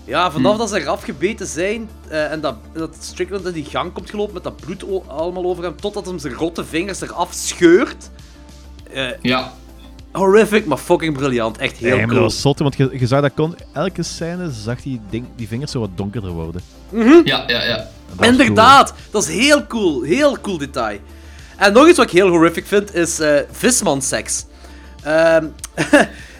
ja, 0.06 0.32
vanaf 0.32 0.52
Hm. 0.52 0.58
dat 0.58 0.70
ze 0.70 0.80
eraf 0.82 1.04
gebeten 1.04 1.48
zijn 1.48 1.90
eh, 2.10 2.32
en 2.32 2.42
dat, 2.42 2.56
dat 2.74 2.96
Strickland 3.00 3.46
in 3.46 3.54
die 3.54 3.66
gang 3.66 3.94
komt 3.94 4.10
gelopen 4.10 4.34
met 4.34 4.44
dat 4.44 4.56
bloed 4.56 4.84
allemaal 5.08 5.46
over 5.46 5.64
hem, 5.64 5.76
totdat 5.82 6.06
hem 6.06 6.20
zijn 6.20 6.34
rotte 6.34 6.66
vingers 6.66 7.02
eraf 7.02 7.34
scheurt. 7.34 8.10
Eh, 8.94 9.10
Ja. 9.22 9.54
Horrific, 10.12 10.66
maar 10.66 10.78
fucking 10.78 11.14
briljant. 11.18 11.58
Echt 11.58 11.78
heel 11.78 11.88
Nee, 11.90 11.98
maar 11.98 12.06
dat 12.08 12.16
cool. 12.16 12.24
was 12.28 12.42
zot, 12.42 12.60
want 12.60 12.76
je, 12.78 12.90
je 13.00 13.08
zag 13.08 13.22
dat 13.22 13.32
kon... 13.36 13.56
Elke 13.74 14.04
scène 14.04 14.52
zag 14.52 14.82
die, 14.82 15.02
ding, 15.10 15.26
die 15.36 15.48
vingers 15.48 15.72
zo 15.72 15.80
wat 15.80 15.90
donkerder 15.96 16.30
worden. 16.32 16.62
Ja, 17.24 17.44
ja, 17.48 17.64
ja. 17.64 17.76
Dat 17.76 17.88
was 18.16 18.28
Inderdaad, 18.28 18.94
dat 19.12 19.24
is 19.24 19.30
heel 19.30 19.68
cool. 19.68 20.02
Heel 20.02 20.38
cool 20.42 20.58
detail. 20.58 20.98
En 21.58 21.74
nog 21.74 21.88
iets 21.88 21.98
wat 21.98 22.06
ik 22.06 22.12
heel 22.12 22.28
horrific 22.30 22.66
vind, 22.68 22.96
is 22.96 23.20
eh 23.20 23.36
vismanseks. 23.52 24.46
Ehm 25.04 25.46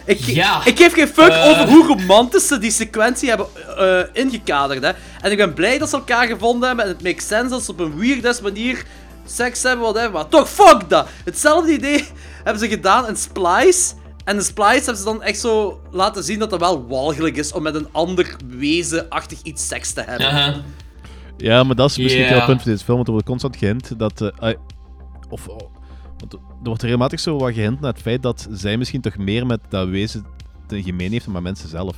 ik, 0.04 0.18
Ja. 0.20 0.64
ik 0.64 0.76
geef 0.78 0.92
geen 0.92 1.08
fuck 1.08 1.28
Eh. 1.28 1.48
over 1.48 1.68
hoe 1.68 1.86
romantisch 1.86 2.46
ze 2.46 2.58
die 2.58 2.70
sequentie 2.70 3.28
hebben 3.28 3.46
eh, 3.78 4.00
ingekaderd. 4.24 4.82
Hè. 4.82 4.90
En 5.20 5.30
ik 5.30 5.36
ben 5.36 5.54
blij 5.54 5.78
dat 5.78 5.88
ze 5.90 5.96
elkaar 5.96 6.26
gevonden 6.26 6.66
hebben. 6.68 6.84
En 6.86 6.90
het 6.90 7.02
makes 7.02 7.26
sense 7.26 7.48
dat 7.48 7.62
ze 7.62 7.70
op 7.70 7.80
een 7.80 7.98
weird 7.98 8.42
manier 8.42 8.84
seks 9.26 9.62
hebben, 9.62 9.82
whatever. 9.84 10.10
Maar 10.12 10.28
toch, 10.28 10.48
fuck 10.50 10.88
dat! 10.88 11.06
Hetzelfde 11.24 11.72
idee 11.72 12.04
hebben 12.44 12.58
ze 12.62 12.68
gedaan 12.68 13.08
in 13.08 13.16
Splice. 13.16 13.94
En 14.24 14.36
in 14.36 14.42
Splice 14.42 14.74
hebben 14.84 14.96
ze 14.96 15.04
dan 15.04 15.22
echt 15.22 15.38
zo 15.40 15.80
laten 15.90 16.24
zien 16.24 16.38
dat 16.38 16.50
het 16.50 16.60
wel 16.60 16.86
walgelijk 16.86 17.36
is 17.36 17.52
om 17.52 17.62
met 17.62 17.74
een 17.74 17.88
ander 17.92 18.36
wezenachtig 18.46 19.42
iets 19.42 19.66
seks 19.68 19.92
te 19.92 20.00
hebben. 20.06 20.62
Ja, 21.36 21.62
maar 21.62 21.76
dat 21.76 21.90
is 21.90 21.96
misschien 21.96 22.24
Ja. 22.24 22.34
het 22.34 22.44
punt 22.44 22.62
van 22.62 22.70
deze 22.70 22.84
film, 22.84 22.96
want 22.96 23.06
er 23.06 23.12
wordt 23.12 23.28
constant 23.28 23.56
gehint 23.56 23.98
dat... 23.98 24.20
eh, 24.20 24.52
of, 25.30 25.48
oh, 25.48 25.58
want 26.18 26.32
er 26.32 26.38
wordt 26.62 26.82
regelmatig 26.82 27.20
zo 27.20 27.38
wat 27.38 27.52
gehint 27.54 27.80
naar 27.80 27.92
het 27.92 28.02
feit 28.02 28.22
dat 28.22 28.48
zij 28.50 28.76
misschien 28.76 29.00
toch 29.00 29.16
meer 29.16 29.46
met 29.46 29.60
dat 29.68 29.88
wezen 29.88 30.26
te 30.66 30.82
gemeen 30.82 31.10
heeft 31.12 31.24
dan 31.24 31.34
met 31.34 31.42
mensen 31.42 31.68
zelf. 31.68 31.96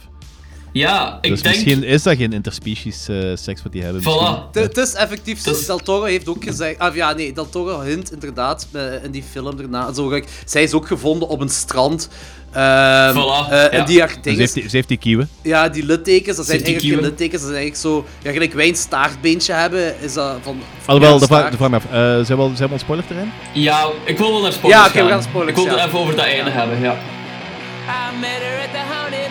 Ja, 0.75 1.19
ik 1.21 1.31
dus 1.31 1.43
denk... 1.43 1.55
misschien 1.55 1.85
is 1.85 2.03
dat 2.03 2.17
geen 2.17 2.33
interspecies 2.33 3.09
eh, 3.09 3.17
seks 3.35 3.63
wat 3.63 3.73
die 3.73 3.83
hebben. 3.83 4.03
Voilà. 4.03 4.51
Het 4.53 4.77
is 4.77 4.93
effectief 4.95 5.41
zo. 5.41 5.51
Is- 5.51 5.67
Del 5.67 5.79
Toro 5.79 6.05
heeft 6.05 6.29
ook 6.29 6.45
gezegd... 6.45 6.79
Ah, 6.79 6.95
ja, 6.95 7.13
nee, 7.13 7.33
Del 7.33 7.49
Toro 7.49 7.81
hint 7.81 8.13
inderdaad 8.13 8.67
eh, 8.73 9.05
in 9.05 9.11
die 9.11 9.23
film 9.31 9.57
daarna. 9.57 9.93
Zo, 9.93 10.05
gelijk, 10.07 10.27
zij 10.45 10.63
is 10.63 10.73
ook 10.73 10.87
gevonden 10.87 11.29
op 11.29 11.41
een 11.41 11.49
strand. 11.49 12.09
Ehm, 12.53 13.15
Voilà, 13.17 13.51
eh, 13.51 13.73
en 13.73 13.79
ja. 13.79 13.85
die 13.85 14.01
haar 14.01 14.09
Dus 14.23 14.33
ze 14.35 14.39
heeft 14.41 14.55
die, 14.55 14.69
ze 14.69 14.77
heeft 14.77 14.89
die 14.89 14.97
kieuwen. 14.99 15.29
Ja, 15.43 15.69
die 15.69 15.85
littekens, 15.87 16.37
dat 16.37 16.47
zijn 16.47 16.63
eigenlijk 16.65 16.95
geen 16.95 17.05
littekens. 17.05 17.43
Dat 17.43 17.51
zijn 17.51 17.63
eigenlijk 17.63 17.83
zo... 17.83 18.05
Ja, 18.23 18.33
gelijk 18.33 18.53
wij 18.53 18.69
een 18.69 18.77
staartbeentje 18.77 19.53
hebben, 19.53 19.95
is 20.01 20.13
dat 20.13 20.37
van... 20.43 20.59
Alhoewel, 20.87 21.19
de 21.19 21.27
vraag, 21.27 21.51
de 21.51 21.57
vraag 21.57 21.71
me 21.71 21.77
af. 21.77 21.85
eh, 21.85 21.91
zijn, 22.25 22.27
we 22.27 22.35
al, 22.45 22.51
zijn 22.57 22.69
we 22.69 22.75
op 22.75 22.81
spoilerterrein? 22.81 23.33
Ja, 23.53 23.89
ik 24.05 24.19
wil 24.19 24.31
wel 24.33 24.43
naar 24.43 24.53
spoilers 24.53 24.83
Ja, 24.83 24.89
oké, 24.89 25.03
we 25.05 25.11
gaan. 25.11 25.23
spoilers, 25.23 25.51
Ik 25.59 25.65
wil 25.65 25.65
ja. 25.75 25.79
het 25.81 25.87
even 25.89 25.99
over 25.99 26.17
dat 26.17 26.25
einde 26.25 26.51
hebben, 26.51 26.81
ja. 26.81 26.93
I 26.93 28.19
met 28.21 28.29
her 28.31 28.59
at 28.65 28.71
the 28.73 28.79
haunted 28.93 29.24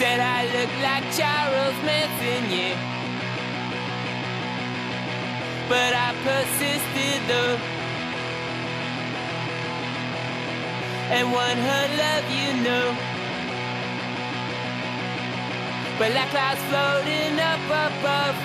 said 0.00 0.18
I 0.18 0.48
look 0.56 0.72
like 0.80 1.04
Charles 1.12 1.76
Manson, 1.84 2.42
yeah. 2.48 2.72
But 5.68 5.92
I 5.92 6.08
persisted 6.24 7.20
though. 7.28 7.56
And 11.12 11.30
won 11.30 11.54
her 11.68 11.84
love, 12.00 12.24
you 12.32 12.50
know. 12.64 12.86
But 15.98 16.14
like 16.16 16.30
clouds 16.32 16.62
floating 16.72 17.36
up 17.52 17.60
above. 17.68 18.36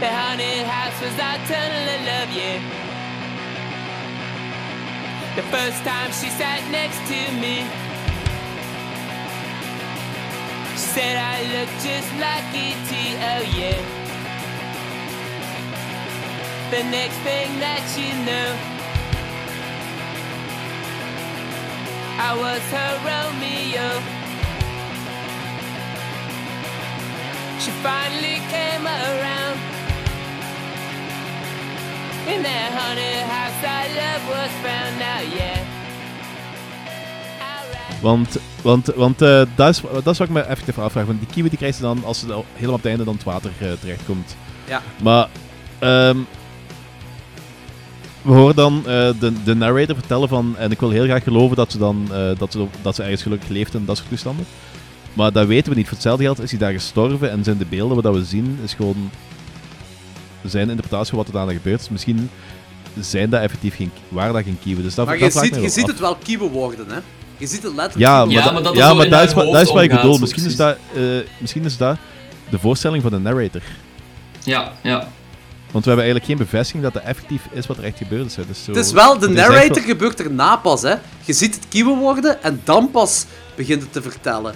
The 0.00 0.10
haunted 0.20 0.66
house 0.68 1.00
was 1.00 1.16
our 1.16 1.40
tunnel 1.48 1.86
of 1.96 2.00
love, 2.12 2.30
yeah. 2.36 2.60
The 5.36 5.44
first 5.48 5.82
time 5.82 6.12
she 6.12 6.28
sat 6.28 6.60
next 6.70 7.00
to 7.08 7.20
me, 7.40 7.88
said 10.94 11.16
I 11.16 11.38
look 11.54 11.70
just 11.86 12.10
like 12.18 12.46
E.T. 12.52 12.90
Oh 13.30 13.44
yeah. 13.54 13.78
The 16.72 16.82
next 16.90 17.18
thing 17.22 17.60
that 17.62 17.86
you 17.94 18.10
know, 18.26 18.48
I 22.18 22.30
was 22.42 22.62
her 22.74 22.92
Romeo. 23.06 23.88
She 27.62 27.70
finally 27.86 28.42
came 28.50 28.82
around. 28.82 29.58
In 32.34 32.42
that 32.42 32.68
haunted 32.74 33.26
house, 33.30 33.62
our 33.62 33.86
love 33.94 34.22
was 34.26 34.52
found. 34.62 34.98
Now, 34.98 35.20
yeah. 35.20 35.69
Want, 38.00 38.36
want, 38.62 38.86
want 38.86 39.22
eh, 39.22 39.42
dat, 39.54 39.68
is, 39.68 39.80
dat 39.92 40.06
is 40.06 40.18
wat 40.18 40.28
ik 40.28 40.34
me 40.34 40.40
effectief 40.40 40.78
afvraag. 40.78 41.06
Want 41.06 41.18
die 41.18 41.28
kiwi 41.28 41.48
die 41.48 41.58
krijgt 41.58 41.76
ze 41.76 41.82
dan 41.82 42.04
als 42.04 42.18
ze 42.18 42.32
al 42.32 42.44
helemaal 42.52 42.74
op 42.74 42.80
het 42.80 42.90
einde 42.90 43.04
dan 43.04 43.14
het 43.14 43.24
water 43.24 43.50
eh, 43.58 43.68
terechtkomt. 43.80 44.36
Ja. 44.68 44.82
Maar 45.02 45.28
ehm, 45.78 46.16
we 48.22 48.32
horen 48.32 48.56
dan 48.56 48.78
eh, 48.78 49.10
de, 49.20 49.42
de 49.44 49.54
narrator 49.54 49.94
vertellen 49.94 50.28
van... 50.28 50.54
En 50.58 50.70
ik 50.70 50.80
wil 50.80 50.90
heel 50.90 51.04
graag 51.04 51.22
geloven 51.22 51.56
dat 51.56 51.72
ze, 51.72 51.78
dan, 51.78 52.08
dat 52.38 52.52
ze, 52.52 52.66
dat 52.82 52.94
ze 52.94 53.02
ergens 53.02 53.22
gelukkig 53.22 53.48
leeft 53.48 53.74
en 53.74 53.84
dat 53.84 53.96
soort 53.96 54.08
toestanden. 54.08 54.46
Maar 55.12 55.32
dat 55.32 55.46
weten 55.46 55.70
we 55.72 55.76
niet. 55.76 55.86
Voor 55.86 55.94
hetzelfde 55.94 56.24
geld 56.24 56.42
is 56.42 56.50
hij 56.50 56.58
daar 56.58 56.72
gestorven 56.72 57.30
en 57.30 57.44
zijn 57.44 57.58
de 57.58 57.64
beelden 57.64 58.02
wat 58.02 58.14
we 58.14 58.24
zien 58.24 58.58
is 58.62 58.74
gewoon 58.74 59.10
zijn 60.44 60.68
interpretatie 60.68 61.08
van 61.08 61.18
wat 61.18 61.26
er 61.26 61.32
daarna 61.32 61.52
gebeurt. 61.52 61.78
Dus 61.78 61.88
misschien 61.88 62.30
zijn 63.00 63.30
dat 63.30 63.42
effectief 63.42 63.76
geen, 63.76 63.90
waren 64.08 64.32
dat 64.32 64.42
geen 64.44 64.58
kiwi. 64.62 64.82
Dus 64.82 64.94
dat, 64.94 65.06
Maar 65.06 65.18
dat 65.18 65.32
je 65.32 65.40
ziet, 65.40 65.54
je 65.54 65.68
ziet 65.68 65.86
het 65.86 66.00
wel 66.00 66.16
kieuwen 66.16 66.50
worden, 66.50 66.86
hè. 66.88 67.00
Je 67.40 67.46
ziet 67.46 67.62
het 67.62 67.74
letterlijk 67.74 67.98
Ja, 67.98 68.24
maar, 68.24 68.34
Ja, 68.34 68.50
maar 68.52 68.62
dat 68.62 68.74
ja, 68.76 68.94
maar 68.94 69.08
dat, 69.08 69.22
is, 69.28 69.34
wat- 69.34 69.44
hoofd 69.44 69.56
dat 69.56 69.66
is 69.66 69.72
wat 69.72 69.82
ik 69.82 69.90
bedoel. 69.90 70.18
Misschien 70.18 70.44
is, 70.44 70.56
dat, 70.56 70.76
eh, 70.94 71.02
misschien 71.38 71.64
is 71.64 71.76
dat 71.76 71.96
de 72.50 72.58
voorstelling 72.58 73.02
van 73.02 73.10
de 73.10 73.18
narrator. 73.18 73.62
Ja, 74.44 74.72
ja. 74.82 75.08
Want 75.70 75.84
we 75.84 75.90
hebben 75.90 76.04
eigenlijk 76.10 76.24
geen 76.24 76.36
bevestiging 76.50 76.82
dat 76.82 76.92
dat 76.92 77.02
effectief 77.02 77.42
is 77.52 77.66
wat 77.66 77.76
er 77.78 77.84
echt 77.84 77.98
gebeurd 77.98 78.26
is. 78.26 78.36
hè. 78.36 78.46
Dus 78.46 78.64
zo, 78.64 78.72
Het 78.72 78.84
is 78.84 78.92
wel, 78.92 79.18
de 79.18 79.28
narrator 79.28 79.74
wel- 79.74 79.84
gebeurt 79.84 80.20
erna 80.20 80.56
pas, 80.56 80.82
hè. 80.82 80.94
Je 81.24 81.32
ziet 81.32 81.54
het 81.54 81.64
kieuwen 81.68 81.98
worden 81.98 82.42
en 82.42 82.60
dan 82.64 82.90
pas 82.90 83.24
begint 83.54 83.82
het 83.82 83.92
te 83.92 84.02
vertellen. 84.02 84.54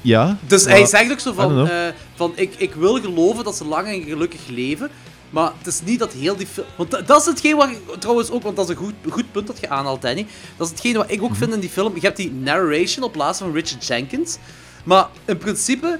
Ja. 0.00 0.36
Dus 0.46 0.64
maar- 0.64 0.72
hij 0.74 0.86
zegt 0.86 1.10
ook 1.12 1.20
zo 1.20 1.32
van, 1.32 1.68
eh, 1.68 1.76
van 2.14 2.32
ik, 2.34 2.54
ik 2.56 2.74
wil 2.74 3.00
geloven 3.00 3.44
dat 3.44 3.56
ze 3.56 3.64
lang 3.64 3.88
en 3.88 4.02
gelukkig 4.02 4.40
leven. 4.48 4.90
Maar 5.30 5.52
het 5.58 5.66
is 5.66 5.80
niet 5.82 5.98
dat 5.98 6.12
heel 6.12 6.36
die 6.36 6.46
film... 6.46 6.66
Want 6.76 6.90
dat, 6.90 7.06
dat 7.06 7.20
is 7.20 7.26
hetgeen 7.26 7.56
wat 7.56 7.68
ik 7.68 7.78
trouwens 7.98 8.30
ook... 8.30 8.42
Want 8.42 8.56
dat 8.56 8.68
is 8.68 8.76
een 8.76 8.82
goed, 8.82 8.94
goed 9.10 9.32
punt 9.32 9.46
dat 9.46 9.60
je 9.60 9.68
aanhaalt, 9.68 10.02
Danny. 10.02 10.26
Dat 10.56 10.66
is 10.66 10.72
hetgeen 10.72 10.96
wat 10.96 11.10
ik 11.10 11.22
ook 11.22 11.36
vind 11.36 11.52
in 11.52 11.60
die 11.60 11.70
film. 11.70 11.94
Je 11.94 12.00
hebt 12.00 12.16
die 12.16 12.32
narration 12.32 13.04
op 13.04 13.12
plaats 13.12 13.38
van 13.38 13.52
Richard 13.52 13.86
Jenkins. 13.86 14.36
Maar 14.84 15.08
in 15.24 15.38
principe... 15.38 15.98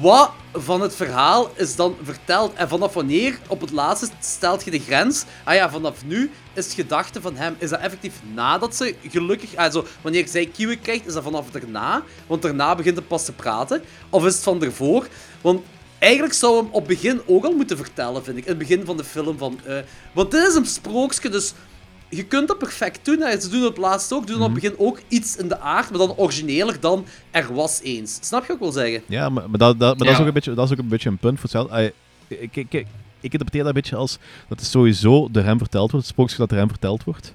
Wat 0.00 0.30
van 0.52 0.80
het 0.80 0.94
verhaal 0.94 1.50
is 1.54 1.76
dan 1.76 1.96
verteld? 2.02 2.54
En 2.54 2.68
vanaf 2.68 2.94
wanneer, 2.94 3.38
op 3.48 3.60
het 3.60 3.70
laatste, 3.70 4.08
stelt 4.20 4.64
je 4.64 4.70
de 4.70 4.78
grens? 4.78 5.24
Ah 5.44 5.54
ja, 5.54 5.70
vanaf 5.70 6.04
nu 6.04 6.30
is 6.52 6.64
het 6.64 6.74
gedachte 6.74 7.20
van 7.20 7.36
hem... 7.36 7.56
Is 7.58 7.70
dat 7.70 7.80
effectief 7.80 8.20
nadat 8.34 8.76
ze 8.76 8.94
gelukkig... 9.08 9.56
Also, 9.56 9.86
wanneer 10.00 10.28
zij 10.28 10.46
kiwi 10.46 10.78
krijgt, 10.78 11.06
is 11.06 11.12
dat 11.12 11.22
vanaf 11.22 11.50
daarna? 11.50 12.02
Want 12.26 12.42
daarna 12.42 12.74
begint 12.74 12.96
het 12.96 13.08
pas 13.08 13.24
te 13.24 13.32
praten. 13.32 13.82
Of 14.08 14.24
is 14.24 14.34
het 14.34 14.42
van 14.42 14.62
ervoor? 14.62 15.06
Want 15.40 15.64
eigenlijk 16.00 16.34
zou 16.34 16.56
hem 16.56 16.68
op 16.70 16.86
begin 16.86 17.20
ook 17.26 17.44
al 17.44 17.52
moeten 17.52 17.76
vertellen, 17.76 18.24
vind 18.24 18.36
ik. 18.36 18.42
In 18.44 18.48
het 18.48 18.58
begin 18.58 18.84
van 18.84 18.96
de 18.96 19.04
film. 19.04 19.38
Van, 19.38 19.58
eh, 19.64 19.76
want 20.12 20.30
dit 20.30 20.46
is 20.46 20.54
een 20.54 20.66
sprookje, 20.66 21.28
dus 21.28 21.54
je 22.08 22.24
kunt 22.24 22.48
dat 22.48 22.58
perfect 22.58 23.04
doen. 23.04 23.20
Hè. 23.20 23.40
Ze 23.40 23.48
doen 23.48 23.62
het 23.62 23.76
laatst 23.76 24.12
ook. 24.12 24.26
Doen 24.26 24.36
op 24.36 24.42
het 24.42 24.62
begin 24.62 24.74
ook 24.78 25.00
iets 25.08 25.36
in 25.36 25.48
de 25.48 25.60
aard, 25.60 25.90
maar 25.90 25.98
dan 25.98 26.16
origineler 26.16 26.80
dan 26.80 27.04
er 27.30 27.54
was 27.54 27.80
eens. 27.82 28.18
Snap 28.20 28.40
je 28.40 28.46
wat 28.46 28.56
ik 28.56 28.62
wil 28.62 28.72
zeggen? 28.72 29.02
Ja, 29.06 29.28
maar, 29.28 29.50
maar, 29.50 29.58
dat, 29.58 29.78
dat, 29.78 29.98
maar 29.98 30.06
dat, 30.06 30.16
is 30.16 30.20
ook 30.20 30.26
een 30.26 30.32
beetje, 30.32 30.54
dat 30.54 30.66
is 30.66 30.72
ook 30.72 30.78
een 30.78 30.88
beetje 30.88 31.08
een 31.08 31.18
punt 31.18 31.40
voor 31.40 31.42
hetzelfde. 31.42 31.92
Ik, 32.28 32.56
ik, 32.56 32.56
ik, 32.56 32.86
ik 33.20 33.32
interpreteer 33.32 33.60
dat 33.60 33.68
een 33.68 33.80
beetje 33.80 33.96
als 33.96 34.18
dat 34.48 34.60
het 34.60 34.68
sowieso 34.68 35.28
door 35.30 35.42
hem 35.42 35.58
verteld 35.58 35.90
wordt, 35.90 36.06
het 36.06 36.14
sprookje 36.14 36.36
dat 36.36 36.48
door 36.48 36.58
hem 36.58 36.68
verteld 36.68 37.04
wordt. 37.04 37.34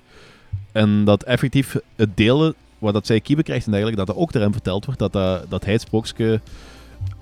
En 0.72 1.04
dat 1.04 1.24
effectief 1.24 1.76
het 1.96 2.18
delen 2.18 2.54
waar 2.80 2.94
dat 2.94 3.06
zij 3.06 3.22
kieven 3.22 3.44
krijgt 3.44 3.66
en 3.66 3.72
dergelijke, 3.72 4.06
dat 4.06 4.16
dat 4.16 4.24
ook 4.24 4.32
door 4.32 4.42
hem 4.42 4.52
verteld 4.52 4.86
wordt, 4.86 5.00
dat, 5.00 5.14
dat, 5.14 5.50
dat 5.50 5.64
hij 5.64 5.74
het 5.74 5.82
sprookje 5.82 6.42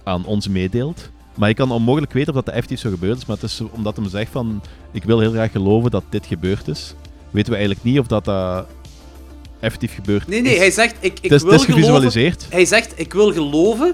aan 0.03 0.25
ons 0.25 0.47
meedeelt. 0.47 1.11
Maar 1.35 1.49
je 1.49 1.55
kan 1.55 1.71
onmogelijk 1.71 2.13
weten 2.13 2.33
of 2.35 2.43
dat 2.43 2.53
effectief 2.53 2.79
zo 2.79 2.89
gebeurd 2.89 3.17
is, 3.17 3.25
maar 3.25 3.35
het 3.39 3.45
is 3.51 3.61
omdat 3.71 3.97
hij 3.97 4.09
zegt 4.09 4.31
van, 4.31 4.61
ik 4.91 5.03
wil 5.03 5.19
heel 5.19 5.31
graag 5.31 5.51
geloven 5.51 5.91
dat 5.91 6.03
dit 6.09 6.25
gebeurd 6.25 6.67
is, 6.67 6.93
weten 7.31 7.49
we 7.51 7.57
eigenlijk 7.57 7.85
niet 7.85 7.99
of 7.99 8.07
dat, 8.07 8.25
dat 8.25 8.65
effectief 9.59 9.93
gebeurd 9.95 10.27
Nee, 10.27 10.41
nee, 10.41 10.51
is. 10.53 10.57
hij 10.59 10.71
zegt, 10.71 10.95
ik, 10.99 11.13
ik 11.21 11.23
het 11.23 11.31
is, 11.31 11.41
wil 11.41 11.51
het 11.51 11.59
is 11.59 11.65
geloven... 11.65 11.83
gevisualiseerd. 11.85 12.45
Hij 12.49 12.65
zegt, 12.65 12.93
ik 12.95 13.13
wil 13.13 13.33
geloven 13.33 13.93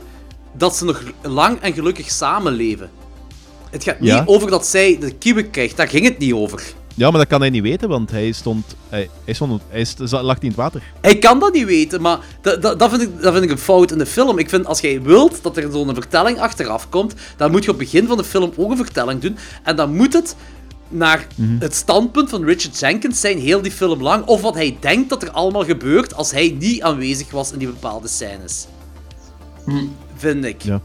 dat 0.53 0.75
ze 0.75 0.85
nog 0.85 1.03
lang 1.21 1.59
en 1.59 1.73
gelukkig 1.73 2.09
samenleven. 2.11 2.89
Het 3.69 3.83
gaat 3.83 3.95
Ja. 3.99 4.19
niet 4.19 4.27
over 4.27 4.49
dat 4.49 4.65
zij 4.65 4.97
de 4.99 5.11
kiwi 5.11 5.43
krijgt, 5.43 5.77
daar 5.77 5.87
ging 5.87 6.05
het 6.05 6.17
niet 6.17 6.33
over. 6.33 6.73
Ja, 6.99 7.09
maar 7.09 7.19
dat 7.19 7.29
kan 7.29 7.39
hij 7.39 7.49
niet 7.49 7.61
weten, 7.61 7.89
want 7.89 8.11
hij 8.11 8.31
stond, 8.31 8.75
hij, 8.89 9.09
hij 9.25 9.33
stond, 9.33 9.61
hij 9.69 9.85
lag 10.09 10.33
niet 10.33 10.41
in 10.41 10.47
het 10.47 10.57
water. 10.57 10.83
Hij 11.01 11.17
kan 11.17 11.39
dat 11.39 11.53
niet 11.53 11.65
weten, 11.65 12.01
maar 12.01 12.19
dat, 12.41 12.61
dat, 12.61 12.79
dat, 12.79 12.89
vind 12.89 13.01
ik, 13.01 13.21
dat 13.21 13.31
vind 13.31 13.43
ik 13.43 13.51
een 13.51 13.57
fout 13.57 13.91
in 13.91 13.97
de 13.97 14.05
film. 14.05 14.37
Ik 14.37 14.49
vind, 14.49 14.65
als 14.65 14.79
jij 14.79 15.01
wilt 15.01 15.43
dat 15.43 15.57
er 15.57 15.71
zo'n 15.71 15.93
vertelling 15.93 16.39
achteraf 16.39 16.89
komt, 16.89 17.13
dan 17.37 17.51
moet 17.51 17.63
je 17.63 17.71
op 17.71 17.79
het 17.79 17.91
begin 17.91 18.07
van 18.07 18.17
de 18.17 18.23
film 18.23 18.51
ook 18.55 18.71
een 18.71 18.77
vertelling 18.77 19.21
doen. 19.21 19.37
En 19.63 19.75
dan 19.75 19.95
moet 19.95 20.13
het 20.13 20.35
naar 20.87 21.27
het 21.59 21.75
standpunt 21.75 22.29
van 22.29 22.43
Richard 22.43 22.79
Jenkins 22.79 23.19
zijn, 23.19 23.39
heel 23.39 23.61
die 23.61 23.71
film 23.71 24.01
lang. 24.01 24.25
Of 24.25 24.41
wat 24.41 24.53
hij 24.53 24.77
denkt 24.79 25.09
dat 25.09 25.23
er 25.23 25.31
allemaal 25.31 25.63
gebeurt 25.63 26.13
als 26.13 26.31
hij 26.31 26.55
niet 26.59 26.81
aanwezig 26.81 27.31
was 27.31 27.51
in 27.51 27.59
die 27.59 27.67
bepaalde 27.67 28.07
scènes. 28.07 28.67
Vind 30.15 30.45
ik. 30.45 30.61
Ja. 30.61 30.81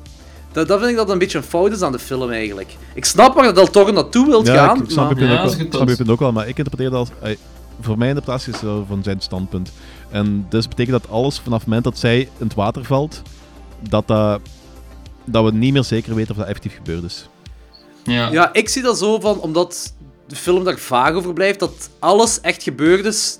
Dat, 0.55 0.69
dat 0.69 0.79
vind 0.79 0.91
ik 0.91 0.97
dat 0.97 1.11
een 1.11 1.19
beetje 1.19 1.39
een 1.39 1.45
fout 1.45 1.73
is 1.73 1.83
aan 1.83 1.93
de 1.93 1.99
film 1.99 2.31
eigenlijk. 2.31 2.77
Ik 2.95 3.05
snap 3.05 3.35
waar 3.35 3.55
Del 3.55 3.71
Toro 3.71 3.93
naartoe 3.93 4.27
wilt 4.27 4.47
Ja, 4.47 4.67
gaan, 4.67 4.83
ik 4.83 4.91
snap 4.91 5.19
je 5.19 5.25
maar... 5.25 5.33
Ja, 5.33 5.43
ook 5.43 5.51
snap 5.51 5.89
je 5.89 5.97
punt. 5.97 6.11
ook 6.11 6.19
wel, 6.19 6.33
maar 6.33 6.49
ik 6.49 6.59
interpreteer 6.59 6.91
dat 6.91 7.11
als... 7.23 7.37
voor 7.81 7.99
mijn 7.99 8.09
interpretatie 8.09 8.53
is 8.53 8.61
dat 8.61 8.85
van 8.89 9.03
zijn 9.03 9.21
standpunt. 9.21 9.73
En 10.11 10.47
dus 10.49 10.69
betekent 10.69 11.03
dat 11.03 11.11
alles 11.11 11.39
vanaf 11.39 11.59
het 11.59 11.67
moment 11.67 11.85
dat 11.85 11.99
zij 11.99 12.19
in 12.21 12.29
het 12.39 12.55
water 12.55 12.85
valt, 12.85 13.23
dat, 13.89 14.07
dat, 14.07 14.41
dat 15.25 15.45
we 15.45 15.53
niet 15.53 15.73
meer 15.73 15.85
zeker 15.85 16.15
weten 16.15 16.31
of 16.31 16.37
dat 16.37 16.47
effectief 16.47 16.75
gebeurd 16.75 17.03
is. 17.03 17.29
Ja. 18.05 18.31
Ja, 18.31 18.53
ik 18.53 18.69
zie 18.69 18.83
dat 18.83 18.99
zo 18.99 19.21
van, 19.21 19.41
omdat 19.41 19.95
de 20.27 20.37
film 20.37 20.65
daar 20.65 20.79
vaag 20.79 21.15
over 21.15 21.33
blijft, 21.33 21.59
dat 21.59 21.91
alles 21.99 22.41
echt 22.41 22.63
gebeurd 22.63 23.05
is 23.05 23.39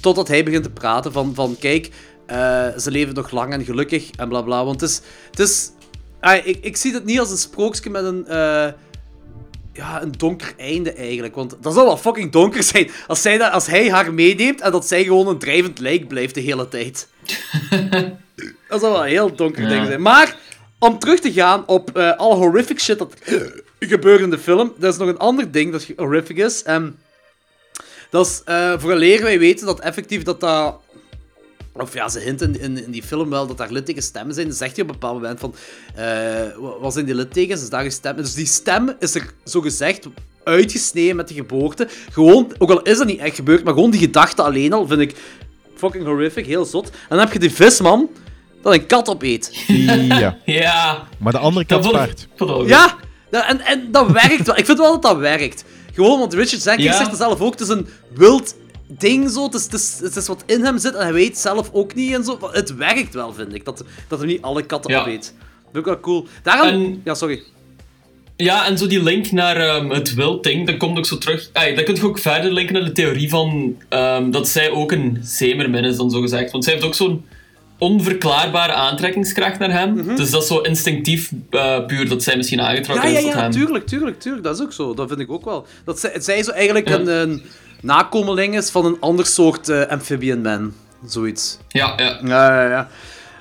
totdat 0.00 0.28
hij 0.28 0.44
begint 0.44 0.62
te 0.62 0.70
praten 0.70 1.12
van, 1.12 1.34
van 1.34 1.56
kijk, 1.58 1.90
eh, 2.26 2.66
ze 2.78 2.90
leven 2.90 3.14
nog 3.14 3.30
lang 3.30 3.52
en 3.52 3.64
gelukkig 3.64 4.10
en 4.10 4.28
bla 4.28 4.42
bla. 4.42 4.64
Want 4.64 4.80
het 4.80 4.90
is, 4.90 5.00
het 5.30 5.38
is 5.38 5.70
ah, 6.22 6.46
ik, 6.46 6.58
ik 6.60 6.76
zie 6.76 6.92
het 6.94 7.04
niet 7.04 7.18
als 7.18 7.30
een 7.30 7.36
sprookje 7.36 7.90
met 7.90 8.04
een, 8.04 8.26
eh, 8.26 8.68
ja, 9.72 10.02
een 10.02 10.12
donker 10.18 10.54
einde 10.56 10.92
eigenlijk. 10.92 11.34
Want 11.34 11.56
dat 11.60 11.74
zou 11.74 11.86
wel 11.86 11.96
fucking 11.96 12.32
donker 12.32 12.62
zijn 12.62 12.90
als, 13.06 13.22
zij 13.22 13.38
dat, 13.38 13.52
als 13.52 13.66
hij 13.66 13.90
haar 13.90 14.14
meeneemt 14.14 14.60
en 14.60 14.70
dat 14.72 14.86
zij 14.88 15.04
gewoon 15.04 15.26
een 15.28 15.38
drijvend 15.38 15.78
lijk 15.78 16.08
blijft 16.08 16.34
de 16.34 16.40
hele 16.40 16.68
tijd. 16.68 17.08
dat 18.68 18.80
zou 18.80 18.92
wel 18.92 19.02
een 19.02 19.08
heel 19.10 19.34
donker 19.34 19.62
Ja. 19.62 19.68
ding 19.68 19.86
zijn. 19.86 20.02
Maar 20.02 20.36
om 20.78 20.98
terug 20.98 21.20
te 21.20 21.32
gaan 21.32 21.66
op 21.66 21.96
eh 21.96 22.16
alle 22.16 22.34
horrific 22.34 22.80
shit 22.80 22.98
dat 22.98 23.14
gebeurt 23.80 24.20
in 24.20 24.30
de 24.30 24.38
film, 24.38 24.72
er 24.80 24.88
is 24.88 24.96
nog 24.96 25.08
een 25.08 25.18
ander 25.18 25.52
ding 25.52 25.72
dat 25.72 25.86
horrific 25.96 26.36
is. 26.36 26.62
En 26.62 26.98
Dat 28.10 28.26
is, 28.26 28.42
eh 28.44 28.72
vooraleer 28.78 29.22
wij 29.22 29.38
weten 29.38 29.66
dat 29.66 29.80
effectief 29.80 30.22
dat 30.22 30.40
dat... 30.40 30.80
Of 31.74 31.94
ja, 31.94 32.08
ze 32.08 32.18
hint 32.18 32.40
in, 32.42 32.60
in, 32.60 32.84
in 32.84 32.90
die 32.90 33.02
film 33.02 33.30
wel 33.30 33.46
dat 33.46 33.56
daar 33.58 33.70
litteken 33.70 34.02
stemmen 34.02 34.34
zijn. 34.34 34.46
Dan 34.46 34.56
zegt 34.56 34.76
hij 34.76 34.84
op 34.84 34.90
een 34.90 34.98
bepaald 34.98 35.20
moment 35.20 35.40
van... 35.40 35.54
eh 35.94 36.04
wa- 36.58 36.78
wat 36.80 36.92
zijn 36.92 37.04
die 37.04 37.14
littekens? 37.14 37.62
Is 37.62 37.68
daar 37.68 37.84
een 37.84 37.92
stem? 37.92 38.16
Dus 38.16 38.34
die 38.34 38.46
stem 38.46 38.92
is 38.98 39.14
er, 39.14 39.32
zo 39.44 39.60
gezegd, 39.60 40.06
uitgesneden 40.44 41.16
met 41.16 41.28
de 41.28 41.34
geboorte. 41.34 41.88
Gewoon, 42.12 42.52
ook 42.58 42.70
al 42.70 42.82
is 42.82 42.98
dat 42.98 43.06
niet 43.06 43.18
echt 43.20 43.34
gebeurd, 43.36 43.64
maar 43.64 43.74
gewoon 43.74 43.90
die 43.90 44.00
gedachte 44.00 44.42
alleen 44.42 44.72
al 44.72 44.86
vind 44.86 45.00
ik 45.00 45.14
fucking 45.76 46.04
horrific, 46.04 46.46
heel 46.46 46.64
zot. 46.64 46.88
En 46.90 46.96
dan 47.08 47.18
heb 47.18 47.32
je 47.32 47.38
die 47.38 47.50
visman 47.52 48.10
dat 48.62 48.72
een 48.74 48.86
kat 48.86 49.08
opeet. 49.08 49.64
Ja. 49.66 50.36
Ja, 50.44 51.06
Maar 51.18 51.32
de 51.32 51.38
andere 51.38 51.66
paard. 51.90 52.28
ik 52.36 52.42
ook 52.42 52.68
Ja, 52.68 52.96
en, 53.30 53.60
en 53.60 53.88
dat 53.90 54.10
werkt 54.10 54.46
wel. 54.46 54.56
Ik 54.58 54.64
vind 54.66 54.78
wel 54.78 54.92
dat 54.92 55.02
dat 55.02 55.16
werkt. 55.16 55.64
Gewoon, 55.94 56.18
want 56.18 56.34
Richard 56.34 56.62
Jenkins 56.62 56.88
Ja. 56.90 56.96
zegt 56.96 57.08
het 57.10 57.18
zelf 57.18 57.40
ook, 57.40 57.52
het 57.52 57.60
is 57.60 57.68
een 57.68 57.86
wild 58.14 58.54
ding 58.86 59.30
zo, 59.30 59.44
het 59.44 59.54
is, 59.54 59.62
het, 59.64 59.72
is, 59.74 59.98
het 60.02 60.16
is 60.16 60.26
wat 60.26 60.42
in 60.46 60.64
hem 60.64 60.78
zit 60.78 60.94
en 60.94 61.02
hij 61.02 61.12
weet 61.12 61.38
zelf 61.38 61.70
ook 61.72 61.94
niet 61.94 62.12
en 62.14 62.24
zo. 62.24 62.38
Maar 62.40 62.52
Het 62.52 62.74
werkt 62.76 63.14
wel, 63.14 63.32
vind 63.32 63.54
ik, 63.54 63.64
dat, 63.64 63.84
dat 64.08 64.18
hij 64.18 64.28
niet 64.28 64.42
alle 64.42 64.62
katten 64.62 64.90
Ja. 64.90 65.00
opeet. 65.00 65.34
Dat 65.38 65.70
vind 65.72 65.76
ik 65.76 65.84
wel 65.84 66.00
cool. 66.00 66.26
Daarom... 66.42 66.68
En- 66.68 67.00
Ja, 67.04 67.14
sorry. 67.14 67.42
Ja, 68.36 68.66
en 68.66 68.78
zo 68.78 68.86
die 68.86 69.02
link 69.02 69.30
naar 69.30 69.56
ehm, 69.56 69.90
het 69.90 70.14
wild 70.14 70.42
ding, 70.44 70.66
dat 70.66 70.76
komt 70.76 70.98
ook 70.98 71.06
zo 71.06 71.18
terug. 71.18 71.50
Ay, 71.52 71.74
dan 71.74 71.84
kun 71.84 71.94
je 71.94 72.04
ook 72.06 72.18
verder 72.18 72.52
linken 72.52 72.74
naar 72.74 72.84
de 72.84 72.92
theorie 72.92 73.28
van 73.28 73.76
ehm, 73.88 74.30
dat 74.30 74.48
zij 74.48 74.70
ook 74.70 74.92
een 74.92 75.18
zeemermin 75.22 75.84
is, 75.84 75.96
dan 75.96 76.10
zo 76.10 76.20
gezegd. 76.20 76.50
Want 76.50 76.64
zij 76.64 76.72
heeft 76.72 76.84
ook 76.86 76.94
zo'n 76.94 77.24
onverklaarbare 77.78 78.72
aantrekkingskracht 78.72 79.58
naar 79.58 79.70
hem. 79.70 80.16
Dus 80.16 80.30
dat 80.30 80.42
is 80.42 80.48
zo 80.48 80.58
instinctief 80.60 81.30
eh, 81.50 81.86
puur 81.86 82.08
dat 82.08 82.22
zij 82.22 82.36
misschien 82.36 82.60
aangetrokken 82.60 83.04
Mhm. 83.08 83.12
Ja, 83.14 83.18
ja, 83.18 83.18
is 83.18 83.24
tot 83.24 83.34
ja, 83.34 83.40
hem. 83.42 83.50
tuurlijk, 83.50 83.86
tuurlijk, 83.86 84.20
tuurlijk. 84.20 84.44
Dat 84.44 84.56
is 84.58 84.62
ook 84.62 84.72
zo. 84.72 84.94
Dat 84.94 85.08
vind 85.08 85.20
ik 85.20 85.30
ook 85.30 85.44
wel. 85.44 85.66
Dat 85.84 86.00
zij, 86.00 86.20
zij 86.20 86.42
zo 86.42 86.50
eigenlijk 86.50 86.88
Ja. 86.88 86.94
een, 86.98 87.08
een 87.08 87.42
nakomeling 87.82 88.56
is 88.56 88.70
van 88.70 88.84
een 88.84 88.96
ander 89.00 89.26
soort 89.26 89.68
eh, 89.68 89.86
amphibian 89.86 90.40
man. 90.42 90.72
Zoiets. 91.06 91.58
Ja, 91.68 91.92
ja. 91.96 92.18
Ja, 92.24 92.62
ja, 92.62 92.68
ja. 92.68 92.88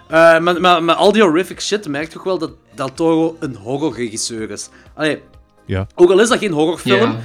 Eh, 0.07 0.41
maar, 0.43 0.61
maar, 0.61 0.83
maar 0.83 0.95
al 0.95 1.11
die 1.11 1.21
horrific 1.21 1.61
shit 1.61 1.87
merk 1.87 2.05
je 2.07 2.13
toch 2.13 2.23
wel 2.23 2.37
dat 2.37 2.51
Del 2.75 2.93
Toro 2.93 3.35
een 3.39 3.55
horrorregisseur 3.55 4.49
is. 4.51 4.69
Allee, 4.93 5.21
Ja. 5.65 5.87
ook 5.95 6.11
al 6.11 6.19
is 6.19 6.29
dat 6.29 6.37
geen 6.37 6.51
horrorfilm. 6.51 7.11
Ja. 7.11 7.19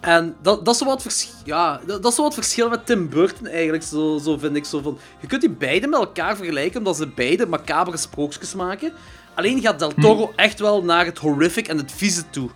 En 0.00 0.34
dat, 0.42 0.64
dat, 0.64 0.74
is 0.74 0.80
zo 0.80 0.86
wat 0.86 1.02
vers- 1.02 1.28
ja, 1.44 1.80
dat, 1.86 2.02
dat 2.02 2.10
is 2.10 2.16
zo 2.16 2.22
wat 2.22 2.34
verschil 2.34 2.68
met 2.68 2.86
Tim 2.86 3.08
Burton 3.08 3.46
eigenlijk, 3.46 3.82
zo, 3.84 4.18
zo 4.24 4.38
vind 4.38 4.56
ik. 4.56 4.64
Zo 4.64 4.80
van, 4.80 4.98
je 5.20 5.26
kunt 5.26 5.40
die 5.40 5.50
beide 5.50 5.86
met 5.86 5.98
elkaar 6.00 6.36
vergelijken, 6.36 6.78
omdat 6.78 6.96
ze 6.96 7.06
beide 7.08 7.46
macabere 7.46 7.96
sprookjes 7.96 8.54
maken. 8.54 8.92
Alleen 9.34 9.60
gaat 9.60 9.78
Del 9.78 9.92
Toro 10.00 10.32
echt 10.36 10.60
wel 10.60 10.82
naar 10.84 11.04
het 11.04 11.18
horrific 11.18 11.68
en 11.68 11.76
het 11.76 11.92
vieze 11.92 12.30
toe. 12.30 12.50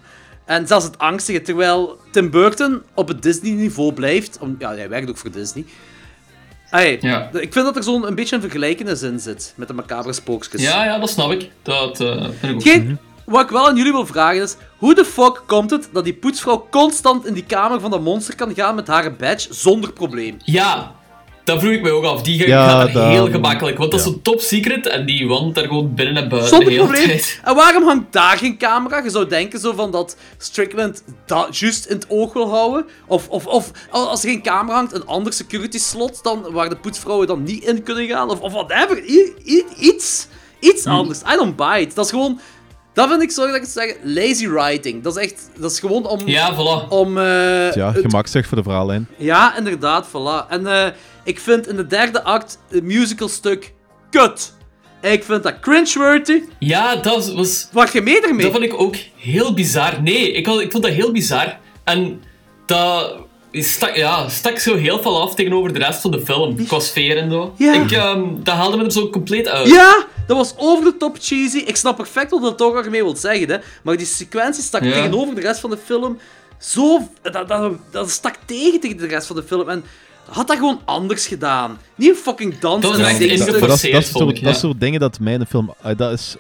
En 0.46 0.66
zelfs 0.66 0.84
het 0.84 0.98
angstige, 0.98 1.42
terwijl 1.42 1.98
Tim 2.10 2.30
Burton 2.30 2.82
op 2.94 3.08
het 3.08 3.22
Disney-niveau 3.22 3.92
blijft. 3.92 4.38
Om, 4.40 4.56
ja, 4.58 4.74
hij 4.74 4.88
werkt 4.88 5.08
ook 5.08 5.16
voor 5.16 5.30
Disney. 5.30 5.64
Ja. 6.70 7.30
Ik 7.32 7.52
vind 7.52 7.54
dat 7.54 7.76
er 7.76 7.82
zo'n 7.82 8.06
een 8.06 8.14
beetje 8.14 8.34
een 8.34 8.40
vergelijkenis 8.40 9.02
in 9.02 9.20
zit 9.20 9.52
met 9.56 9.68
de 9.68 9.74
macabere 9.74 10.12
spookjes. 10.12 10.62
Ja, 10.62 10.84
ja, 10.84 10.98
dat 10.98 11.08
snap 11.08 11.30
ik. 11.30 11.50
Dat 11.62 12.00
eh, 12.00 12.24
vind 12.40 12.42
ik 12.42 12.54
ook. 12.54 12.62
Geen, 12.62 12.98
wat 13.24 13.42
ik 13.42 13.50
wel 13.50 13.68
aan 13.68 13.76
jullie 13.76 13.92
wil 13.92 14.06
vragen 14.06 14.42
is: 14.42 14.56
hoe 14.76 14.94
de 14.94 15.04
fuck 15.04 15.42
komt 15.46 15.70
het 15.70 15.88
dat 15.92 16.04
die 16.04 16.14
poetsvrouw 16.14 16.66
constant 16.70 17.26
in 17.26 17.34
die 17.34 17.44
kamer 17.44 17.80
van 17.80 17.90
dat 17.90 18.00
monster 18.00 18.36
kan 18.36 18.54
gaan 18.54 18.74
met 18.74 18.86
haar 18.86 19.16
badge 19.16 19.54
zonder 19.54 19.92
probleem? 19.92 20.36
Ja, 20.44 20.94
dat 21.46 21.60
vroeg 21.60 21.72
ik 21.72 21.82
mij 21.82 21.90
ook 21.90 22.04
af. 22.04 22.22
Die 22.22 22.46
Ja, 22.48 22.68
gaat 22.68 22.88
heel 23.10 23.30
gemakkelijk. 23.30 23.78
Want 23.78 23.90
dat 23.90 24.00
is 24.00 24.06
zo 24.06 24.18
top 24.22 24.40
secret 24.40 24.86
en 24.86 25.06
die 25.06 25.28
wandelt 25.28 25.54
daar 25.54 25.64
gewoon 25.66 25.94
binnen 25.94 26.22
en 26.22 26.28
buiten 26.28 26.48
Zonder 26.50 26.68
de 26.68 26.74
hele 26.74 26.84
probleem. 26.86 27.06
tijd. 27.08 27.40
En 27.44 27.54
waarom 27.54 27.82
hangt 27.84 28.12
daar 28.12 28.36
geen 28.38 28.58
camera? 28.58 29.02
Je 29.04 29.10
zou 29.10 29.28
denken 29.28 29.60
zo 29.60 29.72
van 29.72 29.90
dat 29.90 30.16
Strickland 30.38 31.02
dat 31.26 31.58
juist 31.58 31.86
in 31.86 31.96
het 31.96 32.06
oog 32.08 32.32
wil 32.32 32.48
houden. 32.50 32.86
Of, 33.06 33.28
of, 33.28 33.46
of 33.46 33.70
als 33.90 34.22
er 34.24 34.28
geen 34.30 34.42
camera 34.42 34.76
hangt, 34.76 34.94
een 34.94 35.06
ander 35.06 35.32
security 35.32 35.78
slot 35.78 36.22
dan, 36.22 36.46
waar 36.50 36.68
de 36.68 36.76
poetsvrouwen 36.76 37.26
dan 37.26 37.42
niet 37.42 37.64
in 37.64 37.82
kunnen 37.82 38.06
gaan. 38.06 38.30
Of, 38.30 38.40
of 38.40 38.52
whatever. 38.52 39.04
I- 39.04 39.32
i- 39.46 39.64
iets 39.78 40.26
iets 40.60 40.84
Hm. 40.84 40.90
anders. 40.90 41.20
I 41.20 41.36
don't 41.36 41.56
buy 41.56 41.80
it. 41.80 41.94
Dat 41.94 42.04
is 42.04 42.10
gewoon... 42.10 42.40
Dat 42.92 43.08
vind 43.08 43.22
ik, 43.22 43.30
sorry 43.30 43.50
dat 43.52 43.56
ik 43.60 43.62
het 43.66 43.72
zeg, 43.72 43.94
lazy 44.02 44.48
writing. 44.48 45.02
Dat 45.02 45.16
is 45.16 45.22
echt... 45.24 45.50
Dat 45.58 45.70
is 45.70 45.80
gewoon 45.80 46.06
om... 46.06 46.20
Ja, 46.24 46.54
voilà. 46.54 46.88
Om... 46.88 47.18
eh, 47.18 47.72
Ja, 47.72 47.92
het- 47.92 48.00
gemakzucht 48.00 48.48
voor 48.48 48.56
de 48.56 48.62
verhaallijn. 48.62 49.08
Ja, 49.16 49.56
inderdaad, 49.56 50.06
voilà. 50.08 50.48
En 50.48 50.66
eh, 50.66 50.86
ik 51.26 51.40
vind 51.40 51.68
in 51.68 51.76
de 51.76 51.86
derde 51.86 52.22
act 52.22 52.58
het 52.68 52.82
musical 52.82 53.28
stuk 53.28 53.72
kut. 54.10 54.54
Ik 55.00 55.24
vind 55.24 55.42
dat 55.42 55.60
cringeworthy. 55.60 56.42
Ja, 56.58 56.96
dat 56.96 57.32
was... 57.32 57.68
Waar 57.72 57.90
je 57.92 58.00
mee 58.00 58.20
ermee? 58.20 58.42
Dat 58.42 58.52
vond 58.52 58.64
ik 58.64 58.80
ook 58.80 58.94
heel 59.16 59.54
bizar. 59.54 60.02
Nee, 60.02 60.32
ik, 60.32 60.46
ik 60.46 60.70
vond 60.70 60.82
dat 60.82 60.92
heel 60.92 61.12
bizar. 61.12 61.58
En 61.84 62.22
dat 62.66 63.16
stak, 63.52 63.96
ja, 63.96 64.28
stak 64.28 64.58
zo 64.58 64.76
heel 64.76 65.02
veel 65.02 65.20
af 65.20 65.34
tegenover 65.34 65.72
de 65.72 65.78
rest 65.78 66.00
van 66.00 66.10
de 66.10 66.20
film. 66.24 66.66
Qua 66.66 66.80
sfeer 66.80 67.16
en 67.16 67.30
zo. 67.30 67.54
Ja. 67.58 67.72
Ik, 67.82 67.90
ehm, 67.92 68.24
dat 68.42 68.54
haalde 68.54 68.76
me 68.76 68.84
er 68.84 68.92
zo 68.92 69.10
compleet 69.10 69.48
uit. 69.48 69.68
Ja, 69.68 70.06
dat 70.26 70.36
was 70.36 70.54
over 70.56 70.84
de 70.84 70.96
top 70.96 71.16
cheesy. 71.20 71.58
Ik 71.58 71.76
snap 71.76 71.96
perfect 71.96 72.30
wat 72.30 72.42
het 72.42 72.56
toch 72.56 72.74
ermee 72.84 73.02
wil 73.02 73.16
zeggen, 73.16 73.50
hè. 73.50 73.56
Maar 73.82 73.96
die 73.96 74.06
sequentie 74.06 74.62
stak 74.62 74.82
Ja. 74.84 74.92
tegenover 74.92 75.34
de 75.34 75.40
rest 75.40 75.60
van 75.60 75.70
de 75.70 75.78
film 75.84 76.18
zo... 76.58 77.08
Dat, 77.22 77.48
dat, 77.48 77.72
dat 77.90 78.10
stak 78.10 78.34
tegen 78.44 78.80
tegen 78.80 78.96
de 78.96 79.06
rest 79.06 79.26
van 79.26 79.36
de 79.36 79.42
film. 79.42 79.68
En 79.68 79.84
had 80.28 80.46
dat 80.46 80.56
gewoon 80.56 80.80
anders 80.84 81.26
gedaan. 81.26 81.78
Niet 81.94 82.08
een 82.08 82.16
fucking 82.16 82.58
dans 82.58 82.82
Dat 82.82 82.90
was 82.90 83.00
dat, 83.00 83.20
is- 83.20 84.12
dat, 84.12 84.36
dat 84.42 84.56
soort 84.56 84.80
dingen 84.80 85.00
dat 85.00 85.20
mij 85.20 85.32
in 85.32 85.40
een 85.40 85.46
film... 85.46 85.74
ah, 85.82 85.96
dat 85.98 86.12
is... 86.12 86.36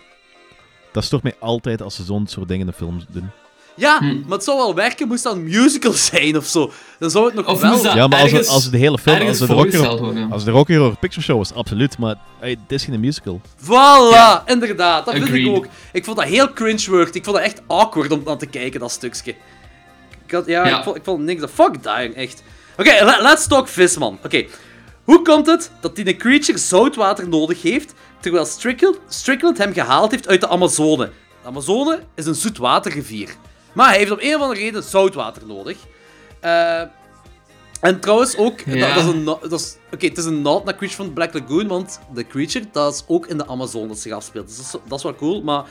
Dat 0.92 1.04
stoort 1.04 1.22
mij 1.22 1.34
altijd 1.40 1.82
als 1.82 1.94
ze 1.94 2.04
zo'n 2.04 2.26
soort 2.26 2.48
dingen 2.48 2.66
in 2.66 2.72
de 2.72 2.76
films 2.78 3.04
doen. 3.08 3.30
Ja, 3.74 3.98
Hm. 3.98 4.20
maar 4.20 4.30
het 4.36 4.44
zou 4.44 4.56
wel 4.56 4.74
werken 4.74 5.08
moest 5.08 5.22
dat 5.22 5.34
een 5.34 5.44
musical 5.44 5.92
zijn 6.12 6.36
of 6.36 6.46
zo. 6.46 6.72
Dan 6.98 7.10
zou 7.10 7.24
het 7.26 7.34
nog 7.34 7.46
Of 7.46 7.60
wel... 7.60 7.70
moest 7.70 7.82
dat- 7.82 7.94
Ja, 7.94 8.06
maar 8.06 8.20
als, 8.20 8.30
het, 8.30 8.32
ergens- 8.40 8.54
als 8.54 8.62
het 8.62 8.72
de 8.72 8.78
hele 8.78 8.98
film... 8.98 9.26
Als 9.26 9.38
de 9.38 9.46
Rocky, 9.46 9.76
als 10.30 10.44
de 10.44 10.50
Rocky 10.50 10.74
Horror 10.76 10.96
Picture 10.96 11.22
Show 11.22 11.40
is, 11.40 11.52
absoluut. 11.54 11.98
Maar 11.98 12.14
hey, 12.38 12.56
dit 12.66 12.78
is 12.80 12.84
geen 12.84 13.00
musical. 13.00 13.40
Voilà, 13.62 14.12
Ja. 14.12 14.42
inderdaad. 14.46 15.04
Dat 15.04 15.14
vind 15.14 15.28
ik 15.32 15.48
ook. 15.48 15.66
Ik 15.92 16.04
vond 16.04 16.16
dat 16.16 16.26
heel 16.26 16.52
cringe-worthy. 16.52 17.16
Ik 17.18 17.24
vond 17.24 17.36
dat 17.36 17.44
echt 17.44 17.62
awkward 17.66 18.10
om 18.12 18.22
aan 18.24 18.38
te 18.38 18.46
kijken, 18.46 18.80
dat 18.80 18.90
stukje. 18.90 19.34
Ik 20.26 20.32
had, 20.32 20.46
ja, 20.46 20.66
Ja. 20.66 20.78
Ik, 20.78 20.84
vond, 20.84 20.96
ik 20.96 21.04
vond 21.04 21.22
niks. 21.22 21.44
Fuck 21.54 21.82
dying, 21.82 22.14
echt. 22.14 22.42
Oké, 22.78 23.04
le- 23.04 23.22
let's 23.22 23.46
talk 23.46 23.68
Visman. 23.68 24.18
Oké. 24.24 24.46
Hoe 25.04 25.22
komt 25.22 25.46
het 25.46 25.70
dat 25.80 25.96
die 25.96 26.16
creature 26.16 26.58
zoutwater 26.58 27.28
nodig 27.28 27.62
heeft, 27.62 27.94
terwijl 28.20 28.44
Strickland, 28.44 28.98
Strickland 29.08 29.58
hem 29.58 29.72
gehaald 29.72 30.10
heeft 30.10 30.28
uit 30.28 30.40
de 30.40 30.48
Amazone? 30.48 31.10
De 31.42 31.48
Amazone 31.48 32.02
is 32.14 32.26
een 32.26 32.34
zoetwaterrivier. 32.34 33.34
Maar 33.72 33.88
hij 33.88 33.98
heeft 33.98 34.10
om 34.10 34.18
een 34.20 34.34
of 34.34 34.40
andere 34.40 34.60
reden 34.60 34.82
zoutwater 34.82 35.46
nodig. 35.46 35.76
Eh... 36.40 36.82
En 37.80 38.00
trouwens 38.00 38.36
ook, 38.36 38.64
dat, 38.66 38.74
Ja. 38.74 38.94
dat 38.94 39.04
is 39.04 39.10
een, 39.10 39.24
dat 39.24 39.52
is, 39.52 39.76
het 39.90 40.18
is 40.18 40.24
een 40.24 40.42
nod 40.42 40.64
naar 40.64 40.76
Creature 40.76 41.02
van 41.04 41.12
Black 41.12 41.34
Lagoon, 41.34 41.66
want 41.66 42.00
de 42.14 42.26
Creature, 42.26 42.64
dat 42.72 42.94
is 42.94 43.04
ook 43.06 43.26
in 43.26 43.36
de 43.38 43.46
Amazone 43.46 43.86
dat 43.88 43.98
zich 43.98 44.12
afspeelt. 44.12 44.46
Dus 44.46 44.56
dat 44.56 44.64
is, 44.66 44.88
dat 44.88 44.98
is 44.98 45.04
wel 45.04 45.14
cool, 45.14 45.42
maar... 45.42 45.64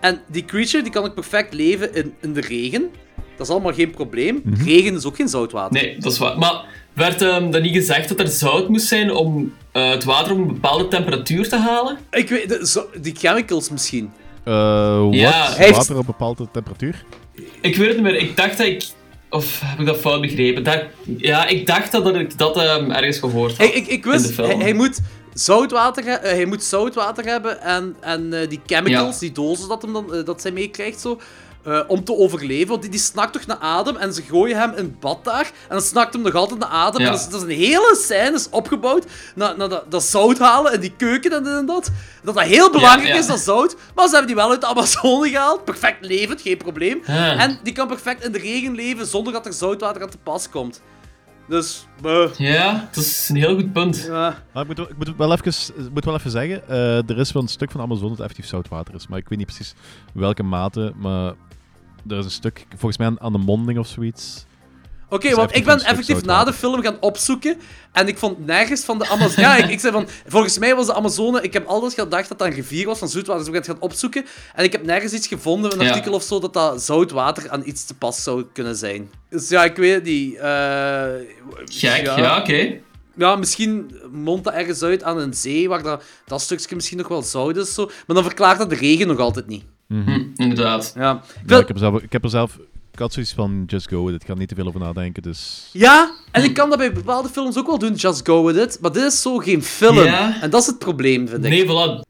En 0.00 0.22
die 0.26 0.44
Creature, 0.44 0.82
die 0.82 0.92
kan 0.92 1.04
ook 1.04 1.14
perfect 1.14 1.52
leven 1.54 1.94
in, 1.94 2.14
in 2.20 2.32
de 2.32 2.40
regen. 2.40 2.90
Dat 3.36 3.46
is 3.46 3.52
allemaal 3.52 3.72
geen 3.72 3.90
probleem. 3.90 4.42
Regen 4.64 4.94
is 4.94 5.04
ook 5.04 5.16
geen 5.16 5.28
zoutwater. 5.28 5.82
Nee, 5.82 5.98
dat 5.98 6.12
is 6.12 6.18
waar. 6.18 6.38
Maar 6.38 6.64
werd 6.92 7.22
ehm, 7.22 7.50
dan 7.50 7.62
niet 7.62 7.74
gezegd 7.74 8.08
dat 8.08 8.20
er 8.20 8.28
zout 8.28 8.68
moest 8.68 8.86
zijn 8.86 9.12
om 9.12 9.52
eh, 9.72 9.90
het 9.90 10.04
water 10.04 10.32
op 10.32 10.38
een 10.38 10.46
bepaalde 10.46 10.88
temperatuur 10.88 11.48
te 11.48 11.56
halen? 11.56 11.98
Ik 12.10 12.28
weet, 12.28 12.48
de- 12.48 12.66
zo- 12.66 12.86
die 13.00 13.14
chemicals 13.16 13.70
misschien. 13.70 14.12
Eh 14.44 15.00
wat? 15.04 15.14
Ja. 15.14 15.30
Hij 15.54 15.64
heeft- 15.64 15.76
Water 15.76 15.96
op 15.98 16.06
bepaalde 16.06 16.48
temperatuur? 16.52 17.04
Ik 17.60 17.76
weet 17.76 17.86
het 17.88 17.96
niet 17.96 18.04
meer. 18.04 18.16
Ik 18.16 18.36
dacht 18.36 18.58
dat 18.58 18.66
ik... 18.66 18.84
Of 19.30 19.60
heb 19.64 19.78
ik 19.80 19.86
dat 19.86 19.96
fout 19.98 20.20
begrepen? 20.20 20.64
Dat, 20.64 20.82
ja, 21.16 21.46
ik 21.46 21.66
dacht 21.66 21.92
dat, 21.92 22.04
dat 22.04 22.14
ik 22.14 22.38
dat 22.38 22.56
ehm, 22.56 22.90
ergens 22.90 23.18
gehoord 23.18 23.58
had. 23.58 23.66
Ik, 23.66 23.74
ik, 23.74 23.86
ik 23.86 24.04
In 24.04 24.10
de 24.10 24.10
wist, 24.10 24.32
film. 24.32 24.48
hij, 24.48 24.56
hij 24.58 24.72
moet 24.72 25.00
zoutwater, 25.34 26.06
eh, 26.06 26.20
hij 26.32 26.44
moet 26.44 26.62
zoutwater 26.62 27.24
hebben 27.24 27.60
en, 27.60 27.96
en 28.00 28.32
eh, 28.32 28.48
die 28.48 28.60
chemicals, 28.66 29.14
Ja. 29.14 29.20
die 29.20 29.32
dozen 29.32 29.68
dat, 29.68 29.82
hem 29.82 29.92
dan, 29.92 30.22
dat 30.24 30.40
zij 30.40 30.50
meekrijgt, 30.50 31.00
zo, 31.00 31.20
eh, 31.64 31.80
om 31.86 32.04
te 32.04 32.16
overleven. 32.16 32.68
Want 32.68 32.82
die, 32.82 32.90
die 32.90 33.00
snakt 33.00 33.32
toch 33.32 33.46
naar 33.46 33.58
adem 33.58 33.96
en 33.96 34.14
ze 34.14 34.22
gooien 34.22 34.58
hem 34.58 34.70
in 34.70 34.84
het 34.84 35.00
bad 35.00 35.24
daar 35.24 35.44
en 35.44 35.68
dan 35.68 35.80
snakt 35.80 36.12
hem 36.12 36.22
nog 36.22 36.34
altijd 36.34 36.60
naar 36.60 36.68
adem. 36.68 37.00
Ja. 37.00 37.06
En 37.06 37.12
dat 37.12 37.20
is, 37.20 37.28
dat 37.28 37.42
is 37.42 37.48
een 37.54 37.62
hele 37.62 37.98
scène 38.02 38.34
is 38.34 38.48
opgebouwd 38.50 39.06
naar, 39.34 39.56
naar 39.56 39.68
dat, 39.68 39.90
dat 39.90 40.02
zout 40.02 40.38
halen 40.38 40.72
in 40.72 40.80
die 40.80 40.94
keuken 40.96 41.32
en 41.32 41.44
dit 41.44 41.52
en 41.52 41.66
dat. 41.66 41.90
Dat 42.22 42.34
dat 42.34 42.44
heel 42.44 42.70
belangrijk 42.70 43.14
ja. 43.14 43.18
is, 43.18 43.26
dat 43.26 43.40
zout. 43.40 43.76
Maar 43.94 44.04
ze 44.04 44.10
hebben 44.10 44.26
die 44.26 44.36
wel 44.36 44.50
uit 44.50 44.60
de 44.60 44.66
Amazone 44.66 45.28
gehaald. 45.28 45.64
Perfect 45.64 46.04
levend, 46.06 46.40
geen 46.40 46.56
probleem. 46.56 47.02
En 47.04 47.58
die 47.62 47.72
kan 47.72 47.86
perfect 47.86 48.24
in 48.24 48.32
de 48.32 48.38
regen 48.38 48.74
leven 48.74 49.06
zonder 49.06 49.32
dat 49.32 49.46
er 49.46 49.52
zoutwater 49.52 50.02
aan 50.02 50.10
te 50.10 50.18
pas 50.18 50.48
komt. 50.50 50.80
Dus, 51.48 51.86
eh, 52.02 52.28
Ja, 52.36 52.88
dat 52.92 53.04
is 53.04 53.28
een 53.28 53.36
heel 53.36 53.54
goed 53.54 53.72
punt. 53.72 54.04
ja. 54.06 54.42
Maar 54.52 54.62
ik 54.62 54.76
moet, 54.76 54.78
ik 54.90 54.96
moet 54.96 55.16
wel 55.16 55.32
even, 55.32 55.52
ik 55.84 55.92
moet 55.92 56.04
wel 56.04 56.14
even 56.14 56.30
zeggen, 56.30 56.68
eh, 56.68 57.08
er 57.10 57.18
is 57.18 57.32
wel 57.32 57.42
een 57.42 57.48
stuk 57.48 57.70
van 57.70 57.80
de 57.80 57.86
Amazone 57.86 58.10
dat 58.10 58.20
effectief 58.20 58.46
zoutwater 58.46 58.94
is. 58.94 59.06
Maar 59.06 59.18
ik 59.18 59.28
weet 59.28 59.38
niet 59.38 59.46
precies 59.46 59.74
welke 60.12 60.42
mate, 60.42 60.92
maar 60.96 61.32
er 62.08 62.18
is 62.18 62.24
een 62.24 62.30
stuk, 62.30 62.66
volgens 62.68 62.98
mij 62.98 63.06
aan, 63.06 63.20
aan 63.20 63.32
de 63.32 63.38
monding 63.38 63.78
of 63.78 63.86
zoiets. 63.86 64.44
Oké, 65.08 65.28
is 65.28 65.34
want 65.34 65.56
ik 65.56 65.64
ben 65.64 65.80
effectief 65.84 66.24
na 66.24 66.44
de 66.44 66.52
film 66.52 66.82
gaan 66.82 66.96
opzoeken 67.00 67.56
en 67.92 68.08
ik 68.08 68.18
vond 68.18 68.46
nergens 68.46 68.84
van 68.84 68.98
de 68.98 69.08
Amazone... 69.08 69.40
ja, 69.40 69.56
ik, 69.56 69.70
ik 69.70 69.80
zei 69.80 69.92
van, 69.92 70.08
volgens 70.26 70.58
mij 70.58 70.74
was 70.74 70.86
de 70.86 70.94
Amazone... 70.94 71.40
Ik 71.42 71.52
heb 71.52 71.66
altijd 71.66 71.94
gedacht 71.94 72.28
dat 72.28 72.38
dat 72.38 72.48
een 72.48 72.54
rivier 72.54 72.86
was 72.86 72.98
van 72.98 73.08
zoetwater, 73.08 73.38
dus 73.38 73.46
ik 73.46 73.52
ben 73.52 73.62
het 73.62 73.70
gaan 73.70 73.80
opzoeken. 73.90 74.24
En 74.54 74.64
ik 74.64 74.72
heb 74.72 74.84
nergens 74.84 75.12
iets 75.12 75.26
gevonden, 75.26 75.72
een 75.72 75.80
Ja. 75.80 75.88
artikel 75.88 76.12
of 76.12 76.22
zo, 76.22 76.40
dat 76.40 76.52
dat 76.52 76.82
zoutwater 76.82 77.50
aan 77.50 77.62
iets 77.64 77.84
te 77.84 77.94
pas 77.94 78.22
zou 78.22 78.44
kunnen 78.52 78.76
zijn. 78.76 79.10
Dus 79.30 79.48
ja, 79.48 79.64
ik 79.64 79.76
weet 79.76 79.94
het 79.94 80.04
niet. 80.04 80.36
Eh, 80.36 81.04
Gek, 81.64 82.04
ja, 82.04 82.38
oké. 82.38 82.78
Ja, 83.16 83.36
misschien 83.36 84.00
mondt 84.12 84.44
dat 84.44 84.52
ergens 84.54 84.82
uit 84.82 85.02
aan 85.02 85.18
een 85.18 85.34
zee, 85.34 85.68
waar 85.68 85.82
dat, 85.82 86.02
dat 86.26 86.40
stukje 86.40 86.74
misschien 86.74 86.98
nog 86.98 87.08
wel 87.08 87.22
zout 87.22 87.56
is. 87.56 87.74
Zo. 87.74 87.84
Maar 87.86 88.16
dan 88.16 88.24
verklaart 88.24 88.58
dat 88.58 88.70
de 88.70 88.76
regen 88.76 89.06
nog 89.06 89.18
altijd 89.18 89.46
niet. 89.46 89.64
Hm, 89.88 90.22
inderdaad. 90.36 90.92
Ja, 90.96 91.12
ik 91.12 91.20
Ja, 91.40 91.44
wil- 91.46 91.58
ik, 91.60 91.66
heb 91.66 91.76
er 91.76 91.82
zelf, 91.82 92.02
ik 92.02 92.12
heb 92.12 92.24
er 92.24 92.30
zelf... 92.30 92.58
Ik 92.92 92.98
had 93.00 93.12
zoiets 93.12 93.32
van, 93.32 93.62
just 93.66 93.88
go 93.88 94.04
with 94.04 94.14
it. 94.14 94.22
Ik 94.22 94.28
ga 94.28 94.34
niet 94.34 94.48
te 94.48 94.54
veel 94.54 94.66
over 94.66 94.80
nadenken, 94.80 95.22
dus... 95.22 95.68
ja 95.72 96.10
en 96.30 96.44
ik 96.44 96.54
kan 96.54 96.68
dat 96.68 96.78
bij 96.78 96.92
bepaalde 96.92 97.28
films 97.28 97.58
ook 97.58 97.66
wel 97.66 97.78
doen, 97.78 97.94
just 97.94 98.26
go 98.26 98.44
with 98.44 98.56
it. 98.56 98.78
Maar 98.80 98.92
dit 98.92 99.02
is 99.02 99.22
zo 99.22 99.36
geen 99.38 99.62
film. 99.62 99.98
En 100.40 100.50
dat 100.50 100.60
is 100.60 100.66
het 100.66 100.78
probleem, 100.78 101.28
vind 101.28 101.44
ik. 101.44 101.50
Nee, 101.50 101.64
voilà. 101.64 102.00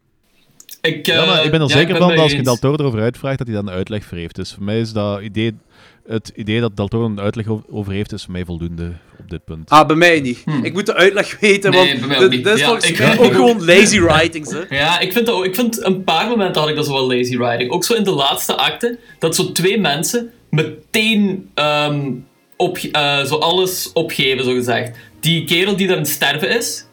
Ik, 0.81 1.07
Ja, 1.07 1.25
maar 1.27 1.39
eh, 1.39 1.45
ik 1.45 1.51
ben 1.51 1.61
er 1.61 1.69
ja, 1.69 1.73
zeker 1.75 1.93
ben 1.93 1.97
van 2.03 2.09
dat 2.09 2.19
als 2.19 2.33
je. 2.33 2.43
Del 2.43 2.57
Toro 2.57 2.77
erover 2.77 3.01
uitvraagt, 3.01 3.39
dat 3.39 3.47
hij 3.47 3.57
dan 3.57 3.67
een 3.69 3.75
uitleg 3.75 4.05
voor 4.05 4.19
heeft. 4.19 4.35
Dus 4.35 4.53
voor 4.53 4.63
mij 4.63 4.81
is 4.81 4.93
dat 4.93 5.21
idee... 5.21 5.57
Het 6.07 6.33
idee 6.35 6.61
dat 6.61 6.77
Del 6.77 6.89
Toro 6.89 7.05
een 7.05 7.21
uitleg 7.21 7.47
over 7.71 7.93
heeft, 7.93 8.13
is 8.13 8.23
voor 8.23 8.33
mij 8.33 8.45
voldoende 8.45 8.93
op 9.19 9.31
dit 9.31 9.45
punt. 9.45 9.71
Ah, 9.71 9.87
bij 9.87 9.97
mij 9.97 10.21
niet. 10.21 10.45
Ik 10.63 10.73
moet 10.73 10.87
de 10.87 10.95
uitleg 10.95 11.41
weten, 11.41 11.73
Hmm. 11.73 11.85
Nee, 11.85 11.89
want 11.89 12.01
bij 12.01 12.09
mij 12.09 12.17
ook 12.17 12.31
dit, 12.31 12.31
niet. 12.31 12.45
dit 12.45 12.55
is 12.55 12.61
Ja, 12.61 12.67
volgens 12.67 12.99
mij 12.99 13.19
ook 13.19 13.33
gewoon 13.33 13.65
lazy 13.65 14.01
writings, 14.01 14.53
hè. 14.53 14.77
Ja, 14.77 14.99
ik 14.99 15.13
vind, 15.13 15.27
dat 15.27 15.45
ik 15.45 15.55
vind 15.55 15.85
een 15.85 16.05
paar 16.05 16.29
momenten 16.29 16.61
had 16.61 16.71
ik 16.71 16.77
dat 16.77 16.87
zo 16.87 16.93
wel 16.93 17.07
lazy 17.07 17.37
writing. 17.37 17.71
Ook 17.71 17.85
zo 17.85 17.95
in 17.95 18.05
de 18.05 18.11
laatste 18.11 18.55
acte, 18.57 18.99
dat 19.19 19.35
zo 19.35 19.53
twee 19.53 19.81
mensen 19.81 20.31
meteen 20.51 21.51
ehm, 21.55 22.11
op, 22.57 22.77
eh, 22.79 23.25
zo 23.25 23.37
alles 23.37 23.91
opgeven, 23.93 24.45
zo 24.45 24.53
gezegd. 24.53 24.97
Die 25.21 25.45
kerel 25.45 25.77
die 25.77 25.87
daar 25.87 25.97
aan 25.97 26.03
het 26.03 26.11
sterven 26.13 26.57
is, 26.57 26.87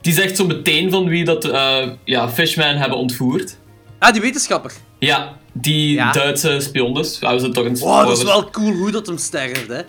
die 0.00 0.12
zegt 0.12 0.36
zo 0.36 0.46
meteen 0.46 0.90
van 0.90 1.08
wie 1.08 1.24
dat 1.24 1.44
eh, 1.44 1.88
ja, 2.04 2.30
Fishman 2.30 2.76
hebben 2.76 2.98
ontvoerd. 2.98 3.56
Ah, 3.98 4.12
die 4.12 4.20
wetenschapper. 4.22 4.72
Ja, 4.98 5.36
die 5.54 5.94
Ja. 5.94 6.12
Duitse 6.12 6.60
spion 6.60 6.94
dus. 6.94 7.18
Ja, 7.20 7.32
we 7.32 7.38
zijn 7.38 7.52
toch 7.52 7.64
een 7.64 7.78
Wow, 7.78 8.06
dat 8.06 8.16
is 8.18 8.24
wel 8.24 8.50
cool 8.50 8.72
hoe 8.72 8.90
dat 8.90 9.06
hem 9.06 9.18
sterft, 9.18 9.68
hè. 9.68 9.80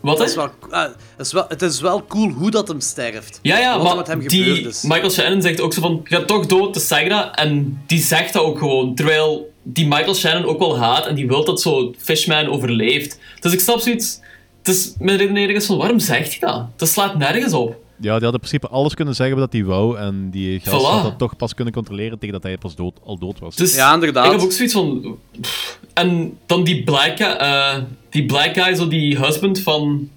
Wat 0.00 0.18
Dat 0.18 0.28
is 0.28 0.34
wel, 0.34 0.50
ah, 0.70 0.88
dat 1.16 1.26
is 1.26 1.32
wel, 1.32 1.44
het 1.48 1.62
is 1.62 1.80
wel 1.80 2.04
cool 2.06 2.30
hoe 2.30 2.50
dat 2.50 2.68
hem 2.68 2.80
sterft. 2.80 3.38
Ja, 3.42 3.58
ja, 3.58 3.76
Wat 3.76 3.86
maar 3.86 3.96
met 3.96 4.06
hem 4.06 4.28
die, 4.28 4.60
is. 4.68 4.82
Michael 4.82 5.10
Shannon 5.10 5.42
zegt 5.42 5.60
ook 5.60 5.72
zo 5.72 5.80
van, 5.80 6.00
ga 6.04 6.24
toch 6.24 6.46
dood, 6.46 6.72
te 6.72 6.80
Sagra. 6.80 7.34
En 7.34 7.82
die 7.86 8.00
zegt 8.00 8.32
dat 8.32 8.42
ook 8.42 8.58
gewoon, 8.58 8.94
terwijl 8.94 9.52
die 9.62 9.86
Michael 9.86 10.14
Shannon 10.14 10.44
ook 10.44 10.58
wel 10.58 10.78
haat 10.78 11.06
en 11.06 11.14
die 11.14 11.26
wil 11.26 11.44
dat 11.44 11.60
zo 11.60 11.94
Fishman 11.98 12.46
overleeft. 12.46 13.18
Dus 13.40 13.52
ik 13.52 13.60
snap 13.60 13.80
zoiets, 13.80 14.20
het 14.58 14.74
is, 14.74 14.94
mijn 14.98 15.18
redenering 15.18 15.58
is 15.58 15.66
van, 15.66 15.76
waarom 15.76 15.98
zegt 15.98 16.30
hij 16.30 16.50
dat? 16.50 16.66
Dat 16.76 16.88
slaat 16.88 17.18
nergens 17.18 17.52
op. 17.52 17.76
Ja, 18.00 18.14
die 18.14 18.24
had 18.24 18.32
in 18.32 18.38
principe 18.38 18.68
alles 18.68 18.94
kunnen 18.94 19.14
zeggen 19.14 19.36
wat 19.38 19.52
hij 19.52 19.64
wou. 19.64 19.98
En 19.98 20.30
die 20.30 20.60
gast 20.60 20.82
Voilà. 20.84 20.88
had 20.88 21.02
dat 21.02 21.18
toch 21.18 21.36
pas 21.36 21.54
kunnen 21.54 21.72
controleren 21.74 22.18
tegen 22.18 22.32
dat 22.34 22.42
hij 22.42 22.58
pas 22.58 22.74
dood, 22.74 22.98
al 23.04 23.18
dood 23.18 23.38
was. 23.38 23.56
Dus 23.56 23.74
Ja, 23.74 23.94
inderdaad. 23.94 24.26
Ik 24.26 24.32
heb 24.32 24.40
ook 24.40 24.52
zoiets 24.52 24.74
van... 24.74 25.16
pff. 25.40 25.78
En 25.94 26.38
dan 26.46 26.64
die 26.64 26.84
black, 26.84 27.16
guy- 27.16 27.26
eh, 27.26 27.76
die 28.10 28.26
black 28.26 28.54
guy, 28.54 28.74
zo 28.74 28.88
die 28.88 29.18
husband 29.18 29.60
van... 29.60 30.08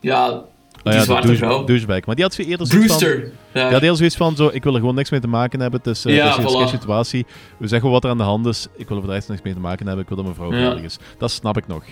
Ja, 0.00 0.28
die 0.28 0.36
Nou 0.82 0.96
ja, 0.96 0.98
de 0.98 1.00
zwarte 1.02 1.26
douche- 1.26 1.44
vrouw. 1.44 1.64
douchebag. 1.64 2.06
Maar 2.06 2.14
die 2.14 2.24
had 2.24 2.34
zo 2.34 2.42
eerder 2.42 2.66
zoiets 2.66 2.86
van... 2.92 2.98
Brewster. 2.98 3.32
Ja. 3.52 3.70
Ja, 3.70 3.78
die 3.78 3.88
had 3.88 3.96
zoiets 3.96 4.16
van, 4.16 4.36
zo, 4.36 4.50
ik 4.52 4.62
wil 4.64 4.72
er 4.74 4.80
gewoon 4.80 4.94
niks 4.94 5.10
mee 5.10 5.20
te 5.20 5.26
maken 5.28 5.60
hebben. 5.60 5.80
Het 5.84 5.96
is, 5.96 6.04
eh, 6.04 6.14
Ja, 6.16 6.28
het 6.36 6.46
is 6.46 6.52
een 6.54 6.66
voilà. 6.66 6.70
situatie. 6.70 7.26
We 7.56 7.66
zeggen 7.66 7.90
wat 7.90 8.04
er 8.04 8.10
aan 8.10 8.16
de 8.18 8.22
hand 8.22 8.46
is. 8.46 8.66
Ik 8.76 8.88
wil 8.88 8.96
er 8.96 9.02
voor 9.02 9.12
de 9.12 9.16
rest 9.18 9.28
niks 9.28 9.42
mee 9.42 9.52
te 9.54 9.60
maken 9.60 9.86
hebben. 9.86 10.02
Ik 10.02 10.08
wil 10.14 10.16
dat 10.24 10.26
mijn 10.26 10.36
vrouw 10.38 10.52
Ja. 10.52 10.64
veilig 10.66 10.84
is. 10.84 10.98
Dat 11.18 11.30
snap 11.30 11.56
ik 11.56 11.66
nog. 11.66 11.82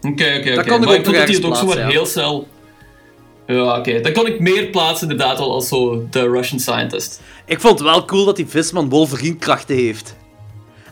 Oké, 0.00 0.08
oké, 0.10 0.36
oké. 0.38 0.54
Dat 0.54 0.64
kan 0.64 0.74
ik 0.74 0.80
Maar 0.80 0.88
ook 0.88 0.94
ik 0.94 1.04
vond 1.04 1.06
nog 1.06 1.14
dat 1.16 1.26
hij 1.26 1.34
het 1.34 1.44
ook 1.44 1.56
zo 1.56 1.64
maar 1.66 1.74
plaatsen, 1.74 1.80
ja. 1.86 1.88
heel 1.88 2.06
snel... 2.06 2.48
Ja, 3.46 3.78
oké. 3.78 4.00
Dan 4.00 4.12
kan 4.12 4.26
ik 4.26 4.40
meer 4.40 4.66
plaatsen 4.66 5.10
inderdaad 5.10 5.38
wel 5.38 5.52
als 5.52 5.68
zo 5.68 6.06
de 6.10 6.28
Russian 6.30 6.60
scientist. 6.60 7.20
Ik 7.46 7.60
vond 7.60 7.78
het 7.78 7.88
wel 7.88 8.04
cool 8.04 8.24
dat 8.24 8.36
die 8.36 8.46
visman 8.46 8.88
Wolverine 8.88 9.36
krachten 9.36 9.76
heeft. 9.76 10.16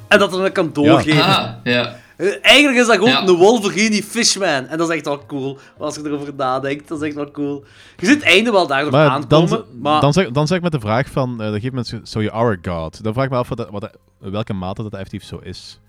En 0.09 0.19
dat 0.19 0.33
hij 0.33 0.41
dat 0.41 0.53
kan 0.53 0.71
doorgeven. 0.73 1.23
Ah, 1.25 1.49
ja. 1.65 2.01
Eh, 2.17 2.29
Eigenlijk 2.43 2.79
is 2.79 2.87
dat 2.87 2.95
gewoon 2.95 3.11
Ja. 3.11 3.27
een 3.27 3.35
Wolverine 3.37 4.03
Fishman. 4.03 4.67
En 4.67 4.79
dat 4.79 4.89
is 4.89 4.95
echt 4.97 5.05
wel 5.05 5.27
cool. 5.27 5.59
Als 5.79 5.95
je 5.95 6.01
erover 6.05 6.35
nadenkt, 6.37 6.89
dat 6.89 7.01
is 7.01 7.07
echt 7.07 7.17
wel 7.17 7.31
cool. 7.31 7.65
Je 7.97 8.07
ziet 8.07 8.15
het 8.15 8.25
einde 8.25 8.51
wel 8.53 8.67
daar 8.67 8.83
nog 8.83 8.93
Maar 8.93 9.09
aankomen. 9.09 9.49
dan, 9.51 9.65
maar 9.81 10.01
dan, 10.01 10.13
zeg, 10.13 10.31
dan 10.31 10.47
zeg 10.47 10.57
ik 10.57 10.63
met 10.63 10.73
de 10.73 10.81
vraag 10.81 11.09
van, 11.11 11.43
eh, 11.43 11.51
dat 11.51 11.61
geeft 11.61 11.75
mensen, 11.75 12.01
so 12.03 12.21
you 12.23 12.33
are 12.35 12.59
a 12.67 12.73
god. 12.73 13.03
Dan 13.05 13.13
vraag 13.13 13.25
ik 13.25 13.31
me 13.31 13.37
af 13.37 13.49
wat, 13.49 13.69
wat, 13.71 13.91
welke 14.19 14.53
mate 14.53 14.83
dat 14.83 14.93
effectief 14.93 15.25
zo 15.25 15.39
is. 15.43 15.81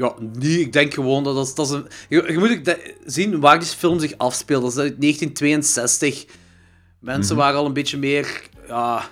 Ja, 0.00 0.14
nee, 0.38 0.60
ik 0.60 0.72
denk 0.72 0.94
gewoon 0.94 1.24
dat 1.24 1.34
dat, 1.34 1.52
dat 1.56 1.66
is 1.66 1.72
een... 1.72 1.86
Je, 2.08 2.24
je 2.32 2.38
moet 2.38 2.50
ook 2.50 2.64
de- 2.64 2.94
zien 3.06 3.40
waar 3.40 3.58
die 3.58 3.68
film 3.68 4.00
zich 4.00 4.14
afspeelt. 4.18 4.62
Dat 4.62 4.70
is 4.72 4.78
uit 4.78 5.00
1962. 5.00 6.24
Mensen 6.98 7.34
Mhm. 7.34 7.44
waren 7.44 7.58
al 7.60 7.66
een 7.66 7.72
beetje 7.72 7.98
meer 7.98 8.42
ja, 8.68 9.02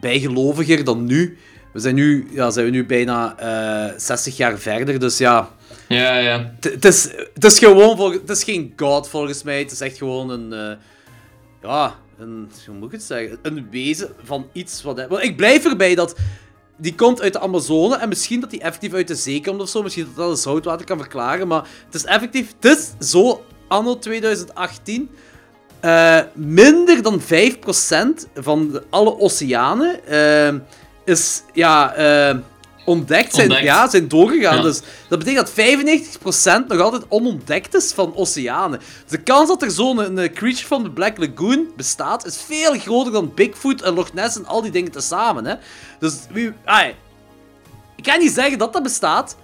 bijgeloviger 0.00 0.84
dan 0.84 1.04
nu. 1.04 1.38
We 1.72 1.80
zijn 1.80 1.94
nu, 1.94 2.28
ja, 2.32 2.50
zijn 2.50 2.64
we 2.64 2.70
nu 2.70 2.86
bijna 2.86 3.38
eh 3.38 3.94
60 3.98 4.36
jaar 4.36 4.58
verder, 4.58 4.98
dus 4.98 5.18
ja... 5.18 5.50
Ja, 5.88 6.18
ja. 6.18 6.54
Het- 6.60 6.84
is, 6.84 7.08
het 7.34 7.44
is 7.44 7.58
gewoon, 7.58 8.12
het 8.12 8.30
is 8.30 8.44
geen 8.44 8.72
god 8.76 9.08
volgens 9.08 9.42
mij. 9.42 9.58
Het 9.58 9.70
is 9.72 9.80
echt 9.80 9.96
gewoon 9.98 10.30
een, 10.30 10.52
eh, 10.52 10.76
ja, 11.62 11.94
een, 12.18 12.50
hoe 12.66 12.74
moet 12.74 12.86
ik 12.86 12.92
het 12.92 13.02
zeggen? 13.02 13.38
Een 13.42 13.66
wezen 13.70 14.08
van 14.22 14.46
iets 14.52 14.82
wat. 14.82 15.06
Want 15.08 15.22
ik 15.22 15.36
blijf 15.36 15.64
erbij 15.64 15.94
dat 15.94 16.16
die 16.80 16.94
komt 16.94 17.20
uit 17.20 17.32
de 17.32 17.40
Amazone 17.40 17.96
en 17.96 18.08
misschien 18.08 18.40
dat 18.40 18.50
die 18.50 18.60
effectief 18.60 18.92
uit 18.92 19.08
de 19.08 19.14
zee 19.14 19.42
komt 19.42 19.60
of 19.60 19.68
zo. 19.68 19.82
Misschien 19.82 20.06
dat 20.14 20.28
dat 20.28 20.40
zoutwater 20.40 20.86
kan 20.86 20.98
verklaren, 20.98 21.48
maar 21.48 21.68
het 21.84 21.94
is 21.94 22.04
effectief, 22.04 22.54
het 22.60 22.78
is 22.78 23.10
zo 23.10 23.44
anno 23.68 23.98
2018. 23.98 25.10
eh, 25.80 26.20
minder 26.34 27.02
dan 27.02 27.20
5% 27.20 27.24
van 28.34 28.82
alle 28.90 29.18
oceanen 29.18 30.06
eh, 30.06 30.54
is 31.04 31.42
ja, 31.52 31.94
eh, 31.94 32.36
ontdekt, 32.84 33.34
zijn, 33.34 33.46
Ontdekt. 33.46 33.66
ja, 33.66 33.88
zijn 33.88 34.08
doorgegaan. 34.08 34.56
Ja. 34.56 34.62
Dus 34.62 34.80
dat 35.08 35.18
betekent 35.18 35.52
dat 35.54 36.64
95% 36.64 36.66
nog 36.66 36.80
altijd 36.80 37.04
onontdekt 37.08 37.74
is 37.74 37.92
van 37.92 38.16
oceanen. 38.16 38.78
Dus 38.78 39.10
de 39.10 39.22
kans 39.22 39.48
dat 39.48 39.62
er 39.62 39.70
zo'n 39.70 39.96
creature 40.14 40.66
van 40.66 40.82
de 40.82 40.90
Black 40.90 41.18
Lagoon 41.18 41.68
bestaat, 41.76 42.26
is 42.26 42.40
veel 42.46 42.78
groter 42.78 43.12
dan 43.12 43.32
Bigfoot 43.34 43.82
en 43.82 43.94
Loch 43.94 44.12
Ness 44.12 44.36
en 44.36 44.46
al 44.46 44.62
die 44.62 44.70
dingen 44.70 44.90
tezamen. 44.92 45.44
Hè. 45.44 45.54
Dus 45.98 46.14
wie, 46.30 46.52
ai, 46.64 46.94
ik 47.96 48.04
kan 48.04 48.18
niet 48.18 48.32
zeggen 48.32 48.58
dat 48.58 48.72
dat 48.72 48.82
bestaat, 48.82 49.36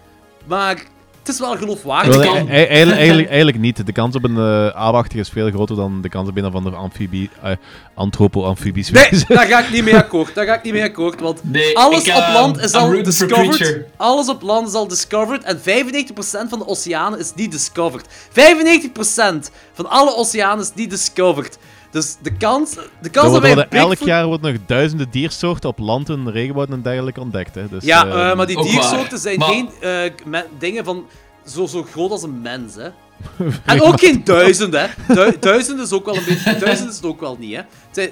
maar 0.46 0.82
het 1.26 1.34
is 1.34 1.40
wel 1.40 1.56
geloofwaardig. 1.56 2.16
Wel, 2.16 2.24
kan. 2.24 2.36
e- 2.36 2.40
e- 2.40 2.64
eigenlijk, 2.66 2.98
eigenlijk, 3.04 3.28
eigenlijk 3.28 3.58
niet. 3.58 3.86
De 3.86 3.92
kans 3.92 4.14
op 4.14 4.24
een 4.24 4.38
aapachtige 4.74 5.20
is 5.20 5.28
veel 5.28 5.50
groter 5.50 5.76
dan 5.76 6.02
de 6.02 6.08
kans 6.08 6.28
op 6.28 6.36
een 6.36 6.46
of 6.46 6.54
andere 6.54 6.76
amfibie, 6.76 7.30
eh, 7.42 7.50
anthropo-amfibisch 7.94 8.90
Nee, 8.90 9.08
daar 9.28 9.46
ga 9.46 9.58
ik 9.60 9.70
niet 9.70 9.84
mee 9.84 9.96
akkoord. 10.04 10.34
Daar 10.34 10.46
ga 10.46 10.54
ik 10.54 10.62
niet 10.62 10.72
mee 10.72 10.82
akkoord, 10.82 11.20
want 11.20 11.40
Nee, 11.42 11.78
alles 11.78 12.04
ik, 12.04 12.14
op 12.14 12.22
eh, 12.22 12.32
land 12.32 12.58
is 12.58 12.72
al 12.72 13.02
discovered. 13.02 13.84
Alles 13.96 14.28
op 14.28 14.42
land 14.42 14.68
is 14.68 14.74
al 14.74 14.88
discovered 14.88 15.42
en 15.42 15.58
95% 15.58 15.62
van 16.48 16.58
de 16.58 16.66
oceanen 16.66 17.18
is 17.18 17.32
niet 17.34 17.50
discovered. 17.50 18.06
95% 18.08 19.50
van 19.72 19.88
alle 19.88 20.16
oceanen 20.16 20.64
is 20.64 20.70
niet 20.74 20.90
discovered. 20.90 21.58
Dus 21.90 22.16
de 22.22 22.36
kans, 22.36 22.74
de 23.00 23.10
kans 23.10 23.32
dat 23.32 23.42
wij 23.42 23.54
worden, 23.54 23.70
elk 23.78 23.98
jaar 23.98 24.26
worden 24.26 24.52
nog 24.52 24.60
duizenden 24.66 25.10
diersoorten 25.10 25.68
op 25.68 25.78
land 25.78 26.08
en 26.08 26.30
regenwouden 26.30 26.76
en 26.76 26.82
dergelijke 26.82 27.20
ontdekt. 27.20 27.54
Hè. 27.54 27.68
Dus, 27.68 27.84
Ja, 27.84 28.06
eh, 28.06 28.30
eh, 28.30 28.36
maar 28.36 28.46
die 28.46 28.62
diersoorten 28.62 29.10
waar. 29.10 29.18
zijn 29.18 29.38
Maar- 29.38 29.48
geen 29.48 29.70
eh, 29.80 30.40
dingen 30.58 30.84
van 30.84 31.04
zo, 31.46 31.66
zo 31.66 31.82
groot 31.92 32.10
als 32.10 32.22
een 32.22 32.40
mens, 32.40 32.74
hè. 32.74 32.88
En 33.64 33.82
ook 33.82 34.00
geen 34.00 34.24
duizenden, 34.24 34.80
hè. 35.06 35.14
Du- 35.14 35.36
duizenden 35.40 35.84
is 35.84 35.92
ook 35.92 36.04
wel 36.04 36.16
een 36.16 36.24
beetje... 36.24 36.56
Duizenden 36.58 36.88
is 36.90 36.96
het 36.96 37.04
ook 37.04 37.20
wel 37.20 37.36
niet, 37.40 37.56
hè. 37.56 37.62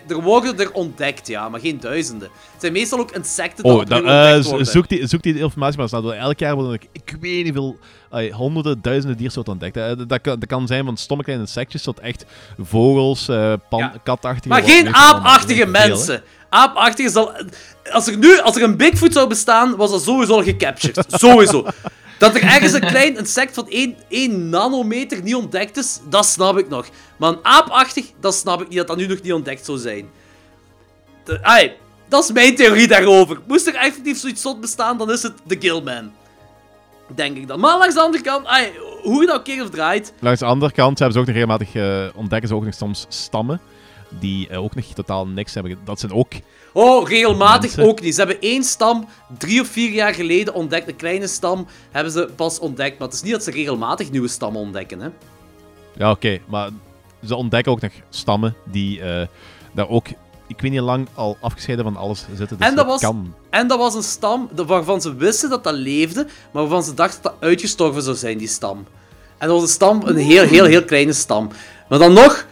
Er 0.09 0.21
worden 0.23 0.59
er 0.59 0.73
ontdekt, 0.73 1.27
ja, 1.27 1.49
maar 1.49 1.61
geen 1.61 1.81
duizenden. 1.81 2.29
Het 2.53 2.61
zijn 2.61 2.73
meestal 2.73 2.99
ook 2.99 3.11
insecten 3.11 3.65
die 3.65 3.73
Oh, 3.73 3.83
eh, 3.89 3.97
ontdekt 3.97 4.45
zo- 4.45 4.49
worden. 4.51 4.67
zoek, 4.67 4.89
die, 4.89 5.07
zoek 5.07 5.23
die 5.23 5.39
informatie 5.39 5.79
maar. 5.79 5.89
Nou, 5.91 6.15
elk 6.15 6.39
jaar 6.39 6.55
worden 6.55 6.73
er, 6.73 6.81
ik 6.93 7.17
weet 7.21 7.45
niet 7.45 7.53
veel, 7.53 7.79
eh, 8.11 8.35
honderden, 8.35 8.79
duizenden 8.83 9.17
diersoorten 9.19 9.53
ontdekt. 9.53 9.75
Dat, 9.75 10.09
dat, 10.09 10.21
kan, 10.21 10.39
dat 10.39 10.49
kan 10.49 10.67
zijn 10.67 10.85
van 10.85 10.97
stomme 10.97 11.25
kleine 11.25 11.45
insectjes 11.45 11.83
tot 11.83 12.01
echt 12.01 12.25
vogels, 12.59 13.29
eh 13.29 13.53
pan, 13.69 13.79
Ja. 13.79 13.93
katachtige... 14.05 14.49
Maar 14.49 14.63
geen 14.63 14.95
aapachtige 14.95 15.67
mensen. 15.67 16.23
Aapachtige 16.49 17.09
zal... 17.11 17.33
Als 17.93 18.07
er 18.07 18.17
nu 18.19 18.39
als 18.41 18.57
er 18.57 18.63
een 18.63 18.77
Bigfoot 18.77 19.13
zou 19.13 19.29
bestaan, 19.29 19.77
was 19.77 19.91
dat 19.91 20.03
sowieso 20.03 20.33
al 20.35 20.43
gecaptured. 20.43 21.05
sowieso. 21.21 21.67
Dat 22.19 22.35
er 22.35 22.43
ergens 22.43 22.73
een 22.73 22.81
klein 22.81 23.17
insect 23.17 23.55
van 23.55 23.69
1, 23.69 23.97
1 24.09 24.49
nanometer 24.49 25.23
niet 25.23 25.35
ontdekt 25.35 25.77
is, 25.77 26.01
dat 26.09 26.27
snap 26.27 26.59
ik 26.59 26.69
nog. 26.69 26.87
Maar 27.17 27.31
een 27.31 27.39
aapachtig, 27.43 28.07
dat 28.21 28.35
snap 28.35 28.61
ik 28.61 28.69
niet, 28.69 28.77
dat 28.77 28.87
dat 28.87 28.97
nu 28.97 29.07
nog 29.07 29.23
niet 29.23 29.33
ontdekt 29.33 29.65
zou 29.65 29.79
zijn. 29.79 30.11
De, 31.25 31.73
dat 32.09 32.25
is 32.25 32.33
mijn 32.33 32.57
theorie 32.57 32.89
daarover. 32.89 33.39
Moest 33.47 33.67
er 33.67 33.75
effectief 33.75 34.19
zoiets 34.19 34.43
zot 34.43 34.61
bestaan, 34.61 34.99
dan 34.99 35.11
is 35.11 35.23
het 35.23 35.33
de 35.45 35.57
Gillman. 35.61 36.13
Denk 37.15 37.37
ik 37.37 37.49
dan. 37.49 37.61
Maar 37.61 37.79
langs 37.79 37.95
de 37.95 38.01
andere 38.01 38.23
kant, 38.23 38.47
ai, 38.47 38.73
hoe 39.03 39.21
je 39.21 39.27
dat 39.27 39.43
keer 39.43 39.63
of 39.63 39.71
draait, 39.71 40.13
Langs 40.21 40.41
de 40.41 40.47
andere 40.47 40.73
kant 40.73 40.99
hebben 40.99 41.15
ze 41.17 41.21
ook 41.21 41.27
nog 41.27 41.35
regelmatig, 41.35 41.75
eh, 41.75 42.19
ontdekken 42.19 42.49
ze 42.49 42.55
ook 42.55 42.65
nog 42.65 42.75
soms 42.75 43.07
stammen 43.09 43.61
die 44.21 44.49
eh, 44.49 44.63
ook 44.63 44.75
nog 44.75 44.85
totaal 44.85 45.27
niks 45.27 45.55
hebben. 45.55 45.79
Dat 45.85 46.01
zijn 46.01 46.13
ook... 46.13 46.33
Oh, 46.73 47.09
regelmatig 47.09 47.61
Mensen. 47.77 47.85
ook 47.93 48.01
niet. 48.01 48.15
Ze 48.15 48.21
hebben 48.21 48.41
één 48.41 48.65
stam 48.65 49.07
drie 49.39 49.61
of 49.61 49.67
vier 49.69 49.91
jaar 49.93 50.15
geleden 50.15 50.55
ontdekt. 50.55 50.89
Een 50.89 50.97
kleine 50.97 51.27
stam 51.27 51.67
hebben 51.91 52.13
ze 52.13 52.29
pas 52.37 52.59
ontdekt. 52.59 52.99
Maar 52.99 53.09
het 53.09 53.17
is 53.17 53.23
niet 53.23 53.33
dat 53.33 53.43
ze 53.45 53.51
regelmatig 53.51 54.11
nieuwe 54.11 54.29
stammen 54.29 54.61
ontdekken. 54.61 55.01
Hè? 55.01 55.09
Ja, 55.97 56.11
oké, 56.11 56.39
maar 56.47 56.69
ze 57.27 57.35
ontdekken 57.37 57.73
ook 57.73 57.81
nog 57.81 57.93
stammen 58.11 58.55
die 58.65 59.01
eh, 59.01 59.27
daar 59.73 59.89
ook, 59.89 60.09
ik 60.47 60.61
weet 60.61 60.71
niet 60.71 60.81
lang, 60.81 61.09
al 61.15 61.37
afgescheiden 61.41 61.85
van 61.85 61.97
alles 61.97 62.25
zitten. 62.37 62.59
Dus 62.59 62.67
En 62.69 62.75
dat 62.75 62.87
was- 62.87 63.01
kan. 63.01 63.35
En 63.51 63.67
dat 63.69 63.79
was 63.79 63.95
een 63.95 64.03
stam 64.03 64.49
waarvan 64.67 65.01
ze 65.01 65.15
wisten 65.15 65.51
dat 65.51 65.65
dat 65.65 65.75
leefde, 65.75 66.25
maar 66.25 66.63
waarvan 66.63 66.83
ze 66.83 66.95
dachten 66.95 67.23
dat 67.23 67.33
dat 67.33 67.49
uitgestorven 67.49 68.03
zou 68.03 68.17
zijn, 68.17 68.39
die 68.39 68.49
stam. 68.49 68.87
En 69.39 69.49
dat 69.49 69.57
was 69.61 69.63
een 69.63 69.75
stam, 69.75 70.03
een 70.05 70.17
heel, 70.17 70.45
heel, 70.45 70.65
heel 70.65 70.85
kleine 70.85 71.13
stam. 71.13 71.51
Maar 71.89 71.99
dan 71.99 72.13
nog, 72.13 72.47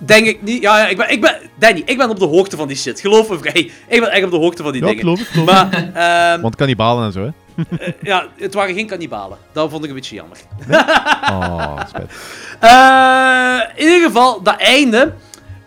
denk 0.00 0.26
ik 0.26 0.42
niet... 0.42 0.62
Ja, 0.62 0.78
ja 0.78 0.88
ik, 0.88 0.96
ben, 0.96 1.10
ik 1.10 1.20
ben... 1.20 1.36
Danny, 1.58 1.82
ik 1.84 1.96
ben 1.98 2.10
op 2.10 2.18
de 2.18 2.24
hoogte 2.24 2.56
van 2.56 2.68
die 2.68 2.76
shit. 2.76 3.00
Geloof 3.00 3.28
me 3.28 3.38
vrij. 3.44 3.70
Ik 3.88 4.00
ben 4.00 4.10
echt 4.10 4.24
op 4.24 4.30
de 4.30 4.36
hoogte 4.36 4.62
van 4.62 4.72
die 4.72 4.80
Ja, 4.80 4.86
dingen. 4.86 5.02
geloof 5.02 5.20
ik, 5.20 5.26
geloof. 5.26 5.46
Maar, 5.46 5.90
ehm, 6.32 6.40
Want 6.40 6.56
kannibalen 6.56 7.04
en 7.04 7.12
zo, 7.12 7.20
hè. 7.24 7.30
ja, 8.02 8.26
het 8.36 8.54
waren 8.54 8.74
geen 8.74 8.86
kannibalen. 8.86 9.38
Dat 9.52 9.70
vond 9.70 9.82
ik 9.84 9.88
een 9.90 9.96
beetje 9.96 10.14
jammer. 10.14 10.38
Oh, 11.30 11.80
spijt. 11.88 12.12
Eh, 12.60 13.60
in 13.74 13.92
ieder 13.92 14.06
geval, 14.06 14.42
dat 14.42 14.56
einde. 14.56 15.12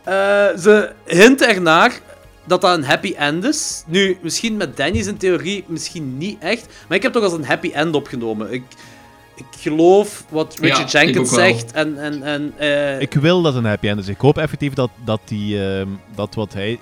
eh, 0.03 0.13
ze 0.59 0.91
hinten 1.05 1.49
ernaar 1.49 1.99
dat 2.45 2.61
dat 2.61 2.77
een 2.77 2.83
happy 2.83 3.13
end 3.17 3.43
is. 3.43 3.83
Nu, 3.87 4.17
misschien 4.21 4.57
met 4.57 4.77
Danny 4.77 5.01
zijn 5.03 5.17
theorie, 5.17 5.63
misschien 5.67 6.17
niet 6.17 6.37
echt. 6.39 6.65
Maar 6.87 6.97
ik 6.97 7.03
heb 7.03 7.13
toch 7.13 7.23
als 7.23 7.33
een 7.33 7.45
happy 7.45 7.71
end 7.73 7.95
opgenomen. 7.95 8.53
Ik, 8.53 8.63
ik 9.35 9.45
geloof 9.57 10.25
wat 10.29 10.57
Richard 10.59 10.91
Ja, 10.91 11.01
Jenkins 11.01 11.29
zegt. 11.33 11.71
En, 11.71 11.97
en, 11.97 12.23
en, 12.23 12.53
eh, 12.57 13.01
Ik 13.01 13.13
wil 13.13 13.41
dat 13.41 13.55
een 13.55 13.65
happy 13.65 13.87
end 13.87 13.99
is. 13.99 14.07
Ik 14.07 14.19
hoop 14.19 14.37
effectief 14.37 14.73
dat, 14.73 14.89
dat, 15.05 15.19
die, 15.25 15.63
ehm, 15.65 15.87
dat 16.15 16.35
wat 16.35 16.53
hij 16.53 16.79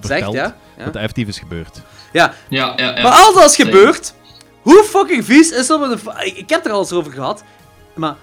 zegt, 0.00 0.06
vertelt, 0.12 0.34
ja. 0.34 0.56
ja. 0.78 0.84
dat 0.84 0.96
effectief 0.96 1.28
is 1.28 1.38
gebeurd. 1.38 1.80
ja. 2.12 2.34
Ja, 2.48 2.74
ja, 2.76 2.96
ja. 2.96 3.02
Maar 3.02 3.12
als 3.12 3.34
dat 3.34 3.44
is 3.44 3.54
Zeker. 3.54 3.72
gebeurd, 3.72 4.14
hoe 4.62 4.84
fucking 4.84 5.24
vies 5.24 5.50
is 5.50 5.66
dat 5.66 5.80
met 5.80 5.90
een... 5.90 6.36
ik 6.36 6.50
heb 6.50 6.64
er 6.66 6.72
al 6.72 6.80
eens 6.80 6.92
over 6.92 7.12
gehad, 7.12 7.42
maar 7.94 8.14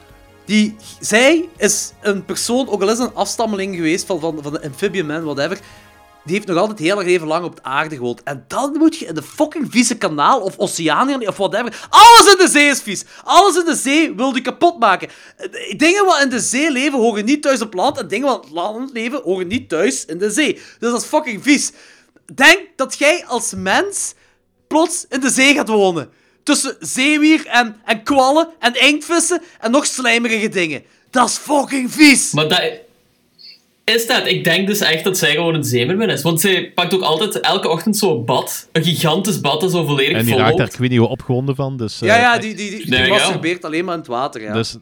die, 0.46 0.76
zij 1.00 1.46
is 1.58 1.94
een 2.02 2.26
persoon, 2.26 2.70
ook 2.70 2.82
al 2.82 2.90
is 2.90 3.00
een 3.00 3.14
afstammeling 3.14 3.76
geweest 3.76 4.06
van, 4.06 4.20
van, 4.20 4.40
van 4.42 4.52
de 4.52 4.64
Amphibian 4.64 5.06
Man, 5.06 5.24
whatever, 5.24 5.60
die 6.26 6.36
heeft 6.36 6.48
nog 6.48 6.58
altijd 6.58 6.80
heel 6.80 7.00
erg 7.00 7.08
even 7.08 7.28
lang 7.28 7.46
op 7.46 7.56
de 7.56 7.64
aarde 7.64 7.96
gewoond. 7.96 8.24
En 8.24 8.46
dan 8.48 8.78
moet 8.78 8.98
je 8.98 9.06
in 9.06 9.16
de 9.16 9.22
fucking 9.24 9.68
vieze 9.70 9.98
kanaal, 9.98 10.40
of 10.40 10.58
oceaan, 10.58 11.28
of 11.28 11.38
whatever, 11.38 11.88
alles 11.90 12.32
in 12.32 12.38
de 12.38 12.48
zee 12.48 12.70
is 12.70 12.82
vies. 12.82 13.04
Alles 13.24 13.56
in 13.58 13.66
de 13.66 13.76
zee 13.76 14.14
wil 14.16 14.36
je 14.36 14.42
kapot 14.42 14.80
maken. 14.80 15.10
Eh, 15.38 15.78
Dingen 15.78 16.06
wat 16.06 16.22
in 16.22 16.30
de 16.30 16.40
zee 16.40 16.72
leven, 16.72 17.00
horen 17.00 17.26
niet 17.26 17.42
thuis 17.42 17.62
op 17.62 17.74
land, 17.74 17.98
en 17.98 18.08
dingen 18.08 18.28
wat 18.28 18.46
op 18.46 18.52
land 18.52 18.92
leven, 18.94 19.22
horen 19.24 19.48
niet 19.48 19.70
thuis 19.70 20.06
in 20.06 20.18
de 20.18 20.30
zee. 20.32 20.54
Dus 20.54 20.92
dat 20.92 21.02
is 21.02 21.08
fucking 21.08 21.44
vies. 21.44 21.72
Denk 22.34 22.60
dat 22.76 22.98
jij 22.98 23.26
als 23.28 23.54
mens 23.56 24.14
plots 24.68 25.06
in 25.10 25.20
de 25.20 25.30
zee 25.30 25.54
gaat 25.54 25.68
wonen. 25.68 26.10
Tussen 26.44 26.76
zeewier 26.80 27.46
en, 27.46 27.82
en 27.86 28.04
kwallen 28.04 28.48
en 28.60 28.82
inktvissen 28.82 29.42
en 29.60 29.72
nog 29.72 29.86
slijmerige 29.86 30.50
dingen. 30.50 30.84
Dat 31.10 31.30
is 31.30 31.38
fucking 31.38 31.92
vies. 31.94 32.32
Maar 32.32 32.48
dat... 32.48 32.85
Is 33.86 34.08
dat? 34.08 34.26
Ik 34.28 34.44
denk 34.44 34.68
dus 34.68 34.80
echt 34.80 35.04
dat 35.04 35.18
zij 35.18 35.32
gewoon 35.32 35.54
een 35.56 35.64
zeemermin 35.64 36.10
is. 36.10 36.22
Want 36.22 36.42
zij 36.42 36.72
pakt 36.72 36.94
ook 36.94 37.02
altijd 37.02 37.40
elke 37.40 37.70
ochtend 37.70 37.98
zo'n 37.98 38.26
bad. 38.26 38.68
Een 38.72 38.84
gigantisch 38.84 39.42
bad 39.42 39.62
dat 39.62 39.72
zo 39.72 39.86
volledig 39.86 40.18
En 40.18 40.24
die 40.26 40.34
vol 40.34 40.42
raakt 40.44 40.58
daar, 40.58 40.68
ik 40.68 40.76
weet 40.76 40.90
niet 40.90 41.00
hoe 41.00 41.08
opgewonden 41.08 41.56
van. 41.56 41.78
Dus, 41.78 42.02
eh, 42.02 42.08
ja, 42.08 42.18
ja, 42.18 42.38
die, 42.38 42.56
die, 42.56 42.70
die, 42.70 42.86
die 42.92 43.08
masturbeert 43.08 43.66
alleen 43.66 43.86
maar 43.86 43.94
in 43.94 44.00
het 44.00 44.10
water. 44.10 44.42
Ja, 44.42 44.54
Dus, 44.54 44.78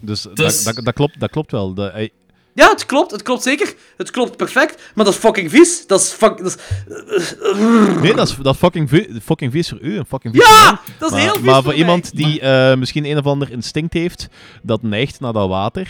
dus, 0.00 0.22
Dus- 0.34 0.64
Dat, 0.64 0.74
dat, 0.74 0.84
dat, 0.84 0.94
klopt, 0.94 1.20
dat 1.20 1.30
klopt 1.30 1.50
wel. 1.50 1.74
De, 1.74 1.90
hij- 1.92 2.10
ja 2.54 2.70
het 2.70 2.86
klopt. 2.86 3.10
Het 3.10 3.22
klopt 3.22 3.42
zeker. 3.42 3.74
Het 3.96 4.10
klopt 4.10 4.36
perfect. 4.36 4.90
Maar 4.94 5.04
dat 5.04 5.14
is 5.14 5.20
fucking 5.20 5.50
vies. 5.50 5.86
Dat 5.86 6.00
is 6.00 6.08
fuck... 6.08 6.38
Dat 6.38 6.58
is, 7.08 7.34
nee, 8.00 8.14
dat 8.14 8.28
is, 8.28 8.36
dat 8.42 8.54
is 8.54 8.60
fucking, 8.60 8.88
vi- 8.88 9.08
fucking 9.22 9.52
vies 9.52 9.68
voor 9.68 9.78
u 9.80 9.96
en 9.96 10.06
fucking 10.06 10.34
vies 10.34 10.44
ja! 10.48 10.80
Dat 10.98 11.10
is 11.10 11.16
maar, 11.16 11.24
heel 11.24 11.34
vies 11.34 11.44
Maar 11.44 11.62
voor 11.62 11.74
iemand 11.74 12.16
die 12.16 12.40
eh, 12.40 12.76
misschien 12.76 13.04
een 13.04 13.18
of 13.18 13.24
ander 13.26 13.50
instinct 13.50 13.92
heeft 13.92 14.28
dat 14.62 14.82
neigt 14.82 15.20
naar 15.20 15.32
dat 15.32 15.48
water, 15.48 15.88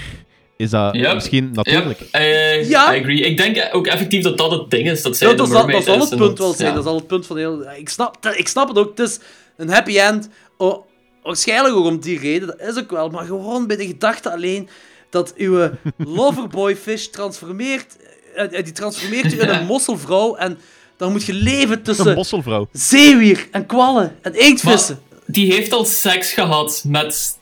is 0.58 0.70
dat 0.70 0.94
Yep. 0.94 1.14
misschien 1.14 1.50
natuurlijk. 1.52 1.98
Ja, 2.12 2.18
eh, 2.18 2.68
Ja. 2.68 2.94
I 2.94 3.00
agree. 3.00 3.20
Ik 3.20 3.36
denk 3.36 3.68
ook 3.72 3.86
effectief 3.86 4.22
dat 4.22 4.38
dat 4.38 4.50
het 4.50 4.70
ding 4.70 4.90
is. 4.90 5.02
Dat 5.02 5.16
zij 5.16 5.26
Ja, 5.28 5.32
de 5.32 5.38
dat, 5.38 5.48
zal, 5.50 5.66
dat 5.66 5.84
zal 5.84 5.94
is 5.96 6.02
het 6.02 6.12
en 6.12 6.18
punt 6.18 6.38
wel 6.38 6.52
zijn. 6.52 6.68
ja. 6.68 6.74
Dat 6.74 6.84
zal 6.84 6.94
het 6.96 7.06
punt 7.06 7.26
van 7.26 7.36
heel... 7.36 7.70
Ik 7.70 7.88
snap, 7.88 8.26
ik 8.36 8.48
snap 8.48 8.68
het 8.68 8.78
ook. 8.78 8.98
Het 8.98 9.08
is 9.08 9.18
een 9.56 9.70
happy 9.70 9.98
end. 9.98 10.28
Oh, 10.56 10.86
waarschijnlijk 11.22 11.74
ook 11.74 11.84
om 11.84 12.00
die 12.00 12.18
reden. 12.18 12.46
Dat 12.58 12.60
is 12.76 12.78
ook 12.78 12.90
wel. 12.90 13.08
Maar 13.08 13.24
gewoon 13.24 13.66
bij 13.66 13.76
de 13.76 13.86
gedachte 13.86 14.32
alleen 14.32 14.68
dat 15.10 15.34
uw 15.36 15.70
loverboy-fish 15.96 17.06
transformeert... 17.06 17.96
eh, 18.34 18.58
eh, 18.58 18.64
die 18.64 18.72
transformeert 18.72 19.32
u 19.32 19.40
in 19.40 19.48
een 19.48 19.66
mosselvrouw. 19.66 20.34
En 20.36 20.58
dan 20.96 21.12
moet 21.12 21.24
je 21.24 21.32
leven 21.32 21.76
Een 21.76 21.82
tussen 21.82 22.14
bosselvrouw. 22.14 22.68
zeewier 22.72 23.48
en 23.50 23.66
kwallen 23.66 24.16
en 24.22 24.34
inktvissen. 24.34 24.98
Die 25.26 25.52
heeft 25.52 25.72
al 25.72 25.84
seks 25.84 26.32
gehad 26.32 26.82
met 26.86 27.37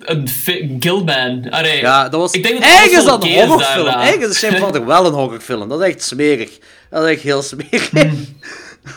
een 0.00 0.28
Gilman. 0.80 1.50
Allee, 1.50 1.80
Ja, 1.80 2.08
dat 2.08 2.20
was... 2.20 2.32
Ik 2.32 2.42
denk 2.42 2.54
dat 2.62 2.68
is 2.70 2.78
alles 2.92 3.04
dat 3.04 3.24
een 3.24 3.32
horrorfilm. 3.32 3.86
Eigenlijk 3.86 4.30
is 4.32 4.38
Shape 4.38 4.54
of 4.54 4.60
Water 4.60 4.86
wel 4.86 5.06
een 5.06 5.12
horrorfilm. 5.12 5.68
Dat 5.68 5.80
is 5.80 5.86
echt 5.86 6.02
smerig. 6.02 6.58
Dat 6.90 7.04
is 7.04 7.10
echt 7.10 7.22
heel 7.22 7.42
smerig. 7.42 7.90
Hmm. 7.90 8.26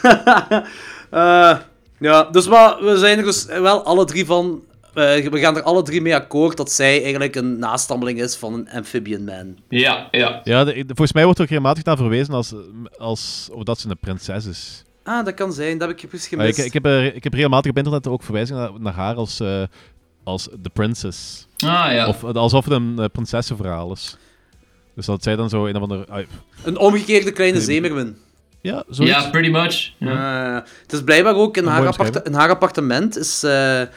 Eh, 1.09 1.57
ja, 1.99 2.23
dus 2.23 2.47
maar 2.47 2.83
we 2.83 2.97
zijn 2.97 3.17
er 3.17 3.23
dus 3.23 3.45
wel 3.45 3.83
alle 3.83 4.05
drie 4.05 4.25
van... 4.25 4.61
eh, 4.93 5.27
we 5.27 5.39
gaan 5.39 5.55
er 5.55 5.61
alle 5.63 5.81
drie 5.83 6.01
mee 6.01 6.15
akkoord 6.15 6.57
dat 6.57 6.71
zij 6.71 7.01
eigenlijk 7.01 7.35
een 7.35 7.59
nastammeling 7.59 8.21
is 8.21 8.35
van 8.35 8.53
een 8.53 8.69
amphibian 8.69 9.23
man. 9.23 9.55
ja, 9.69 10.07
ja. 10.11 10.41
Ja, 10.43 10.63
de- 10.63 10.73
de- 10.73 10.83
volgens 10.85 11.13
mij 11.13 11.23
wordt 11.23 11.37
er 11.39 11.43
ook 11.45 11.49
regelmatig 11.51 11.83
naar 11.83 11.97
verwezen 11.97 12.33
als, 12.33 12.53
als 12.97 13.49
of 13.51 13.63
dat 13.63 13.79
ze 13.79 13.89
een 13.89 13.97
prinses 13.99 14.45
is. 14.45 14.83
Ah, 15.03 15.25
dat 15.25 15.33
kan 15.33 15.53
zijn. 15.53 15.77
Dat 15.77 15.87
heb 15.87 15.97
ik 15.97 16.11
Maar 16.11 16.21
gemist. 16.21 16.57
ik, 16.59 16.65
ik, 16.65 16.73
heb 16.73 16.85
ik 17.15 17.23
heb 17.23 17.33
regelmatig 17.33 17.71
op 17.71 17.77
internet 17.77 18.07
ook 18.07 18.23
verwijzingen 18.23 18.61
naar, 18.61 18.71
naar 18.79 18.93
haar 18.93 19.15
als, 19.15 19.39
eh 19.39 19.61
als 20.25 20.47
The 20.61 20.69
Princess. 20.69 21.47
Ah, 21.57 21.91
ja. 21.91 22.07
Of 22.07 22.23
alsof 22.23 22.63
het 22.65 22.73
een 22.73 22.93
eh, 22.99 23.05
prinsessenverhaal 23.11 23.91
is. 23.91 24.17
Dus 24.95 25.05
dat 25.05 25.23
zij 25.23 25.35
dan 25.35 25.49
zo 25.49 25.65
een 25.65 25.75
of 25.75 25.81
andere... 25.81 26.05
ah, 26.09 26.19
Een 26.63 26.77
omgekeerde 26.77 27.31
kleine 27.31 27.61
zeemermin. 27.61 28.17
ja, 28.61 28.83
zoiets. 28.89 29.15
Ja, 29.15 29.29
pretty 29.29 29.49
much. 29.49 29.91
Ja. 29.97 30.55
Eh, 30.55 30.61
het 30.81 30.93
is 30.93 31.03
blijkbaar 31.03 31.35
ook 31.35 31.57
in 31.57 31.63
Een 31.63 31.69
haar, 31.69 32.25
in 32.25 32.33
haar 32.33 32.49
appartement 32.49 33.17
is 33.17 33.43
eh, 33.43 33.81
eh, 33.81 33.87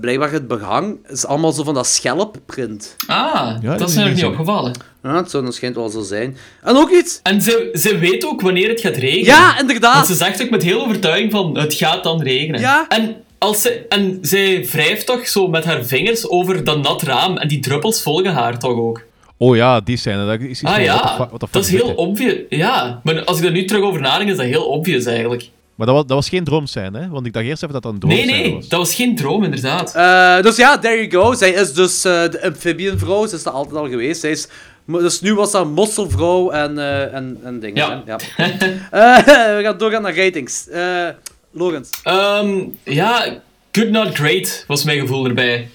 blijkbaar 0.00 0.30
het 0.32 0.48
behang 0.48 0.98
is 1.08 1.26
allemaal 1.26 1.52
zo 1.52 1.62
van 1.64 1.74
dat 1.74 1.86
schelpprint. 1.86 2.96
Ah, 3.06 3.60
dat 3.62 3.78
dat 3.78 3.88
is 3.88 3.94
nog 3.94 4.14
niet 4.14 4.24
opgevallen. 4.24 4.72
Ja, 5.02 5.16
het 5.16 5.30
zou, 5.30 5.44
dat 5.44 5.54
schijnt 5.54 5.74
wel 5.76 5.88
zo 5.88 6.02
zijn. 6.02 6.36
En 6.62 6.76
ook 6.76 6.90
iets... 6.90 7.20
En 7.22 7.42
ze, 7.42 7.70
ze 7.80 7.98
weet 7.98 8.24
ook 8.26 8.40
wanneer 8.40 8.68
het 8.68 8.80
gaat 8.80 8.96
regenen. 8.96 9.24
Ja, 9.24 9.46
Want 9.48 9.60
inderdaad. 9.60 10.06
ze 10.06 10.14
zegt 10.14 10.42
ook 10.42 10.50
met 10.50 10.62
heel 10.62 10.80
overtuiging 10.84 11.30
van, 11.32 11.58
het 11.58 11.74
gaat 11.74 12.02
dan 12.04 12.22
regenen. 12.22 12.60
Ja. 12.60 12.88
En, 12.88 13.16
als 13.42 13.62
ze, 13.62 13.86
en 13.88 14.18
zij 14.20 14.66
wrijft 14.66 15.06
toch 15.06 15.28
zo 15.28 15.48
met 15.48 15.64
haar 15.64 15.84
vingers 15.84 16.28
over 16.28 16.64
dat 16.64 16.82
nat 16.82 17.02
raam 17.02 17.36
en 17.36 17.48
die 17.48 17.60
druppels 17.60 18.02
volgen 18.02 18.32
haar 18.32 18.58
toch 18.58 18.76
ook. 18.76 19.02
Oh 19.36 19.56
ja, 19.56 19.80
die 19.80 19.96
scène. 19.96 20.26
Dat 20.26 20.40
is 20.40 20.48
iets 20.48 20.64
Ah 20.64 20.74
van, 20.74 20.84
what 20.84 21.00
the 21.00 21.08
ja, 21.08 21.16
what 21.28 21.40
the 21.40 21.46
dat 21.50 21.64
is 21.64 21.70
heel 21.70 21.94
obvious. 21.94 22.36
Ja, 22.48 23.00
maar 23.02 23.24
als 23.24 23.38
ik 23.38 23.44
er 23.44 23.50
nu 23.50 23.64
terug 23.64 23.82
over 23.82 24.00
nadenk, 24.00 24.30
is 24.30 24.36
dat 24.36 24.46
heel 24.46 24.64
obvious 24.64 25.04
eigenlijk. 25.04 25.48
Maar 25.74 25.86
dat 25.86 25.96
was, 25.96 26.06
dat 26.06 26.16
was 26.16 26.28
geen 26.28 26.44
droomscène, 26.44 26.98
hè? 26.98 27.08
Want 27.08 27.26
ik 27.26 27.32
dacht 27.32 27.46
eerst 27.46 27.62
even 27.62 27.74
dat 27.74 27.82
dat 27.82 27.92
een 27.92 28.08
Nee, 28.08 28.16
droomscène 28.16 28.42
nee, 28.42 28.54
was. 28.54 28.68
dat 28.68 28.78
was 28.78 28.94
geen 28.94 29.16
droom 29.16 29.44
inderdaad. 29.44 29.94
Eh, 29.94 30.42
dus 30.42 30.56
ja, 30.56 30.78
there 30.78 31.06
you 31.06 31.24
go. 31.24 31.34
Zij 31.34 31.50
is 31.50 31.72
dus 31.72 32.04
eh, 32.04 32.12
de 32.12 32.42
amphibian 32.42 32.98
vrouw. 32.98 33.26
Ze 33.26 33.34
is 33.36 33.42
dat 33.42 33.52
altijd 33.54 33.76
al 33.76 33.88
geweest. 33.88 34.20
Zij 34.20 34.30
is, 34.30 34.48
dus 34.86 35.20
nu 35.20 35.34
was 35.34 35.50
dat 35.50 35.66
mosselvrouw 35.66 36.50
en, 36.50 36.78
eh, 36.78 37.14
en, 37.14 37.38
en 37.44 37.60
dingen. 37.60 37.76
Ja. 37.76 38.02
ja. 38.06 38.18
Eh, 38.90 39.16
we 39.56 39.60
gaan 39.62 39.78
doorgaan 39.78 40.02
naar 40.02 40.16
ratings. 40.16 40.68
Eh 40.68 41.08
Lorenz. 41.52 41.90
Ehm, 42.02 42.64
ja, 42.84 43.42
good 43.72 43.90
not 43.90 44.14
great 44.14 44.64
was 44.66 44.84
mijn 44.84 45.00
gevoel 45.00 45.26
erbij. 45.26 45.68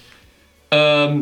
Ehm, 0.68 1.20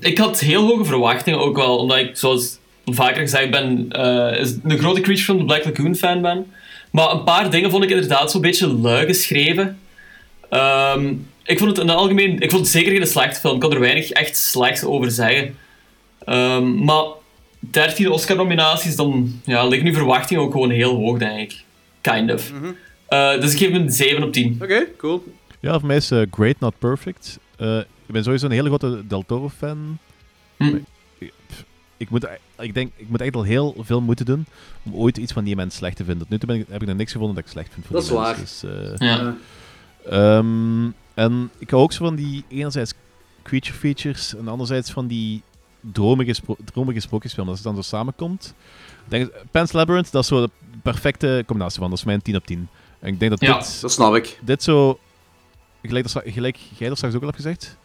ik 0.00 0.18
had 0.18 0.40
heel 0.40 0.66
hoge 0.66 0.84
verwachtingen 0.84 1.40
ook 1.40 1.56
wel, 1.56 1.78
omdat 1.78 1.98
ik, 1.98 2.16
zoals 2.16 2.58
vaker 2.84 3.20
gezegd 3.20 3.50
ben, 3.50 3.86
eh, 3.88 4.40
is 4.40 4.54
een 4.62 4.78
grote 4.78 5.00
Creature 5.00 5.24
from 5.24 5.38
the 5.38 5.44
Black 5.44 5.64
Lagoon 5.64 5.94
fan 5.94 6.22
ben. 6.22 6.52
Maar 6.90 7.10
een 7.10 7.24
paar 7.24 7.50
dingen 7.50 7.70
vond 7.70 7.84
ik 7.84 7.90
inderdaad 7.90 8.30
zo'n 8.30 8.40
beetje 8.40 8.72
lui 8.72 9.06
geschreven. 9.06 9.78
Ehm, 10.50 11.14
ik 11.44 11.58
vond 11.58 11.70
het 11.70 11.78
in 11.78 11.88
het 11.88 11.96
algemeen, 11.96 12.40
ik 12.40 12.50
vond 12.50 12.62
het 12.62 12.70
zeker 12.70 12.92
geen 12.92 13.06
slechte 13.06 13.40
film. 13.40 13.54
Ik 13.54 13.60
kan 13.60 13.72
er 13.72 13.80
weinig 13.80 14.10
echt 14.10 14.36
slechts 14.36 14.84
over 14.84 15.10
zeggen. 15.10 15.56
Maar 16.84 17.04
13 17.58 18.10
Oscar-nominaties, 18.10 18.96
dan 18.96 19.40
ja, 19.44 19.66
liggen 19.66 19.88
nu 19.88 19.94
verwachtingen 19.94 20.42
ook 20.42 20.52
gewoon 20.52 20.70
heel 20.70 20.94
hoog, 20.94 21.18
denk 21.18 21.38
ik. 21.38 21.64
Kind 22.00 22.32
of. 22.32 22.52
Eh, 23.08 23.40
dus 23.40 23.52
ik 23.52 23.58
geef 23.58 23.70
hem 23.72 23.80
een 23.82 23.90
7 23.92 24.22
op 24.22 24.32
10. 24.32 24.58
Oké, 24.62 24.86
cool. 24.96 25.24
Ja, 25.60 25.78
voor 25.78 25.86
mij 25.86 25.96
is 25.96 26.10
eh, 26.10 26.22
Great 26.30 26.60
Not 26.60 26.78
Perfect. 26.78 27.38
Eh, 27.56 27.78
ik 27.78 28.12
ben 28.12 28.22
sowieso 28.24 28.46
een 28.46 28.52
hele 28.52 28.68
grote 28.68 29.06
Del 29.06 29.24
Toro-fan. 29.26 29.98
Hm. 30.56 30.76
Ik, 31.98 32.10
moet, 32.10 32.26
ik 32.58 32.74
denk, 32.74 32.92
ik 32.96 33.08
moet 33.08 33.20
echt 33.20 33.34
al 33.34 33.42
heel 33.42 33.74
veel 33.78 34.00
moeten 34.00 34.26
doen 34.26 34.46
om 34.82 34.94
ooit 34.94 35.16
iets 35.16 35.32
van 35.32 35.44
die 35.44 35.56
mens 35.56 35.74
slecht 35.74 35.96
te 35.96 36.04
vinden. 36.04 36.22
Tot 36.22 36.30
nu 36.30 36.38
toe 36.38 36.48
ben 36.48 36.58
ik, 36.58 36.66
heb 36.68 36.82
ik 36.82 36.88
nog 36.88 36.96
niks 36.96 37.12
gevonden 37.12 37.36
dat 37.36 37.44
ik 37.44 37.50
slecht 37.50 37.72
vind 37.72 37.86
van 37.86 37.96
Dat 37.96 38.04
die 38.08 38.12
is 38.12 38.18
mens. 38.18 38.62
waar. 38.62 38.76
Dus, 38.90 38.98
eh, 38.98 39.08
Ja. 39.08 39.36
Ehm, 40.10 40.90
en 41.14 41.50
ik 41.58 41.70
hou 41.70 41.82
ook 41.82 41.92
zo 41.92 42.04
van 42.04 42.14
die 42.14 42.44
enerzijds 42.48 42.92
creature 43.42 43.74
features 43.78 44.34
en 44.36 44.48
anderzijds 44.48 44.90
van 44.90 45.06
die 45.06 45.42
dromige, 45.80 46.32
spro 46.32 46.56
dromige 46.64 47.00
sprookjesfilm. 47.00 47.48
Als 47.48 47.56
het 47.56 47.66
dan 47.66 47.76
zo 47.76 47.82
samenkomt. 47.82 48.54
Ik 49.04 49.10
Denk, 49.10 49.32
Pan's 49.50 49.72
Labyrinth, 49.72 50.12
dat 50.12 50.22
is 50.22 50.28
zo 50.28 50.40
de 50.40 50.50
perfecte 50.82 51.42
combinatie 51.46 51.78
van. 51.80 51.88
Dat 51.90 51.98
is 51.98 52.04
mijn 52.04 52.22
10 52.22 52.36
op 52.36 52.46
10. 52.46 52.68
En 53.06 53.12
ik 53.12 53.18
denk 53.18 53.30
dat 53.30 53.40
Ja, 53.40 53.58
dit, 53.58 53.80
Dat 53.80 53.92
snap 53.92 54.14
ik. 54.14 54.38
dit 54.42 54.62
zo, 54.62 54.98
gelijk, 55.82 56.08
gelijk 56.24 56.56
jij 56.78 56.88
dat 56.88 56.96
straks 56.96 57.14
ook 57.14 57.20
al 57.20 57.26
hebt 57.28 57.42
gezegd, 57.42 57.76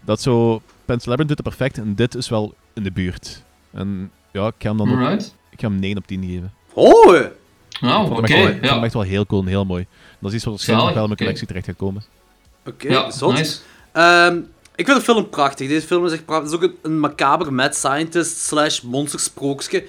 Dat 0.00 0.20
zo... 0.20 0.62
Pan's 0.84 1.04
Labyrinth 1.04 1.28
doet 1.36 1.46
het 1.46 1.56
perfect 1.56 1.78
en 1.86 1.94
dit 1.94 2.14
is 2.14 2.28
wel 2.28 2.54
in 2.74 2.82
de 2.82 2.90
buurt. 2.92 3.42
En 3.70 4.10
ja, 4.32 4.46
ik 4.46 4.54
ga 4.58 4.68
hem 4.68 4.76
dan 4.76 4.90
ook, 5.12 5.18
ik 5.50 5.60
ga 5.60 5.68
hem 5.68 5.78
9 5.78 5.98
op 5.98 6.06
10 6.06 6.24
geven. 6.24 6.52
Oh! 6.72 7.20
Nou, 7.80 8.10
oké. 8.10 8.32
wel- 8.36 8.46
ik 8.48 8.64
ja. 8.64 8.82
echt 8.82 8.92
wel 8.92 9.02
heel 9.02 9.26
cool 9.26 9.40
en 9.42 9.46
heel 9.48 9.64
mooi. 9.64 9.86
Dat 10.18 10.30
is 10.30 10.36
iets 10.36 10.44
wat 10.44 10.54
waarschijnlijk 10.54 10.86
nog 10.88 10.94
wel 10.94 11.02
in 11.02 11.08
mijn 11.08 11.20
collectie 11.20 11.46
terecht 11.46 11.66
gaat 11.66 11.76
komen. 11.76 12.04
Oké, 12.66 12.88
Ja, 12.88 13.10
zot. 13.10 13.32
nice. 13.32 13.58
Ehm, 13.92 14.36
ik 14.74 14.84
vind 14.86 14.96
de 14.98 15.04
film 15.04 15.28
prachtig. 15.28 15.68
Deze 15.68 15.86
film 15.86 16.06
is 16.06 16.12
echt 16.12 16.24
prachtig. 16.24 16.50
Het 16.52 16.60
is 16.62 16.68
ook 16.68 16.74
een, 16.82 16.92
een 16.92 17.00
macabre 17.00 17.50
mad 17.50 17.74
scientist 17.76 18.36
slash 18.38 18.80
monstersprookje. 18.80 19.84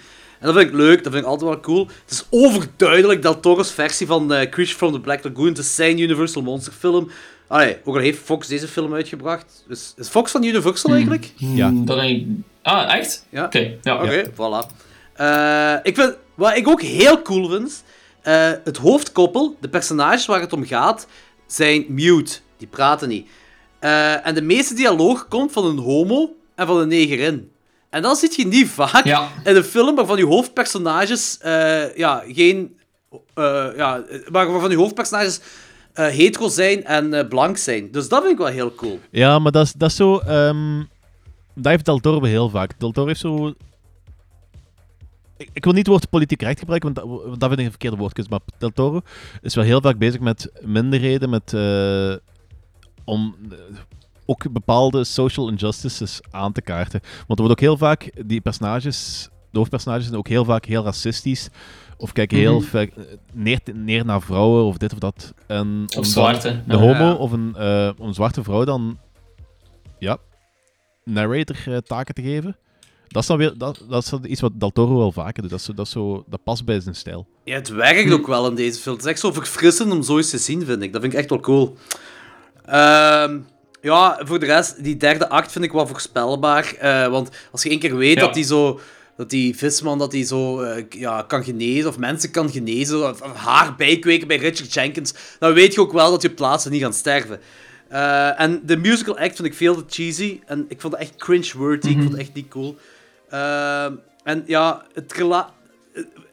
En 0.46 0.54
dat 0.54 0.60
vind 0.62 0.74
ik 0.74 0.80
leuk, 0.80 1.04
dat 1.04 1.14
vind 1.14 1.26
ik 1.26 1.30
altijd 1.30 1.50
wel 1.50 1.60
cool. 1.60 1.88
Het 2.06 2.12
is 2.12 2.26
overduidelijk 2.30 3.22
Del 3.22 3.40
Toro's 3.40 3.72
versie 3.72 4.08
van 4.08 4.34
eh, 4.34 4.50
Creature 4.50 4.78
from 4.78 4.92
the 4.92 5.00
Black 5.00 5.24
Lagoon. 5.24 5.48
Het 5.48 5.58
is 5.58 5.76
zijn 5.76 6.00
Universal 6.00 6.42
Monster 6.42 6.74
film. 6.74 7.10
Allee, 7.48 7.78
ook 7.84 7.96
al 7.96 8.02
heeft 8.02 8.20
Fox 8.24 8.48
deze 8.48 8.68
film 8.68 8.94
uitgebracht. 8.94 9.64
Dus, 9.68 9.94
is 9.98 10.08
Fox 10.08 10.32
van 10.32 10.44
Universal 10.44 10.92
eigenlijk? 10.92 11.32
Ja. 11.36 11.68
Hmm, 11.68 11.86
Dat 11.86 11.98
denk 11.98 12.20
ik... 12.20 12.28
Ah, 12.62 12.96
echt? 12.96 13.26
Ja. 13.30 13.46
Oké, 13.46 13.78
ja. 13.82 14.04
Oké, 14.04 14.32
voilà. 14.32 14.76
Eh, 15.14 15.76
ik 15.84 15.96
vind, 15.96 16.16
wat 16.36 16.56
ik 16.56 16.68
ook 16.68 16.82
heel 16.82 17.22
cool 17.22 17.50
vind, 17.50 17.84
eh, 18.22 18.52
het 18.64 18.78
hoofdkoppel, 18.78 19.58
de 19.60 19.70
personages 19.70 20.26
waar 20.26 20.42
het 20.42 20.54
om 20.54 20.66
gaat, 20.66 21.08
zijn 21.48 21.86
mute. 21.88 22.38
Die 22.58 22.68
praten 22.68 23.10
niet. 23.10 23.28
Eh, 23.80 24.28
en 24.28 24.36
de 24.36 24.42
meeste 24.42 24.74
dialoog 24.74 25.28
komt 25.28 25.52
van 25.52 25.66
een 25.66 25.78
homo 25.78 26.36
en 26.56 26.68
van 26.68 26.78
een 26.78 26.88
negerin. 26.88 27.50
En 27.96 28.02
dat 28.02 28.18
zit 28.18 28.36
je 28.36 28.48
niet 28.48 28.68
vaak 28.68 29.04
Ja. 29.06 29.28
in 29.44 29.56
een 29.56 29.64
film 29.64 29.96
waarvan 29.96 30.18
je 30.18 30.26
hoofdpersonages 30.26 31.38
eh, 31.38 31.96
ja, 31.98 32.24
geen... 32.28 32.78
eh, 33.34 33.68
ja, 33.76 34.04
waar- 34.30 34.52
waarvan 34.52 34.70
je 34.70 34.76
hoofdpersonages 34.78 35.40
eh, 35.94 36.08
hetero 36.08 36.48
zijn 36.48 36.84
en 36.86 37.14
eh, 37.14 37.28
blank 37.28 37.58
zijn. 37.58 37.92
Dus 37.92 38.10
dat 38.10 38.20
vind 38.20 38.32
ik 38.34 38.38
wel 38.38 38.48
heel 38.48 38.76
cool. 38.76 39.00
Ja, 39.12 39.40
maar 39.40 39.52
dat 39.52 39.66
is, 39.66 39.74
dat 39.74 39.90
is 39.90 39.96
zo... 39.96 40.18
ehm, 40.18 40.84
dat 41.54 41.66
heeft 41.72 41.86
Del 41.86 42.00
Toro 42.00 42.24
heel 42.26 42.50
vaak. 42.50 42.80
Del 42.80 42.92
Toro 42.92 43.08
heeft 43.08 43.20
zo... 43.20 43.54
Ik, 45.38 45.50
ik 45.54 45.64
wil 45.64 45.74
niet 45.74 45.82
het 45.88 45.92
woord 45.96 46.10
politiek 46.10 46.42
recht 46.42 46.60
gebruiken, 46.60 46.94
want 46.94 47.08
dat, 47.08 47.40
dat 47.40 47.48
vind 47.50 47.60
ik 47.60 47.66
een 47.66 47.70
verkeerde 47.72 47.98
woordkeuze. 47.98 48.30
Maar 48.30 48.40
Del 48.58 48.72
Toro 48.72 49.02
is 49.42 49.56
wel 49.56 49.64
heel 49.64 49.82
vaak 49.82 49.98
bezig 49.98 50.20
met 50.20 50.52
minderheden, 50.62 51.30
met... 51.30 51.54
eh, 51.54 52.16
om 53.06 53.36
ook 54.26 54.52
bepaalde 54.52 55.04
social 55.04 55.50
injustices 55.50 56.20
aan 56.32 56.52
te 56.52 56.62
kaarten. 56.62 57.00
Want 57.28 57.40
er 57.40 57.46
wordt 57.46 57.52
ook 57.52 57.60
heel 57.60 57.78
vaak... 57.78 58.12
Die 58.26 58.42
personages... 58.42 59.30
De 59.52 59.58
hoofdpersonages 59.62 60.06
zijn 60.06 60.18
ook 60.18 60.28
heel 60.28 60.46
vaak 60.46 60.66
heel 60.66 60.84
racistisch. 60.84 61.50
Of 61.98 62.12
kijken 62.12 62.38
heel 62.38 62.60
Mhm. 62.60 62.66
ver 62.68 62.90
neer, 63.34 63.60
neer 63.74 64.06
naar 64.06 64.22
vrouwen 64.22 64.64
of 64.64 64.78
dit 64.78 64.94
of 64.94 65.00
dat. 65.00 65.34
En 65.48 65.68
om 65.96 66.00
Of 66.00 66.06
zwarte. 66.06 66.62
de 66.68 66.76
homo 66.76 67.04
Ja. 67.06 67.14
of 67.14 67.32
een, 67.32 67.56
eh, 67.58 67.90
een 68.00 68.14
zwarte 68.14 68.44
vrouw 68.44 68.64
dan 68.64 68.98
ja, 70.00 70.18
narrator 71.04 71.56
eh, 71.66 71.78
taken 71.78 72.14
te 72.16 72.22
geven. 72.22 72.58
Dat 73.08 73.22
is 73.22 73.28
dan 73.28 73.38
weer 73.38 73.58
dat, 73.58 73.84
dat 73.90 74.04
is 74.04 74.10
dan 74.10 74.26
iets 74.28 74.42
wat 74.42 74.52
Del 74.60 74.72
Toro 74.72 74.98
wel 74.98 75.12
vaker 75.12 75.42
doet. 75.42 75.52
Dat, 75.52 75.60
is, 75.60 75.66
dat, 75.66 75.86
is 75.86 75.92
zo, 75.92 76.24
dat 76.28 76.44
past 76.44 76.66
bij 76.66 76.80
zijn 76.80 76.96
stijl. 76.96 77.28
Ja, 77.44 77.56
het 77.56 77.70
werkt 77.70 78.12
ook 78.12 78.28
wel 78.28 78.48
in 78.48 78.56
deze 78.56 78.80
film. 78.80 78.96
Het 78.96 79.06
is 79.06 79.12
echt 79.12 79.20
zo 79.20 79.32
verfrissend 79.32 79.92
om 79.92 80.04
zoiets 80.04 80.30
te 80.30 80.38
zien, 80.38 80.66
vind 80.66 80.82
ik. 80.82 80.92
Dat 80.94 81.02
vind 81.02 81.14
ik 81.14 81.20
echt 81.20 81.30
wel 81.30 81.40
cool. 81.40 81.78
Ehm, 82.66 83.40
ja, 83.86 84.20
voor 84.24 84.40
de 84.40 84.46
rest, 84.46 84.84
die 84.84 84.98
derde 84.98 85.30
act 85.30 85.52
vind 85.52 85.66
ik 85.66 85.72
wel 85.72 85.88
voorspelbaar. 85.88 86.74
eh, 86.80 87.08
want 87.08 87.30
als 87.52 87.64
je 87.64 87.70
één 87.70 87.80
keer 87.80 87.96
weet 87.98 88.16
Ja. 88.16 88.22
dat 88.22 88.34
die 88.34 88.44
zo... 88.44 88.80
Dat 89.18 89.30
die 89.30 89.58
visman 89.58 89.98
dat 89.98 90.12
die 90.12 90.26
zo 90.26 90.62
eh, 90.62 90.84
ja, 90.90 91.22
kan 91.22 91.44
genezen, 91.44 91.90
of 91.90 91.98
mensen 91.98 92.32
kan 92.32 92.50
genezen, 92.50 93.10
of, 93.10 93.22
of 93.22 93.34
haar 93.34 93.76
bijkweken 93.76 94.28
bij 94.28 94.38
Richard 94.38 94.74
Jenkins, 94.74 95.14
dan 95.40 95.54
weet 95.54 95.74
je 95.74 95.82
ook 95.82 95.92
wel 95.94 96.12
dat 96.12 96.22
je 96.22 96.30
plaatsen 96.30 96.72
niet 96.72 96.82
gaan 96.82 96.94
sterven. 96.94 97.40
Eh, 97.88 98.40
en 98.42 98.62
de 98.66 98.78
musical 98.78 99.18
act 99.18 99.36
vind 99.36 99.48
ik 99.48 99.54
veel 99.54 99.76
te 99.76 99.84
cheesy. 99.88 100.40
En 100.46 100.66
ik 100.68 100.82
vond 100.82 100.94
het 100.94 101.02
echt 101.02 101.16
cringe-worthy. 101.16 101.90
Ik 101.90 101.98
vond 101.98 102.12
het 102.12 102.20
echt 102.22 102.34
niet 102.34 102.48
cool. 102.48 102.78
En 104.24 104.44
ja, 104.46 104.86
het 104.94 105.14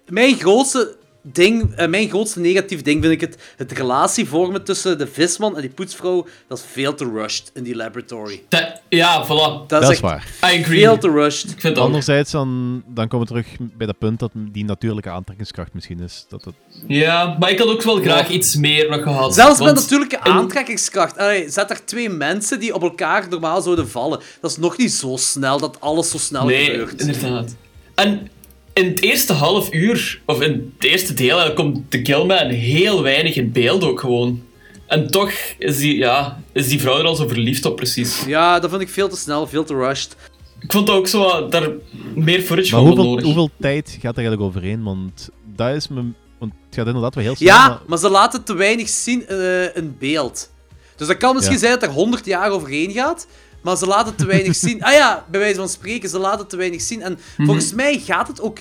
mijn 0.08 0.34
grootste 0.36 0.96
ding, 1.23 1.74
eh, 1.74 1.89
mijn 1.89 2.09
grootste 2.09 2.40
negatief 2.40 2.82
ding 2.82 3.01
vind 3.03 3.12
ik 3.12 3.20
het, 3.20 3.36
het 3.57 3.73
relatie 3.73 4.28
vormen 4.28 4.65
tussen 4.65 4.99
de 4.99 5.07
visman 5.07 5.55
en 5.57 5.61
die 5.61 5.70
poetsvrouw. 5.70 6.27
Dat 6.49 6.59
is 6.59 6.65
veel 6.73 6.94
te 6.94 7.11
rushed 7.15 7.51
in 7.55 7.62
die 7.62 7.77
laboratory. 7.77 8.43
Ja, 8.89 9.24
voilà. 9.27 9.28
Dat, 9.28 9.69
Dat 9.69 9.90
is 9.90 10.01
waar. 10.01 10.27
I 10.44 10.61
agree. 10.61 10.62
veel 10.81 10.99
te 10.99 11.11
rushed. 11.11 11.51
Ik 11.51 11.61
vind. 11.61 11.78
Anderzijds, 11.78 12.31
dan, 12.31 12.82
dan 12.86 13.09
komen 13.09 13.27
we 13.27 13.32
terug 13.32 13.57
bij 13.77 13.86
dat 13.86 13.99
punt 13.99 14.19
dat 14.19 14.31
die 14.35 14.65
natuurlijke 14.65 15.11
aantrekkingskracht 15.11 15.74
misschien 15.74 16.01
is. 16.01 16.27
Dat 16.28 16.44
het, 16.44 16.55
Ja, 16.86 17.36
maar 17.40 17.51
ik 17.51 17.59
had 17.59 17.69
ook 17.69 17.82
wel 17.82 18.01
graag 18.01 18.28
iets 18.28 18.57
meer 18.57 18.90
nog 18.90 19.03
gehad. 19.03 19.35
Zelfs 19.35 19.61
met 19.61 19.74
natuurlijke 19.74 20.16
in- 20.24 20.32
aantrekkingskracht. 20.32 21.19
Allee, 21.19 21.51
zet 21.51 21.70
er 21.70 21.85
twee 21.85 22.09
mensen 22.09 22.61
die 22.61 22.74
op 22.74 22.82
elkaar 22.82 23.28
normaal 23.28 23.62
zouden 23.62 23.89
vallen. 23.89 24.20
Dat 24.40 24.51
is 24.51 24.57
nog 24.57 24.77
niet 24.77 24.93
zo 24.93 25.16
snel 25.16 25.59
dat 25.59 25.81
alles 25.81 26.11
zo 26.11 26.19
snel 26.19 26.44
Nee, 26.44 26.65
gebeurt. 26.70 27.01
inderdaad. 27.01 27.55
En 27.94 28.28
in 28.73 28.85
het 28.89 29.01
eerste 29.03 29.32
half 29.32 29.73
uur, 29.74 30.20
of 30.27 30.40
in 30.43 30.73
het 30.78 30.85
eerste 30.90 31.15
deel, 31.15 31.39
eigenlijk, 31.39 31.57
komt 31.57 31.93
de 31.93 32.03
Killman 32.03 32.49
heel 32.49 33.03
weinig 33.03 33.35
in 33.36 33.53
beeld 33.53 33.85
ook 33.85 34.01
gewoon. 34.01 34.43
En 34.86 35.11
toch 35.11 35.32
is 35.59 35.77
die, 35.78 35.97
ja, 35.97 36.43
is 36.53 36.69
die 36.69 36.81
vrouw 36.81 36.99
er 36.99 37.05
al 37.05 37.15
zo 37.15 37.27
verliefd 37.28 37.65
op, 37.65 37.77
precies. 37.77 38.24
Ja, 38.27 38.61
dat 38.61 38.70
vind 38.70 38.82
ik 38.82 38.89
veel 38.89 39.09
te 39.09 39.16
snel, 39.16 39.47
veel 39.47 39.65
te 39.65 39.74
rushed. 39.74 40.16
Ik 40.61 40.73
vond 40.73 40.90
ook 40.90 41.07
zo 41.09 41.19
wat- 41.19 41.53
daar 41.53 41.69
meer 42.15 42.40
footage 42.40 42.70
maar 42.74 42.81
van 42.81 42.86
hoeveel, 42.90 43.05
nodig. 43.05 43.24
hoeveel 43.24 43.51
tijd 43.61 43.89
gaat 44.01 44.16
er 44.16 44.19
eigenlijk 44.23 44.43
overheen? 44.49 44.82
Want 44.82 45.28
dat 45.57 45.74
is 45.74 45.89
me, 45.89 46.03
want 46.39 46.53
het 46.66 46.74
gaat 46.74 46.86
inderdaad 46.86 47.15
wel 47.15 47.24
heel 47.24 47.35
snel. 47.36 47.49
Ja, 47.49 47.69
maar- 47.69 47.81
maar 47.86 47.99
ze 47.99 48.09
laten 48.09 48.44
te 48.44 48.55
weinig 48.55 48.89
zien 48.89 49.27
eh, 49.27 49.77
in 49.77 49.97
beeld. 49.99 50.51
Dus 50.97 51.07
dat 51.07 51.16
kan 51.16 51.35
misschien 51.35 51.57
Ja. 51.57 51.62
zijn 51.62 51.73
dat 51.78 51.82
er 51.82 51.94
100 51.94 52.24
jaar 52.27 52.51
overheen 52.51 52.90
gaat, 52.93 53.27
maar 53.62 53.76
ze 53.76 53.86
laten 53.86 54.14
te 54.14 54.26
weinig 54.26 54.56
zien. 54.56 54.82
Ah 54.82 54.93
ja, 54.93 55.26
bij 55.30 55.40
wijze 55.40 55.56
van 55.59 55.68
spreken, 55.68 56.09
ze 56.09 56.18
laten 56.18 56.47
te 56.47 56.56
weinig 56.56 56.80
zien. 56.80 57.02
En 57.02 57.12
Mhm. 57.12 57.44
volgens 57.47 57.72
mij 57.72 57.98
gaat 57.98 58.28
het 58.28 58.40
ook. 58.40 58.59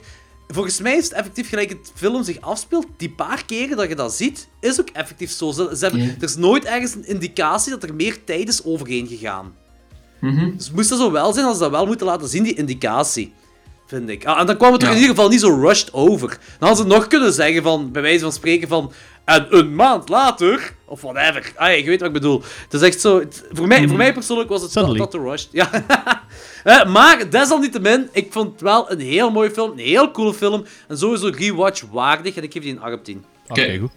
Volgens 0.48 0.80
mij 0.80 0.98
is 0.98 1.03
het 1.03 1.14
effectief 1.14 1.49
gelijk 1.49 1.69
het 1.69 1.91
film 1.95 2.23
zich 2.23 2.41
afspeelt. 2.41 2.86
Die 2.98 3.10
paar 3.10 3.45
keren 3.45 3.78
dat 3.78 3.88
je 3.90 3.95
dat 3.95 4.14
ziet, 4.14 4.48
is 4.60 4.80
ook 4.80 4.90
effectief 4.90 5.32
zo. 5.32 5.52
Ze, 5.52 5.69
ze 5.78 5.84
hebben, 5.84 6.02
Ja. 6.02 6.07
Er 6.18 6.23
is 6.23 6.36
nooit 6.36 6.65
ergens 6.65 6.94
een 6.95 7.07
indicatie 7.07 7.72
dat 7.72 7.84
er 7.84 7.95
meer 7.95 8.23
tijd 8.23 8.48
is 8.48 8.64
overheen 8.64 9.07
gegaan. 9.07 9.53
Mhm. 10.19 10.57
Dus 10.57 10.72
moest 10.72 10.90
dat 10.90 10.99
zo 10.99 11.11
wel 11.11 11.34
zijn, 11.34 11.45
als 11.45 11.57
ze 11.57 11.61
dat 11.64 11.72
wel 11.72 11.86
moeten 11.86 12.06
laten 12.06 12.28
zien, 12.28 12.44
die 12.44 12.53
indicatie. 12.56 13.34
Vind 13.91 14.09
ik. 14.09 14.26
Ah, 14.26 14.39
en 14.39 14.45
dan 14.45 14.57
kwam 14.57 14.73
het 14.73 14.81
er 14.81 14.88
Ja. 14.88 14.93
in 14.93 14.99
ieder 15.01 15.15
geval 15.15 15.30
niet 15.30 15.39
zo 15.39 15.59
rushed 15.61 15.93
over. 15.93 16.27
Dan 16.30 16.68
hadden 16.69 16.77
ze 16.77 16.93
nog 16.95 17.07
kunnen 17.07 17.34
zeggen 17.34 17.63
van, 17.63 17.91
bij 17.91 18.01
wijze 18.01 18.19
van 18.19 18.31
spreken 18.31 18.68
van... 18.68 18.91
En 19.26 19.45
een 19.49 19.76
maand 19.76 20.09
later... 20.09 20.73
Of 20.85 21.01
whatever. 21.01 21.51
Ah, 21.55 21.77
je 21.77 21.84
weet 21.84 21.99
wat 21.99 22.07
ik 22.07 22.13
bedoel. 22.13 22.41
Het 22.63 22.73
is 22.73 22.81
echt 22.81 23.01
zo... 23.01 23.19
het- 23.19 23.43
voor, 23.51 23.68
mij, 23.68 23.88
voor 23.88 23.97
mij 23.97 24.13
persoonlijk 24.13 24.49
was 24.49 24.61
het 24.61 24.72
Suddenly. 24.72 24.97
dat 24.97 25.11
te 25.11 25.19
rushed. 25.19 25.49
Ja. 25.51 25.69
Eh, 26.63 26.85
maar 26.85 27.30
desalniettemin, 27.30 28.09
ik 28.11 28.31
vond 28.31 28.51
het 28.51 28.61
wel 28.61 28.91
een 28.91 28.99
heel 28.99 29.31
mooie 29.31 29.51
film. 29.51 29.72
Een 29.72 29.77
heel 29.77 30.11
coole 30.11 30.34
film. 30.34 30.63
En 30.88 30.97
sowieso 30.97 31.31
rewatch 31.38 31.84
waardig. 31.91 32.35
En 32.35 32.43
ik 32.43 32.51
geef 32.51 32.61
die 32.63 32.72
een 32.72 32.81
8 32.81 32.93
op 32.93 33.03
10. 33.03 33.26
Oké, 33.47 33.77
goed. 33.80 33.91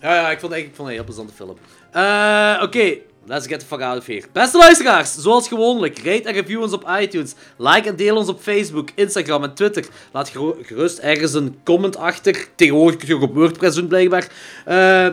Ja, 0.00 0.14
ja, 0.14 0.30
ik 0.30 0.40
vond, 0.40 0.52
ik 0.52 0.64
vond 0.64 0.76
het 0.76 0.86
een 0.86 0.92
heel 0.92 1.04
plezante 1.04 1.32
film. 1.34 1.56
Eh, 1.92 2.62
Oké, 2.62 2.96
let's 3.26 3.46
get 3.46 3.60
the 3.60 3.66
fuck 3.66 3.80
out 3.80 3.98
of 3.98 4.06
here. 4.06 4.22
Beste 4.32 4.58
luisteraars, 4.58 5.14
zoals 5.14 5.48
gewoonlijk, 5.48 5.98
rate 5.98 6.22
en 6.22 6.34
review 6.34 6.62
ons 6.62 6.72
op 6.72 6.90
iTunes. 7.00 7.34
Like 7.56 7.88
en 7.88 7.96
deel 7.96 8.16
ons 8.16 8.28
op 8.28 8.40
Facebook, 8.40 8.88
Instagram 8.94 9.42
en 9.42 9.54
Twitter. 9.54 9.86
Laat 10.12 10.32
gerust 10.62 10.98
ergens 10.98 11.34
een 11.34 11.58
comment 11.64 11.96
achter. 11.96 12.48
Tegenwoordig 12.54 12.96
kun 12.96 13.08
je 13.08 13.14
ook 13.14 13.22
op 13.22 13.34
WordPress 13.34 13.76
doen, 13.76 13.86
blijkbaar. 13.86 14.28
Eh, 14.64 15.08